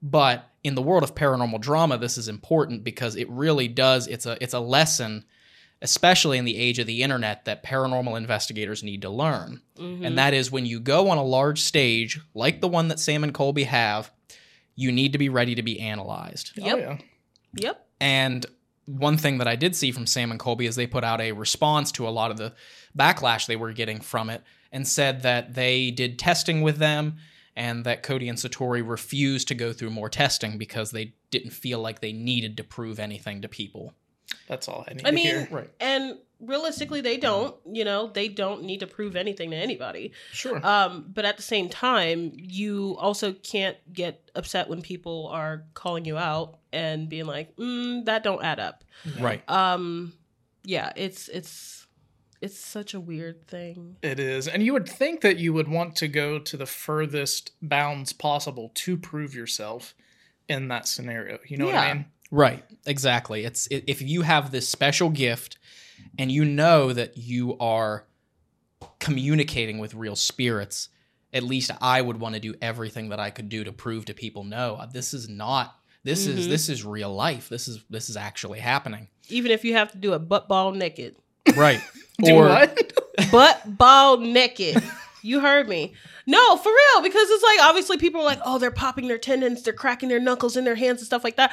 But 0.03 0.51
in 0.62 0.75
the 0.75 0.83
world 0.83 1.03
of 1.03 1.15
paranormal 1.15 1.61
drama, 1.61 1.97
this 1.99 2.19
is 2.19 2.29
important 2.29 2.85
because 2.85 3.17
it 3.17 3.29
really 3.31 3.69
does. 3.69 4.07
It's 4.07 4.27
a 4.27 4.37
it's 4.43 4.53
a 4.55 4.61
lesson, 4.61 5.25
especially 5.81 6.37
in 6.39 6.45
the 6.45 6.57
age 6.59 6.79
of 6.79 6.87
the 6.87 7.03
internet, 7.03 7.47
that 7.47 7.65
paranormal 7.65 8.17
investigators 8.17 8.83
need 8.83 9.01
to 9.03 9.09
learn. 9.11 9.62
Mhm. 9.79 10.07
And 10.07 10.19
that 10.19 10.35
is 10.35 10.51
when 10.53 10.67
you 10.67 10.79
go 10.79 11.09
on 11.09 11.17
a 11.19 11.25
large 11.25 11.61
stage 11.62 12.21
like 12.35 12.61
the 12.61 12.69
one 12.69 12.89
that 12.89 13.01
Sam 13.01 13.25
and 13.25 13.33
Colby 13.33 13.65
have, 13.65 14.11
you 14.77 14.93
need 14.93 15.12
to 15.12 15.19
be 15.19 15.29
ready 15.31 15.55
to 15.55 15.62
be 15.62 15.81
analyzed. 15.81 16.53
Oh, 16.61 16.67
Yep. 16.67 16.79
yeah. 16.79 16.99
Yep. 17.57 17.87
And 18.01 18.47
one 18.87 19.16
thing 19.16 19.39
that 19.39 19.49
I 19.49 19.57
did 19.57 19.74
see 19.74 19.93
from 19.93 20.07
Sam 20.07 20.30
and 20.30 20.41
Colby 20.41 20.66
is 20.66 20.76
they 20.76 20.87
put 20.87 21.05
out 21.05 21.20
a 21.20 21.32
response 21.32 21.93
to 21.93 22.07
a 22.07 22.11
lot 22.11 22.30
of 22.30 22.37
the 22.37 22.53
backlash 22.97 23.47
they 23.47 23.57
were 23.57 23.72
getting 23.72 24.01
from 24.01 24.30
it 24.30 24.43
and 24.72 24.87
said 24.87 25.22
that 25.22 25.55
they 25.55 25.91
did 25.91 26.18
testing 26.18 26.62
with 26.62 26.78
them 26.78 27.16
and 27.57 27.85
that 27.85 28.03
Cody 28.03 28.28
and 28.28 28.37
Satori 28.37 28.87
refused 28.87 29.49
to 29.49 29.55
go 29.55 29.72
through 29.72 29.91
more 29.91 30.09
testing 30.09 30.59
because 30.59 30.91
they 30.91 31.14
didn't 31.30 31.51
feel 31.53 31.78
like 31.78 32.01
they 32.01 32.12
needed 32.12 32.57
to 32.57 32.64
prove 32.64 32.99
anything 32.99 33.43
to 33.43 33.49
people. 33.49 33.95
That's 34.49 34.68
all 34.68 34.85
I 34.89 34.95
need 34.95 35.07
I 35.07 35.11
to 35.11 35.14
mean, 35.14 35.24
hear. 35.24 35.49
Right. 35.51 35.70
and 35.80 36.18
realistically, 36.47 37.01
they 37.01 37.16
don't. 37.16 37.57
You 37.70 37.84
know, 37.84 38.09
they 38.09 38.28
don't 38.28 38.64
need 38.64 38.80
to 38.80 38.86
prove 38.86 39.16
anything 39.16 39.51
to 39.51 39.57
anybody. 39.57 40.12
Sure. 40.32 40.64
Um, 40.64 41.07
but 41.12 41.24
at 41.24 41.36
the 41.36 41.42
same 41.42 41.68
time, 41.68 42.32
you 42.34 42.97
also 42.99 43.32
can't 43.32 43.76
get 43.92 44.30
upset 44.34 44.68
when 44.68 44.82
people 44.82 45.28
are 45.28 45.64
calling 45.74 46.05
you 46.05 46.16
out 46.18 46.59
and 46.72 47.09
being 47.09 47.26
like, 47.26 47.57
mm, 47.57 48.05
"That 48.05 48.22
don't 48.22 48.42
add 48.42 48.61
up." 48.61 48.84
Right. 49.18 49.49
Um, 49.49 50.12
yeah, 50.64 50.92
it's 50.97 51.28
it's 51.28 51.86
it's 52.40 52.59
such 52.59 52.92
a 52.92 53.01
weird 53.01 53.47
thing. 53.47 53.97
It 54.03 54.20
is. 54.20 54.49
And 54.49 54.62
you 54.62 54.74
would 54.74 54.88
think 54.88 55.22
that 55.22 55.38
you 55.38 55.53
would 55.55 55.68
want 55.68 55.97
to 55.97 56.09
go 56.09 56.38
to 56.38 56.57
the 56.57 56.66
furthest 56.66 57.53
bounds 57.62 58.12
possible 58.12 58.70
to 58.74 58.97
prove 58.99 59.34
yourself 59.34 59.95
in 60.49 60.68
that 60.68 60.86
scenario. 60.86 61.38
You 61.47 61.57
know 61.57 61.66
what 61.66 61.74
I 61.74 61.95
mean? 61.95 62.07
Right. 62.35 62.64
Exactly. 62.85 63.45
It's 63.45 63.68
if 63.70 64.03
you 64.03 64.22
have 64.22 64.51
this 64.51 64.68
special 64.68 65.09
gift 65.09 65.57
and 66.18 66.32
you 66.32 66.45
know 66.45 66.93
that 66.93 67.16
you 67.16 67.57
are 67.59 68.07
communicating 68.99 69.78
with 69.78 69.95
real 69.95 70.16
spirits, 70.16 70.89
at 71.32 71.45
least 71.45 71.70
I 71.80 72.01
would 72.01 72.18
want 72.18 72.35
to 72.35 72.41
do 72.41 72.55
everything 72.61 73.11
that 73.11 73.20
I 73.20 73.30
could 73.30 73.49
do 73.49 73.62
to 73.64 73.72
prove 73.72 74.07
to 74.07 74.14
people 74.14 74.43
no, 74.43 74.85
this 74.93 75.14
is 75.14 75.28
not 75.28 75.76
this 76.03 76.26
is 76.26 76.47
Mhm. 76.47 76.51
this 76.51 76.68
is 76.68 76.85
real 76.85 77.14
life. 77.14 77.49
This 77.49 77.68
is 77.68 77.78
this 77.89 78.11
is 78.11 78.16
actually 78.16 78.59
happening. 78.59 79.09
Even 79.28 79.53
if 79.53 79.64
you 79.64 79.74
have 79.74 79.93
to 79.93 79.99
do 79.99 80.12
it 80.14 80.28
butt 80.28 80.49
ball 80.49 80.72
naked. 80.72 81.16
Right. 81.57 81.80
Do 82.22 82.35
what? 82.37 82.93
butt 83.30 83.78
ball 83.78 84.18
naked. 84.18 84.82
You 85.22 85.41
heard 85.41 85.68
me. 85.68 85.95
No, 86.26 86.57
for 86.57 86.70
real, 86.70 87.03
because 87.03 87.28
it's 87.30 87.43
like 87.45 87.61
obviously 87.68 87.97
people 87.97 88.20
are 88.22 88.24
like, 88.24 88.41
oh, 88.45 88.59
they're 88.59 88.70
popping 88.70 89.09
their 89.09 89.18
tendons, 89.18 89.62
they're 89.62 89.72
cracking 89.72 90.09
their 90.09 90.20
knuckles 90.20 90.57
in 90.57 90.64
their 90.64 90.74
hands 90.74 90.99
and 91.01 91.07
stuff 91.07 91.22
like 91.22 91.37
that. 91.37 91.53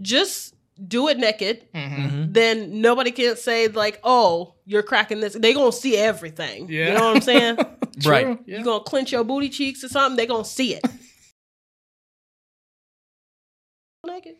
Just 0.00 0.54
do 0.88 1.08
it 1.08 1.18
naked. 1.18 1.66
Mhm. 1.74 1.96
Mhm. 2.10 2.34
Then 2.34 2.80
nobody 2.80 3.10
can 3.10 3.36
say 3.36 3.68
like, 3.68 4.00
oh, 4.02 4.54
you're 4.64 4.82
cracking 4.82 5.20
this. 5.20 5.34
They 5.34 5.52
gonna 5.54 5.72
see 5.72 5.96
everything. 5.96 6.68
Yeah. 6.70 6.88
You 6.88 6.92
know 6.94 7.06
what 7.08 7.16
I'm 7.16 7.22
saying? 7.22 7.58
Right. 8.06 8.24
True, 8.24 8.38
yeah. 8.46 8.58
You 8.58 8.64
gonna 8.64 8.82
clench 8.84 9.12
your 9.12 9.22
booty 9.22 9.50
cheeks 9.50 9.84
or 9.84 9.88
something? 9.88 10.16
They 10.16 10.24
gonna 10.24 10.46
see 10.46 10.74
it. 10.74 10.82
naked. 14.06 14.36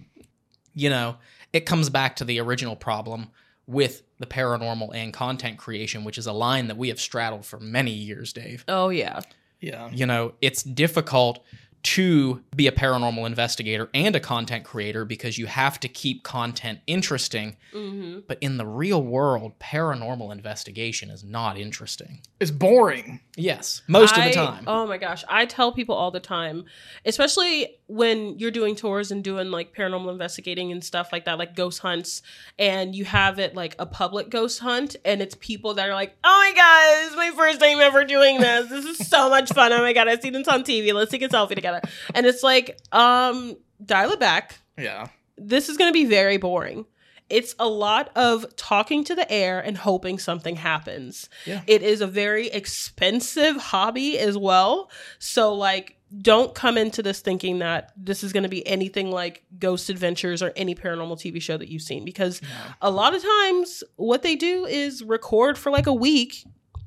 you 0.74 0.90
know, 0.90 1.16
it 1.52 1.66
comes 1.66 1.90
back 1.90 2.16
to 2.16 2.24
the 2.24 2.40
original 2.40 2.76
problem 2.76 3.28
with 3.66 4.02
the 4.18 4.26
paranormal 4.26 4.94
and 4.94 5.12
content 5.12 5.58
creation, 5.58 6.04
which 6.04 6.18
is 6.18 6.26
a 6.26 6.32
line 6.32 6.68
that 6.68 6.76
we 6.76 6.88
have 6.88 7.00
straddled 7.00 7.44
for 7.44 7.60
many 7.60 7.92
years, 7.92 8.32
Dave. 8.32 8.64
Oh 8.68 8.88
yeah. 8.88 9.20
yeah. 9.60 9.88
You 9.92 10.06
know, 10.06 10.34
it's 10.40 10.62
difficult 10.62 11.40
to 11.82 12.42
be 12.54 12.68
a 12.68 12.72
paranormal 12.72 13.26
investigator 13.26 13.88
and 13.92 14.14
a 14.14 14.20
content 14.20 14.64
creator 14.64 15.04
because 15.04 15.36
you 15.36 15.46
have 15.46 15.80
to 15.80 15.88
keep 15.88 16.22
content 16.22 16.78
interesting. 16.86 17.56
Mm-hmm. 17.72 18.20
But 18.28 18.38
in 18.40 18.56
the 18.56 18.66
real 18.66 19.02
world, 19.02 19.58
paranormal 19.58 20.30
investigation 20.30 21.10
is 21.10 21.24
not 21.24 21.58
interesting. 21.58 22.20
It's 22.38 22.52
boring. 22.52 23.20
Yes, 23.36 23.82
most 23.88 24.16
of 24.16 24.24
the 24.24 24.32
time. 24.32 24.64
Oh 24.66 24.86
my 24.86 24.98
gosh. 24.98 25.24
I 25.28 25.46
tell 25.46 25.72
people 25.72 25.94
all 25.94 26.10
the 26.10 26.20
time, 26.20 26.66
especially 27.04 27.76
when 27.86 28.38
you're 28.38 28.50
doing 28.50 28.76
tours 28.76 29.10
and 29.10 29.24
doing 29.24 29.50
like 29.50 29.74
paranormal 29.74 30.10
investigating 30.10 30.70
and 30.70 30.84
stuff 30.84 31.12
like 31.12 31.24
that, 31.24 31.38
like 31.38 31.56
ghost 31.56 31.80
hunts, 31.80 32.22
and 32.58 32.94
you 32.94 33.04
have 33.04 33.38
it 33.38 33.54
like 33.54 33.74
a 33.78 33.86
public 33.86 34.30
ghost 34.30 34.60
hunt, 34.60 34.96
and 35.04 35.20
it's 35.20 35.34
people 35.40 35.74
that 35.74 35.88
are 35.88 35.94
like, 35.94 36.16
oh 36.22 36.28
my 36.28 36.52
God, 36.54 37.02
this 37.02 37.10
is 37.10 37.16
my 37.16 37.30
first 37.30 37.60
time 37.60 37.80
ever 37.80 38.04
doing 38.04 38.40
this. 38.40 38.68
This 38.68 38.84
is 38.84 39.08
so 39.08 39.30
much 39.30 39.50
fun. 39.50 39.72
Oh 39.72 39.78
my 39.78 39.92
God, 39.92 40.08
I 40.08 40.16
see 40.16 40.30
this 40.30 40.46
on 40.48 40.62
TV. 40.62 40.92
Let's 40.92 41.10
take 41.10 41.22
a 41.22 41.28
selfie 41.28 41.56
together. 41.80 41.94
And 42.14 42.26
it's 42.26 42.42
like, 42.42 42.78
um, 42.92 43.56
dial 43.84 44.10
it 44.10 44.20
back. 44.20 44.58
Yeah. 44.78 45.08
This 45.36 45.68
is 45.68 45.76
going 45.76 45.88
to 45.88 45.92
be 45.92 46.04
very 46.04 46.36
boring. 46.36 46.86
It's 47.28 47.54
a 47.58 47.68
lot 47.68 48.10
of 48.14 48.44
talking 48.56 49.04
to 49.04 49.14
the 49.14 49.30
air 49.32 49.58
and 49.58 49.76
hoping 49.76 50.18
something 50.18 50.56
happens. 50.56 51.30
Yeah. 51.46 51.62
It 51.66 51.82
is 51.82 52.02
a 52.02 52.06
very 52.06 52.48
expensive 52.48 53.56
hobby 53.56 54.18
as 54.18 54.36
well. 54.36 54.90
So, 55.18 55.54
like, 55.54 55.96
don't 56.20 56.54
come 56.54 56.76
into 56.76 57.02
this 57.02 57.20
thinking 57.20 57.60
that 57.60 57.92
this 57.96 58.22
is 58.22 58.34
going 58.34 58.42
to 58.42 58.48
be 58.48 58.66
anything 58.66 59.10
like 59.10 59.44
Ghost 59.58 59.88
Adventures 59.88 60.42
or 60.42 60.52
any 60.56 60.74
paranormal 60.74 61.16
TV 61.16 61.40
show 61.40 61.56
that 61.56 61.68
you've 61.68 61.82
seen 61.82 62.04
because 62.04 62.42
a 62.82 62.90
lot 62.90 63.14
of 63.14 63.22
times 63.22 63.82
what 63.96 64.22
they 64.22 64.36
do 64.36 64.66
is 64.66 65.02
record 65.02 65.56
for 65.56 65.72
like 65.72 65.86
a 65.86 65.92
week 65.92 66.44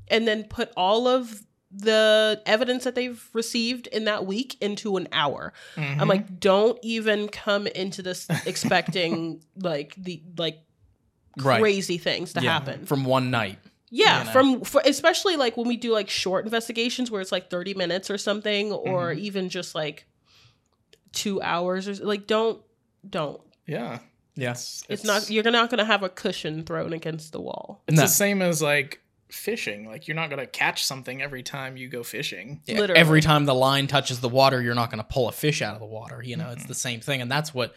and 0.08 0.28
then 0.28 0.44
put 0.44 0.70
all 0.76 1.08
of 1.08 1.42
the 1.70 2.40
evidence 2.46 2.84
that 2.84 2.94
they've 2.94 3.28
received 3.32 3.86
in 3.88 4.04
that 4.04 4.24
week 4.26 4.56
into 4.60 4.96
an 4.96 5.08
hour. 5.12 5.52
Mhm. 5.76 6.00
I'm 6.00 6.08
like, 6.08 6.38
don't 6.40 6.78
even 6.82 7.28
come 7.28 7.66
into 7.66 8.02
this 8.02 8.26
expecting 8.46 9.42
like 9.56 9.94
the 9.96 10.22
like 10.38 10.60
Right. 11.38 11.60
crazy 11.60 11.98
things 11.98 12.32
to 12.32 12.42
Yeah, 12.42 12.52
happen. 12.52 12.86
from 12.86 13.04
one 13.04 13.30
night. 13.30 13.58
yeah, 13.90 14.20
you 14.20 14.24
know. 14.26 14.30
from 14.32 14.60
for, 14.62 14.80
especially 14.86 15.36
like 15.36 15.56
when 15.58 15.68
we 15.68 15.76
do 15.76 15.92
like 15.92 16.08
short 16.08 16.44
investigations 16.46 17.10
where 17.10 17.20
it's 17.20 17.30
like 17.32 17.50
30 17.50 17.74
minutes 17.74 18.10
or 18.10 18.16
something, 18.16 18.72
or 18.72 19.10
Mm-hmm. 19.10 19.18
even 19.20 19.48
just 19.50 19.74
like 19.74 20.06
two 21.12 21.42
hours 21.42 21.88
or 21.88 21.94
like 22.06 22.26
don't 22.26 22.62
don't. 23.08 23.40
yeah. 23.66 23.98
Yes. 24.38 24.82
It's, 24.90 25.02
not 25.02 25.30
you're 25.30 25.50
not 25.50 25.70
gonna 25.70 25.84
have 25.84 26.02
a 26.02 26.10
cushion 26.10 26.62
thrown 26.64 26.92
against 26.92 27.32
the 27.32 27.40
wall. 27.40 27.82
It's 27.88 27.96
No. 27.96 28.02
the 28.02 28.08
same 28.08 28.42
as 28.42 28.60
like 28.60 29.00
fishing. 29.28 29.86
Like 29.88 30.06
you're 30.08 30.14
not 30.14 30.30
gonna 30.30 30.46
catch 30.46 30.84
something 30.84 31.20
every 31.22 31.42
time 31.42 31.76
you 31.76 31.88
go 31.88 32.02
fishing. 32.02 32.60
Yeah, 32.66 32.78
Literally. 32.80 33.00
Every 33.00 33.20
time 33.20 33.44
the 33.44 33.54
line 33.54 33.86
touches 33.86 34.20
the 34.20 34.28
water, 34.28 34.60
you're 34.62 34.74
not 34.74 34.90
going 34.90 34.98
to 35.02 35.08
pull 35.08 35.28
a 35.28 35.32
fish 35.32 35.62
out 35.62 35.74
of 35.74 35.80
the 35.80 35.86
water. 35.86 36.22
You 36.22 36.36
know, 36.36 36.50
it's 36.50 36.66
the 36.66 36.74
same 36.74 37.00
thing. 37.00 37.20
And 37.20 37.30
that's 37.30 37.52
what 37.54 37.74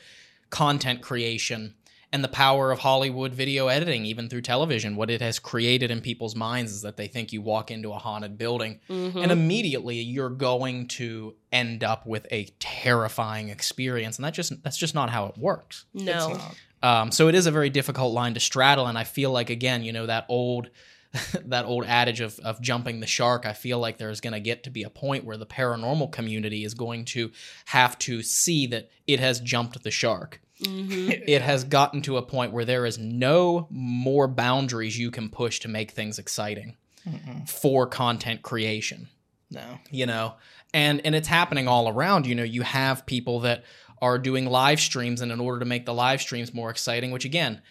content 0.50 1.02
creation 1.02 1.76
and 2.12 2.24
the 2.24 2.28
power 2.28 2.72
of 2.72 2.80
Hollywood 2.80 3.36
video 3.36 3.68
editing, 3.68 4.04
even 4.06 4.30
through 4.30 4.42
television, 4.42 4.96
what 4.96 5.12
it 5.12 5.22
has 5.22 5.38
created 5.38 5.92
in 5.92 6.02
people's 6.02 6.36
minds 6.36 6.72
is 6.72 6.82
that 6.82 6.98
they 6.98 7.06
think 7.08 7.32
you 7.32 7.40
walk 7.40 7.70
into 7.70 7.92
a 7.94 8.00
haunted 8.00 8.36
building 8.36 8.80
Mhm. 8.90 9.22
and 9.22 9.32
immediately 9.32 9.98
you're 10.00 10.32
going 10.32 10.88
to 10.88 11.36
end 11.52 11.84
up 11.84 12.08
with 12.08 12.26
a 12.32 12.46
terrifying 12.58 13.50
experience. 13.50 14.18
And 14.18 14.26
that 14.26 14.34
just 14.34 14.52
that's 14.64 14.78
just 14.78 14.96
not 14.96 15.10
how 15.12 15.28
it 15.28 15.38
works. 15.38 15.86
no. 15.94 16.32
It's 16.32 16.40
not. 16.40 16.56
Um, 16.82 17.12
so 17.12 17.28
it 17.28 17.36
is 17.36 17.46
a 17.46 17.52
very 17.52 17.70
difficult 17.70 18.14
line 18.14 18.34
to 18.36 18.40
straddle, 18.40 18.88
and 18.88 18.98
I 18.98 19.04
feel 19.04 19.32
like 19.32 19.50
again, 19.50 19.84
you 19.84 19.92
know, 19.92 20.06
that 20.06 20.26
old 20.30 20.70
that 21.46 21.66
old 21.66 21.86
adage 21.86 22.20
of 22.22 22.40
of 22.40 22.62
jumping 22.62 23.00
the 23.00 23.08
shark. 23.08 23.46
I 23.46 23.54
feel 23.54 23.80
like 23.80 23.98
there's 23.98 24.22
going 24.22 24.34
to 24.34 24.40
get 24.40 24.64
to 24.64 24.70
be 24.70 24.84
a 24.84 24.90
point 24.90 25.26
where 25.26 25.38
the 25.38 25.46
paranormal 25.46 26.12
community 26.12 26.64
is 26.64 26.74
going 26.76 27.06
to 27.06 27.32
have 27.66 27.98
to 28.00 28.22
see 28.22 28.68
that 28.68 28.90
it 29.08 29.20
has 29.20 29.40
jumped 29.40 29.82
the 29.84 29.92
shark. 29.92 30.42
Mhm. 30.64 31.24
It 31.28 31.42
has 31.42 31.64
gotten 31.64 32.02
to 32.04 32.18
a 32.18 32.22
point 32.22 32.52
where 32.54 32.66
there 32.66 32.86
is 32.86 32.98
no 33.00 33.68
more 33.72 34.28
boundaries 34.28 35.00
you 35.00 35.10
can 35.10 35.30
push 35.30 35.60
to 35.62 35.68
make 35.68 35.92
things 35.92 36.20
exciting 36.20 36.76
Mm-mm. 37.08 37.48
for 37.50 37.88
content 37.88 38.42
creation 38.42 39.08
No. 39.50 39.80
you 39.90 40.06
know 40.06 40.36
and 40.74 41.02
and 41.06 41.16
it's 41.16 41.30
happening 41.30 41.68
all 41.70 41.88
around 41.88 42.28
you 42.28 42.36
know 42.36 42.44
you 42.44 42.62
have 42.64 43.06
people 43.06 43.40
that 43.42 43.64
are 44.02 44.20
doing 44.20 44.46
live 44.46 44.80
streams 44.82 45.22
and 45.22 45.32
in 45.32 45.40
order 45.40 45.60
to 45.60 45.66
make 45.66 45.86
the 45.86 45.94
live 45.94 46.22
streams 46.22 46.54
more 46.54 46.70
exciting 46.70 47.12
which 47.12 47.24
again 47.26 47.62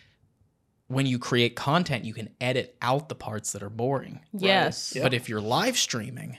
when 0.88 1.06
you 1.06 1.18
create 1.18 1.54
content 1.54 2.04
you 2.04 2.14
can 2.14 2.28
edit 2.40 2.76
out 2.82 3.08
the 3.08 3.14
parts 3.14 3.52
that 3.52 3.62
are 3.62 3.70
boring 3.70 4.20
Yes. 4.32 4.92
Yeah. 4.96 5.02
but 5.02 5.14
if 5.14 5.28
you're 5.28 5.40
live 5.40 5.76
streaming 5.76 6.38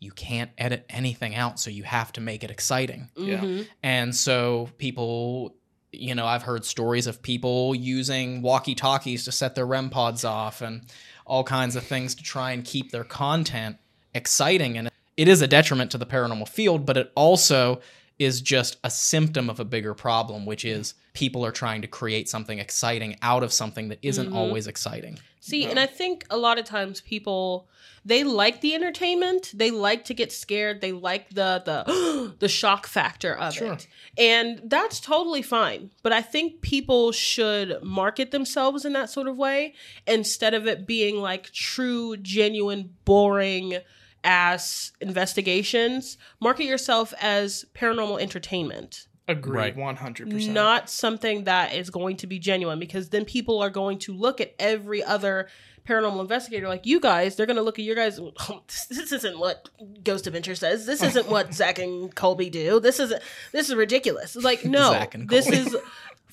you 0.00 0.12
can't 0.12 0.50
edit 0.56 0.84
anything 0.88 1.34
out 1.34 1.58
so 1.58 1.70
you 1.70 1.82
have 1.82 2.12
to 2.12 2.20
make 2.20 2.44
it 2.44 2.50
exciting 2.50 3.10
Yeah. 3.16 3.38
Mhm. 3.40 3.66
and 3.82 4.14
so 4.14 4.70
people 4.78 5.54
you 5.90 6.14
know 6.14 6.26
i've 6.26 6.42
heard 6.42 6.64
stories 6.64 7.06
of 7.06 7.20
people 7.22 7.74
using 7.74 8.42
walkie 8.42 8.74
talkies 8.76 9.24
to 9.24 9.32
set 9.32 9.54
their 9.54 9.66
rem 9.66 9.90
pods 9.90 10.24
off 10.24 10.60
and 10.62 10.82
all 11.26 11.42
kinds 11.44 11.76
of 11.76 11.82
things 11.84 12.14
to 12.14 12.22
try 12.22 12.52
and 12.52 12.64
keep 12.64 12.92
their 12.92 13.04
content 13.04 13.76
exciting 14.14 14.78
and 14.78 14.90
it 15.16 15.26
is 15.28 15.42
a 15.42 15.46
detriment 15.48 15.90
to 15.90 15.98
the 15.98 16.06
paranormal 16.06 16.46
field 16.48 16.86
but 16.86 16.96
it 16.96 17.10
also 17.16 17.80
is 18.18 18.40
just 18.40 18.76
a 18.84 18.90
symptom 18.90 19.48
of 19.48 19.60
a 19.60 19.64
bigger 19.64 19.94
problem 19.94 20.44
which 20.46 20.64
is 20.64 20.94
people 21.14 21.44
are 21.44 21.52
trying 21.52 21.82
to 21.82 21.88
create 21.88 22.28
something 22.28 22.58
exciting 22.58 23.16
out 23.22 23.42
of 23.42 23.52
something 23.52 23.88
that 23.88 23.98
isn't 24.02 24.30
Mhm. 24.30 24.34
always 24.34 24.66
exciting 24.66 25.18
See, 25.40 25.64
and 25.64 25.78
I 25.80 25.86
think 25.86 26.26
a 26.28 26.36
lot 26.36 26.58
of 26.58 26.64
times 26.66 27.00
people 27.00 27.68
they 28.04 28.22
like 28.24 28.60
the 28.60 28.74
entertainment. 28.74 29.50
They 29.54 29.70
like 29.70 30.04
to 30.06 30.14
get 30.14 30.32
scared. 30.32 30.80
They 30.80 30.92
like 30.92 31.30
the 31.30 31.62
the 31.64 32.34
the 32.38 32.48
shock 32.48 32.86
factor 32.86 33.34
of 33.36 33.54
Sure. 33.54 33.72
it. 33.74 33.86
And 34.18 34.60
that's 34.64 34.98
totally 35.00 35.42
fine. 35.42 35.90
But 36.02 36.12
I 36.12 36.22
think 36.22 36.60
people 36.60 37.12
should 37.12 37.82
market 37.82 38.30
themselves 38.30 38.84
in 38.84 38.92
that 38.94 39.10
sort 39.10 39.28
of 39.28 39.36
way 39.38 39.74
instead 40.06 40.54
of 40.54 40.66
it 40.66 40.86
being 40.86 41.16
like 41.22 41.50
true, 41.52 42.16
genuine, 42.16 42.94
boring 43.04 43.78
ass 44.24 44.92
investigations. 45.00 46.18
Market 46.40 46.64
yourself 46.64 47.14
as 47.20 47.64
paranormal 47.74 48.20
entertainment 48.20 49.08
Agreed. 49.28 49.54
Right. 49.54 49.76
One 49.76 49.96
hundred 49.96 50.30
percent. 50.30 50.54
not 50.54 50.88
something 50.88 51.44
that 51.44 51.74
is 51.74 51.90
going 51.90 52.16
to 52.16 52.26
be 52.26 52.38
genuine 52.38 52.78
because 52.78 53.10
then 53.10 53.26
people 53.26 53.60
are 53.62 53.68
going 53.68 53.98
to 54.00 54.14
look 54.14 54.40
at 54.40 54.54
every 54.58 55.04
other 55.04 55.48
paranormal 55.86 56.20
investigator 56.20 56.68
like 56.68 56.84
you 56.84 57.00
guys 57.00 57.34
they're 57.34 57.46
going 57.46 57.56
to 57.56 57.62
look 57.62 57.78
at 57.78 57.84
your 57.84 57.96
guys 57.96 58.20
this 58.90 59.10
isn't 59.10 59.38
what 59.38 59.70
ghost 60.04 60.26
adventure 60.26 60.54
says 60.54 60.84
this 60.84 61.02
isn't 61.02 61.30
what 61.30 61.54
zach 61.54 61.78
and 61.78 62.14
colby 62.14 62.50
do 62.50 62.78
this 62.78 63.00
isn't 63.00 63.22
this 63.52 63.70
is 63.70 63.74
ridiculous 63.74 64.36
it's 64.36 64.44
like 64.44 64.64
no 64.66 64.90
Zach 64.90 65.14
and 65.14 65.30
this 65.30 65.48
is 65.48 65.74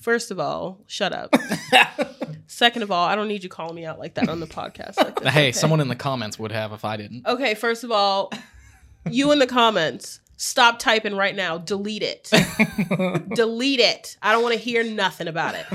first 0.05 0.29
of 0.29 0.39
all 0.39 0.79
shut 0.85 1.11
up 1.11 1.35
second 2.47 2.83
of 2.83 2.91
all 2.91 3.07
i 3.07 3.15
don't 3.15 3.27
need 3.27 3.43
you 3.43 3.49
calling 3.49 3.75
me 3.75 3.85
out 3.85 3.97
like 3.97 4.13
that 4.13 4.29
on 4.29 4.39
the 4.39 4.45
podcast 4.45 4.97
like 4.97 5.19
this, 5.19 5.33
hey 5.33 5.47
okay? 5.47 5.51
someone 5.51 5.81
in 5.81 5.87
the 5.87 5.95
comments 5.95 6.37
would 6.37 6.51
have 6.51 6.71
if 6.71 6.85
i 6.85 6.95
didn't 6.95 7.25
okay 7.25 7.55
first 7.55 7.83
of 7.83 7.91
all 7.91 8.31
you 9.09 9.31
in 9.31 9.39
the 9.39 9.47
comments 9.47 10.19
stop 10.37 10.77
typing 10.77 11.15
right 11.15 11.35
now 11.35 11.57
delete 11.57 12.03
it 12.03 12.29
delete 13.35 13.79
it. 13.79 14.17
I 14.21 14.31
don't 14.31 14.43
want 14.43 14.53
to 14.53 14.59
hear 14.59 14.83
nothing 14.83 15.27
about 15.27 15.55
it. 15.55 15.65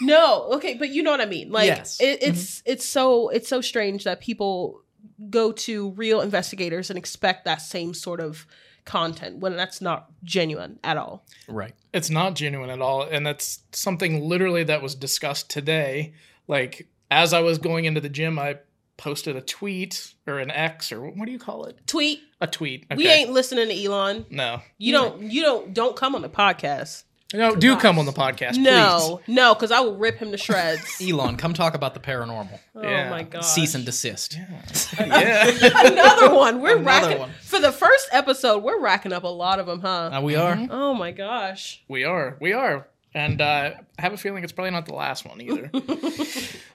No, 0.00 0.50
okay, 0.54 0.74
but 0.74 0.90
you 0.90 1.02
know 1.02 1.10
what 1.10 1.20
I 1.20 1.26
mean. 1.26 1.50
Like 1.50 1.66
Yes. 1.66 2.00
it, 2.00 2.20
mm-hmm. 2.20 2.30
it's 2.30 2.62
it's 2.64 2.86
so 2.86 3.28
it's 3.28 3.48
so 3.48 3.60
strange 3.60 4.04
that 4.04 4.20
people 4.20 4.82
go 5.30 5.52
to 5.52 5.90
real 5.90 6.20
investigators 6.20 6.90
and 6.90 6.98
expect 6.98 7.44
that 7.44 7.60
same 7.60 7.94
sort 7.94 8.20
of 8.20 8.46
content 8.88 9.36
when 9.38 9.54
that's 9.54 9.80
not 9.80 10.10
genuine 10.24 10.78
at 10.82 10.96
all. 10.96 11.24
Right. 11.46 11.74
It's 11.92 12.08
not 12.08 12.34
genuine 12.34 12.70
at 12.70 12.80
all. 12.80 13.02
And 13.02 13.24
that's 13.24 13.60
something 13.70 14.26
literally 14.26 14.64
that 14.64 14.82
was 14.82 14.94
discussed 14.94 15.50
today. 15.50 16.14
Like, 16.48 16.88
as 17.10 17.34
I 17.34 17.40
was 17.40 17.58
going 17.58 17.84
into 17.84 18.00
the 18.00 18.08
gym, 18.08 18.38
I 18.38 18.58
posted 18.96 19.36
a 19.36 19.42
tweet 19.42 20.14
or 20.26 20.38
an 20.38 20.50
X 20.50 20.90
or 20.90 21.02
what 21.02 21.26
do 21.26 21.32
you 21.32 21.38
call 21.38 21.66
it? 21.66 21.78
Tweet. 21.86 22.20
A 22.40 22.46
tweet. 22.46 22.86
Okay. 22.90 22.96
We 22.96 23.08
ain't 23.08 23.30
listening 23.30 23.68
to 23.68 23.84
Elon. 23.84 24.24
No. 24.30 24.62
You 24.78 24.92
don't. 24.92 25.22
You 25.22 25.42
don't. 25.42 25.74
Don't 25.74 25.94
come 25.94 26.14
on 26.14 26.22
the 26.22 26.28
podcast. 26.28 27.04
No, 27.34 27.54
do 27.54 27.76
come 27.76 27.98
on 27.98 28.06
the 28.06 28.12
podcast, 28.12 28.54
Please. 28.54 28.64
No, 28.64 29.20
no, 29.26 29.52
because 29.54 29.70
I 29.70 29.80
will 29.80 29.96
rip 29.96 30.16
him 30.16 30.30
to 30.30 30.38
shreds. 30.38 30.98
Elon, 31.06 31.36
come 31.36 31.52
talk 31.52 31.74
about 31.74 31.92
the 31.92 32.00
paranormal. 32.00 32.58
oh 32.74 32.82
Yeah. 32.82 33.10
my 33.10 33.22
god. 33.22 33.42
Cease 33.44 33.74
and 33.74 33.84
desist. 33.84 34.38
please. 34.66 34.94
Yeah. 34.98 35.46
Another 35.84 36.34
one. 36.34 36.62
We're 36.62 36.78
Another 36.78 36.84
racking 37.08 37.18
one. 37.18 37.30
for 37.42 37.58
the 37.60 37.70
first 37.70 38.08
episode. 38.12 38.62
We're 38.62 38.80
racking 38.80 39.12
up 39.12 39.24
a 39.24 39.28
lot 39.28 39.58
of 39.58 39.66
them, 39.66 39.80
huh? 39.82 40.10
Uh, 40.14 40.20
we 40.22 40.36
are. 40.36 40.58
oh 40.70 40.94
my 40.94 41.10
gosh. 41.12 41.82
we 41.86 42.04
are. 42.04 42.38
We 42.40 42.54
are. 42.54 42.88
And 43.14 43.40
uh, 43.42 43.72
I 43.98 44.02
have 44.02 44.14
a 44.14 44.16
feeling 44.16 44.42
it's 44.44 44.52
probably 44.52 44.70
not 44.70 44.86
the 44.86 44.94
last 44.94 45.26
one 45.26 45.40
either. 45.42 45.70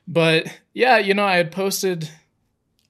but 0.07 0.47
yeah, 0.73 0.97
you 0.97 1.13
know, 1.15 1.25
I 1.25 1.37
had 1.37 1.51
posted 1.51 2.09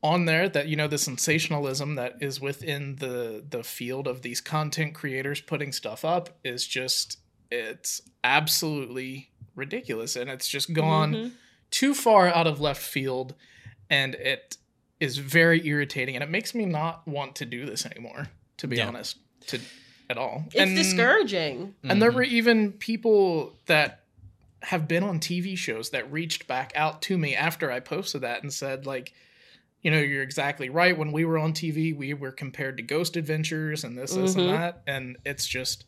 on 0.01 0.25
there 0.25 0.49
that 0.49 0.67
you 0.67 0.75
know 0.75 0.87
the 0.87 0.97
sensationalism 0.97 1.95
that 1.95 2.15
is 2.19 2.41
within 2.41 2.97
the 2.97 3.41
the 3.49 3.63
field 3.63 4.05
of 4.07 4.21
these 4.21 4.41
content 4.41 4.93
creators 4.93 5.39
putting 5.39 5.71
stuff 5.71 6.03
up 6.03 6.29
is 6.43 6.67
just 6.67 7.19
it's 7.53 8.01
absolutely 8.23 9.29
ridiculous 9.55 10.15
and 10.15 10.29
it's 10.29 10.47
just 10.47 10.73
gone 10.73 11.13
Mhm. 11.13 11.31
too 11.71 11.93
far 11.93 12.27
out 12.27 12.47
of 12.47 12.59
left 12.59 12.81
field 12.81 13.35
and 13.89 14.15
it 14.15 14.57
is 14.99 15.17
very 15.17 15.65
irritating 15.67 16.15
and 16.15 16.23
it 16.23 16.29
makes 16.29 16.55
me 16.55 16.65
not 16.65 17.07
want 17.07 17.35
to 17.35 17.45
do 17.45 17.65
this 17.65 17.85
anymore 17.85 18.27
to 18.57 18.67
be 18.67 18.77
Yeah. 18.77 18.87
honest 18.87 19.17
to 19.47 19.59
at 20.09 20.17
all 20.17 20.45
It's 20.47 20.55
and, 20.55 20.75
discouraging. 20.75 21.75
and 21.83 22.01
there 22.01 22.11
were 22.11 22.23
even 22.23 22.71
people 22.73 23.55
that 23.67 24.03
have 24.63 24.87
been 24.87 25.03
on 25.03 25.19
TV 25.19 25.55
shows 25.57 25.89
that 25.91 26.11
reached 26.11 26.47
back 26.47 26.71
out 26.75 27.01
to 27.03 27.17
me 27.17 27.35
after 27.35 27.71
I 27.71 27.79
posted 27.79 28.21
that 28.21 28.41
and 28.43 28.51
said 28.51 28.85
like 28.85 29.13
you 29.81 29.91
know 29.91 29.99
you're 29.99 30.23
exactly 30.23 30.69
right 30.69 30.97
when 30.97 31.11
we 31.11 31.25
were 31.25 31.37
on 31.37 31.53
TV 31.53 31.93
we 31.95 32.13
were 32.13 32.31
compared 32.31 32.77
to 32.77 32.83
Ghost 32.83 33.15
Adventures 33.17 33.83
and 33.83 33.97
this 33.97 34.15
this 34.15 34.35
Mhm. 34.35 34.39
and 34.39 34.49
that 34.49 34.81
and 34.87 35.17
it's 35.25 35.45
just 35.45 35.83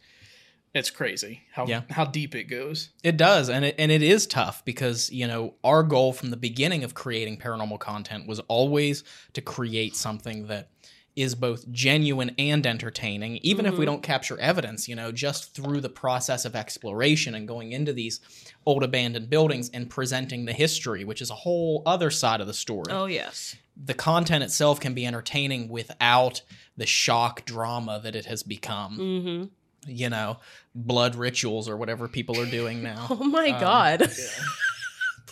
it's 0.75 0.91
crazy 0.91 1.41
how 1.53 1.65
Yeah. 1.65 1.81
how 1.89 2.05
deep 2.05 2.35
it 2.35 2.43
goes 2.43 2.89
It 3.03 3.17
does, 3.17 3.49
and 3.49 3.65
it 3.65 3.75
and 3.79 3.91
it 3.91 4.03
is 4.03 4.27
tough 4.27 4.63
because 4.65 5.09
you 5.11 5.25
know 5.25 5.55
our 5.63 5.81
goal 5.81 6.13
from 6.13 6.29
the 6.29 6.37
beginning 6.37 6.83
of 6.83 6.93
creating 6.93 7.37
paranormal 7.37 7.79
content 7.79 8.27
was 8.27 8.39
always 8.41 9.03
to 9.33 9.41
create 9.41 9.95
something 9.95 10.47
that 10.47 10.69
is 11.15 11.33
both 11.33 11.71
genuine 11.71 12.35
and 12.37 12.67
entertaining, 12.67 13.37
even 13.37 13.65
if 13.65 13.77
we 13.77 13.85
don't 13.85 14.03
capture 14.03 14.37
evidence. 14.37 14.89
You 14.89 14.97
know, 14.97 15.13
just 15.13 15.55
through 15.55 15.79
the 15.79 15.87
process 15.87 16.43
of 16.43 16.57
exploration 16.57 17.35
and 17.35 17.47
going 17.47 17.71
into 17.71 17.93
these 17.93 18.19
old 18.65 18.83
abandoned 18.83 19.29
buildings 19.29 19.69
and 19.73 19.89
presenting 19.89 20.43
the 20.43 20.51
history, 20.51 21.05
which 21.05 21.21
is 21.21 21.29
a 21.29 21.35
whole 21.35 21.83
other 21.85 22.11
side 22.11 22.41
of 22.41 22.47
the 22.47 22.53
story. 22.53 22.91
Oh 22.91 23.05
yes. 23.05 23.55
The 23.81 23.93
content 23.93 24.43
itself 24.43 24.81
can 24.81 24.93
be 24.93 25.05
entertaining 25.05 25.69
without 25.69 26.41
the 26.75 26.85
shock 26.85 27.45
drama 27.45 28.01
that 28.03 28.15
it 28.15 28.25
has 28.25 28.43
become. 28.43 28.97
Mm-hmm. 28.99 29.43
You 29.87 30.09
know, 30.09 30.37
blood 30.73 31.15
rituals 31.15 31.69
or 31.69 31.77
whatever 31.77 32.07
people 32.07 32.39
are 32.39 32.45
doing 32.49 32.81
now. 32.83 33.07
Oh 33.09 33.23
my 33.23 33.49
Um, 33.49 33.59
god. 33.61 34.11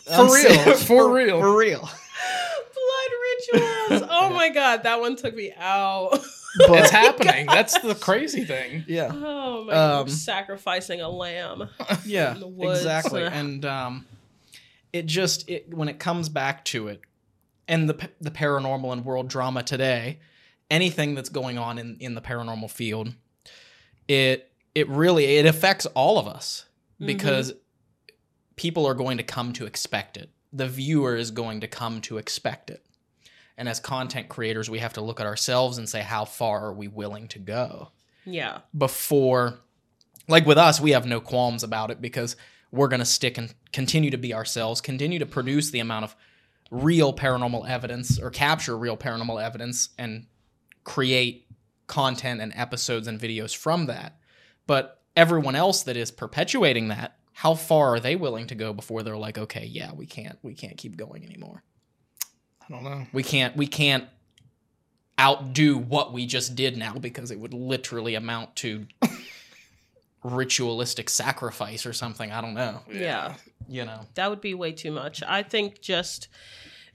For 0.05 0.25
real, 0.33 0.73
for 0.75 1.13
real. 1.13 1.39
for 1.39 1.57
real. 1.57 1.79
Blood 1.79 3.11
rituals. 3.21 4.09
Oh 4.11 4.29
my 4.33 4.49
god, 4.49 4.83
that 4.83 4.99
one 4.99 5.15
took 5.15 5.33
me 5.33 5.53
out. 5.57 6.19
it's 6.59 6.89
happening 6.91 7.45
that's 7.47 7.79
the 7.79 7.95
crazy 7.95 8.43
thing 8.45 8.83
Yeah, 8.87 9.09
Oh 9.13 9.63
my 9.63 9.71
god. 9.73 10.01
Um, 10.01 10.09
Sacrificing 10.09 10.99
a 11.01 11.09
lamb. 11.09 11.69
yeah, 12.05 12.33
In 12.33 12.41
the 12.41 12.47
woods. 12.47 12.79
exactly. 12.81 13.23
And 13.23 13.65
um, 13.65 14.05
it 14.91 15.05
just 15.05 15.49
it 15.49 15.73
when 15.73 15.87
it 15.87 15.99
comes 15.99 16.27
back 16.29 16.65
to 16.65 16.89
it, 16.89 16.99
and 17.69 17.89
the 17.89 18.09
the 18.19 18.29
paranormal 18.31 18.91
and 18.91 19.05
world 19.05 19.29
drama 19.29 19.63
today, 19.63 20.19
anything 20.69 21.15
that's 21.15 21.29
going 21.29 21.57
on 21.57 21.77
in 21.79 21.95
in 22.01 22.13
the 22.13 22.21
paranormal 22.21 22.69
field, 22.69 23.13
it 24.07 24.51
it 24.75 24.89
really 24.89 25.25
it 25.25 25.45
affects 25.45 25.85
all 25.87 26.17
of 26.17 26.27
us 26.27 26.65
mm-hmm. 26.95 27.07
because 27.07 27.53
people 28.55 28.85
are 28.85 28.93
going 28.93 29.17
to 29.17 29.23
come 29.23 29.53
to 29.53 29.65
expect 29.65 30.17
it. 30.17 30.29
The 30.51 30.67
viewer 30.67 31.15
is 31.15 31.31
going 31.31 31.61
to 31.61 31.67
come 31.67 32.01
to 32.01 32.17
expect 32.17 32.69
it. 32.69 32.85
And 33.57 33.67
as 33.69 33.79
content 33.79 34.29
creators, 34.29 34.69
we 34.69 34.79
have 34.79 34.93
to 34.93 35.01
look 35.01 35.19
at 35.19 35.25
ourselves 35.25 35.77
and 35.77 35.87
say, 35.87 36.01
how 36.01 36.25
far 36.25 36.65
are 36.65 36.73
we 36.73 36.87
willing 36.87 37.27
to 37.29 37.39
go? 37.39 37.89
Yeah. 38.25 38.59
before 38.77 39.59
like 40.29 40.45
with 40.45 40.57
us 40.57 40.79
we 40.79 40.91
have 40.91 41.05
no 41.05 41.19
qualms 41.19 41.63
about 41.63 41.91
it 41.91 42.01
because 42.01 42.37
we're 42.71 42.87
going 42.87 43.01
to 43.01 43.05
stick 43.05 43.37
and 43.37 43.53
continue 43.73 44.09
to 44.11 44.17
be 44.17 44.33
ourselves 44.33 44.79
continue 44.79 45.19
to 45.19 45.25
produce 45.25 45.71
the 45.71 45.79
amount 45.79 46.05
of 46.05 46.15
real 46.71 47.13
paranormal 47.13 47.67
evidence 47.67 48.19
or 48.19 48.29
capture 48.29 48.77
real 48.77 48.97
paranormal 48.97 49.43
evidence 49.43 49.89
and 49.97 50.25
create 50.83 51.45
content 51.93 52.41
and 52.41 52.51
episodes 52.55 53.07
and 53.07 53.19
videos 53.19 53.55
from 53.55 53.85
that. 53.85 54.17
But 54.65 54.99
everyone 55.15 55.55
else 55.55 55.83
that 55.83 55.95
is 55.95 56.09
perpetuating 56.09 56.87
that 56.87 57.17
how 57.33 57.53
far 57.53 57.93
are 57.93 57.99
they 57.99 58.15
willing 58.15 58.47
to 58.47 58.55
go 58.55 58.73
before 58.73 59.03
they're 59.03 59.17
like 59.17 59.37
okay 59.37 59.65
yeah 59.65 59.91
we 59.93 60.05
can't 60.05 60.39
we 60.41 60.55
can't 60.55 60.75
keep 60.75 60.97
going 60.97 61.23
anymore. 61.23 61.61
I 62.63 62.73
don't 62.73 62.83
know. 62.83 63.05
We 63.13 63.21
can't 63.21 63.55
we 63.55 63.67
can't 63.67 64.05
outdo 65.19 65.77
what 65.77 66.11
we 66.13 66.25
just 66.25 66.55
did 66.55 66.77
now 66.77 66.95
because 66.95 67.29
it 67.29 67.39
would 67.39 67.53
literally 67.53 68.15
amount 68.15 68.55
to 68.55 68.87
ritualistic 70.23 71.11
sacrifice 71.11 71.85
or 71.85 71.93
something. 71.93 72.31
I 72.31 72.41
don't 72.41 72.55
know. 72.55 72.79
Yeah. 72.91 73.35
you 73.67 73.85
know? 73.85 74.07
That 74.15 74.31
would 74.31 74.41
be 74.41 74.55
way 74.55 74.71
too 74.71 74.91
much. 74.91 75.21
I 75.21 75.43
think 75.43 75.79
just 75.79 76.27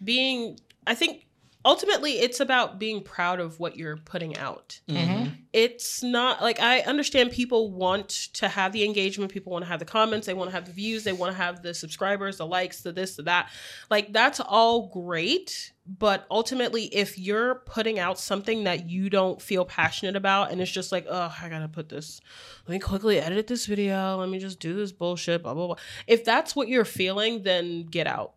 being 0.02 0.58
I 0.88 0.96
think 0.96 1.27
ultimately 1.64 2.12
it's 2.20 2.40
about 2.40 2.78
being 2.78 3.02
proud 3.02 3.40
of 3.40 3.59
what 3.59 3.76
you're 3.76 3.97
putting 3.97 4.36
out. 4.36 4.80
Mhm. 4.89 5.36
It's 5.52 6.02
not 6.02 6.40
like 6.40 6.60
I 6.60 6.80
understand 6.80 7.30
people 7.32 7.70
want 7.70 8.09
to 8.35 8.48
have 8.48 8.72
the 8.72 8.85
engagement, 8.85 9.32
people 9.32 9.52
want 9.52 9.64
to 9.64 9.68
have 9.68 9.78
the 9.78 9.85
comments, 9.85 10.26
they 10.26 10.35
want 10.35 10.51
to 10.51 10.55
have 10.55 10.66
the 10.66 10.72
views, 10.72 11.05
they 11.05 11.12
want 11.12 11.32
to 11.32 11.36
have 11.36 11.62
the 11.62 11.74
subscribers, 11.74 12.36
the 12.36 12.47
likes, 12.47 12.82
the 12.82 12.93
this, 12.93 13.16
the 13.16 13.22
that. 13.24 13.51
Like 13.90 14.12
that's 14.12 14.40
all 14.40 14.89
great, 14.89 15.72
but 15.86 16.26
ultimately 16.30 16.85
if 16.94 17.18
you're 17.18 17.56
putting 17.66 17.98
out 17.98 18.18
something 18.18 18.64
that 18.64 18.89
you 18.89 19.10
don't 19.10 19.40
feel 19.40 19.64
passionate 19.64 20.16
about 20.16 20.52
and 20.52 20.60
it's 20.60 20.70
just 20.70 20.93
like, 20.93 21.06
"Oh, 21.09 21.35
I 21.40 21.48
got 21.48 21.60
to 21.60 21.68
put 21.68 21.89
this 21.89 22.20
let 22.66 22.74
me 22.74 22.78
quickly 22.78 23.18
edit 23.18 23.47
this 23.47 23.64
video, 23.66 24.16
let 24.18 24.28
me 24.28 24.39
just 24.39 24.60
do 24.60 24.74
this 24.74 24.93
bullshit, 24.93 25.43
blah 25.43 25.55
blah 25.55 25.66
blah." 25.66 25.76
If 26.06 26.24
that's 26.24 26.55
what 26.55 26.68
you're 26.68 26.85
feeling, 26.85 27.43
then 27.43 27.85
get 27.85 28.06
out. 28.06 28.35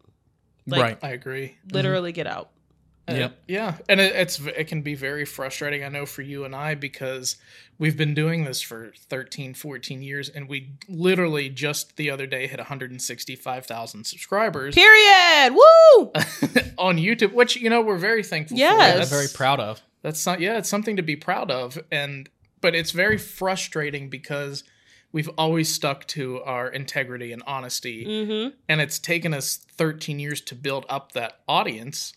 Like 0.68 0.82
right 0.82 0.98
I 1.02 1.10
agree 1.10 1.58
literally 1.72 2.12
get 2.12 2.28
out. 2.28 2.51
And 3.08 3.18
Yep. 3.18 3.32
it- 3.32 3.38
yeah, 3.54 3.78
and 3.90 4.00
it, 4.00 4.16
it's 4.16 4.40
it 4.40 4.66
can 4.68 4.82
be 4.84 4.94
very 4.96 5.26
frustrating. 5.26 5.84
I 5.84 5.90
know 5.90 6.06
for 6.06 6.22
you 6.22 6.46
and 6.46 6.56
I 6.56 6.76
because 6.76 7.36
we've 7.80 7.98
been 7.98 8.14
doing 8.14 8.44
this 8.46 8.62
for 8.62 8.94
13, 9.10 9.54
14 9.56 10.02
years, 10.04 10.30
and 10.30 10.48
we 10.48 10.70
literally 10.88 11.50
just 11.50 11.98
the 11.98 12.12
other 12.12 12.28
day 12.28 12.46
hit 12.48 12.60
165,000 12.60 14.04
subscribers 14.06 14.76
Period. 14.76 15.54
Woo! 15.54 16.12
on 16.78 16.98
YouTube, 16.98 17.34
which 17.34 17.56
you 17.58 17.70
know 17.70 17.82
we're 17.82 17.98
very 17.98 18.24
thankful. 18.24 18.58
Yes. 18.58 18.72
for. 18.78 18.84
i'm 18.92 18.98
That's 18.98 19.10
very 19.10 19.28
proud 19.34 19.60
of 19.60 19.82
That's 20.02 20.26
not 20.26 20.40
yeah, 20.40 20.58
it's 20.58 20.70
something 20.70 20.96
to 20.96 21.02
be 21.04 21.16
proud 21.16 21.52
of, 21.52 21.80
and 21.92 22.30
but 22.62 22.76
it's 22.76 22.92
very 22.92 23.18
frustrating 23.18 24.10
because 24.10 24.64
we've 25.12 25.30
always 25.30 25.68
stuck 25.74 26.06
to 26.08 26.42
our 26.44 26.70
integrity 26.70 27.34
and 27.34 27.44
honesty 27.48 28.06
Mm-hmm. 28.06 28.56
and 28.70 28.80
it's 28.82 29.00
taken 29.00 29.34
us 29.34 29.58
13 29.58 30.20
years 30.20 30.40
to 30.42 30.56
build 30.56 30.86
up 30.88 31.12
that 31.14 31.40
audience 31.48 32.14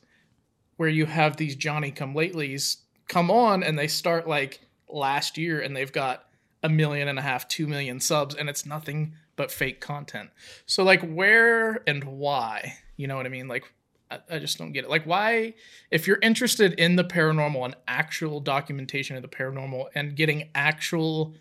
where 0.77 0.89
you 0.89 1.07
have 1.07 1.37
these 1.37 1.57
johnny 1.57 1.91
come 1.91 2.15
latelys 2.15 2.79
come 3.09 3.31
on 3.31 3.63
and 3.63 3.79
they 3.79 3.87
start 3.87 4.27
like 4.29 4.61
last 4.89 5.37
year 5.39 5.61
and 5.61 5.77
they've 5.77 5.93
got 5.93 6.25
a 6.63 6.69
million 6.69 7.09
and 7.09 7.19
a 7.19 7.23
half 7.23 7.47
two 7.49 7.67
million 7.67 8.01
subs 8.01 8.35
and 8.35 8.49
it's 8.49 8.65
nothing 8.65 9.15
but 9.37 9.51
fake 9.51 9.81
content 9.81 10.31
so 10.67 10.83
like 10.85 11.03
where 11.03 11.83
and 11.87 12.05
why 12.05 12.75
you 12.97 13.07
know 13.07 13.17
what 13.17 13.27
i 13.27 13.29
mean 13.29 13.49
like 13.49 13.65
I, 14.11 14.19
I 14.31 14.39
just 14.39 14.59
don't 14.59 14.73
get 14.73 14.85
it 14.85 14.91
like 14.91 15.05
why 15.05 15.55
if 15.91 16.07
you're 16.07 16.19
interested 16.23 16.75
in 16.75 16.97
the 16.97 17.05
paranormal 17.05 17.65
and 17.65 17.77
actual 17.89 18.41
documentation 18.41 19.17
of 19.17 19.23
the 19.23 19.29
paranormal 19.29 19.87
and 19.95 20.15
getting 20.17 20.49
actual 20.55 21.35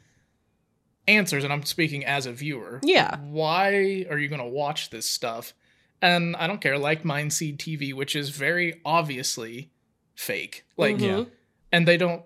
answers 1.07 1.43
and 1.43 1.51
i'm 1.51 1.63
speaking 1.63 2.05
as 2.05 2.25
a 2.25 2.31
viewer 2.31 2.79
Yeah. 2.83 3.17
why 3.19 4.05
are 4.09 4.17
you 4.17 4.27
going 4.29 4.41
to 4.41 4.47
watch 4.47 4.89
this 4.89 5.09
stuff? 5.09 5.53
And 6.03 6.35
I 6.35 6.47
don't 6.47 6.59
care, 6.59 6.77
like 6.77 7.03
Mindseed 7.03 7.57
TV, 7.57 7.93
which 7.93 8.13
is 8.15 8.29
very 8.29 8.81
obviously 8.83 9.71
fake. 10.15 10.65
Like, 10.75 10.97
Mhm. 10.97 11.01
Yeah. 11.01 11.23
and 11.71 11.87
they 11.87 11.95
don't, 11.95 12.23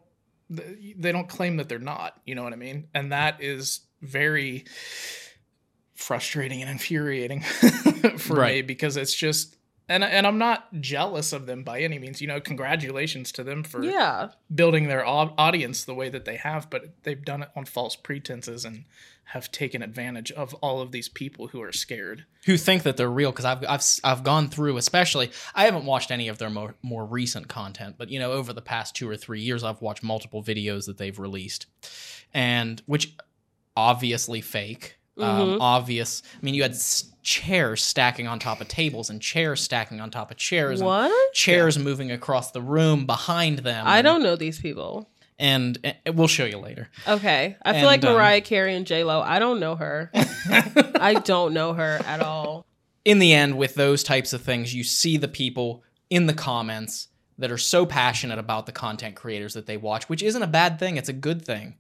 they 0.50 1.12
don't 1.12 1.30
claim 1.30 1.58
that 1.58 1.70
they're 1.70 1.78
not. 1.78 2.20
You 2.26 2.34
know 2.36 2.44
what 2.44 2.54
I 2.54 2.56
mean? 2.56 2.88
And 2.96 3.12
that 3.12 3.42
is 3.44 3.82
very 4.02 4.66
frustrating 5.94 6.62
and 6.62 6.70
infuriating 6.72 7.42
for 8.18 8.44
me 8.46 8.62
because 8.62 8.98
it's 8.98 9.14
just 9.14 9.57
and 9.90 10.04
and 10.04 10.28
I'm 10.28 10.38
not 10.38 10.82
jealous 10.82 11.32
of 11.34 11.46
them 11.46 11.64
by 11.64 11.80
any 11.82 11.98
means. 12.00 12.22
You 12.22 12.28
know, 12.28 12.40
congratulations 12.42 13.32
to 13.34 13.44
them 13.44 13.64
for 13.64 13.84
Yeah. 13.84 14.30
building 14.54 14.88
their 14.88 15.06
audience 15.06 15.84
the 15.84 15.94
way 15.96 16.10
that 16.10 16.26
they 16.26 16.36
have, 16.38 16.70
but 16.70 16.94
they've 17.04 17.24
done 17.24 17.44
it 17.44 17.50
on 17.56 17.66
false 17.66 17.96
pretenses 17.96 18.66
and 18.66 18.86
have 19.32 19.52
taken 19.52 19.82
advantage 19.82 20.32
of 20.32 20.54
all 20.56 20.80
of 20.82 20.94
these 20.94 21.10
people 21.10 21.48
who 21.48 21.62
are 21.62 21.74
scared. 21.74 22.26
who 22.46 22.56
think 22.56 22.84
that 22.84 22.96
they're 22.96 23.10
real 23.12 23.32
because 23.32 23.44
I've, 23.44 23.66
I've 23.68 23.84
I've 24.04 24.24
gone 24.24 24.48
through 24.50 24.78
especially 24.78 25.32
I 25.54 25.66
haven't 25.66 25.84
watched 25.86 26.12
any 26.12 26.30
of 26.30 26.38
their 26.38 26.50
more 26.50 26.76
more 26.82 27.06
recent 27.06 27.50
content 27.50 27.96
but 27.98 28.10
you 28.10 28.20
know 28.20 28.32
over 28.32 28.54
the 28.54 28.62
past 28.62 28.96
two 28.96 29.10
or 29.10 29.18
three 29.18 29.42
years 29.42 29.66
I've 29.66 29.82
watched 29.82 30.02
multiple 30.02 30.42
videos 30.42 30.86
that 30.86 30.98
they've 30.98 31.20
released 31.20 31.66
and 32.34 32.82
which 32.86 33.16
obviously 33.76 34.40
fake 34.42 34.98
um, 35.20 35.62
obvious 35.62 36.22
I 36.42 36.46
mean 36.46 36.54
you 36.54 36.62
had 36.64 36.72
s- 36.72 37.12
chairs 37.24 37.84
stacking 37.84 38.28
on 38.28 38.40
top 38.40 38.62
of 38.62 38.68
tables 38.68 39.10
and 39.10 39.22
chairs 39.22 39.62
stacking 39.62 40.00
on 40.00 40.10
top 40.12 40.32
of 40.32 40.38
chairs 40.38 40.80
and 40.80 40.88
What? 40.88 41.34
chairs 41.34 41.78
moving 41.78 42.12
across 42.12 42.52
the 42.52 42.62
room 42.62 43.06
behind 43.06 43.60
them 43.60 43.86
I 43.88 43.98
and- 44.00 44.06
don't 44.06 44.24
know 44.24 44.36
these 44.36 44.60
people. 44.60 45.10
and, 45.40 45.78
and 46.06 46.18
we'll 46.18 46.28
show 46.28 46.46
you 46.46 46.58
later 46.58 46.90
Okay. 47.08 47.58
I 47.64 47.72
feel 47.74 47.78
And, 47.80 47.86
like 47.86 48.04
um, 48.06 48.14
Mariah 48.14 48.42
Carey 48.42 48.76
and 48.76 48.86
J 48.88 49.04
Lo. 49.04 49.22
I 49.22 49.40
don't 49.40 49.60
know 49.60 49.76
her. 49.76 50.10
I 50.16 51.22
don't 51.24 51.54
know 51.54 51.74
her 51.74 52.00
at 52.06 52.22
all. 52.22 52.66
in 53.06 53.20
the 53.20 53.34
end, 53.34 53.58
with 53.58 53.76
those 53.76 54.04
types 54.04 54.34
of 54.34 54.42
things, 54.42 54.74
you 54.74 54.84
see 54.84 55.18
the 55.18 55.28
people 55.28 55.84
in 56.10 56.26
the 56.28 56.34
comments 56.34 57.08
that 57.38 57.52
are 57.52 57.58
so 57.58 57.86
passionate 57.86 58.40
about 58.40 58.66
the 58.66 58.72
content 58.72 59.16
creators 59.16 59.54
that 59.54 59.66
they 59.68 59.78
watch, 59.78 60.10
which 60.10 60.24
isn't 60.24 60.42
a 60.42 60.48
bad 60.48 60.80
thing. 60.80 60.98
It's 60.98 61.10
a 61.10 61.14
good 61.14 61.44
thing. 61.46 61.76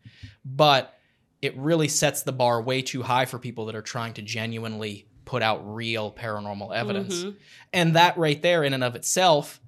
But 0.46 0.97
it 1.42 1.56
really 1.58 1.88
sets 1.88 2.24
the 2.24 2.32
bar 2.32 2.62
way 2.62 2.82
too 2.82 3.04
high 3.04 3.26
for 3.26 3.38
people 3.40 3.66
that 3.68 3.76
are 3.76 3.82
trying 3.82 4.14
to 4.16 4.22
genuinely 4.22 5.06
put 5.26 5.44
out 5.44 5.60
real 5.76 6.12
paranormal 6.12 6.74
evidence. 6.76 7.24
Mhm. 7.24 7.36
And 7.74 7.96
that 7.96 8.18
right 8.18 8.42
there, 8.42 8.64
in 8.64 8.74
and 8.74 8.84
of 8.84 8.96
itself, 8.96 9.60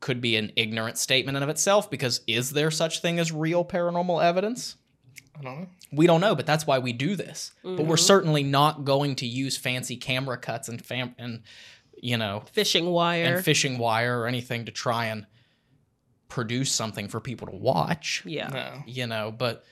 could 0.00 0.20
be 0.20 0.36
an 0.36 0.52
ignorant 0.56 0.96
statement 0.96 1.36
in 1.36 1.42
and 1.42 1.50
of 1.50 1.54
itself 1.54 1.90
because 1.90 2.22
is 2.26 2.50
there 2.50 2.70
such 2.70 3.00
thing 3.00 3.18
as 3.18 3.30
real 3.32 3.64
paranormal 3.64 4.22
evidence? 4.24 4.76
I 5.38 5.42
don't 5.42 5.60
know. 5.60 5.66
We 5.92 6.06
don't 6.06 6.20
know, 6.20 6.34
but 6.34 6.46
that's 6.46 6.66
why 6.66 6.78
we 6.78 6.92
do 6.92 7.16
this. 7.16 7.52
But 7.62 7.70
Mm-hmm. 7.72 7.86
we're 7.88 7.96
certainly 7.96 8.42
not 8.42 8.84
going 8.84 9.16
to 9.16 9.26
use 9.26 9.56
fancy 9.56 9.96
camera 9.96 10.38
cuts 10.38 10.68
and 10.68 10.82
fam- 10.84 11.14
and 11.18 11.42
you 12.02 12.16
know 12.16 12.44
Fishing 12.52 12.86
wire. 12.86 13.36
and 13.36 13.44
fishing 13.44 13.76
wire 13.76 14.20
or 14.20 14.26
anything 14.26 14.64
to 14.66 14.72
try 14.72 15.06
and 15.06 15.26
produce 16.28 16.70
something 16.72 17.08
for 17.08 17.20
people 17.20 17.48
to 17.48 17.56
watch. 17.56 18.22
yeah. 18.24 18.48
No. 18.48 18.82
You 18.86 19.06
know, 19.06 19.34
but 19.36 19.64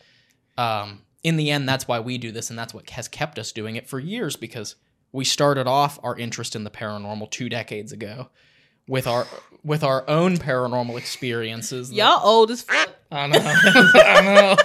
um, 0.59 1.03
in 1.23 1.37
the 1.37 1.51
end, 1.51 1.69
that's 1.69 1.89
why 1.89 2.01
we 2.01 2.19
do 2.19 2.31
this, 2.33 2.51
and 2.51 2.59
that's 2.59 2.75
what 2.75 2.91
has 2.91 3.09
kept 3.09 3.39
us 3.39 3.53
doing 3.53 3.77
it 3.77 3.89
for 3.89 3.99
years 3.99 4.37
because 4.37 4.77
we 5.13 5.25
started 5.25 5.67
off 5.67 5.99
our 6.03 6.17
interest 6.17 6.55
in 6.55 6.65
the 6.65 6.71
paranormal 6.71 7.31
two 7.31 7.49
decades 7.49 7.93
ago 7.93 8.29
with 8.87 9.07
our 9.07 9.27
with 9.65 9.83
our 9.83 10.09
own 10.09 10.37
paranormal 10.37 10.97
experiences. 10.99 11.89
that- 11.91 11.97
Y'all 11.97 12.21
old 12.23 12.51
as 12.51 12.63
fuck. 12.63 12.91
I 13.11 13.27
know. 13.27 13.39
I 13.95 14.21
know. 14.21 14.57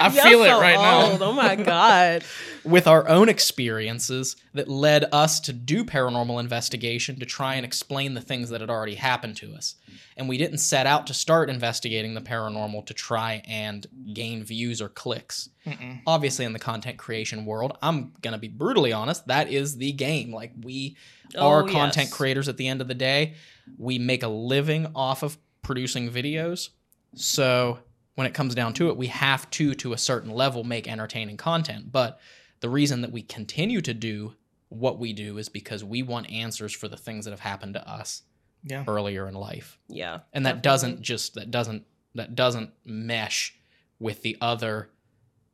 I 0.00 0.10
feel 0.10 0.42
it 0.42 0.50
right 0.52 0.76
old. 0.76 1.20
now. 1.20 1.26
Oh 1.26 1.32
my 1.32 1.56
god. 1.56 2.24
with 2.64 2.86
our 2.88 3.08
own 3.08 3.28
experiences 3.28 4.36
that 4.54 4.66
led 4.68 5.04
us 5.12 5.38
to 5.40 5.52
do 5.52 5.84
paranormal 5.84 6.40
investigation 6.40 7.18
to 7.20 7.26
try 7.26 7.54
and 7.54 7.64
explain 7.64 8.14
the 8.14 8.20
things 8.20 8.50
that 8.50 8.60
had 8.60 8.70
already 8.70 8.96
happened 8.96 9.36
to 9.36 9.54
us. 9.54 9.76
And 10.16 10.28
we 10.28 10.36
didn't 10.38 10.58
set 10.58 10.86
out 10.86 11.06
to 11.06 11.14
start 11.14 11.48
investigating 11.48 12.14
the 12.14 12.20
paranormal 12.20 12.86
to 12.86 12.94
try 12.94 13.42
and 13.46 13.86
gain 14.12 14.42
views 14.42 14.82
or 14.82 14.88
clicks. 14.88 15.48
Mm-mm. 15.66 16.00
Obviously, 16.06 16.44
in 16.44 16.52
the 16.52 16.58
content 16.58 16.96
creation 16.98 17.44
world, 17.44 17.76
I'm 17.82 18.12
going 18.22 18.32
to 18.32 18.38
be 18.38 18.48
brutally 18.48 18.92
honest, 18.92 19.26
that 19.28 19.50
is 19.50 19.76
the 19.76 19.92
game. 19.92 20.32
Like, 20.32 20.52
we 20.62 20.96
are 21.38 21.62
Oh, 21.62 21.66
content 21.66 22.08
yes. 22.08 22.12
creators 22.12 22.48
at 22.48 22.56
the 22.56 22.66
end 22.66 22.80
of 22.80 22.88
the 22.88 22.94
day. 22.94 23.34
We 23.78 23.98
make 23.98 24.22
a 24.22 24.28
living 24.28 24.88
off 24.94 25.22
of 25.22 25.38
producing 25.62 26.10
videos. 26.10 26.70
So 27.14 27.78
when 28.16 28.26
it 28.26 28.34
comes 28.34 28.54
down 28.54 28.72
to 28.74 28.88
it, 28.88 28.96
we 28.96 29.06
have 29.06 29.48
to, 29.50 29.74
to 29.74 29.92
a 29.92 29.98
certain 29.98 30.30
level, 30.30 30.64
make 30.64 30.88
entertaining 30.88 31.36
content. 31.36 31.92
But 31.92 32.18
the 32.60 32.68
reason 32.68 33.00
that 33.02 33.12
we 33.12 33.22
continue 33.22 33.80
to 33.82 33.94
do 33.94 34.34
what 34.68 34.98
we 34.98 35.12
do 35.12 35.38
is 35.38 35.48
because 35.48 35.84
we 35.84 36.02
want 36.02 36.30
answers 36.30 36.72
for 36.72 36.88
the 36.88 36.96
things 36.96 37.24
that 37.24 37.30
have 37.30 37.40
happened 37.40 37.74
to 37.74 37.88
us 37.88 38.22
Yeah. 38.64 38.84
earlier 38.88 39.28
in 39.28 39.34
life. 39.34 39.78
Yeah. 39.88 40.20
And 40.32 40.44
that 40.44 40.62
definitely. 40.62 40.62
doesn't 40.96 41.02
just 41.02 41.34
that 41.34 41.50
doesn't 41.50 41.84
that 42.16 42.34
doesn't 42.34 42.70
mesh 42.84 43.54
with 44.00 44.22
the 44.22 44.36
other 44.40 44.88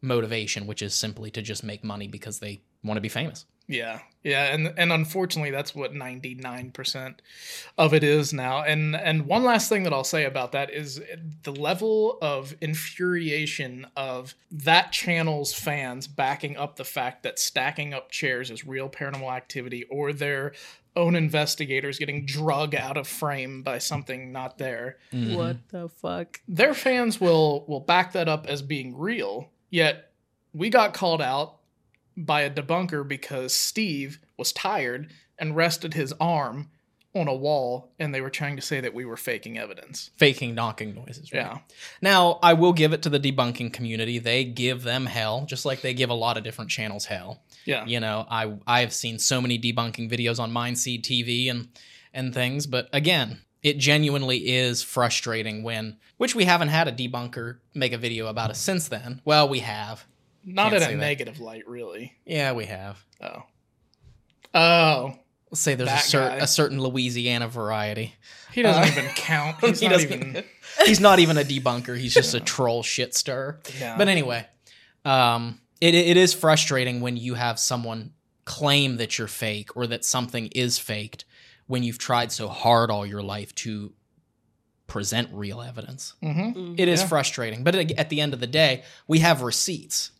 motivation, 0.00 0.66
which 0.66 0.80
is 0.82 0.94
simply 0.94 1.30
to 1.32 1.42
just 1.42 1.62
make 1.64 1.84
money 1.84 2.06
because 2.08 2.38
they 2.38 2.62
want 2.84 2.96
to 2.96 3.00
be 3.02 3.08
famous. 3.08 3.44
Yeah, 3.68 4.00
yeah, 4.22 4.52
and 4.52 4.74
and 4.76 4.92
unfortunately, 4.92 5.50
that's 5.50 5.74
what 5.74 5.94
ninety 5.94 6.34
nine 6.34 6.70
percent 6.72 7.22
of 7.78 7.94
it 7.94 8.04
is 8.04 8.32
now. 8.32 8.62
And 8.62 8.94
and 8.94 9.26
one 9.26 9.44
last 9.44 9.68
thing 9.68 9.84
that 9.84 9.92
I'll 9.92 10.04
say 10.04 10.24
about 10.24 10.52
that 10.52 10.70
is 10.70 11.00
the 11.44 11.52
level 11.52 12.18
of 12.20 12.54
infuriation 12.60 13.86
of 13.96 14.34
that 14.50 14.92
channel's 14.92 15.54
fans 15.54 16.06
backing 16.06 16.56
up 16.56 16.76
the 16.76 16.84
fact 16.84 17.22
that 17.22 17.38
stacking 17.38 17.94
up 17.94 18.10
chairs 18.10 18.50
is 18.50 18.66
real 18.66 18.88
paranormal 18.88 19.32
activity, 19.32 19.84
or 19.84 20.12
their 20.12 20.52
own 20.94 21.16
investigators 21.16 21.98
getting 21.98 22.26
drug 22.26 22.74
out 22.74 22.96
of 22.96 23.08
frame 23.08 23.62
by 23.62 23.78
something 23.78 24.30
not 24.30 24.58
there. 24.58 24.98
Mm-hmm. 25.12 25.34
What 25.34 25.56
the 25.70 25.88
fuck? 25.88 26.40
Their 26.46 26.74
fans 26.74 27.20
will 27.20 27.64
will 27.66 27.80
back 27.80 28.12
that 28.12 28.28
up 28.28 28.46
as 28.46 28.60
being 28.60 28.98
real. 28.98 29.48
Yet 29.70 30.12
we 30.52 30.68
got 30.68 30.92
called 30.92 31.22
out 31.22 31.56
by 32.16 32.42
a 32.42 32.50
debunker 32.50 33.06
because 33.06 33.54
Steve 33.54 34.18
was 34.36 34.52
tired 34.52 35.10
and 35.38 35.56
rested 35.56 35.94
his 35.94 36.12
arm 36.20 36.70
on 37.14 37.28
a 37.28 37.34
wall 37.34 37.92
and 37.98 38.14
they 38.14 38.20
were 38.20 38.30
trying 38.30 38.56
to 38.56 38.62
say 38.62 38.80
that 38.80 38.94
we 38.94 39.04
were 39.04 39.16
faking 39.16 39.58
evidence. 39.58 40.10
Faking 40.16 40.54
knocking 40.54 40.94
noises. 40.94 41.32
Right? 41.32 41.40
Yeah. 41.40 41.58
Now, 42.00 42.38
I 42.42 42.54
will 42.54 42.72
give 42.72 42.92
it 42.92 43.02
to 43.02 43.10
the 43.10 43.20
debunking 43.20 43.72
community. 43.72 44.18
They 44.18 44.44
give 44.44 44.82
them 44.82 45.06
hell, 45.06 45.44
just 45.46 45.66
like 45.66 45.82
they 45.82 45.94
give 45.94 46.10
a 46.10 46.14
lot 46.14 46.36
of 46.38 46.44
different 46.44 46.70
channels 46.70 47.04
hell. 47.04 47.42
Yeah. 47.64 47.84
You 47.84 48.00
know, 48.00 48.26
I 48.30 48.54
I've 48.66 48.94
seen 48.94 49.18
so 49.18 49.40
many 49.40 49.58
debunking 49.58 50.10
videos 50.10 50.40
on 50.40 50.52
Mindseed 50.52 51.02
TV 51.02 51.50
and 51.50 51.68
and 52.14 52.32
things, 52.34 52.66
but 52.66 52.88
again, 52.92 53.40
it 53.62 53.78
genuinely 53.78 54.38
is 54.38 54.82
frustrating 54.82 55.62
when 55.62 55.98
which 56.16 56.34
we 56.34 56.44
haven't 56.44 56.68
had 56.68 56.88
a 56.88 56.92
debunker 56.92 57.58
make 57.74 57.92
a 57.92 57.98
video 57.98 58.26
about 58.26 58.50
us 58.50 58.58
since 58.58 58.88
then. 58.88 59.20
Well, 59.24 59.48
we 59.48 59.60
have. 59.60 60.06
Not 60.44 60.70
Can't 60.70 60.74
in 60.74 60.80
say 60.80 60.94
a 60.94 60.96
that. 60.96 61.00
negative 61.00 61.40
light, 61.40 61.66
really. 61.68 62.14
Yeah, 62.24 62.52
we 62.52 62.66
have. 62.66 63.04
Oh. 63.20 63.42
Oh. 64.54 65.14
Let's 65.50 65.60
say 65.60 65.74
there's 65.74 65.90
a, 65.90 65.98
cer- 65.98 66.38
a 66.40 66.46
certain 66.46 66.80
Louisiana 66.80 67.46
variety. 67.46 68.14
He 68.52 68.62
doesn't 68.62 68.82
Uh, 68.82 68.86
even 68.86 69.04
count. 69.14 69.56
He's 69.60 69.80
He 69.80 69.86
not 69.88 69.92
doesn't- 69.94 70.12
even. 70.12 70.44
He's 70.86 71.00
not 71.00 71.18
even 71.18 71.36
a 71.38 71.42
debunker. 71.42 71.96
He's 71.98 72.14
just 72.14 72.34
a 72.34 72.40
troll 72.40 72.82
shit 72.82 73.14
stir. 73.14 73.60
Yeah. 73.78 73.96
But 73.98 74.08
anyway, 74.08 74.46
um, 75.04 75.60
it 75.80 75.94
it 75.94 76.16
is 76.16 76.32
frustrating 76.32 77.00
when 77.02 77.16
you 77.18 77.34
have 77.34 77.58
someone 77.58 78.12
claim 78.46 78.96
that 78.96 79.18
you're 79.18 79.28
fake 79.28 79.76
or 79.76 79.86
that 79.88 80.04
something 80.04 80.46
is 80.48 80.78
faked 80.78 81.24
when 81.66 81.82
you've 81.82 81.98
tried 81.98 82.32
so 82.32 82.48
hard 82.48 82.90
all 82.90 83.04
your 83.06 83.22
life 83.22 83.54
to 83.56 83.92
present 84.86 85.28
real 85.32 85.60
evidence. 85.60 86.14
Mhm. 86.22 86.74
It 86.78 86.88
is 86.88 87.00
Yeah. 87.02 87.06
frustrating, 87.08 87.62
but 87.62 87.74
at 87.74 88.08
the 88.10 88.20
end 88.20 88.32
of 88.34 88.40
the 88.40 88.46
day, 88.46 88.82
we 89.06 89.20
have 89.20 89.42
receipts. 89.42 90.10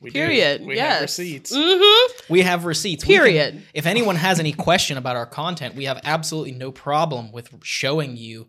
We 0.00 0.10
do. 0.10 0.14
Period. 0.18 0.64
We 0.64 0.76
yes. 0.76 0.92
have 0.92 1.02
receipts. 1.02 1.54
Mm-hmm. 1.54 2.32
We 2.32 2.42
have 2.42 2.64
receipts. 2.64 3.04
We 3.06 3.14
can- 3.14 3.22
Period. 3.22 3.62
if 3.74 3.86
anyone 3.86 4.16
has 4.16 4.40
any 4.40 4.52
question 4.52 4.96
about 4.96 5.16
our 5.16 5.26
content, 5.26 5.74
we 5.74 5.84
have 5.84 6.00
absolutely 6.04 6.52
no 6.52 6.72
problem 6.72 7.32
with 7.32 7.50
showing 7.62 8.16
you 8.16 8.48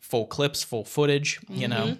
full 0.00 0.26
clips, 0.26 0.62
full 0.62 0.84
footage, 0.84 1.40
you 1.48 1.68
know. 1.68 1.98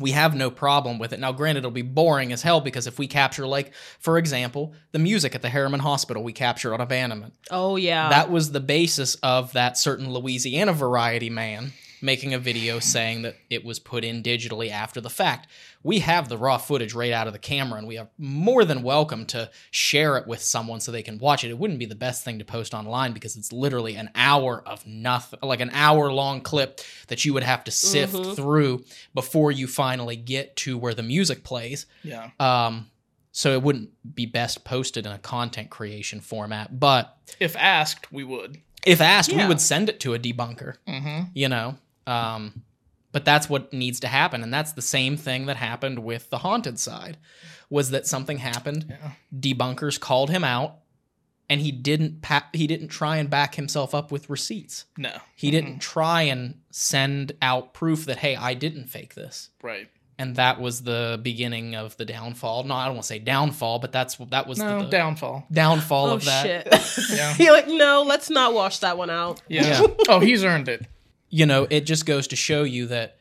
We 0.00 0.10
have 0.10 0.34
no 0.34 0.50
problem 0.50 0.98
with 0.98 1.12
it. 1.12 1.20
Now, 1.20 1.30
granted, 1.30 1.60
it'll 1.60 1.70
be 1.70 1.82
boring 1.82 2.32
as 2.32 2.42
hell 2.42 2.60
because 2.60 2.88
if 2.88 2.98
we 2.98 3.06
capture, 3.06 3.46
like, 3.46 3.72
for 4.00 4.18
example, 4.18 4.74
the 4.90 4.98
music 4.98 5.36
at 5.36 5.42
the 5.42 5.48
Harriman 5.48 5.78
Hospital, 5.78 6.24
we 6.24 6.32
captured 6.32 6.74
on 6.74 6.80
abandonment. 6.80 7.34
Oh 7.50 7.76
yeah. 7.76 8.08
that 8.08 8.28
was 8.30 8.50
the 8.50 8.58
basis 8.60 9.14
of 9.16 9.52
that 9.52 9.78
certain 9.78 10.12
Louisiana 10.12 10.72
variety 10.72 11.30
man 11.30 11.72
making 12.02 12.34
a 12.34 12.38
video 12.38 12.78
saying 12.78 13.22
that 13.22 13.36
it 13.50 13.64
was 13.64 13.78
put 13.78 14.04
in 14.04 14.22
digitally 14.22 14.70
after 14.70 15.00
the 15.00 15.10
fact. 15.10 15.48
We 15.82 15.98
have 16.00 16.28
the 16.28 16.38
raw 16.38 16.58
footage 16.58 16.94
right 16.94 17.12
out 17.12 17.26
of 17.26 17.32
the 17.32 17.38
camera, 17.38 17.78
and 17.78 17.86
we 17.86 17.98
are 17.98 18.08
more 18.18 18.64
than 18.64 18.82
welcome 18.82 19.26
to 19.26 19.50
share 19.70 20.16
it 20.16 20.26
with 20.26 20.40
someone 20.42 20.80
so 20.80 20.90
they 20.92 21.02
can 21.02 21.18
watch 21.18 21.44
it. 21.44 21.50
It 21.50 21.58
wouldn't 21.58 21.78
be 21.78 21.86
the 21.86 21.94
best 21.94 22.24
thing 22.24 22.38
to 22.38 22.44
post 22.44 22.74
online 22.74 23.12
because 23.12 23.36
it's 23.36 23.52
literally 23.52 23.94
an 23.96 24.10
hour 24.14 24.62
of 24.66 24.86
nothing, 24.86 25.38
like 25.42 25.60
an 25.60 25.70
hour 25.72 26.12
long 26.12 26.40
clip 26.40 26.80
that 27.08 27.24
you 27.24 27.34
would 27.34 27.42
have 27.42 27.64
to 27.64 27.70
sift 27.70 28.14
through 28.36 28.84
before 29.14 29.52
you 29.52 29.66
finally 29.66 30.16
get 30.16 30.56
to 30.56 30.78
where 30.78 30.94
the 30.94 31.02
music 31.02 31.44
plays. 31.44 31.86
Yeah. 32.02 32.30
Um, 32.40 32.90
so 33.32 33.52
it 33.52 33.62
wouldn't 33.62 33.90
be 34.14 34.26
best 34.26 34.64
posted 34.64 35.06
in 35.06 35.12
a 35.12 35.18
content 35.18 35.68
creation 35.68 36.20
format, 36.20 36.78
but 36.78 37.16
If 37.40 37.56
asked, 37.56 38.12
we 38.12 38.22
would. 38.22 38.58
if 38.86 39.00
asked, 39.00 39.32
we 39.32 39.44
would 39.44 39.60
send 39.60 39.88
it 39.88 39.98
to 40.00 40.14
a 40.14 40.20
debunker. 40.20 40.76
Mm-hmm. 40.86 41.30
You 41.34 41.48
know, 41.48 41.76
um, 42.06 42.62
But 43.12 43.24
that's 43.24 43.48
what 43.48 43.72
needs 43.72 44.00
to 44.00 44.08
happen 44.08 44.42
and 44.42 44.52
that's 44.52 44.72
the 44.72 44.82
same 44.82 45.16
thing 45.16 45.46
that 45.46 45.56
happened 45.56 46.00
with 46.00 46.30
the 46.30 46.38
haunted 46.38 46.78
side 46.78 47.16
was 47.70 47.90
that 47.90 48.06
something 48.06 48.38
happened. 48.38 48.86
Yeah. 48.88 49.12
Debunkers 49.38 49.98
called 49.98 50.30
him 50.30 50.44
out 50.44 50.78
and 51.48 51.60
he 51.60 51.70
didn't 51.72 52.22
pa- 52.22 52.48
he 52.52 52.66
didn't 52.66 52.88
try 52.88 53.16
and 53.18 53.28
back 53.30 53.54
himself 53.54 53.94
up 53.94 54.10
with 54.10 54.30
receipts. 54.30 54.84
No. 54.96 55.12
He 55.36 55.50
didn't 55.50 55.78
try 55.80 56.22
and 56.22 56.60
send 56.70 57.32
out 57.42 57.72
proof 57.74 58.06
that 58.06 58.18
hey, 58.18 58.34
I 58.36 58.54
didn't 58.54 58.86
fake 58.88 59.14
this. 59.14 59.50
Right. 59.62 59.88
And 60.18 60.36
that 60.36 60.60
was 60.60 60.82
the 60.82 61.18
beginning 61.22 61.74
of 61.74 61.96
the 61.96 62.04
downfall. 62.04 62.62
No, 62.64 62.74
I 62.74 62.84
don't 62.86 62.94
want 62.94 63.02
to 63.02 63.08
say 63.08 63.18
downfall, 63.18 63.80
but 63.80 63.90
that's 63.92 64.16
that 64.30 64.46
was 64.46 64.58
No, 64.58 64.84
the 64.84 64.88
downfall. 64.90 65.44
downfall 65.50 66.06
Oh 66.10 66.14
of 66.14 66.24
that. 66.24 66.42
shit! 66.44 67.08
Yeah. 67.16 67.34
You're 67.38 67.52
like, 67.52 67.66
no, 67.68 68.04
let's 68.06 68.30
not 68.30 68.54
wash 68.54 68.78
that 68.78 68.96
one 68.96 69.10
out. 69.10 69.42
Yeah. 69.48 69.80
oh, 70.08 70.20
he's 70.20 70.44
earned 70.44 70.68
it. 70.68 70.86
You 71.36 71.46
know, 71.46 71.66
it 71.68 71.80
just 71.80 72.06
goes 72.06 72.28
to 72.28 72.36
show 72.36 72.62
you 72.62 72.86
that 72.86 73.18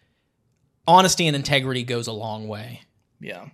honesty 0.88 1.26
and 1.26 1.35
integrity 1.35 1.84
goes 1.84 2.06
a 2.06 2.11
long 2.11 2.48
way. 2.48 2.81
Yeah. 3.19 3.48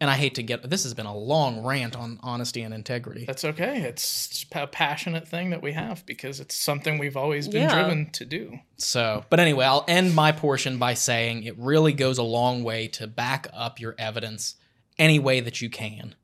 And 0.00 0.08
I 0.08 0.14
hate 0.14 0.36
to 0.36 0.42
get 0.42 0.62
this 0.70 0.84
has 0.84 0.94
been 0.94 1.04
a 1.04 1.14
long 1.14 1.62
rant 1.62 1.94
on 1.94 2.18
honesty 2.22 2.62
and 2.62 2.72
integrity. 2.72 3.26
That's 3.26 3.44
okay. 3.44 3.82
It's 3.82 4.46
a 4.52 4.66
passionate 4.66 5.28
thing 5.28 5.50
that 5.50 5.60
we 5.60 5.72
have 5.72 6.06
because 6.06 6.40
it's 6.40 6.54
something 6.54 6.96
we've 6.96 7.18
always 7.18 7.48
been 7.48 7.62
Yeah. 7.68 7.74
driven 7.74 8.08
to 8.12 8.24
do. 8.24 8.60
So, 8.78 9.26
but 9.28 9.40
anyway, 9.40 9.66
I'll 9.66 9.84
end 9.88 10.14
my 10.14 10.32
portion 10.32 10.78
by 10.78 10.94
saying 10.94 11.42
it 11.42 11.58
really 11.58 11.92
goes 11.92 12.16
a 12.16 12.22
long 12.22 12.64
way 12.64 12.88
to 12.88 13.06
back 13.08 13.46
up 13.52 13.78
your 13.78 13.94
evidence 13.98 14.54
any 14.98 15.18
way 15.18 15.40
that 15.40 15.60
you 15.60 15.68
can. 15.68 16.14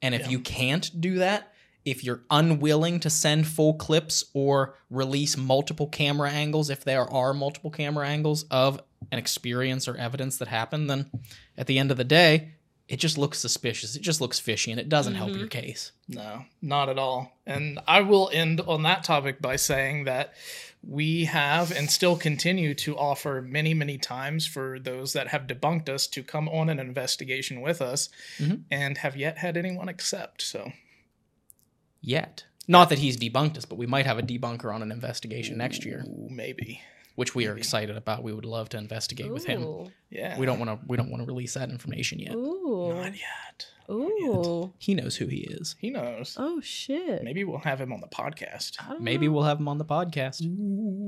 And 0.00 0.14
if 0.14 0.22
Yeah. 0.22 0.28
you 0.30 0.38
can't 0.38 0.98
do 0.98 1.16
that, 1.16 1.52
if 1.84 2.02
you're 2.02 2.22
unwilling 2.30 3.00
to 3.00 3.10
send 3.10 3.46
full 3.46 3.74
clips 3.74 4.24
or 4.32 4.74
release 4.90 5.36
multiple 5.36 5.86
camera 5.86 6.30
angles, 6.30 6.70
if 6.70 6.84
there 6.84 7.04
are 7.10 7.34
multiple 7.34 7.70
camera 7.70 8.08
angles 8.08 8.44
of 8.50 8.80
an 9.12 9.18
experience 9.18 9.86
or 9.86 9.96
evidence 9.96 10.38
that 10.38 10.48
happened, 10.48 10.88
then 10.88 11.10
at 11.58 11.66
the 11.66 11.78
end 11.78 11.90
of 11.90 11.96
the 11.96 12.04
day, 12.04 12.52
it 12.88 12.96
just 12.98 13.16
looks 13.16 13.38
suspicious. 13.38 13.96
It 13.96 14.02
just 14.02 14.20
looks 14.20 14.38
fishy 14.38 14.70
and 14.70 14.78
it 14.80 14.88
doesn't 14.90 15.14
help 15.14 15.34
your 15.34 15.46
case. 15.46 15.92
No, 16.08 16.44
not 16.60 16.88
at 16.90 16.98
all. 16.98 17.32
And 17.46 17.78
I 17.86 18.02
will 18.02 18.30
end 18.32 18.60
on 18.60 18.82
that 18.82 19.04
topic 19.04 19.40
by 19.40 19.56
saying 19.56 20.04
that 20.04 20.34
we 20.86 21.24
have 21.24 21.70
and 21.72 21.90
still 21.90 22.14
continue 22.14 22.74
to 22.74 22.94
offer 22.98 23.40
many, 23.40 23.72
many 23.72 23.96
times 23.96 24.46
for 24.46 24.78
those 24.78 25.14
that 25.14 25.28
have 25.28 25.46
debunked 25.46 25.88
us 25.88 26.06
to 26.08 26.22
come 26.22 26.46
on 26.46 26.68
an 26.68 26.78
investigation 26.78 27.62
with 27.62 27.80
us 27.80 28.10
Mhm. 28.38 28.64
and 28.70 28.98
have 28.98 29.16
yet 29.16 29.38
had 29.38 29.56
anyone 29.56 29.88
accept. 29.88 30.42
So, 30.42 30.72
Yet. 32.04 32.44
Not 32.68 32.88
that 32.90 32.98
he's 32.98 33.16
debunked 33.16 33.56
us, 33.58 33.64
but 33.64 33.76
we 33.76 33.86
might 33.86 34.06
have 34.06 34.18
a 34.18 34.22
debunker 34.22 34.74
on 34.74 34.82
an 34.82 34.90
investigation 34.92 35.58
next 35.58 35.84
year. 35.84 36.04
ooh, 36.06 36.28
maybe. 36.30 36.80
which 37.14 37.34
we 37.34 37.46
are 37.46 37.56
excited 37.56 37.96
about. 37.96 38.22
We 38.22 38.32
would 38.32 38.44
love 38.44 38.68
to 38.70 38.78
investigate 38.78 39.30
with 39.32 39.44
him. 39.44 39.62
Ooh. 39.62 39.90
Yeah. 40.10 40.38
We 40.38 40.46
don't 40.46 40.58
want 40.58 40.70
to. 40.70 40.86
We 40.86 40.96
don't 40.96 41.10
want 41.10 41.22
to 41.22 41.26
release 41.26 41.54
that 41.54 41.68
information 41.70 42.18
yet. 42.20 42.34
Ooh. 42.34 42.92
Not 42.94 43.12
yet. 43.12 43.66
Ooh. 43.90 44.72
He 44.78 44.94
knows 44.94 45.16
who 45.16 45.26
he 45.26 45.40
is. 45.40 45.76
He 45.78 45.90
knows. 45.90 46.36
Oh 46.38 46.60
shit. 46.62 47.22
Maybe 47.22 47.44
we'll 47.44 47.58
have 47.58 47.80
him 47.80 47.92
on 47.92 48.00
the 48.00 48.06
podcast. 48.08 48.76
I 48.80 48.90
don't 48.92 49.02
Maybe 49.02 49.26
know. 49.26 49.34
we'll 49.34 49.42
have 49.44 49.60
him 49.60 49.68
on 49.68 49.76
the 49.78 49.84
podcast. 49.84 50.40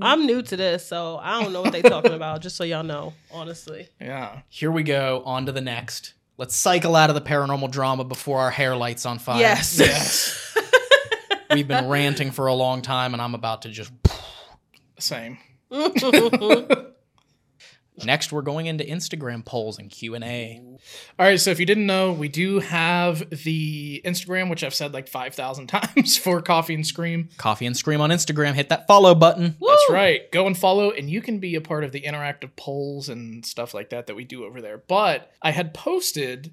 I'm 0.03 0.27
new 0.27 0.43
to 0.43 0.57
this, 0.57 0.87
so 0.87 1.17
I 1.17 1.43
don't 1.43 1.53
know 1.55 1.63
what 1.63 1.73
they're 1.73 1.83
talking 1.83 2.13
about. 2.13 2.43
Just 2.47 2.57
so 2.57 2.65
y'all 2.65 2.83
know, 2.85 3.15
honestly. 3.33 3.89
Yeah. 4.01 4.41
Here 4.51 4.71
we 4.71 4.83
go. 4.83 5.23
On 5.25 5.47
to 5.47 5.53
the 5.53 5.63
next. 5.63 6.13
Let's 6.37 6.55
cycle 6.55 6.95
out 6.95 7.09
of 7.09 7.15
the 7.15 7.23
paranormal 7.23 7.71
drama 7.71 8.05
before 8.05 8.41
our 8.41 8.51
hair 8.51 8.77
lights 8.77 9.07
on 9.07 9.19
fire. 9.19 9.41
Yes. 9.41 9.79
Yes. 9.79 10.43
We've 11.57 11.67
been 11.67 11.89
ranting 11.89 12.33
for 12.33 12.49
a 12.49 12.55
long 12.55 12.83
time, 12.83 13.15
and 13.15 13.23
I'm 13.23 13.35
about 13.35 13.63
to 13.63 13.71
just. 13.71 13.91
Same. 14.99 15.39
Next, 18.05 18.31
we're 18.31 18.43
going 18.43 18.67
into 18.67 18.85
Instagram 18.85 19.43
polls 19.43 19.79
and 19.79 19.91
Q 19.91 20.15
and 20.17 20.23
A. 20.23 20.61
All 21.19 21.27
right, 21.27 21.41
so 21.41 21.51
if 21.51 21.59
you 21.59 21.65
didn't 21.65 21.87
know, 21.87 22.13
we 22.13 22.29
do 22.29 22.61
have 22.61 23.31
the 23.31 24.03
Instagram, 24.05 24.51
which 24.51 24.63
I've 24.63 24.75
said 24.75 24.93
like 24.93 25.09
5,000 25.09 25.67
times 25.69 26.19
for 26.19 26.43
Coffee 26.43 26.75
and 26.75 26.87
Scream. 26.87 27.31
Coffee 27.39 27.65
and 27.65 27.75
Scream 27.75 28.03
on 28.03 28.11
Instagram. 28.11 28.53
Hit 28.53 28.69
that 28.69 28.87
follow 28.87 29.15
button. 29.15 29.57
That's 29.67 29.91
right. 29.91 30.31
Go 30.31 30.47
and 30.47 30.59
follow, 30.59 30.91
and 30.91 31.09
you 31.09 31.23
can 31.23 31.39
be 31.39 31.55
a 31.55 31.63
part 31.63 31.85
of 31.85 31.93
the 31.93 32.03
interactive 32.03 32.55
polls 32.57 33.09
and 33.09 33.47
stuff 33.47 33.73
like 33.73 33.89
that 33.91 34.09
that 34.09 34.15
we 34.15 34.25
do 34.25 34.45
over 34.45 34.61
there. 34.61 34.77
But 34.77 35.33
I 35.41 35.53
had 35.53 35.73
posted, 35.73 36.53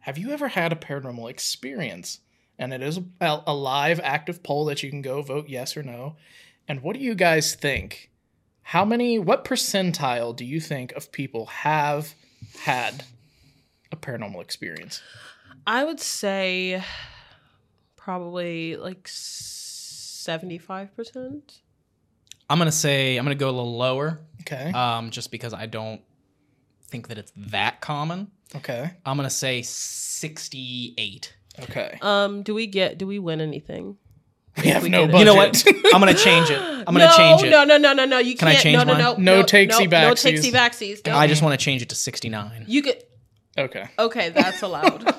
have 0.00 0.18
you 0.18 0.32
ever 0.32 0.48
had 0.48 0.70
a 0.70 0.76
paranormal 0.76 1.30
experience? 1.30 2.20
And 2.58 2.72
it 2.72 2.82
is 2.82 2.98
a, 3.20 3.40
a 3.46 3.54
live 3.54 4.00
active 4.02 4.42
poll 4.42 4.64
that 4.66 4.82
you 4.82 4.90
can 4.90 5.02
go 5.02 5.22
vote 5.22 5.48
yes 5.48 5.76
or 5.76 5.82
no. 5.82 6.16
And 6.68 6.82
what 6.82 6.94
do 6.94 7.00
you 7.00 7.14
guys 7.14 7.54
think? 7.54 8.10
How 8.62 8.84
many, 8.84 9.18
what 9.18 9.44
percentile 9.44 10.34
do 10.34 10.44
you 10.44 10.60
think 10.60 10.92
of 10.92 11.10
people 11.12 11.46
have 11.46 12.14
had 12.60 13.04
a 13.92 13.96
paranormal 13.96 14.40
experience? 14.40 15.02
I 15.66 15.84
would 15.84 16.00
say 16.00 16.82
probably 17.96 18.76
like 18.76 19.06
seventy-five 19.08 20.94
percent. 20.96 21.60
I'm 22.48 22.58
gonna 22.58 22.70
say 22.72 23.16
I'm 23.16 23.24
gonna 23.24 23.34
go 23.34 23.48
a 23.48 23.52
little 23.52 23.76
lower, 23.76 24.20
Okay. 24.42 24.70
um, 24.72 25.10
just 25.10 25.30
because 25.30 25.52
I 25.54 25.66
don't 25.66 26.00
think 26.88 27.08
that 27.08 27.18
it's 27.18 27.32
that 27.36 27.80
common. 27.80 28.30
Okay. 28.54 28.90
I'm 29.04 29.16
gonna 29.16 29.30
say 29.30 29.62
68. 29.62 31.34
Okay. 31.62 31.98
Um, 32.02 32.42
do 32.42 32.54
we 32.54 32.66
get? 32.66 32.98
Do 32.98 33.06
we 33.06 33.18
win 33.18 33.40
anything? 33.40 33.96
We 34.62 34.68
have 34.68 34.82
we 34.84 34.88
no 34.88 35.06
budget. 35.06 35.18
You 35.20 35.24
know 35.24 35.34
what? 35.34 35.64
I'm 35.92 36.00
gonna 36.00 36.14
change 36.14 36.48
it. 36.50 36.58
I'm 36.60 36.84
gonna 36.94 37.10
change 37.16 37.42
it. 37.44 37.50
no, 37.50 37.64
no, 37.64 37.76
no, 37.76 37.92
no, 37.92 38.04
no. 38.04 38.04
Can 38.04 38.04
I 38.04 38.04
change 38.04 38.04
it. 38.04 38.04
No, 38.04 38.04
no, 38.04 38.04
no, 38.04 38.04
no, 38.04 38.04
no. 38.04 38.18
You 38.18 38.36
Can 38.36 38.48
I 38.48 38.52
can't. 38.52 38.62
change 38.62 38.76
no, 38.78 38.84
no, 38.84 38.98
no, 38.98 39.14
mine? 39.14 39.24
no, 39.24 39.36
No 39.38 39.42
takesy 39.44 39.68
no, 39.70 39.78
No 39.78 40.12
backsies. 40.14 40.32
takesy 40.32 40.52
backsies. 40.52 41.06
No. 41.06 41.16
I 41.16 41.26
just 41.26 41.42
want 41.42 41.58
to 41.58 41.64
change 41.64 41.82
it 41.82 41.88
to 41.88 41.94
69. 41.96 42.64
You 42.68 42.82
get. 42.82 43.10
Okay. 43.58 43.86
Okay, 43.98 44.28
that's 44.30 44.62
allowed. 44.62 45.12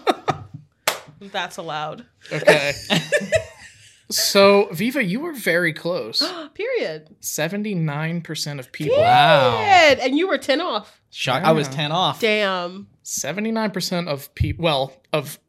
that's 1.20 1.58
allowed. 1.58 2.06
Okay. 2.32 2.72
so, 4.12 4.68
Viva, 4.72 5.04
you 5.04 5.20
were 5.20 5.34
very 5.34 5.74
close. 5.74 6.22
Period. 6.54 7.10
79% 7.22 8.60
of 8.60 8.72
people. 8.72 8.98
Wow. 9.00 9.58
Good. 9.66 10.00
And 10.00 10.18
you 10.18 10.28
were 10.28 10.38
ten 10.38 10.62
off. 10.62 11.02
Shock. 11.12 11.44
I 11.44 11.52
was 11.54 11.68
Yeah. 11.68 11.74
10 11.76 11.92
off. 11.92 12.20
Damn. 12.20 12.88
79% 13.04 14.08
of 14.08 14.34
people, 14.36 14.64
well, 14.64 14.94
of 15.14 15.40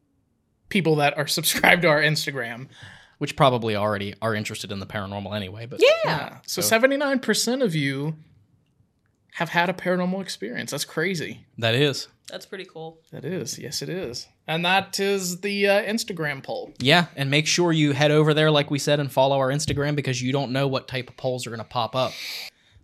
people 0.68 0.96
that 0.96 1.16
are 1.18 1.26
subscribed 1.38 1.82
to 1.82 1.88
our 1.88 2.00
Instagram. 2.02 2.68
Which 3.18 3.34
probably 3.34 3.74
already 3.74 4.12
are 4.20 4.34
interested 4.34 4.70
in 4.70 4.78
the 4.78 4.84
paranormal 4.86 5.34
anyway. 5.34 5.64
But 5.64 5.80
Yeah. 5.82 5.88
Yeah. 6.04 6.36
So, 6.46 6.60
So- 6.60 6.78
79% 6.78 7.62
of 7.62 7.74
you 7.74 8.14
have 9.36 9.48
had 9.48 9.70
a 9.70 9.72
paranormal 9.72 10.20
experience. 10.20 10.70
That's 10.70 10.84
crazy. 10.84 11.46
that 11.56 11.74
is. 11.74 12.08
That's 12.28 12.44
pretty 12.44 12.66
cool. 12.66 12.98
That 13.12 13.24
is. 13.24 13.58
Yes, 13.58 13.80
it 13.80 13.88
is. 13.88 14.26
And 14.46 14.64
that 14.66 15.00
is 15.00 15.40
the 15.40 15.66
uh, 15.68 15.82
Instagram 15.84 16.42
poll. 16.42 16.72
Yeah. 16.78 17.06
And 17.16 17.30
make 17.30 17.46
sure 17.46 17.72
you 17.72 17.92
head 17.92 18.10
over 18.10 18.34
there, 18.34 18.50
like 18.50 18.70
we 18.70 18.78
said, 18.78 19.00
and 19.00 19.10
follow 19.10 19.38
our 19.38 19.48
Instagram 19.50 19.96
because 19.96 20.20
you 20.20 20.30
don't 20.32 20.50
know 20.52 20.66
what 20.68 20.86
type 20.88 21.08
of 21.08 21.16
polls 21.16 21.46
are 21.46 21.50
going 21.50 21.58
to 21.60 21.64
pop 21.64 21.94
up. 21.96 22.12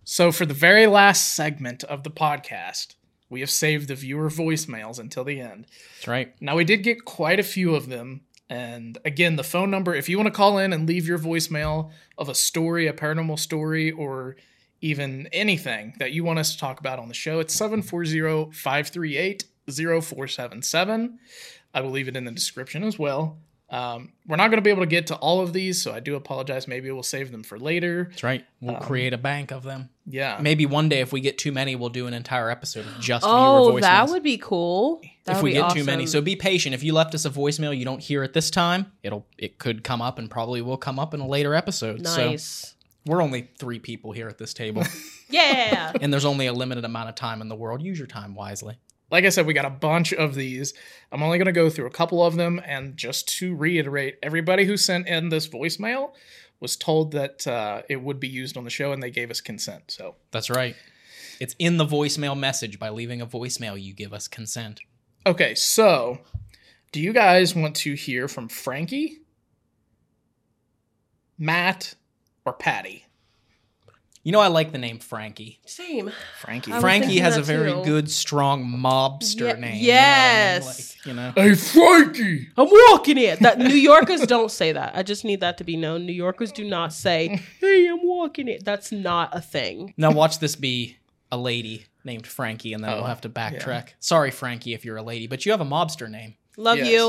So, 0.05 0.31
for 0.31 0.45
the 0.47 0.53
very 0.55 0.87
last 0.87 1.35
segment 1.35 1.83
of 1.83 2.03
the 2.03 2.09
podcast, 2.09 2.95
we 3.33 3.41
have 3.41 3.49
saved 3.49 3.89
the 3.89 3.95
viewer 3.95 4.29
voicemails 4.29 4.99
until 4.99 5.23
the 5.23 5.41
end. 5.41 5.67
That's 5.95 6.07
right. 6.07 6.33
Now, 6.39 6.55
we 6.55 6.63
did 6.63 6.83
get 6.83 7.03
quite 7.03 7.39
a 7.39 7.43
few 7.43 7.75
of 7.75 7.89
them. 7.89 8.21
And 8.49 8.97
again, 9.03 9.35
the 9.35 9.43
phone 9.43 9.71
number, 9.71 9.95
if 9.95 10.07
you 10.07 10.17
want 10.17 10.27
to 10.27 10.33
call 10.33 10.59
in 10.59 10.71
and 10.71 10.87
leave 10.87 11.07
your 11.07 11.17
voicemail 11.17 11.91
of 12.17 12.29
a 12.29 12.35
story, 12.35 12.87
a 12.87 12.93
paranormal 12.93 13.39
story, 13.39 13.91
or 13.91 14.35
even 14.81 15.27
anything 15.33 15.93
that 15.97 16.11
you 16.11 16.23
want 16.23 16.39
us 16.39 16.53
to 16.53 16.59
talk 16.59 16.79
about 16.79 16.99
on 16.99 17.07
the 17.07 17.13
show, 17.13 17.39
it's 17.39 17.53
740 17.55 18.51
538 18.51 19.45
0477. 19.67 21.19
I 21.73 21.81
will 21.81 21.89
leave 21.89 22.07
it 22.07 22.15
in 22.15 22.25
the 22.25 22.31
description 22.31 22.83
as 22.83 22.99
well. 22.99 23.39
Um, 23.69 24.13
we're 24.27 24.35
not 24.35 24.49
going 24.49 24.57
to 24.57 24.61
be 24.61 24.69
able 24.69 24.83
to 24.83 24.87
get 24.87 25.07
to 25.07 25.15
all 25.15 25.41
of 25.41 25.51
these, 25.51 25.81
so 25.81 25.91
I 25.91 25.99
do 25.99 26.15
apologize. 26.15 26.67
Maybe 26.67 26.91
we'll 26.91 27.01
save 27.01 27.31
them 27.31 27.41
for 27.41 27.57
later. 27.57 28.05
That's 28.11 28.23
right. 28.23 28.45
We'll 28.61 28.75
create 28.75 29.13
a 29.13 29.17
bank 29.17 29.51
of 29.51 29.63
them. 29.63 29.89
Yeah. 30.05 30.37
Maybe 30.41 30.65
one 30.65 30.89
day, 30.89 30.99
if 30.99 31.13
we 31.13 31.21
get 31.21 31.37
too 31.37 31.51
many, 31.51 31.75
we'll 31.75 31.89
do 31.89 32.07
an 32.07 32.13
entire 32.13 32.49
episode 32.49 32.85
of 32.85 32.99
just 32.99 33.23
Oh, 33.25 33.69
viewer 33.69 33.79
voicemails. 33.79 33.81
that 33.81 34.09
would 34.09 34.23
be 34.23 34.37
cool. 34.37 35.01
That 35.25 35.37
if 35.37 35.41
we 35.43 35.53
get 35.53 35.63
awesome. 35.63 35.77
too 35.79 35.83
many. 35.85 36.05
So 36.07 36.19
be 36.21 36.35
patient. 36.35 36.75
If 36.75 36.83
you 36.83 36.93
left 36.93 37.15
us 37.15 37.23
a 37.25 37.29
voicemail 37.29 37.77
you 37.77 37.85
don't 37.85 38.01
hear 38.01 38.23
it 38.23 38.33
this 38.33 38.51
time, 38.51 38.91
it'll 39.01 39.25
it 39.37 39.59
could 39.59 39.83
come 39.83 40.01
up 40.01 40.19
and 40.19 40.29
probably 40.29 40.61
will 40.61 40.75
come 40.77 40.99
up 40.99 41.13
in 41.13 41.21
a 41.21 41.27
later 41.27 41.53
episode. 41.55 42.05
So 42.05 42.31
nice. 42.31 42.73
we're 43.05 43.21
only 43.21 43.49
three 43.57 43.79
people 43.79 44.11
here 44.11 44.27
at 44.27 44.37
this 44.37 44.53
table. 44.53 44.83
Yeah. 45.29 45.93
and 45.99 46.13
there's 46.13 46.25
only 46.25 46.45
a 46.45 46.53
limited 46.53 46.85
amount 46.85 47.09
of 47.09 47.15
time 47.15 47.41
in 47.41 47.47
the 47.49 47.55
world. 47.55 47.81
Use 47.81 47.97
your 47.97 48.05
time 48.05 48.35
wisely. 48.35 48.77
like 49.09 49.25
I 49.25 49.29
said, 49.29 49.47
we 49.47 49.53
got 49.53 49.65
a 49.65 49.69
bunch 49.71 50.13
of 50.13 50.35
these. 50.35 50.75
I'm 51.11 51.23
only 51.23 51.39
going 51.39 51.47
to 51.47 51.51
go 51.51 51.71
through 51.71 51.87
a 51.87 51.91
couple 51.91 52.23
of 52.23 52.35
them. 52.35 52.61
And 52.63 52.95
just 52.95 53.29
to 53.39 53.55
reiterate, 53.55 54.19
everybody 54.21 54.65
who 54.65 54.77
sent 54.77 55.07
in 55.07 55.29
this 55.29 55.47
voicemail 55.47 56.11
was 56.63 56.75
told 56.75 57.11
that 57.11 57.45
uh, 57.45 57.83
it 57.89 58.01
would 58.01 58.19
be 58.19 58.27
used 58.27 58.57
on 58.57 58.63
the 58.63 58.69
show 58.71 58.91
and 58.93 59.03
they 59.03 59.11
gave 59.11 59.29
us 59.29 59.41
consent. 59.41 59.91
So, 59.91 60.15
That's 60.31 60.49
right. 60.49 60.75
It's 61.39 61.55
in 61.59 61.77
the 61.77 61.85
voicemail 61.85 62.35
message. 62.39 62.79
By 62.79 62.89
leaving 62.89 63.21
a 63.21 63.27
voicemail, 63.27 63.79
you 63.79 63.93
give 63.93 64.13
us 64.13 64.27
consent. 64.27 64.79
okay. 65.27 65.53
So, 65.53 66.19
do 66.91 67.01
you 67.01 67.11
guys 67.13 67.53
want 67.53 67.75
to 67.77 67.93
hear 67.95 68.27
from 68.27 68.47
Frankie, 68.47 69.19
Matt, 71.37 71.95
or 72.45 72.53
Patty? 72.53 73.05
You 74.23 74.31
know, 74.31 74.39
I 74.39 74.47
like 74.47 74.71
the 74.71 74.77
name 74.77 74.99
Frankie. 74.99 75.59
Same. 75.65 76.09
Frankie. 76.39 76.71
I 76.71 76.75
was 76.75 76.81
Frankie 76.81 77.05
thinking 77.07 77.23
has 77.23 77.35
a 77.35 77.41
that 77.41 77.45
very 77.45 77.71
too. 77.73 77.83
good, 77.83 78.09
strong 78.09 78.63
mobster 78.65 79.53
Ye- 79.55 79.59
name. 79.59 79.83
yes. 79.83 80.95
You 81.05 81.13
know, 81.13 81.31
what 81.33 81.37
I 81.37 81.41
mean? 81.41 81.49
Like, 81.51 81.59
Hey, 81.59 81.79
Frankie. 82.13 82.47
I'm 82.55 82.69
walking 82.69 83.17
it. 83.17 83.39
That 83.41 83.59
New 83.59 83.75
Yorkers 83.75 84.21
don't 84.27 84.49
say 84.49 84.71
that. 84.71 84.95
I 84.95 85.03
just 85.03 85.25
need 85.25 85.41
that 85.41 85.57
to 85.57 85.65
be 85.65 85.75
known. 85.75 86.05
New 86.05 86.13
Yorkers 86.13 86.53
do 86.53 86.63
not 86.63 86.93
say, 86.93 87.41
"Hey, 87.59 87.87
I'm 87.89 87.99
walking 88.07 88.47
it." 88.47 88.63
That's 88.63 88.93
not 88.93 89.35
a 89.35 89.41
thing. 89.41 89.93
Now 89.97 90.11
watch 90.11 90.39
this 90.39 90.55
be 90.55 90.95
a 91.29 91.37
lady 91.37 91.85
named 92.05 92.25
Frankie, 92.25 92.71
and 92.73 92.81
then 92.83 92.91
Oh, 92.91 92.95
we'll 92.97 93.03
have 93.05 93.21
to 93.21 93.29
backtrack. 93.29 93.89
Sorry, 93.99 94.31
Frankie, 94.31 94.73
if 94.73 94.85
you're 94.85 94.97
a 94.97 95.03
lady, 95.03 95.27
but 95.27 95.45
you 95.45 95.51
have 95.51 95.61
a 95.61 95.65
mobster 95.65 96.09
name. 96.09 96.35
Love 96.55 96.77
Yes. 96.77 96.87
you. 96.89 97.01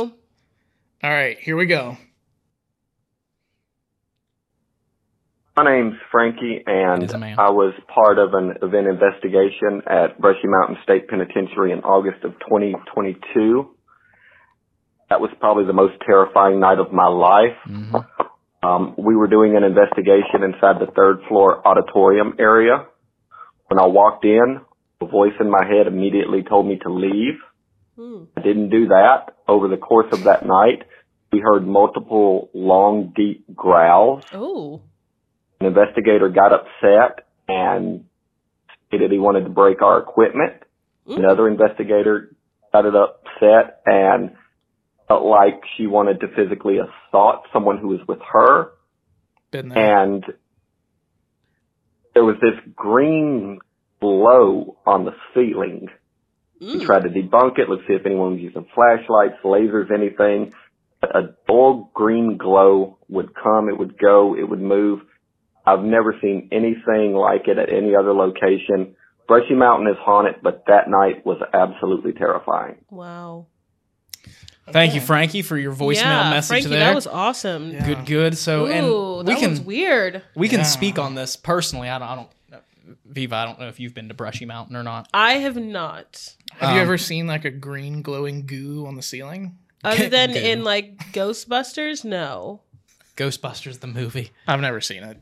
All 1.02 1.10
right, 1.10 1.38
here 1.38 1.56
we 1.56 1.66
go. 1.66 1.96
My 5.56 5.64
name's 5.64 5.94
Frankie, 6.10 6.64
and 6.66 7.04
is 7.04 7.12
a 7.12 7.18
man. 7.18 7.38
I 7.38 7.50
was 7.50 7.74
part 7.86 8.18
of 8.18 8.34
an 8.34 8.54
event 8.60 8.88
investigation 8.88 9.82
at 9.86 10.20
Brushy 10.20 10.48
Mountain 10.48 10.78
State 10.82 11.06
Penitentiary 11.06 11.70
in 11.70 11.78
August 11.80 12.24
of 12.24 12.32
2022. 12.40 13.70
That 15.10 15.20
was 15.20 15.30
probably 15.38 15.64
the 15.64 15.72
most 15.72 15.94
terrifying 16.04 16.58
night 16.58 16.80
of 16.80 16.92
my 16.92 17.06
life. 17.06 17.56
Mhm. 17.68 18.04
Um, 18.64 18.94
we 18.98 19.14
were 19.14 19.28
doing 19.28 19.56
an 19.56 19.62
investigation 19.62 20.42
inside 20.42 20.80
the 20.80 20.90
third 20.90 21.22
floor 21.28 21.62
auditorium 21.64 22.34
area. 22.40 22.86
When 23.68 23.78
I 23.78 23.86
walked 23.86 24.24
in, 24.24 24.60
a 25.00 25.06
voice 25.06 25.34
in 25.38 25.50
my 25.50 25.64
head 25.64 25.86
immediately 25.86 26.42
told 26.42 26.66
me 26.66 26.78
to 26.78 26.88
leave. 26.88 27.38
Hmm. 27.94 28.24
I 28.36 28.40
didn't 28.40 28.70
do 28.70 28.88
that. 28.88 29.36
Over 29.46 29.68
the 29.68 29.76
course 29.76 30.10
of 30.12 30.24
that 30.24 30.44
night, 30.44 30.82
we 31.30 31.38
heard 31.38 31.64
multiple 31.64 32.48
long, 32.54 33.12
deep 33.14 33.44
growls. 33.54 34.24
Oh. 34.32 34.80
An 35.64 35.68
investigator 35.68 36.28
got 36.28 36.52
upset 36.52 37.26
and 37.48 38.04
stated 38.88 39.10
he 39.10 39.18
wanted 39.18 39.44
to 39.44 39.50
break 39.50 39.80
our 39.80 39.98
equipment. 39.98 40.62
Mm. 41.08 41.20
Another 41.20 41.48
investigator 41.48 42.36
got 42.70 42.84
it 42.84 42.94
upset 42.94 43.80
and 43.86 44.32
felt 45.08 45.24
like 45.24 45.62
she 45.76 45.86
wanted 45.86 46.20
to 46.20 46.28
physically 46.28 46.76
assault 46.78 47.44
someone 47.50 47.78
who 47.78 47.88
was 47.88 48.00
with 48.06 48.18
her. 48.30 48.72
There. 49.52 49.62
And 49.62 50.24
there 52.12 52.24
was 52.24 52.36
this 52.42 52.60
green 52.76 53.60
glow 54.00 54.76
on 54.84 55.06
the 55.06 55.14
ceiling. 55.32 55.88
We 56.60 56.76
Mm. 56.76 56.84
tried 56.84 57.04
to 57.04 57.08
debunk 57.08 57.58
it. 57.58 57.70
Let's 57.70 57.86
see 57.86 57.94
if 57.94 58.04
anyone 58.04 58.32
was 58.32 58.40
using 58.40 58.66
flashlights, 58.74 59.40
lasers, 59.42 59.90
anything. 59.90 60.52
A 61.02 61.30
dull 61.46 61.90
green 61.94 62.36
glow 62.36 62.98
would 63.08 63.34
come, 63.34 63.70
it 63.70 63.78
would 63.78 63.96
go, 63.98 64.36
it 64.36 64.46
would 64.46 64.60
move. 64.60 65.00
I've 65.66 65.82
never 65.84 66.14
seen 66.20 66.48
anything 66.52 67.14
like 67.14 67.48
it 67.48 67.58
at 67.58 67.72
any 67.72 67.94
other 67.96 68.12
location. 68.12 68.94
Brushy 69.26 69.54
Mountain 69.54 69.88
is 69.88 69.96
haunted, 70.00 70.36
but 70.42 70.64
that 70.66 70.88
night 70.88 71.24
was 71.24 71.40
absolutely 71.54 72.12
terrifying. 72.12 72.76
Wow. 72.90 73.46
Thank 74.70 74.94
you, 74.94 75.00
Frankie, 75.00 75.42
for 75.42 75.58
your 75.58 75.74
voicemail 75.74 75.96
yeah, 76.02 76.30
message 76.30 76.48
Frankie, 76.48 76.68
there. 76.68 76.80
that 76.80 76.94
was 76.94 77.06
awesome. 77.06 77.70
Yeah. 77.70 77.86
Good, 77.86 78.06
good. 78.06 78.38
So, 78.38 78.66
Ooh, 78.66 78.70
and 79.18 79.28
we 79.28 79.34
that 79.34 79.40
can 79.40 79.50
was 79.50 79.60
weird. 79.60 80.22
we 80.34 80.48
can 80.48 80.60
Yeah. 80.60 80.64
speak 80.64 80.98
on 80.98 81.14
this 81.14 81.36
personally. 81.36 81.88
I 81.88 81.98
don't, 81.98 82.08
I 82.08 82.14
don't, 82.14 82.28
Viva. 83.06 83.36
I 83.36 83.44
don't 83.44 83.60
know 83.60 83.68
if 83.68 83.78
you've 83.78 83.94
been 83.94 84.08
to 84.08 84.14
Brushy 84.14 84.46
Mountain 84.46 84.76
or 84.76 84.82
not. 84.82 85.08
I 85.12 85.34
have 85.34 85.56
not. 85.56 86.34
Have 86.52 86.70
you 86.74 86.80
um, 86.80 86.82
ever 86.82 86.98
seen 86.98 87.26
like 87.26 87.44
a 87.44 87.50
green 87.50 88.02
glowing 88.02 88.46
goo 88.46 88.86
on 88.86 88.96
the 88.96 89.02
ceiling? 89.02 89.58
Other 89.82 90.08
than 90.08 90.30
in 90.30 90.64
like 90.64 91.12
Ghostbusters, 91.12 92.04
no. 92.04 92.62
Ghostbusters 93.16 93.80
the 93.80 93.86
movie. 93.86 94.30
I've 94.48 94.60
never 94.60 94.80
seen 94.80 95.02
it. 95.02 95.18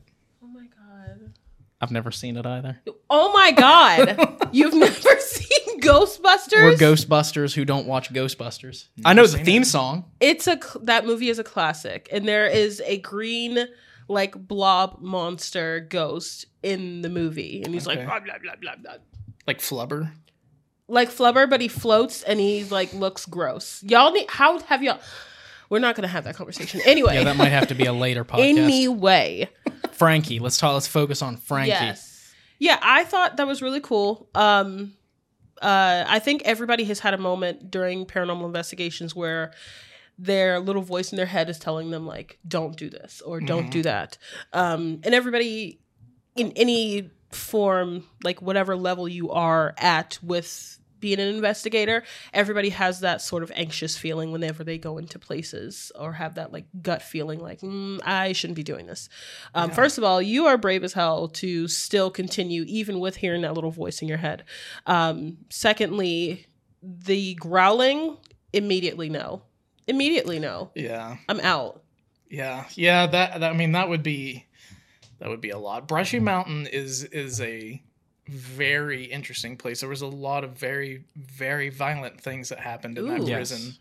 My 1.83 1.85
god. 1.85 1.89
I've 1.89 1.91
never 1.91 2.11
seen 2.11 2.37
it 2.37 2.45
either. 2.45 2.79
Oh 3.09 3.31
my 3.33 3.51
god. 3.51 4.49
You've 4.51 4.73
never 4.73 4.93
seen 5.19 5.79
Ghostbusters? 5.81 6.51
We're 6.63 6.75
Ghostbusters 6.75 7.53
who 7.53 7.65
don't 7.65 7.85
watch 7.87 8.11
Ghostbusters. 8.13 8.87
I 9.05 9.13
know 9.13 9.23
the 9.23 9.37
seen 9.37 9.45
theme 9.45 9.61
it. 9.63 9.65
song. 9.65 10.05
It's 10.19 10.47
a 10.47 10.59
that 10.81 11.05
movie 11.05 11.29
is 11.29 11.39
a 11.39 11.43
classic, 11.43 12.07
and 12.11 12.27
there 12.27 12.47
is 12.47 12.81
a 12.85 12.99
green 12.99 13.67
like 14.07 14.35
blob 14.35 14.99
monster 15.01 15.79
ghost 15.81 16.45
in 16.61 17.01
the 17.01 17.09
movie, 17.09 17.61
and 17.63 17.73
he's 17.73 17.87
Okay. 17.87 17.97
like 17.97 18.07
blah 18.07 18.19
blah 18.19 18.37
blah 18.41 18.55
blah 18.61 18.75
blah. 18.81 18.93
Like 19.47 19.59
Flubber. 19.59 20.11
Like 20.87 21.09
Flubber, 21.09 21.49
but 21.49 21.61
he 21.61 21.67
floats 21.67 22.23
and 22.23 22.39
he 22.39 22.63
like 22.65 22.93
looks 22.93 23.25
gross. 23.25 23.81
Y'all 23.83 24.11
need 24.11 24.29
how 24.29 24.59
have 24.59 24.83
y'all? 24.83 24.99
We're 25.69 25.79
not 25.79 25.95
gonna 25.95 26.07
have 26.09 26.25
that 26.25 26.35
conversation 26.35 26.81
anyway. 26.85 27.15
Yeah, 27.15 27.23
that 27.23 27.37
might 27.37 27.49
have 27.49 27.67
to 27.69 27.75
be 27.75 27.85
a 27.85 27.93
later 27.93 28.23
podcast. 28.25 28.39
anyway, 28.57 29.49
Frankie. 30.03 30.39
Let's 30.39 30.57
talk. 30.57 30.73
Let's 30.73 30.87
focus 30.87 31.21
on 31.21 31.37
Frankie. 31.37 31.69
yes, 31.69 32.33
yeah, 32.59 32.79
I 32.81 33.03
thought 33.03 33.37
that 33.37 33.47
was 33.47 33.61
really 33.61 33.81
cool. 33.81 34.29
Um, 34.35 34.93
uh, 35.61 36.03
I 36.07 36.19
think 36.19 36.41
everybody 36.43 36.83
has 36.85 36.99
had 36.99 37.13
a 37.13 37.17
moment 37.17 37.71
during 37.71 38.05
paranormal 38.05 38.45
investigations 38.45 39.15
where 39.15 39.53
their 40.17 40.59
little 40.59 40.81
voice 40.81 41.11
in 41.11 41.15
their 41.17 41.25
head 41.25 41.49
is 41.49 41.57
telling 41.57 41.89
them 41.89 42.05
like 42.05 42.37
don't 42.47 42.77
do 42.77 42.89
this 42.89 43.21
or 43.21 43.39
don't 43.39 43.71
do 43.71 43.81
that 43.81 44.15
um 44.53 44.99
and 45.03 45.15
everybody 45.15 45.79
in 46.35 46.51
any 46.55 47.09
form 47.31 48.03
like 48.23 48.39
whatever 48.39 48.75
level 48.75 49.07
you 49.07 49.31
are 49.31 49.73
at 49.77 50.19
with 50.21 50.77
being 51.03 51.19
an 51.19 51.27
investigator 51.27 52.01
everybody 52.33 52.69
has 52.69 53.01
that 53.01 53.21
sort 53.21 53.43
of 53.43 53.51
anxious 53.55 53.97
feeling 53.97 54.31
whenever 54.31 54.63
they 54.63 54.77
go 54.77 54.97
into 54.97 55.19
places 55.19 55.91
or 55.99 56.13
have 56.13 56.35
that 56.35 56.51
like 56.53 56.65
gut 56.81 57.01
feeling 57.01 57.39
like 57.39 57.59
mm, 57.59 57.99
i 58.05 58.31
shouldn't 58.31 58.55
be 58.55 58.63
doing 58.63 58.85
this 58.87 59.09
um, 59.53 59.69
first 59.69 59.97
of 59.97 60.03
all 60.03 60.21
you 60.21 60.45
are 60.45 60.57
brave 60.57 60.83
as 60.83 60.93
hell 60.93 61.27
to 61.27 61.67
still 61.67 62.09
continue 62.09 62.63
even 62.67 62.99
with 62.99 63.17
hearing 63.17 63.41
that 63.41 63.53
little 63.53 63.69
voice 63.71 64.01
in 64.01 64.07
your 64.07 64.17
head 64.17 64.43
um, 64.87 65.37
secondly 65.49 66.47
the 66.81 67.35
growling 67.35 68.17
immediately 68.53 69.09
no 69.09 69.41
immediately 69.87 70.39
no 70.39 70.71
Yeah. 70.73 71.17
i'm 71.27 71.41
out 71.41 71.83
Yeah. 72.29 72.65
Yeah, 72.75 73.05
that, 73.07 73.41
that 73.41 73.51
I 73.51 73.53
mean 73.53 73.73
that 73.73 73.89
would 73.89 74.01
be 74.03 74.45
that 75.19 75.29
would 75.29 75.41
be 75.41 75.51
a 75.51 75.57
lot. 75.57 75.87
Brushy 75.87 76.19
Mountain 76.19 76.67
is 76.67 77.03
is 77.03 77.39
a 77.39 77.81
very 78.27 79.03
interesting 79.05 79.57
place. 79.57 79.79
There 79.81 79.89
was 79.89 80.01
a 80.01 80.07
lot 80.07 80.43
of 80.43 80.51
very 80.57 81.03
very 81.15 81.69
violent 81.69 82.19
things 82.21 82.49
that 82.49 82.59
happened 82.59 82.97
in 82.97 83.07
that 83.07 83.21
Ooh. 83.21 83.25
Yes. 83.27 83.51
prison. 83.51 83.73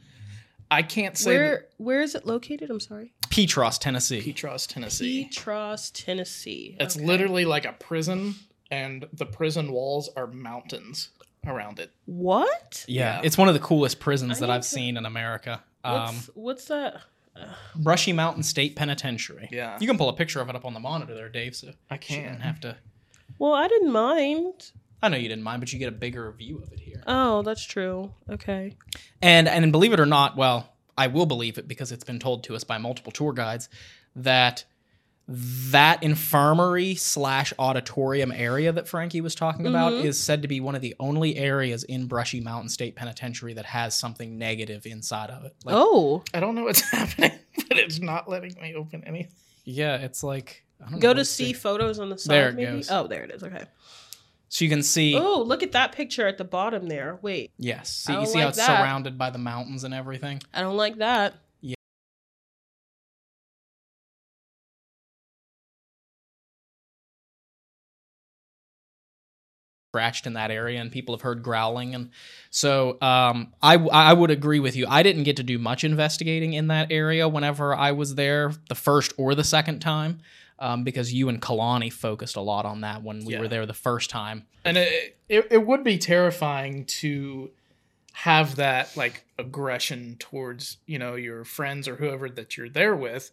I 0.71 0.83
can't 0.83 1.17
say 1.19 1.37
where 1.37 1.67
where 1.77 2.01
is 2.01 2.15
it 2.15 2.25
located 2.27 2.71
i'm 2.71 2.81
sorry 2.81 3.13
Petros, 3.29 3.77
Tennessee. 3.79 4.23
Petros, 4.23 4.67
Tennessee. 4.67 5.25
petros 5.25 5.91
tennessee 5.91 6.77
It's 6.81 6.97
Okay. 6.97 7.05
literally 7.05 7.45
like 7.45 7.67
a 7.67 7.73
prison 7.75 8.37
and 8.71 9.07
the 9.13 9.27
prison 9.27 9.71
walls 9.71 10.09
are 10.17 10.27
mountains 10.27 11.11
around 11.47 11.79
it. 11.79 11.91
what 12.07 12.87
yeah, 12.89 13.17
Yeah. 13.19 13.21
it's 13.23 13.37
one 13.37 13.49
of 13.49 13.55
the 13.55 13.61
coolest 13.61 14.01
prisons 14.01 14.39
I 14.39 14.41
that 14.47 14.51
I've 14.51 14.63
to- 14.63 14.69
seen 14.69 14.97
in 14.97 15.05
America. 15.05 15.63
Um, 15.85 16.15
what's, 16.15 16.31
what's 16.35 16.65
that 16.67 17.03
Brushy 17.77 18.13
Mountain 18.13 18.43
State 18.43 18.77
Penitentiary. 18.77 19.49
Yeah. 19.51 19.79
You 19.81 19.87
can 19.87 19.97
pull 19.99 20.09
a 20.11 20.13
picture 20.13 20.41
of 20.41 20.49
it 20.51 20.55
up 20.57 20.65
on 20.67 20.75
the 20.75 20.81
monitor 20.81 21.15
there, 21.15 21.29
Dave. 21.31 21.57
So 21.57 21.73
I 21.91 21.97
can't. 21.97 22.27
don't 22.33 22.41
have 22.43 22.61
to. 22.61 22.77
Well 23.43 23.53
i 23.55 23.67
didn't 23.69 23.93
mind 23.93 24.71
I 25.05 25.09
know 25.09 25.17
you 25.17 25.29
didn't 25.29 25.43
mind, 25.43 25.59
but 25.61 25.73
you 25.73 25.81
get 25.81 25.89
a 25.89 25.99
bigger 26.07 26.31
view 26.31 26.59
of 26.63 26.73
it 26.73 26.79
here. 26.79 27.03
oh 27.09 27.43
that's 27.43 27.65
true 27.65 28.15
okay 28.31 28.77
And 29.21 29.49
and 29.49 29.73
believe 29.73 29.93
it 29.93 29.99
or 29.99 30.07
not, 30.07 30.37
well, 30.37 30.59
I 30.97 31.09
will 31.09 31.27
believe 31.27 31.59
it 31.59 31.67
because 31.67 31.91
it's 31.91 32.05
been 32.05 32.21
told 32.21 32.45
to 32.45 32.55
us 32.55 32.63
by 32.63 32.79
multiple 32.79 33.11
tour 33.11 33.33
guides 33.33 33.69
that 34.15 34.65
that 35.27 36.03
infirmary 36.03 36.95
slash 36.95 37.53
auditorium 37.59 38.31
area 38.33 38.71
that 38.73 38.87
Frankie 38.89 39.21
was 39.21 39.35
talking 39.35 39.67
about 39.67 39.93
Mhm. 39.93 40.05
is 40.05 40.21
said 40.21 40.43
to 40.43 40.49
be 40.49 40.61
one 40.61 40.75
of 40.77 40.83
the 40.83 40.95
only 41.01 41.37
areas 41.37 41.85
in 41.85 42.07
Brushy 42.07 42.41
Mountain 42.41 42.69
State 42.69 42.95
Penitentiary 42.97 43.55
that 43.55 43.67
has 43.67 43.97
something 43.99 44.39
negative 44.39 44.87
inside 44.87 45.31
of 45.31 45.45
it. 45.45 45.55
Like, 45.65 45.75
oh 45.77 46.23
I 46.35 46.39
don't 46.41 46.55
know 46.55 46.65
what's 46.65 46.81
happening, 46.93 47.33
but 47.69 47.77
it's 47.79 47.99
not 48.01 48.29
letting 48.29 48.55
me 48.63 48.75
open 48.75 49.03
anything. 49.05 49.33
yeah, 49.65 49.97
it's 49.97 50.23
like 50.23 50.65
I 50.72 50.72
don't 50.72 50.72
know 50.72 50.72
go 50.99 51.15
to 51.15 51.25
see 51.25 51.53
photos 51.53 51.99
on 51.99 52.09
the 52.11 52.19
side 52.19 52.31
There 52.35 52.49
it 52.51 52.55
maybe 52.55 52.71
goes. 52.79 52.91
oh 52.91 53.07
there 53.07 53.23
it 53.25 53.31
is 53.31 53.43
okay 53.43 53.65
So 54.49 54.65
you 54.65 54.71
can 54.71 54.83
see. 54.83 55.17
oh 55.17 55.43
look 55.47 55.63
at 55.63 55.73
that 55.73 55.93
picture 55.93 56.27
at 56.27 56.39
the 56.39 56.45
bottom 56.45 56.89
there 56.89 57.19
wait 57.23 57.51
Yes, 57.59 57.91
see, 57.91 58.13
you 58.13 58.19
don't 58.19 58.27
see 58.27 58.39
how 58.41 58.49
it's 58.49 58.57
that. 58.59 58.67
surrounded 58.81 59.17
by 59.19 59.31
the 59.31 59.39
mountains 59.39 59.85
and 59.85 59.95
everything. 59.95 60.41
i 60.55 60.61
don't 60.61 60.77
like 60.77 60.97
that 60.99 61.35
Yeah. 61.61 61.75
scratched 69.91 70.27
in 70.27 70.33
that 70.33 70.51
area 70.51 70.81
and 70.81 70.91
people 70.91 71.15
have 71.15 71.21
heard 71.21 71.43
growling 71.43 71.95
and 71.95 72.11
so 72.49 72.97
um, 73.03 73.53
I, 73.63 73.75
I 73.77 74.15
would 74.15 74.31
agree 74.31 74.59
with 74.59 74.75
you 74.75 74.87
i 74.89 75.03
didn't 75.03 75.25
get 75.25 75.37
to 75.37 75.43
do 75.43 75.59
much 75.59 75.85
investigating 75.85 76.55
in 76.55 76.69
that 76.69 76.91
area 76.91 77.29
whenever 77.29 77.75
i 77.75 77.93
was 77.93 78.15
there 78.15 78.53
the 78.71 78.75
first 78.75 79.13
or 79.19 79.35
the 79.35 79.45
second 79.45 79.81
time 79.81 80.21
um, 80.63 80.85
because 80.85 81.13
you 81.13 81.29
and 81.29 81.43
kalani 81.43 81.93
focused 81.93 82.37
a 82.37 82.41
lot 82.41 82.65
on 82.65 82.81
that 82.83 83.03
when 83.03 83.25
we 83.25 83.33
Yeah. 83.35 83.41
were 83.41 83.49
there 83.49 83.67
the 83.67 83.75
first 83.75 84.09
time 84.11 84.47
And 84.65 84.77
it, 84.79 85.19
it 85.29 85.49
it 85.51 85.67
would 85.67 85.83
be 85.85 85.99
terrifying 85.99 86.85
to 87.01 87.51
have 88.13 88.57
that 88.57 88.97
like 88.97 89.25
aggression 89.39 90.17
towards, 90.19 90.77
you 90.87 90.99
know, 90.99 91.15
your 91.17 91.45
friends 91.45 91.89
or 91.89 91.97
whoever 91.97 92.29
that 92.29 92.57
you're 92.57 92.69
there 92.69 92.95
with. 92.95 93.31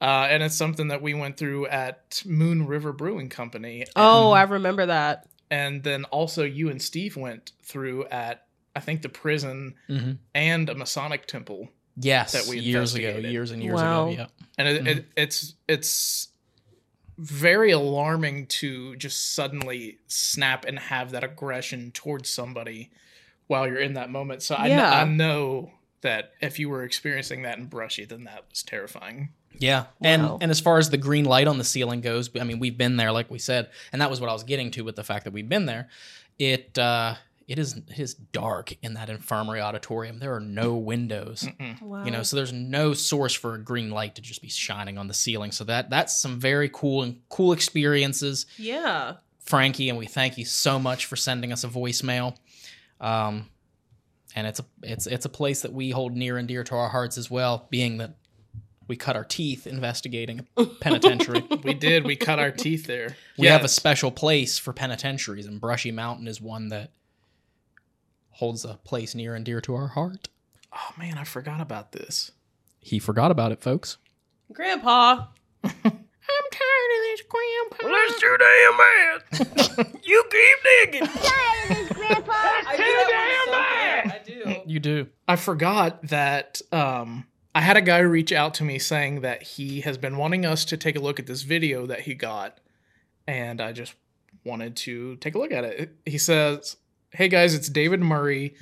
Uh, 0.00 0.26
and 0.30 0.42
it's 0.42 0.56
something 0.56 0.88
that 0.88 1.02
we 1.02 1.14
went 1.14 1.36
through 1.36 1.66
at 1.66 2.22
Moon 2.26 2.66
River 2.66 2.92
Brewing 2.92 3.28
Company. 3.28 3.84
Oh, 3.96 4.30
and, 4.32 4.38
I 4.38 4.42
remember 4.52 4.86
that. 4.86 5.26
and 5.50 5.82
then 5.82 6.04
also 6.06 6.44
you 6.44 6.68
and 6.70 6.80
Steve 6.80 7.16
went 7.16 7.52
through 7.62 8.06
at 8.06 8.46
I 8.76 8.80
think 8.80 9.02
the 9.02 9.08
prison 9.08 9.74
Mhm. 9.88 10.18
and 10.34 10.68
a 10.68 10.74
Masonic 10.74 11.26
temple. 11.26 11.68
Yes, 11.96 12.32
That 12.32 12.46
we 12.48 12.58
years 12.58 12.94
ago, 12.96 13.18
years 13.18 13.50
and 13.52 13.62
years 13.62 13.80
Wow. 13.80 14.08
ago. 14.08 14.16
Yeah. 14.22 14.26
and 14.58 14.68
it, 14.68 14.86
it, 14.86 15.04
it's 15.16 15.54
it's 15.68 16.28
very 17.18 17.70
alarming 17.70 18.46
to 18.46 18.96
just 18.96 19.34
suddenly 19.34 19.98
snap 20.06 20.64
and 20.64 20.78
have 20.78 21.10
that 21.12 21.22
aggression 21.24 21.90
towards 21.92 22.28
somebody 22.28 22.90
while 23.46 23.66
you're 23.66 23.78
in 23.78 23.94
that 23.94 24.10
moment. 24.10 24.42
So 24.42 24.54
I, 24.54 24.68
kn- 24.68 24.78
Yeah. 24.78 25.00
I 25.00 25.04
know 25.04 25.70
that 26.00 26.32
if 26.40 26.58
you 26.58 26.68
were 26.68 26.82
experiencing 26.82 27.42
that 27.42 27.58
in 27.58 27.66
Brushy, 27.66 28.04
then 28.04 28.24
that 28.24 28.44
was 28.50 28.62
terrifying. 28.62 29.30
Yeah, 29.58 29.82
Wow. 29.82 29.86
and 30.02 30.42
and 30.42 30.50
as 30.50 30.58
far 30.60 30.78
as 30.78 30.90
the 30.90 30.96
green 30.96 31.24
light 31.24 31.46
on 31.46 31.58
the 31.58 31.64
ceiling 31.64 32.00
goes, 32.00 32.28
I 32.38 32.42
mean, 32.42 32.58
we've 32.58 32.76
been 32.76 32.96
there, 32.96 33.12
like 33.12 33.30
we 33.30 33.38
said, 33.38 33.70
and 33.92 34.02
that 34.02 34.10
was 34.10 34.20
what 34.20 34.28
I 34.28 34.32
was 34.32 34.42
getting 34.42 34.72
to 34.72 34.82
with 34.82 34.96
the 34.96 35.04
fact 35.04 35.24
that 35.24 35.32
we've 35.32 35.48
been 35.48 35.66
there. 35.66 35.88
It 36.40 36.76
uh, 36.76 37.14
it 37.46 37.58
is 37.58 37.76
it 37.76 37.98
is 37.98 38.14
dark 38.14 38.72
in 38.82 38.94
that 38.94 39.10
infirmary 39.10 39.60
auditorium. 39.60 40.18
There 40.18 40.34
are 40.34 40.40
no 40.40 40.74
windows, 40.76 41.46
Wow. 41.82 42.04
you 42.04 42.10
know, 42.10 42.22
so 42.22 42.36
there's 42.36 42.52
no 42.52 42.94
source 42.94 43.34
for 43.34 43.54
a 43.54 43.58
green 43.62 43.90
light 43.90 44.14
to 44.14 44.22
just 44.22 44.40
be 44.42 44.48
shining 44.48 44.96
on 44.98 45.08
the 45.08 45.14
ceiling. 45.14 45.52
So 45.52 45.64
that 45.64 45.90
that's 45.90 46.20
some 46.20 46.40
very 46.40 46.70
cool 46.72 47.02
and 47.02 47.20
cool 47.28 47.52
experiences, 47.52 48.46
yeah. 48.56 49.14
Frankie, 49.40 49.90
and 49.90 49.98
we 49.98 50.06
thank 50.06 50.38
you 50.38 50.44
so 50.46 50.78
much 50.78 51.04
for 51.04 51.16
sending 51.16 51.52
us 51.52 51.64
a 51.64 51.68
voicemail. 51.68 52.34
Um, 53.00 53.50
and 54.34 54.46
it's 54.46 54.60
a 54.60 54.64
it's 54.82 55.06
it's 55.06 55.26
a 55.26 55.28
place 55.28 55.62
that 55.62 55.72
we 55.72 55.90
hold 55.90 56.14
near 56.16 56.38
and 56.38 56.48
dear 56.48 56.64
to 56.64 56.74
our 56.74 56.88
hearts 56.88 57.18
as 57.18 57.30
well, 57.30 57.66
being 57.70 57.98
that 57.98 58.16
we 58.88 58.96
cut 58.96 59.16
our 59.16 59.24
teeth 59.24 59.66
investigating 59.66 60.46
a 60.56 60.64
penitentiary. 60.80 61.42
We 61.62 61.74
did. 61.74 62.04
We 62.04 62.16
cut 62.16 62.38
our 62.38 62.50
teeth 62.50 62.86
there. 62.86 63.16
we 63.38 63.46
Yeah, 63.46 63.52
have 63.52 63.64
a 63.64 63.68
special 63.68 64.10
place 64.10 64.58
for 64.58 64.72
penitentiaries, 64.72 65.46
and 65.46 65.60
Brushy 65.60 65.90
Mountain 65.90 66.26
is 66.28 66.40
one 66.40 66.68
that 66.70 66.90
holds 68.34 68.64
a 68.64 68.78
place 68.84 69.14
near 69.14 69.34
and 69.34 69.44
dear 69.44 69.60
to 69.62 69.74
our 69.74 69.88
heart. 69.88 70.28
Oh 70.72 70.92
man, 70.98 71.18
I 71.18 71.24
forgot 71.24 71.60
about 71.60 71.92
this. 71.92 72.32
He 72.80 72.98
forgot 72.98 73.30
about 73.30 73.52
it, 73.52 73.62
folks. 73.62 73.96
Grandpa. 74.52 75.26
I'm 75.64 76.48
tired 76.50 76.90
of 76.94 77.00
this, 77.02 77.22
Grandpa. 77.28 77.88
That's 77.88 78.20
too 78.20 78.36
damn 78.38 78.76
bad. 78.76 79.94
you 80.04 80.24
keep 80.30 80.92
digging. 80.92 81.08
I 81.08 82.76
do 82.76 82.84
that 82.84 84.04
one 84.04 84.24
so 84.24 84.44
good. 84.44 84.46
I 84.46 84.62
do. 84.64 84.70
You 84.70 84.80
do. 84.80 85.06
I 85.28 85.36
forgot 85.36 86.02
that 86.08 86.60
um, 86.72 87.26
I 87.54 87.60
had 87.60 87.76
a 87.76 87.82
guy 87.82 87.98
reach 87.98 88.32
out 88.32 88.54
to 88.54 88.64
me 88.64 88.78
saying 88.78 89.20
that 89.20 89.42
he 89.42 89.82
has 89.82 89.96
been 89.98 90.16
wanting 90.16 90.44
us 90.44 90.64
to 90.66 90.76
take 90.76 90.96
a 90.96 91.00
look 91.00 91.18
at 91.18 91.26
this 91.26 91.42
video 91.42 91.86
that 91.86 92.00
he 92.00 92.14
got, 92.14 92.58
and 93.26 93.60
I 93.60 93.72
just 93.72 93.94
wanted 94.44 94.76
to 94.76 95.16
take 95.16 95.34
a 95.34 95.38
look 95.38 95.52
at 95.52 95.64
it. 95.64 95.96
He 96.04 96.18
says, 96.18 96.76
Hey 97.16 97.28
guys, 97.28 97.54
it's 97.54 97.68
David 97.68 98.00
Murray 98.00 98.56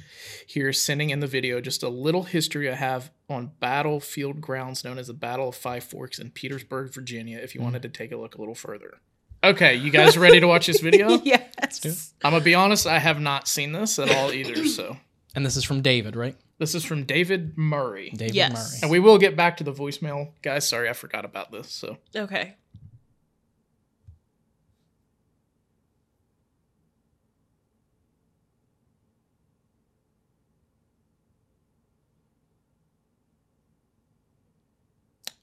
here 0.46 0.74
sending 0.74 1.08
in 1.08 1.20
the 1.20 1.26
video 1.26 1.62
just 1.62 1.82
a 1.82 1.88
little 1.88 2.24
history 2.24 2.70
I 2.70 2.74
have 2.74 3.10
on 3.26 3.52
battlefield 3.60 4.42
grounds 4.42 4.84
known 4.84 4.98
as 4.98 5.06
the 5.06 5.14
Battle 5.14 5.48
of 5.48 5.54
Five 5.54 5.84
Forks 5.84 6.18
in 6.18 6.30
Petersburg, 6.32 6.92
Virginia, 6.92 7.38
if 7.38 7.54
you 7.54 7.60
mm-hmm. 7.60 7.68
wanted 7.68 7.82
to 7.82 7.88
take 7.88 8.12
a 8.12 8.16
look 8.18 8.34
a 8.34 8.38
little 8.38 8.54
further. 8.54 8.98
Okay, 9.42 9.76
you 9.76 9.90
guys 9.90 10.18
ready 10.18 10.38
to 10.38 10.46
watch 10.46 10.66
this 10.66 10.80
video? 10.82 11.18
yes. 11.24 12.12
I'm 12.22 12.32
gonna 12.32 12.44
be 12.44 12.54
honest, 12.54 12.86
I 12.86 12.98
have 12.98 13.18
not 13.18 13.48
seen 13.48 13.72
this 13.72 13.98
at 13.98 14.14
all 14.14 14.30
either, 14.30 14.66
so 14.66 14.98
And 15.34 15.46
this 15.46 15.56
is 15.56 15.64
from 15.64 15.80
David, 15.80 16.14
right? 16.14 16.36
this 16.58 16.74
is 16.74 16.84
from 16.84 17.04
David 17.04 17.56
Murray. 17.56 18.10
David 18.10 18.34
Yes. 18.34 18.52
Murray. 18.52 18.78
And 18.82 18.90
we 18.90 18.98
will 18.98 19.16
get 19.16 19.34
back 19.34 19.56
to 19.56 19.64
the 19.64 19.72
voicemail, 19.72 20.32
guys. 20.42 20.68
Sorry, 20.68 20.90
I 20.90 20.92
forgot 20.92 21.24
about 21.24 21.52
this. 21.52 21.70
So 21.72 21.96
Okay. 22.14 22.56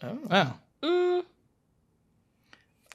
Oh. 0.03 0.19
Oh. 0.31 0.53
Mm. 0.83 1.23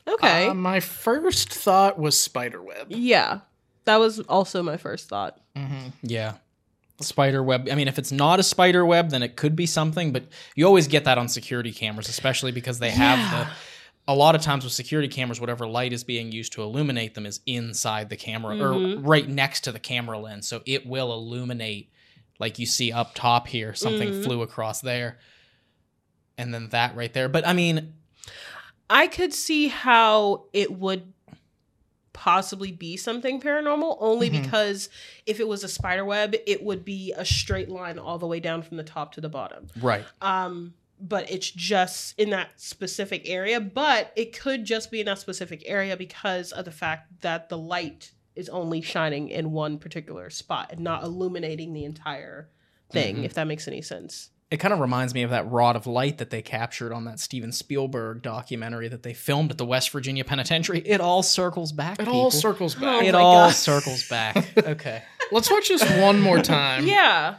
Okay. 0.06 0.48
Uh, 0.48 0.54
my 0.54 0.80
first 0.80 1.52
thought 1.52 1.98
was 1.98 2.20
spiderweb. 2.20 2.86
yeah. 2.90 3.40
That 3.84 3.96
was 4.00 4.20
also 4.20 4.62
my 4.62 4.78
first 4.78 5.10
thought. 5.10 5.38
Mm-hmm. 5.54 5.88
Yeah. 6.02 6.36
Spider 7.00 7.42
web. 7.42 7.68
I 7.70 7.74
mean, 7.74 7.86
if 7.86 7.98
it's 7.98 8.12
not 8.12 8.40
a 8.40 8.42
spider 8.42 8.86
web, 8.86 9.10
then 9.10 9.22
it 9.22 9.36
could 9.36 9.54
be 9.54 9.66
something, 9.66 10.10
but 10.10 10.24
you 10.54 10.64
always 10.64 10.88
get 10.88 11.04
that 11.04 11.18
on 11.18 11.28
security 11.28 11.70
cameras, 11.70 12.08
especially 12.08 12.50
because 12.50 12.78
they 12.78 12.90
have 12.90 13.18
the. 13.30 13.50
A 14.06 14.14
lot 14.14 14.34
of 14.34 14.40
times 14.42 14.64
with 14.64 14.72
security 14.72 15.08
cameras, 15.08 15.40
whatever 15.40 15.66
light 15.66 15.92
is 15.92 16.04
being 16.04 16.30
used 16.32 16.52
to 16.54 16.62
illuminate 16.62 17.14
them 17.14 17.26
is 17.26 17.40
inside 17.46 18.08
the 18.10 18.16
camera 18.16 18.58
or 18.58 18.98
right 19.00 19.28
next 19.28 19.62
to 19.62 19.72
the 19.72 19.78
camera 19.78 20.18
lens. 20.18 20.46
So 20.46 20.62
it 20.66 20.86
will 20.86 21.12
illuminate, 21.12 21.90
like 22.38 22.58
you 22.58 22.66
see 22.66 22.90
up 22.92 23.14
top 23.14 23.48
here, 23.48 23.74
something 23.74 24.22
flew 24.22 24.40
across 24.42 24.80
there. 24.80 25.18
And 26.38 26.52
then 26.52 26.68
that 26.70 26.96
right 26.96 27.12
there. 27.12 27.28
But 27.28 27.46
I 27.46 27.52
mean, 27.52 27.94
I 28.90 29.06
could 29.06 29.32
see 29.32 29.68
how 29.68 30.44
it 30.52 30.72
would 30.72 31.12
possibly 32.12 32.70
be 32.70 32.96
something 32.96 33.40
paranormal 33.40 33.96
only 34.00 34.30
Mhm. 34.30 34.42
because 34.42 34.88
if 35.26 35.40
it 35.40 35.48
was 35.48 35.64
a 35.64 35.68
spider 35.68 36.04
web, 36.04 36.34
it 36.46 36.62
would 36.62 36.84
be 36.84 37.12
a 37.16 37.24
straight 37.24 37.68
line 37.68 37.98
all 37.98 38.18
the 38.18 38.26
way 38.26 38.38
down 38.40 38.62
from 38.62 38.76
the 38.76 38.84
top 38.84 39.12
to 39.14 39.20
the 39.20 39.28
bottom. 39.28 39.68
right. 39.80 40.04
Um 40.20 40.74
but 41.00 41.28
it's 41.28 41.50
just 41.50 42.18
in 42.18 42.30
that 42.30 42.48
specific 42.58 43.28
area, 43.28 43.60
but 43.60 44.12
it 44.14 44.32
could 44.32 44.64
just 44.64 44.92
be 44.92 45.00
in 45.00 45.06
that 45.06 45.18
specific 45.18 45.62
area 45.66 45.96
because 45.96 46.52
of 46.52 46.64
the 46.64 46.70
fact 46.70 47.20
that 47.20 47.48
the 47.48 47.58
light 47.58 48.12
is 48.36 48.48
only 48.48 48.80
shining 48.80 49.28
in 49.28 49.50
one 49.50 49.76
particular 49.76 50.30
spot 50.30 50.70
and 50.70 50.80
not 50.80 51.02
illuminating 51.02 51.72
the 51.72 51.84
entire 51.84 52.48
thing, 52.90 53.16
Mhm. 53.16 53.24
if 53.24 53.34
that 53.34 53.44
makes 53.48 53.66
any 53.66 53.82
sense. 53.82 54.30
It 54.50 54.58
kind 54.58 54.72
of 54.72 54.78
reminds 54.78 55.14
me 55.14 55.22
of 55.22 55.30
that 55.30 55.50
rod 55.50 55.74
of 55.74 55.86
light 55.86 56.18
that 56.18 56.30
they 56.30 56.42
captured 56.42 56.92
on 56.92 57.04
that 57.06 57.18
Steven 57.18 57.50
Spielberg 57.50 58.22
documentary 58.22 58.86
that 58.88 59.02
they 59.02 59.14
filmed 59.14 59.50
at 59.50 59.58
the 59.58 59.64
West 59.64 59.90
Virginia 59.90 60.24
Penitentiary. 60.24 60.80
It 60.80 61.00
all 61.00 61.22
circles 61.22 61.72
back. 61.72 61.98
It 62.00 62.06
all 62.06 62.26
people. 62.26 62.30
circles 62.30 62.76
Oh 62.76 62.80
back. 62.80 63.04
It 63.04 63.14
all 63.14 63.46
God. 63.46 63.54
circles 63.54 64.08
back. 64.08 64.36
Okay. 64.64 65.02
Let's 65.32 65.50
watch 65.50 65.68
this 65.68 65.82
one 66.00 66.20
more 66.20 66.40
time. 66.40 66.86
yeah. 66.86 67.38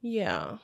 Yeah. 0.00 0.58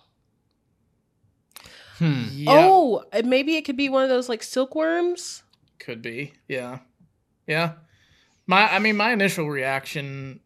Hmm. 1.99 2.25
Yeah, 2.31 2.53
Oh, 2.53 3.05
maybe 3.25 3.57
it 3.57 3.65
could 3.65 3.77
be 3.77 3.89
one 3.89 4.03
of 4.03 4.09
those 4.09 4.29
like 4.29 4.43
silkworms. 4.43 5.43
could 5.79 6.03
be. 6.03 6.33
Yeah, 6.49 6.79
yeah. 7.47 7.73
My, 8.47 8.73
I 8.73 8.79
mean, 8.79 8.97
my 8.97 9.13
initial 9.13 9.49
reaction 9.51 10.41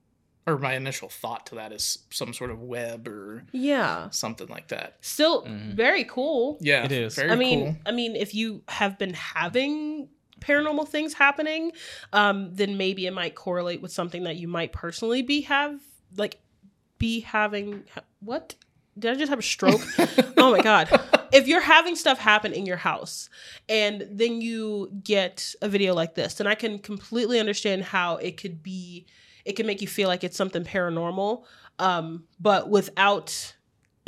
or 0.46 0.58
my 0.58 0.74
initial 0.74 1.08
thought 1.08 1.46
to 1.46 1.56
that 1.56 1.70
is 1.72 1.98
some 2.10 2.32
sort 2.32 2.50
of 2.50 2.60
web 2.62 3.06
or 3.06 3.44
Yeah. 3.52 4.08
something 4.10 4.48
like 4.48 4.68
that. 4.68 4.96
Still 5.02 5.44
Mhm. 5.44 5.74
very 5.74 6.04
cool. 6.04 6.56
Yeah, 6.60 6.84
It 6.84 6.92
is. 6.92 7.14
Very 7.16 7.30
I 7.30 7.36
mean, 7.36 7.64
cool. 7.64 7.76
I 7.86 7.92
mean, 7.92 8.16
if 8.16 8.34
you 8.34 8.62
have 8.68 8.98
been 8.98 9.12
having 9.14 10.08
paranormal 10.40 10.88
things 10.88 11.12
happening, 11.14 11.72
um, 12.14 12.54
then 12.54 12.78
maybe 12.78 13.06
it 13.06 13.12
might 13.12 13.34
correlate 13.34 13.82
with 13.82 13.92
something 13.92 14.24
that 14.24 14.36
you 14.36 14.48
might 14.48 14.72
personally 14.72 15.20
be 15.22 15.42
have 15.42 15.78
like 16.16 16.38
be 16.98 17.20
having. 17.20 17.84
What 18.20 18.54
did 19.00 19.10
I 19.12 19.14
just 19.16 19.30
have 19.30 19.38
a 19.38 19.42
stroke? 19.42 19.80
oh 20.36 20.50
my 20.52 20.62
god! 20.62 20.88
If 21.32 21.46
you're 21.46 21.60
having 21.60 21.94
stuff 21.94 22.18
happen 22.18 22.52
in 22.52 22.66
your 22.66 22.76
house 22.76 23.30
and 23.68 24.04
then 24.10 24.40
you 24.40 24.90
get 25.04 25.54
a 25.62 25.68
video 25.68 25.94
like 25.94 26.16
this, 26.16 26.34
then 26.34 26.48
I 26.48 26.56
can 26.56 26.80
completely 26.80 27.38
understand 27.38 27.84
how 27.84 28.16
it 28.16 28.36
could 28.36 28.64
be. 28.64 29.06
It 29.44 29.52
can 29.54 29.64
make 29.64 29.80
you 29.80 29.86
feel 29.86 30.08
like 30.08 30.24
it's 30.24 30.36
something 30.36 30.64
paranormal, 30.64 31.44
um, 31.78 32.24
but 32.40 32.68
without 32.68 33.54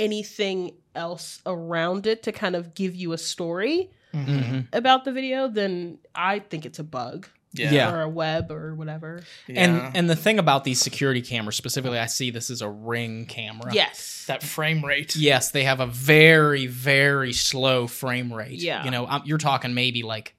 anything 0.01 0.73
else 0.97 1.41
around 1.47 2.09
it 2.09 2.25
to 2.25 2.33
kind 2.33 2.57
of 2.57 2.75
give 2.75 2.95
you 2.97 3.13
a 3.13 3.19
story 3.19 3.91
Mhm. 4.13 4.67
about 4.73 5.05
the 5.05 5.13
video, 5.13 5.47
then 5.49 5.99
I 6.17 6.41
think 6.41 6.67
it's 6.67 6.81
a 6.81 6.85
bug 6.85 7.29
Yeah, 7.55 7.71
Yeah. 7.73 7.93
or 7.93 8.03
a 8.03 8.09
web 8.09 8.51
or 8.51 8.75
whatever. 8.75 9.23
yeah. 9.47 9.65
And 9.65 9.97
and 9.97 10.11
the 10.11 10.17
thing 10.17 10.39
about 10.39 10.65
these 10.65 10.81
security 10.81 11.21
cameras 11.23 11.57
specifically, 11.57 11.99
I 11.99 12.07
see 12.07 12.31
this 12.31 12.49
is 12.51 12.63
a 12.63 12.69
ring 12.69 13.27
camera. 13.27 13.73
Yes. 13.75 14.25
that 14.29 14.43
frame 14.43 14.85
rate. 14.85 15.17
Yes, 15.17 15.51
they 15.51 15.65
have 15.65 15.81
a 15.81 15.87
very 15.87 16.67
very 16.67 17.33
slow 17.33 17.87
frame 17.87 18.33
rate. 18.33 18.59
Yeah. 18.61 18.85
You 18.85 18.91
know, 18.91 19.07
um, 19.07 19.23
you're 19.25 19.39
talking 19.39 19.75
maybe 19.75 20.03
like 20.03 20.35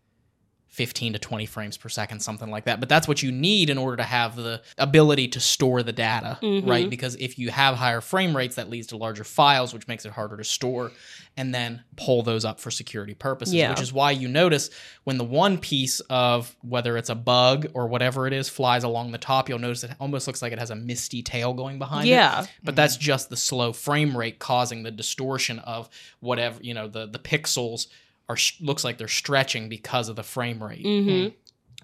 15 0.74 1.14
to 1.14 1.20
20 1.20 1.46
frames 1.46 1.78
per 1.78 1.88
second, 1.88 2.20
something 2.20 2.50
like 2.50 2.66
that. 2.66 2.80
But 2.80 2.90
that's 2.90 3.08
what 3.08 3.22
you 3.22 3.32
need 3.32 3.70
in 3.70 3.78
order 3.78 3.98
to 3.98 4.04
have 4.04 4.36
the 4.36 4.60
ability 4.80 5.28
to 5.30 5.40
store 5.40 5.84
the 5.84 5.92
data, 5.94 6.40
Mm-hmm. 6.42 6.68
right? 6.68 6.90
Because 6.90 7.16
if 7.16 7.38
you 7.38 7.52
have 7.52 7.76
higher 7.76 8.02
frame 8.02 8.36
rates, 8.36 8.56
that 8.56 8.72
leads 8.72 8.88
to 8.88 8.98
larger 8.98 9.24
files, 9.24 9.72
which 9.72 9.88
makes 9.88 10.04
it 10.04 10.12
harder 10.14 10.36
to 10.36 10.44
store 10.44 10.92
and 11.38 11.54
then 11.54 11.84
pull 11.96 12.24
those 12.24 12.44
up 12.44 12.60
for 12.60 12.72
security 12.72 13.14
purposes. 13.14 13.54
Yeah. 13.54 13.70
Which 13.70 13.82
is 13.82 13.94
why 13.94 14.12
you 14.12 14.28
notice 14.28 14.72
when 15.04 15.20
the 15.20 15.24
one 15.24 15.60
piece 15.60 16.00
of 16.10 16.56
whether 16.62 16.98
it's 16.98 17.10
a 17.12 17.16
bug 17.16 17.68
or 17.76 17.86
whatever 17.88 18.26
it 18.26 18.34
is 18.34 18.50
flies 18.50 18.84
along 18.84 19.12
the 19.12 19.18
top, 19.20 19.50
you'll 19.50 19.60
notice 19.60 19.84
it 19.84 19.92
almost 20.00 20.26
looks 20.26 20.42
like 20.42 20.54
it 20.54 20.60
has 20.60 20.72
a 20.72 20.76
misty 20.76 21.22
tail 21.22 21.54
going 21.54 21.78
behind 21.78 22.08
it 22.08 22.12
Yeah. 22.12 22.46
but 22.64 22.76
that's 22.76 22.98
just 22.98 23.30
the 23.30 23.38
slow 23.38 23.74
frame 23.74 24.18
rate 24.18 24.40
causing 24.40 24.82
the 24.82 24.92
distortion 24.92 25.60
of 25.60 25.88
whatever 26.20 26.58
you 26.64 26.74
know 26.74 26.88
the 26.88 27.06
the 27.06 27.20
pixels 27.20 27.88
are 28.30 28.38
sh- 28.38 28.60
looks 28.62 28.84
like 28.84 28.98
they're 28.98 29.08
stretching 29.08 29.70
because 29.70 30.10
of 30.10 30.16
the 30.16 30.24
frame 30.24 30.62
rate. 30.64 30.86
Hmm. 30.86 31.28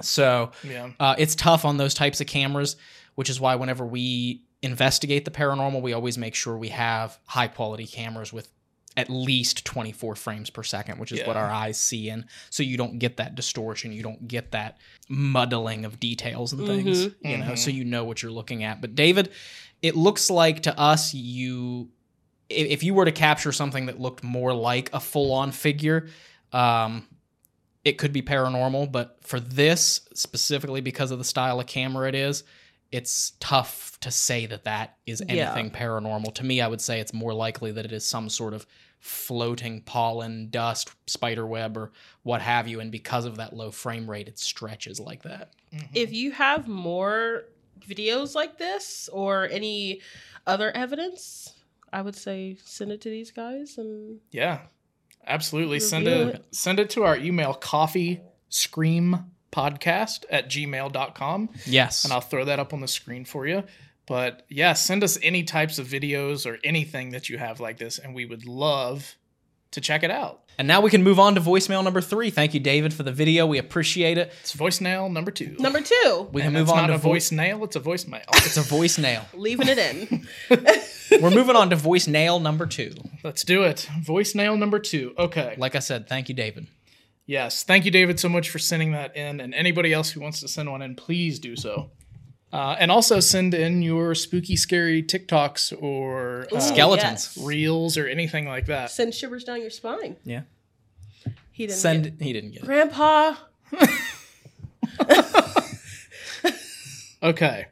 So 0.01 0.51
Yeah. 0.63 0.91
uh, 0.99 1.15
it's 1.17 1.35
tough 1.35 1.65
on 1.65 1.77
those 1.77 1.93
types 1.93 2.21
of 2.21 2.27
cameras 2.27 2.75
which 3.15 3.29
is 3.29 3.37
why 3.39 3.55
whenever 3.55 3.85
we 3.85 4.43
investigate 4.61 5.25
the 5.25 5.31
paranormal 5.31 5.81
we 5.81 5.91
always 5.91 6.17
make 6.17 6.33
sure 6.35 6.57
we 6.57 6.69
have 6.69 7.17
high 7.25 7.47
quality 7.47 7.85
cameras 7.85 8.31
with 8.31 8.47
at 8.95 9.09
least 9.09 9.65
24 9.65 10.15
frames 10.15 10.49
per 10.49 10.63
second 10.63 10.99
which 10.99 11.11
is 11.11 11.25
what 11.27 11.35
our 11.35 11.49
eyes 11.51 11.77
see 11.77 12.07
in. 12.09 12.25
So 12.49 12.63
you 12.63 12.77
don't 12.77 12.97
get 12.99 13.17
that 13.17 13.35
distortion 13.35 13.91
you 13.91 14.01
don't 14.03 14.25
get 14.27 14.51
that 14.51 14.77
muddling 15.09 15.83
of 15.83 15.99
details 15.99 16.53
and 16.53 16.65
things 16.65 17.09
you 17.21 17.37
know 17.37 17.55
so 17.55 17.69
you 17.69 17.83
know 17.83 18.05
what 18.05 18.23
you're 18.23 18.31
looking 18.31 18.63
at. 18.63 18.79
But 18.79 18.95
david 18.95 19.29
it 19.81 19.95
looks 19.97 20.29
like 20.29 20.61
to 20.63 20.77
us 20.79 21.13
you 21.13 21.89
i- 21.89 21.98
if 22.49 22.83
you 22.83 22.93
were 22.93 23.05
to 23.05 23.11
capture 23.11 23.51
something 23.51 23.85
that 23.87 23.99
looked 23.99 24.23
more 24.23 24.53
like 24.53 24.89
a 24.93 24.99
full-on 24.99 25.51
figure 25.51 26.07
um 26.53 27.07
it 27.85 27.97
could 27.97 28.11
be 28.11 28.21
paranormal 28.21 28.91
but 28.91 29.17
for 29.21 29.39
this 29.39 30.01
specifically 30.13 30.81
because 30.81 31.11
of 31.11 31.17
the 31.17 31.23
style 31.23 31.59
of 31.59 31.67
camera 31.67 32.07
it 32.09 32.15
is 32.15 32.43
it's 32.91 33.33
tough 33.39 33.99
to 33.99 34.09
say 34.09 34.47
that 34.47 34.63
that 34.63 34.97
is 35.05 35.21
Yeah. 35.27 35.53
anything 35.53 35.69
paranormal. 35.71 36.33
To 36.35 36.43
me 36.43 36.59
i 36.61 36.67
would 36.67 36.81
say 36.81 36.99
it's 36.99 37.13
more 37.13 37.33
likely 37.33 37.71
that 37.71 37.85
it 37.85 37.91
is 37.91 38.05
some 38.05 38.29
sort 38.29 38.53
of 38.53 38.65
floating 38.99 39.81
pollen 39.83 40.49
dust 40.49 40.91
spider 41.07 41.45
web 41.47 41.77
or 41.77 41.91
what 42.23 42.41
have 42.41 42.67
you 42.67 42.79
and 42.81 42.91
because 42.91 43.25
of 43.25 43.37
that 43.37 43.53
low 43.55 43.71
frame 43.71 44.09
rate 44.09 44.27
it 44.27 44.37
stretches 44.37 44.99
like 44.99 45.23
that. 45.23 45.53
If 45.93 46.11
you 46.11 46.31
have 46.31 46.67
more 46.67 47.45
videos 47.87 48.35
like 48.35 48.57
this 48.57 49.07
or 49.13 49.47
any 49.49 50.01
other 50.45 50.69
evidence, 50.75 51.53
I 51.91 52.01
would 52.01 52.15
say 52.15 52.57
send 52.63 52.91
it 52.91 53.01
to 53.01 53.09
these 53.09 53.31
guys 53.31 53.77
and 53.77 54.19
Yeah. 54.31 54.59
Absolutely. 55.27 55.79
Send 55.79 56.07
Review 56.07 56.27
it 56.29 56.45
send 56.51 56.79
it 56.79 56.89
to 56.91 57.03
our 57.03 57.17
email 57.17 57.53
coffee 57.53 58.21
scream 58.49 59.25
podcast 59.51 60.25
at 60.29 60.47
gmail.com 60.49 61.49
yes 61.65 62.03
and 62.03 62.13
I'll 62.13 62.21
throw 62.21 62.45
that 62.45 62.59
up 62.59 62.73
on 62.73 62.81
the 62.81 62.87
screen 62.87 63.25
for 63.25 63.45
you. 63.47 63.63
But 64.07 64.43
yeah, 64.49 64.73
send 64.73 65.03
us 65.03 65.19
any 65.21 65.43
types 65.43 65.77
of 65.77 65.87
videos 65.87 66.49
or 66.49 66.57
anything 66.63 67.11
that 67.11 67.29
you 67.29 67.37
have 67.37 67.59
like 67.59 67.77
this, 67.77 67.99
and 67.99 68.15
we 68.15 68.25
would 68.25 68.43
love 68.43 69.15
to 69.69 69.81
check 69.81 70.01
it 70.01 70.09
out. 70.09 70.48
And 70.59 70.67
now 70.67 70.81
we 70.81 70.91
can 70.91 71.01
move 71.01 71.17
on 71.19 71.33
to 71.33 71.41
voicemail 71.41 71.83
number 71.83 72.01
three 72.01 72.29
thank 72.29 72.53
you 72.53 72.59
david 72.59 72.93
for 72.93 73.01
the 73.01 73.11
video 73.11 73.47
we 73.47 73.57
appreciate 73.57 74.17
it 74.19 74.31
It's 74.41 74.55
voicemail 74.55 75.11
number 75.11 75.31
two. 75.31 75.55
number 75.57 75.81
two, 75.81 76.29
we 76.31 76.41
and 76.41 76.47
can 76.47 76.53
move 76.53 76.69
it's 76.69 76.71
on 76.71 76.77
not 76.77 76.87
to 76.87 76.93
a 76.93 76.97
vo- 76.97 77.09
voice 77.09 77.31
nail, 77.31 77.63
it's 77.63 77.75
a 77.75 77.79
voicemail. 77.79 78.23
it's 78.35 78.57
a 78.57 78.61
voice 78.61 78.99
nail 78.99 79.25
leaving 79.33 79.67
it 79.67 79.77
in. 79.79 80.27
we're 81.21 81.31
moving 81.31 81.55
on 81.55 81.71
to 81.71 81.75
voice 81.75 82.05
nail 82.07 82.39
number 82.39 82.67
two 82.67 82.93
Let's 83.23 83.43
do 83.43 83.63
it. 83.63 83.89
Voicemail 84.03 84.57
number 84.59 84.77
two. 84.79 85.15
Okay. 85.17 85.55
like 85.57 85.75
i 85.75 85.79
said 85.79 86.07
thank 86.07 86.29
you 86.29 86.35
david 86.35 86.67
Yes. 87.25 87.61
Thank 87.63 87.85
you, 87.85 87.91
David, 87.91 88.19
so 88.19 88.27
much 88.27 88.49
for 88.49 88.57
sending 88.57 88.93
that 88.93 89.15
in. 89.15 89.39
And 89.39 89.53
anybody 89.53 89.93
else 89.93 90.09
who 90.09 90.19
wants 90.19 90.39
to 90.39 90.47
send 90.47 90.71
one 90.71 90.81
in, 90.81 90.95
please 90.95 91.37
do 91.37 91.55
so. 91.55 91.91
Uh, 92.51 92.75
and 92.79 92.89
also 92.91 93.19
send 93.19 93.53
in 93.53 93.81
your 93.83 94.15
spooky, 94.15 94.55
scary 94.55 95.03
TikToks 95.03 95.71
or 95.83 96.47
uh, 96.53 96.59
Skeletons. 96.59 97.33
yes. 97.35 97.45
reels 97.45 97.95
or 97.97 98.07
anything 98.07 98.47
like 98.47 98.65
that. 98.65 98.89
Send 98.89 99.13
shivers 99.13 99.43
down 99.43 99.61
your 99.61 99.69
spine. 99.69 100.15
yeah 100.23 100.41
He 101.51 101.67
didn't 101.67 101.79
send 101.79 102.03
get- 102.05 102.21
he 102.25 102.33
didn't 102.33 102.51
get 102.51 102.63
it 102.63 102.65
Grandpa. 102.65 103.35
Okay. 107.21 107.65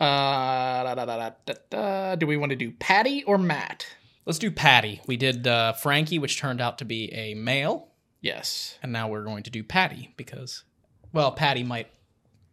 Uh, 0.00 0.04
da, 0.04 0.94
da, 0.94 1.04
da, 1.04 1.16
da, 1.18 1.30
da, 1.44 1.54
da. 1.70 2.14
Do 2.16 2.26
we 2.26 2.36
want 2.38 2.50
to 2.50 2.56
do 2.56 2.70
Patty 2.72 3.22
or 3.24 3.38
Matt? 3.38 3.86
let's 4.24 4.38
do 4.40 4.50
patty 4.50 5.00
we 5.06 5.16
did 5.16 5.46
uh, 5.46 5.72
frankie 5.74 6.18
which 6.18 6.36
turned 6.40 6.60
out 6.60 6.78
to 6.78 6.84
be 6.84 7.12
a 7.12 7.34
male 7.34 7.86
Yes. 8.20 8.76
and 8.82 8.90
now 8.92 9.06
we're 9.08 9.22
going 9.22 9.44
to 9.44 9.50
do 9.50 9.62
patty 9.62 10.12
because 10.16 10.64
well 11.12 11.30
patty 11.30 11.62
might 11.62 11.86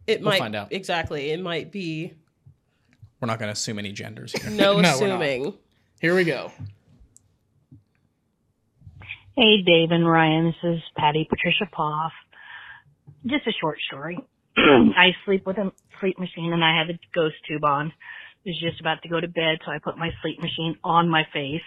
It 0.06 0.20
We'll 0.20 0.30
might 0.30 0.38
find 0.38 0.54
out. 0.54 0.72
exactly. 0.72 1.30
It 1.30 1.40
might 1.40 1.72
be 1.72 2.12
we're 3.20 3.26
not 3.26 3.38
going 3.38 3.48
to 3.48 3.52
assume 3.52 3.78
any 3.78 3.92
genders 3.92 4.32
here 4.32 4.50
no, 4.50 4.80
No, 4.80 4.90
assuming. 4.90 5.54
Here 6.00 6.14
we 6.14 6.24
go. 6.24 6.52
Hey, 9.36 9.62
Dave 9.66 9.90
and 9.90 10.08
Ryan. 10.08 10.46
This 10.46 10.70
is 10.76 10.80
Patty 10.96 11.26
Patricia 11.28 11.66
Poff. 11.72 12.12
Just 13.26 13.46
a 13.46 13.52
short 13.60 13.78
story. 13.88 14.18
I 14.56 15.10
sleep 15.24 15.46
with 15.46 15.56
a 15.58 15.72
sleep 16.00 16.18
machine 16.18 16.52
and 16.52 16.62
I 16.62 16.78
have 16.78 16.88
a 16.94 16.98
ghost 17.14 17.36
tube 17.48 17.64
on. 17.64 17.86
I 17.88 17.92
was 18.50 18.60
just 18.60 18.80
about 18.80 19.02
to 19.02 19.08
go 19.08 19.20
to 19.20 19.26
bed, 19.26 19.58
so 19.64 19.72
I 19.72 19.78
put 19.82 19.96
my 19.96 20.10
sleep 20.22 20.38
machine 20.40 20.76
on 20.84 21.08
my 21.08 21.22
face. 21.32 21.62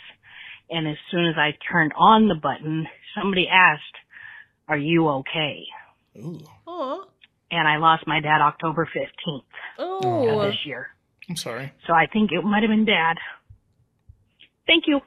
And 0.70 0.88
as 0.88 0.96
soon 1.12 1.26
as 1.28 1.36
I 1.38 1.58
turned 1.72 1.94
on 1.98 2.28
the 2.28 2.36
button, 2.36 2.86
somebody 3.20 3.48
asked, 3.52 3.82
are 4.68 4.78
you 4.78 5.08
okay? 5.10 5.64
Ooh. 6.20 6.40
Aw. 6.68 7.04
And 7.50 7.68
I 7.68 7.78
lost 7.78 8.06
my 8.08 8.20
dad 8.20 8.42
October 8.42 8.86
15th 8.94 9.42
of 9.80 10.06
Oh. 10.06 10.42
this 10.46 10.58
year. 10.66 10.88
I'm 11.30 11.36
sorry. 11.38 11.72
So 11.86 11.94
I 11.94 12.08
think 12.08 12.32
it 12.32 12.44
might 12.44 12.64
have 12.64 12.70
been 12.70 12.86
dad. 12.86 13.18
Thank 14.66 14.86
you. 14.88 15.00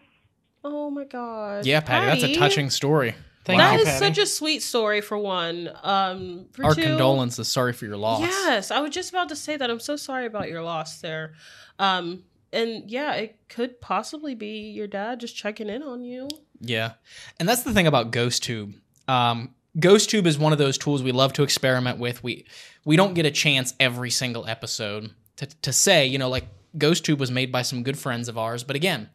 Oh 0.63 0.91
my 0.91 1.05
god. 1.05 1.65
yeah 1.65 1.81
patty, 1.81 2.07
that's 2.07 2.23
a 2.23 2.39
touching 2.39 2.69
story 2.69 3.15
Thank 3.47 3.59
That 3.61 3.73
you, 3.77 3.81
is 3.81 3.85
Patty. 3.87 3.99
such 4.05 4.19
a 4.19 4.27
sweet 4.27 4.63
story 4.63 5.01
for 5.01 5.17
one. 5.17 5.71
Um, 5.83 6.45
for 6.53 6.67
our 6.67 6.75
two, 6.75 6.83
condolences 6.83 7.49
sorry 7.49 7.73
for 7.73 7.87
your 7.87 7.97
loss 7.97 8.21
Yes, 8.21 8.71
I 8.71 8.81
was 8.81 8.91
just 8.91 9.09
about 9.11 9.31
to 9.31 9.37
say 9.37 9.57
that. 9.57 9.71
I'm 9.71 9.81
so 9.81 9.97
sorry 9.97 10.27
about 10.27 10.51
your 10.51 10.63
loss 10.63 11.01
there. 11.01 11.33
Um, 11.79 12.25
and 12.53 12.91
yeah, 12.91 13.15
it 13.15 13.39
could 13.49 13.81
possibly 13.81 14.35
be 14.35 14.69
your 14.71 14.87
dad 14.87 15.21
just 15.21 15.35
checking 15.35 15.71
in 15.71 15.83
on 15.83 16.03
you. 16.05 16.29
Yeah. 16.61 16.93
And 17.39 17.49
that's 17.49 17.63
the 17.63 17.73
thing 17.73 17.87
about 17.87 18.11
GhostTube. 18.13 18.75
Um, 19.09 19.55
GhostTube 19.79 20.27
is 20.27 20.39
one 20.39 20.53
of 20.53 20.59
those 20.59 20.77
tools 20.79 21.03
we 21.03 21.13
love 21.13 21.33
to 21.35 21.43
experiment 21.43 21.99
with. 21.99 22.23
We 22.25 22.47
we 22.85 22.97
don't 22.97 23.15
get 23.15 23.27
a 23.27 23.31
chance 23.31 23.75
every 23.79 24.11
single 24.11 24.47
episode 24.47 25.11
to, 25.37 25.47
to 25.47 25.73
say, 25.73 26.07
you 26.07 26.19
know, 26.19 26.29
like 26.29 26.47
GhostTube 26.77 27.19
was 27.19 27.31
made 27.31 27.53
by 27.53 27.63
some 27.63 27.83
good 27.83 27.99
friends 27.99 28.29
of 28.29 28.37
ours. 28.39 28.65
But 28.65 28.75
again, 28.77 29.11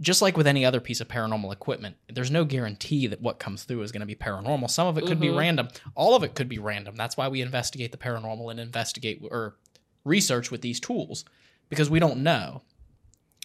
just 0.00 0.20
like 0.22 0.36
with 0.36 0.46
any 0.46 0.64
other 0.64 0.80
piece 0.80 1.00
of 1.00 1.08
paranormal 1.08 1.52
equipment, 1.52 1.96
there's 2.12 2.30
no 2.30 2.44
guarantee 2.44 3.06
that 3.06 3.20
what 3.20 3.38
comes 3.38 3.62
through 3.62 3.82
is 3.82 3.92
going 3.92 4.00
to 4.00 4.06
be 4.06 4.14
paranormal. 4.16 4.68
Some 4.70 4.88
of 4.88 4.98
it 4.98 5.06
could 5.06 5.20
be 5.20 5.28
Mhm. 5.28 5.38
random. 5.38 5.68
All 5.94 6.16
of 6.16 6.24
it 6.24 6.34
could 6.34 6.48
be 6.48 6.58
random. 6.58 6.96
That's 6.96 7.16
why 7.16 7.28
we 7.28 7.40
investigate 7.40 7.92
the 7.92 7.98
paranormal 7.98 8.50
and 8.50 8.58
investigate 8.58 9.20
or 9.22 9.56
research 10.04 10.50
with 10.50 10.62
these 10.62 10.80
tools 10.80 11.24
because 11.68 11.88
we 11.88 12.00
don't 12.00 12.22
know. 12.24 12.62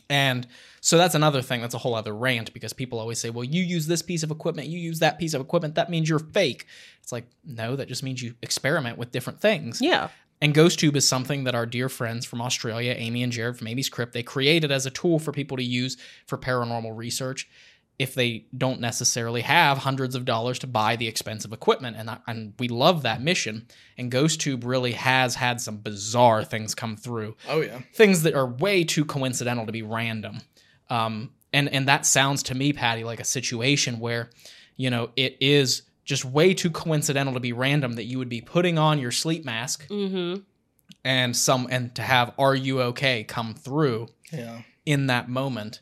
And 0.09 0.47
so 0.81 0.97
that's 0.97 1.15
another 1.15 1.41
thing. 1.41 1.61
That's 1.61 1.73
a 1.73 1.79
whole 1.79 1.95
other 1.95 2.15
rant 2.15 2.53
because 2.53 2.73
people 2.73 2.99
always 2.99 3.19
say, 3.19 3.29
well, 3.29 3.43
you 3.43 3.61
use 3.61 3.87
this 3.87 4.01
piece 4.01 4.23
of 4.23 4.31
equipment, 4.31 4.69
you 4.69 4.79
use 4.79 4.99
that 4.99 5.19
piece 5.19 5.33
of 5.33 5.41
equipment. 5.41 5.75
That 5.75 5.89
means 5.89 6.09
you're 6.09 6.19
fake. 6.19 6.65
It's 7.01 7.11
like, 7.11 7.27
no, 7.45 7.75
that 7.75 7.87
just 7.87 8.03
means 8.03 8.21
you 8.21 8.35
experiment 8.41 8.97
with 8.97 9.11
different 9.11 9.41
things. 9.41 9.81
Yeah. 9.81 10.09
And 10.39 10.53
GhostTube 10.53 10.95
is 10.95 11.07
something 11.07 11.45
that 11.45 11.55
our 11.55 11.65
dear 11.65 11.89
friends 11.89 12.25
from 12.25 12.41
Australia, 12.41 12.93
Amy 12.95 13.23
and 13.23 13.31
Jared 13.31 13.57
from 13.57 13.67
Amy's 13.67 13.89
Crypt, 13.89 14.13
they 14.13 14.23
created 14.23 14.71
as 14.71 14.85
a 14.85 14.91
tool 14.91 15.17
for 15.19 15.31
people 15.31 15.57
to 15.57 15.63
use 15.63 15.97
for 16.27 16.37
paranormal 16.37 16.95
research 16.95 17.49
if 17.99 18.13
they 18.13 18.45
don't 18.55 18.79
necessarily 18.79 19.41
have 19.41 19.79
hundreds 19.79 20.13
of 20.13 20.23
dollars 20.23 20.59
to 20.59 20.67
buy 20.67 20.95
the 20.95 21.07
expensive 21.07 21.51
equipment. 21.51 21.97
And, 21.97 22.09
I, 22.11 22.17
and 22.27 22.53
we 22.59 22.67
love 22.67 23.01
that 23.03 23.21
mission. 23.21 23.67
And 23.97 24.11
GhostTube 24.11 24.63
really 24.65 24.91
has 24.91 25.33
had 25.35 25.59
some 25.61 25.77
bizarre 25.77 26.43
things 26.43 26.75
come 26.75 26.95
through 26.95 27.35
Oh 27.49 27.61
yeah. 27.61 27.79
things 27.93 28.21
that 28.23 28.35
are 28.35 28.45
way 28.45 28.83
too 28.83 29.03
coincidental 29.03 29.65
to 29.65 29.71
be 29.71 29.81
random. 29.81 30.41
Um, 30.89 31.31
and 31.53 31.69
and 31.69 31.87
that 31.87 32.05
sounds 32.05 32.43
to 32.43 32.55
me, 32.55 32.71
Patty, 32.73 33.03
like 33.03 33.19
a 33.19 33.23
situation 33.25 33.99
where, 33.99 34.29
you 34.75 34.89
know, 34.91 35.09
it 35.15 35.37
is 35.39 35.81
just 36.05 36.23
way 36.23 36.53
too 36.53 36.69
coincidental 36.69 37.33
to 37.33 37.39
be 37.39 37.51
random 37.53 37.93
that 37.93 38.03
you 38.03 38.17
would 38.19 38.29
be 38.29 38.41
putting 38.41 38.77
on 38.77 38.99
your 38.99 39.11
sleep 39.11 39.43
mask 39.43 39.87
Mm-hmm. 39.87 40.41
and 41.03 41.35
some 41.35 41.67
and 41.71 41.95
to 41.95 42.01
have 42.01 42.33
"Are 42.37 42.53
you 42.55 42.81
okay?" 42.81 43.23
come 43.23 43.53
through 43.55 44.07
Yeah. 44.31 44.61
in 44.85 45.07
that 45.07 45.29
moment 45.29 45.81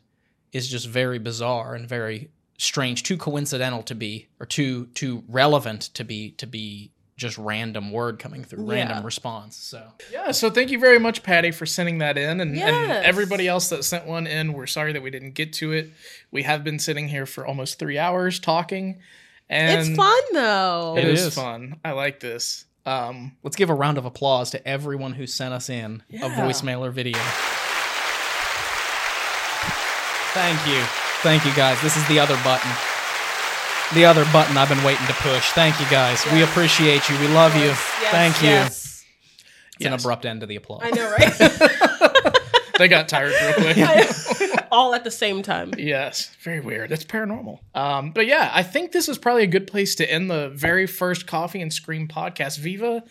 is 0.55 0.67
just 0.67 0.87
very 0.87 1.19
bizarre 1.19 1.75
and 1.75 1.87
very 1.87 2.29
strange, 2.57 3.03
too 3.03 3.17
coincidental 3.17 3.83
to 3.83 3.95
be 3.95 4.27
or 4.39 4.45
too 4.45 4.85
too 4.95 5.23
relevant 5.27 5.81
to 5.93 6.03
be 6.03 6.31
to 6.31 6.47
be 6.47 6.91
just 7.17 7.37
random 7.37 7.91
word 7.91 8.19
coming 8.19 8.43
through, 8.43 8.65
Yeah. 8.67 8.73
random 8.85 9.05
response. 9.05 9.55
So 9.55 9.81
Yeah, 10.11 10.31
so 10.31 10.49
thank 10.49 10.69
you 10.71 10.79
very 10.79 10.99
much, 10.99 11.23
Patty, 11.23 11.51
for 11.51 11.65
sending 11.65 11.99
that 11.99 12.17
in. 12.17 12.41
And, 12.41 12.57
and 12.57 12.91
everybody 13.05 13.47
else 13.47 13.69
that 13.69 13.83
sent 13.85 14.05
one 14.05 14.27
in, 14.27 14.51
we're 14.53 14.67
sorry 14.67 14.91
that 14.93 15.01
we 15.01 15.11
didn't 15.11 15.31
get 15.31 15.53
to 15.53 15.71
it. 15.71 15.91
We 16.31 16.43
have 16.43 16.63
been 16.65 16.77
sitting 16.79 17.07
here 17.07 17.25
for 17.25 17.45
almost 17.45 17.79
three 17.79 17.97
hours 17.97 18.37
talking, 18.39 18.99
And 19.49 19.79
it's 19.87 19.95
fun 19.95 20.21
though. 20.33 20.95
It 20.97 21.05
It 21.05 21.13
is, 21.13 21.25
is. 21.27 21.35
fun. 21.35 21.79
I 21.85 21.91
like 21.91 22.19
this. 22.19 22.65
Um, 22.85 23.35
Let's 23.43 23.55
give 23.55 23.69
a 23.69 23.73
round 23.73 23.97
of 23.97 24.05
applause 24.05 24.51
to 24.51 24.67
everyone 24.67 25.13
who 25.13 25.25
sent 25.25 25.53
us 25.53 25.69
in 25.69 26.03
a 26.21 26.29
voicemail 26.29 26.79
or 26.85 26.91
video. 26.91 27.17
Thank 30.35 30.67
you. 30.67 30.81
Thank 31.23 31.45
you 31.45 31.53
guys. 31.55 31.81
This 31.81 31.95
is 31.95 32.05
the 32.09 32.19
other 32.19 32.35
button. 32.43 32.69
The 33.93 34.03
other 34.03 34.25
button 34.33 34.57
I've 34.57 34.67
been 34.67 34.83
waiting 34.83 35.07
to 35.07 35.13
push. 35.13 35.49
Thank 35.51 35.79
you 35.79 35.85
guys. 35.89 36.25
We 36.33 36.43
appreciate 36.43 37.07
you. 37.07 37.17
We 37.19 37.27
love 37.29 37.55
you. 37.55 37.67
Yes, 37.67 37.97
yes, 38.01 38.11
Thank 38.11 38.41
you. 38.41 38.49
yes. 38.49 39.05
It's 39.77 39.85
an 39.85 39.93
abrupt 39.93 40.25
end 40.25 40.41
to 40.41 40.45
the 40.45 40.57
applause. 40.57 40.81
I 40.83 40.89
know, 40.91 41.09
right? 41.09 42.37
they 42.77 42.87
got 42.89 43.07
tired 43.07 43.33
real 43.41 43.53
quick. 43.73 44.65
All 44.71 44.93
at 44.93 45.03
the 45.05 45.11
same 45.11 45.41
time. 45.41 45.71
Yes, 45.77 46.35
very 46.41 46.59
weird. 46.59 46.91
It's 46.91 47.05
paranormal. 47.05 47.59
Um, 47.73 48.11
but 48.11 48.25
yeah, 48.25 48.51
I 48.53 48.63
think 48.63 48.91
this 48.91 49.07
is 49.07 49.17
probably 49.17 49.43
a 49.43 49.47
good 49.47 49.67
place 49.67 49.95
to 49.95 50.11
end 50.11 50.29
the 50.29 50.49
very 50.49 50.85
first 50.85 51.27
Coffee 51.27 51.61
and 51.61 51.71
Scream 51.71 52.07
podcast. 52.09 52.57
Viva, 52.59 53.03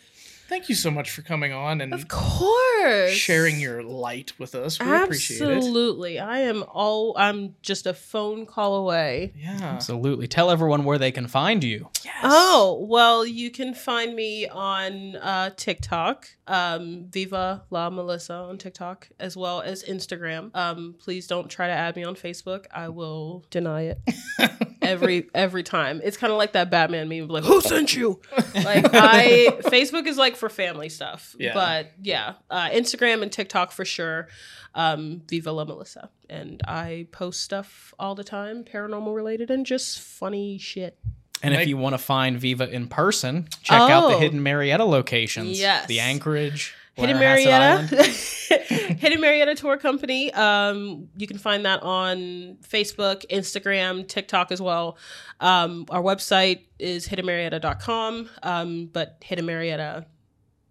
thank 0.48 0.68
you 0.68 0.74
so 0.74 0.90
much 0.90 1.10
for 1.10 1.22
coming 1.22 1.52
on 1.52 1.80
and 1.80 1.92
Of 1.92 2.08
course. 2.08 3.12
sharing 3.12 3.60
your 3.60 3.82
light 3.82 4.32
with 4.38 4.54
us. 4.54 4.78
We 4.80 4.90
appreciate 4.92 5.40
it. 5.40 5.56
Absolutely. 5.56 6.18
I 6.18 6.40
am 6.40 6.64
all 6.68 7.14
I'm 7.16 7.54
just 7.62 7.86
a 7.86 7.94
phone 7.94 8.46
call 8.46 8.76
away. 8.76 9.32
Yeah. 9.36 9.58
Absolutely. 9.62 10.26
Tell 10.28 10.50
everyone 10.50 10.84
where 10.84 10.98
they 10.98 11.10
can 11.10 11.26
find 11.28 11.62
you. 11.64 11.88
Oh, 12.22 12.84
well, 12.88 13.26
you 13.26 13.50
can 13.50 13.74
find 13.74 14.14
me 14.14 14.48
on 14.48 15.16
uh, 15.16 15.50
TikTok, 15.56 16.26
um, 16.46 17.06
Viva 17.10 17.64
La 17.70 17.90
Melissa 17.90 18.34
on 18.34 18.58
TikTok, 18.58 19.08
as 19.18 19.36
well 19.36 19.60
as 19.62 19.82
Instagram. 19.84 20.54
Um, 20.54 20.94
please 20.98 21.26
don't 21.26 21.48
try 21.48 21.66
to 21.66 21.72
add 21.72 21.96
me 21.96 22.04
on 22.04 22.14
Facebook. 22.14 22.66
I 22.72 22.88
will 22.88 23.44
deny 23.50 23.82
it 23.82 23.98
every 24.82 25.28
every 25.34 25.62
time. 25.62 26.00
It's 26.04 26.16
kind 26.16 26.32
of 26.32 26.38
like 26.38 26.52
that 26.52 26.70
Batman 26.70 27.08
meme, 27.08 27.24
of 27.24 27.30
like 27.30 27.44
who 27.44 27.60
sent 27.60 27.94
you? 27.96 28.20
Like 28.54 28.94
I, 28.94 29.48
Facebook 29.64 30.06
is 30.06 30.16
like 30.16 30.33
for 30.36 30.48
family 30.48 30.88
stuff, 30.88 31.34
Yeah. 31.38 31.54
but 31.54 31.92
yeah, 32.02 32.34
uh, 32.50 32.68
Instagram 32.70 33.22
and 33.22 33.30
TikTok 33.32 33.72
for 33.72 33.84
sure. 33.84 34.28
Um, 34.74 35.22
Viva 35.28 35.52
La 35.52 35.64
Melissa, 35.64 36.10
and 36.28 36.60
I 36.66 37.06
post 37.12 37.42
stuff 37.42 37.94
all 37.98 38.14
the 38.14 38.24
time, 38.24 38.64
paranormal 38.64 39.14
related 39.14 39.50
and 39.50 39.64
just 39.64 40.00
funny 40.00 40.58
shit. 40.58 40.98
And 41.42 41.52
if 41.54 41.68
you 41.68 41.76
want 41.76 41.92
to 41.94 41.98
find 41.98 42.38
Viva 42.40 42.68
in 42.70 42.88
person, 42.88 43.48
check 43.62 43.78
out 43.80 44.08
the 44.08 44.16
Oh. 44.16 44.18
Hidden 44.18 44.42
Marietta 44.42 44.84
locations. 44.84 45.60
Yes. 45.60 45.86
The 45.86 46.00
Anchorage. 46.00 46.74
Hidden 46.96 47.18
Marietta, 47.18 47.78
Hidden 48.68 49.20
Marietta 49.20 49.56
Tour 49.56 49.76
Company. 49.78 50.32
Um, 50.32 51.08
you 51.16 51.26
can 51.26 51.38
find 51.38 51.66
that 51.66 51.82
on 51.82 52.56
Facebook, 52.62 53.24
Instagram, 53.30 54.06
TikTok 54.06 54.52
as 54.52 54.62
well. 54.62 54.96
Um, 55.40 55.86
our 55.90 56.00
website 56.00 56.60
is 56.78 57.08
hiddenmarietta.com, 57.08 58.30
um, 58.44 58.86
but 58.92 59.18
Hidden 59.24 59.44
Marietta 59.44 60.06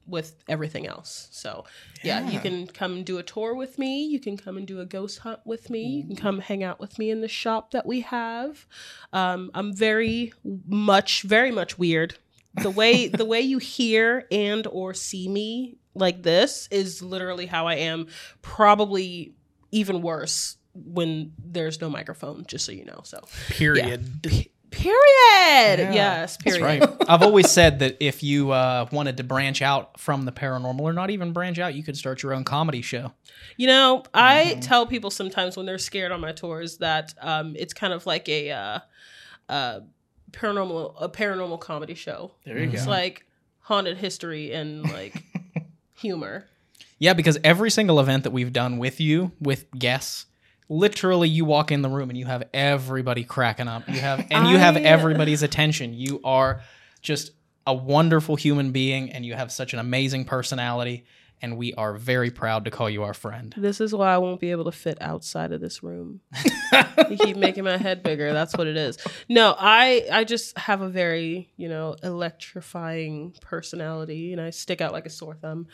with 0.07 0.35
everything 0.47 0.87
else. 0.87 1.27
So 1.31 1.65
yeah. 2.03 2.29
you 2.29 2.39
can 2.39 2.67
come 2.67 3.03
do 3.03 3.17
a 3.17 3.23
tour 3.23 3.55
with 3.55 3.79
me. 3.79 4.05
You 4.05 4.19
can 4.19 4.37
come 4.37 4.57
and 4.57 4.67
do 4.67 4.79
a 4.79 4.85
ghost 4.85 5.19
hunt 5.19 5.39
with 5.45 5.69
me. 5.69 5.83
You 5.83 6.07
can 6.07 6.15
come 6.15 6.39
hang 6.39 6.63
out 6.63 6.79
with 6.79 6.99
me 6.99 7.09
in 7.09 7.21
the 7.21 7.27
shop 7.27 7.71
that 7.71 7.85
we 7.85 8.01
have. 8.01 8.65
Um, 9.11 9.51
I'm 9.53 9.73
very 9.73 10.33
much, 10.67 11.23
very 11.23 11.51
much 11.51 11.77
weird. 11.77 12.17
The 12.61 12.69
way 12.69 13.07
the 13.23 13.25
way 13.25 13.41
you 13.41 13.57
hear 13.57 14.27
and 14.31 14.67
or 14.67 14.93
see 14.93 15.27
me 15.27 15.77
like 15.95 16.23
this 16.23 16.67
is 16.71 17.01
literally 17.01 17.45
how 17.45 17.67
I 17.67 17.75
am. 17.75 18.07
Probably 18.41 19.33
even 19.71 20.01
worse 20.01 20.57
when 20.73 21.33
there's 21.43 21.79
no 21.81 21.89
microphone. 21.89 22.45
Just 22.47 22.65
so 22.65 22.71
you 22.71 22.85
know. 22.85 23.01
So 23.03 23.21
Period. 23.49 24.49
Period. 24.73 24.97
Yeah. 25.79 25.93
yes. 25.93 26.37
That's 26.37 26.57
Period. 26.57 26.81
right. 26.81 26.95
I've 27.07 27.21
always 27.21 27.49
said 27.49 27.79
that 27.79 27.97
if 27.99 28.23
you 28.23 28.51
uh, 28.51 28.87
wanted 28.91 29.17
to 29.17 29.23
branch 29.23 29.61
out 29.61 29.99
from 29.99 30.25
the 30.25 30.31
paranormal, 30.31 30.81
or 30.81 30.93
not 30.93 31.09
even 31.09 31.31
branch 31.33 31.59
out, 31.59 31.75
you 31.75 31.83
could 31.83 31.97
start 31.97 32.23
your 32.23 32.33
own 32.33 32.43
comedy 32.43 32.81
show. 32.81 33.13
You 33.57 33.67
know, 33.67 34.03
I 34.13 34.43
Mm-hmm. 34.53 34.59
tell 34.61 34.85
people 34.85 35.09
sometimes 35.11 35.55
when 35.57 35.65
they're 35.65 35.77
scared 35.77 36.11
on 36.11 36.19
my 36.21 36.31
tours 36.31 36.77
that 36.79 37.13
um, 37.21 37.55
it's 37.57 37.73
kind 37.73 37.93
of 37.93 38.05
like 38.05 38.27
a 38.29 38.51
uh, 38.51 38.79
uh, 39.49 39.79
paranormal 40.31 40.95
a 40.99 41.09
paranormal 41.09 41.59
comedy 41.59 41.93
show. 41.95 42.31
There 42.45 42.57
you 42.57 42.69
It's 42.71 42.85
go. 42.85 42.89
like 42.91 43.25
haunted 43.59 43.97
history 43.97 44.51
and 44.53 44.83
like 44.91 45.23
humor. 45.95 46.45
Yeah, 46.99 47.13
because 47.13 47.37
every 47.43 47.69
single 47.69 47.99
event 47.99 48.23
that 48.23 48.31
we've 48.31 48.53
done 48.53 48.77
with 48.77 48.99
you, 49.01 49.31
with 49.39 49.69
guests, 49.77 50.25
literally 50.69 51.29
you 51.29 51.45
walk 51.45 51.71
in 51.71 51.81
the 51.81 51.89
room 51.89 52.09
and 52.09 52.17
you 52.17 52.25
have 52.25 52.43
everybody 52.53 53.23
cracking 53.23 53.67
up. 53.67 53.87
You 53.87 53.99
have 53.99 54.25
and 54.31 54.47
you 54.47 54.57
have 54.57 54.75
I- 54.77 54.81
everybody's 54.81 55.43
attention. 55.43 55.93
You 55.93 56.21
are 56.23 56.61
just 57.01 57.31
a 57.65 57.73
wonderful 57.73 58.35
human 58.35 58.71
being 58.71 59.11
and 59.11 59.25
you 59.25 59.33
have 59.35 59.51
such 59.51 59.73
an 59.73 59.79
amazing 59.79 60.25
personality 60.25 61.05
and 61.43 61.57
we 61.57 61.73
are 61.73 61.93
very 61.93 62.31
proud 62.31 62.63
to 62.63 62.71
call 62.71 62.89
you 62.89 63.03
our 63.03 63.13
friend. 63.13 63.53
This 63.63 63.81
is 63.81 63.93
why 63.93 64.13
I 64.13 64.17
won't 64.17 64.39
be 64.39 64.51
able 64.51 64.65
to 64.65 64.71
fit 64.71 64.97
outside 65.01 65.51
of 65.51 65.59
this 65.59 65.81
room. 65.81 66.21
you 67.09 67.17
keep 67.17 67.37
making 67.37 67.63
my 67.63 67.77
head 67.77 68.03
bigger. 68.03 68.31
That's 68.31 68.55
what 68.55 68.67
it 68.67 68.77
is. 68.77 68.97
No, 69.27 69.55
I 69.57 70.05
I 70.11 70.23
just 70.25 70.57
have 70.57 70.81
a 70.81 70.89
very 70.89 71.49
you 71.57 71.67
know 71.69 71.95
electrifying 72.03 73.33
personality, 73.41 74.31
and 74.31 74.41
I 74.41 74.51
stick 74.51 74.79
out 74.79 74.91
like 74.93 75.05
a 75.05 75.09
sore 75.09 75.35
thumb, 75.35 75.67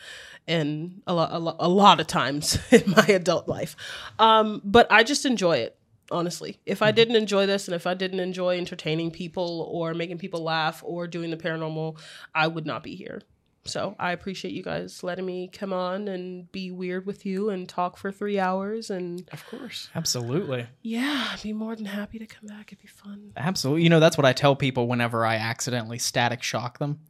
and 0.48 1.02
a 1.06 1.14
lot 1.14 1.30
a, 1.32 1.38
lo- 1.38 1.56
a 1.58 1.68
lot 1.68 2.00
of 2.00 2.06
times 2.06 2.58
in 2.70 2.90
my 2.90 3.06
adult 3.06 3.48
life. 3.48 3.76
Um, 4.18 4.62
but 4.64 4.90
I 4.90 5.02
just 5.04 5.24
enjoy 5.26 5.58
it. 5.58 5.76
Honestly, 6.12 6.58
if 6.66 6.82
I 6.82 6.90
didn't 6.90 7.14
enjoy 7.14 7.46
this 7.46 7.68
and 7.68 7.74
if 7.74 7.86
I 7.86 7.94
didn't 7.94 8.18
enjoy 8.18 8.58
entertaining 8.58 9.12
people 9.12 9.68
or 9.70 9.94
making 9.94 10.18
people 10.18 10.42
laugh 10.42 10.82
or 10.84 11.06
doing 11.06 11.30
the 11.30 11.36
paranormal, 11.36 11.98
I 12.34 12.48
would 12.48 12.66
not 12.66 12.82
be 12.82 12.96
here. 12.96 13.22
So 13.66 13.94
I 13.98 14.12
appreciate 14.12 14.54
you 14.54 14.62
guys 14.62 15.02
letting 15.02 15.26
me 15.26 15.48
come 15.52 15.72
on 15.72 16.08
and 16.08 16.50
be 16.50 16.70
weird 16.70 17.04
with 17.04 17.26
you 17.26 17.50
and 17.50 17.68
talk 17.68 17.98
for 17.98 18.10
three 18.10 18.38
hours. 18.38 18.88
And 18.90 19.28
Of 19.32 19.46
course. 19.48 19.90
Absolutely. 19.94 20.66
yeah, 20.82 21.28
I'd 21.32 21.42
be 21.42 21.52
more 21.52 21.76
than 21.76 21.84
happy 21.84 22.18
to 22.18 22.26
come 22.26 22.46
back. 22.46 22.68
It'd 22.72 22.80
be 22.80 22.88
fun. 22.88 23.32
Absolutely. 23.36 23.82
You 23.82 23.90
know, 23.90 24.00
that's 24.00 24.16
what 24.16 24.24
I 24.24 24.32
tell 24.32 24.56
people 24.56 24.88
whenever 24.88 25.26
I 25.26 25.36
accidentally 25.36 25.98
static 25.98 26.42
shock 26.42 26.78
them. 26.78 27.00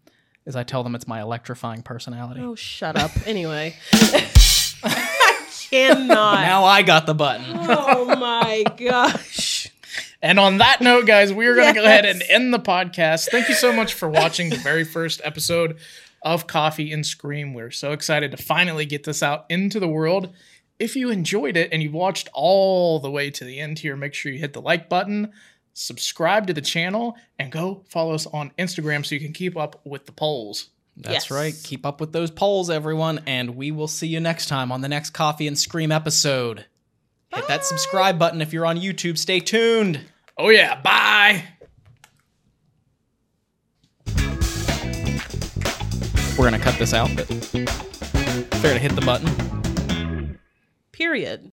Is 0.46 0.56
I 0.56 0.64
tell 0.64 0.82
them 0.82 0.94
it's 0.94 1.06
my 1.06 1.20
electrifying 1.20 1.82
personality. 1.82 2.40
Oh, 2.40 2.54
shut 2.56 2.96
up. 2.96 3.10
Anyway, 3.26 3.76
I 4.82 5.46
cannot. 5.70 6.40
Now 6.40 6.64
I 6.64 6.82
got 6.82 7.06
the 7.06 7.14
button. 7.14 7.44
oh 7.56 8.16
my 8.16 8.64
gosh. 8.76 9.68
And 10.22 10.38
on 10.40 10.58
that 10.58 10.80
note, 10.80 11.06
guys, 11.06 11.32
we 11.32 11.46
are 11.46 11.54
going 11.54 11.72
to 11.74 11.80
go 11.80 11.84
ahead 11.84 12.04
and 12.04 12.22
end 12.28 12.52
the 12.52 12.58
podcast. 12.58 13.28
Thank 13.30 13.48
you 13.48 13.54
so 13.54 13.72
much 13.72 13.94
for 13.94 14.08
watching 14.08 14.50
the 14.50 14.56
very 14.56 14.84
first 14.84 15.20
episode 15.24 15.78
of 16.22 16.46
Coffee 16.46 16.92
and 16.92 17.04
Scream. 17.04 17.54
We're 17.54 17.70
so 17.70 17.92
excited 17.92 18.30
to 18.32 18.36
finally 18.36 18.86
get 18.86 19.04
this 19.04 19.22
out 19.22 19.46
into 19.48 19.80
the 19.80 19.88
world. 19.88 20.32
If 20.78 20.96
you 20.96 21.10
enjoyed 21.10 21.56
it 21.56 21.70
and 21.72 21.82
you 21.82 21.90
watched 21.90 22.28
all 22.32 22.98
the 23.00 23.10
way 23.10 23.30
to 23.30 23.44
the 23.44 23.60
end 23.60 23.78
here, 23.78 23.96
make 23.96 24.14
sure 24.14 24.32
you 24.32 24.38
hit 24.38 24.52
the 24.54 24.62
like 24.62 24.88
button, 24.88 25.32
subscribe 25.74 26.46
to 26.46 26.54
the 26.54 26.60
channel, 26.60 27.16
and 27.38 27.52
go 27.52 27.84
follow 27.88 28.14
us 28.14 28.26
on 28.26 28.52
Instagram 28.58 29.04
so 29.04 29.14
you 29.14 29.20
can 29.20 29.32
keep 29.32 29.56
up 29.56 29.80
with 29.84 30.06
the 30.06 30.12
polls. 30.12 30.70
That's 30.96 31.26
Yes. 31.26 31.30
right. 31.30 31.54
Keep 31.64 31.86
up 31.86 32.00
with 32.00 32.12
those 32.12 32.30
polls, 32.30 32.68
everyone, 32.70 33.20
and 33.26 33.56
we 33.56 33.70
will 33.70 33.88
see 33.88 34.08
you 34.08 34.20
next 34.20 34.46
time 34.46 34.72
on 34.72 34.80
the 34.80 34.88
next 34.88 35.10
Coffee 35.10 35.46
and 35.46 35.58
Scream 35.58 35.92
episode. 35.92 36.66
Hit 37.34 37.46
that 37.48 37.64
subscribe 37.64 38.18
button 38.18 38.42
if 38.42 38.52
you're 38.52 38.66
on 38.66 38.78
YouTube. 38.78 39.16
Stay 39.16 39.40
tuned. 39.40 40.00
Oh, 40.36 40.48
yeah. 40.48 40.80
Bye. 40.80 41.44
We're 46.40 46.48
to 46.58 46.58
cut 46.58 46.78
this 46.78 46.94
out, 46.94 47.10
but 47.14 47.26
fair 48.62 48.72
to 48.72 48.78
hit 48.78 48.92
the 48.92 49.02
button. 49.04 50.38
Period. 50.90 51.52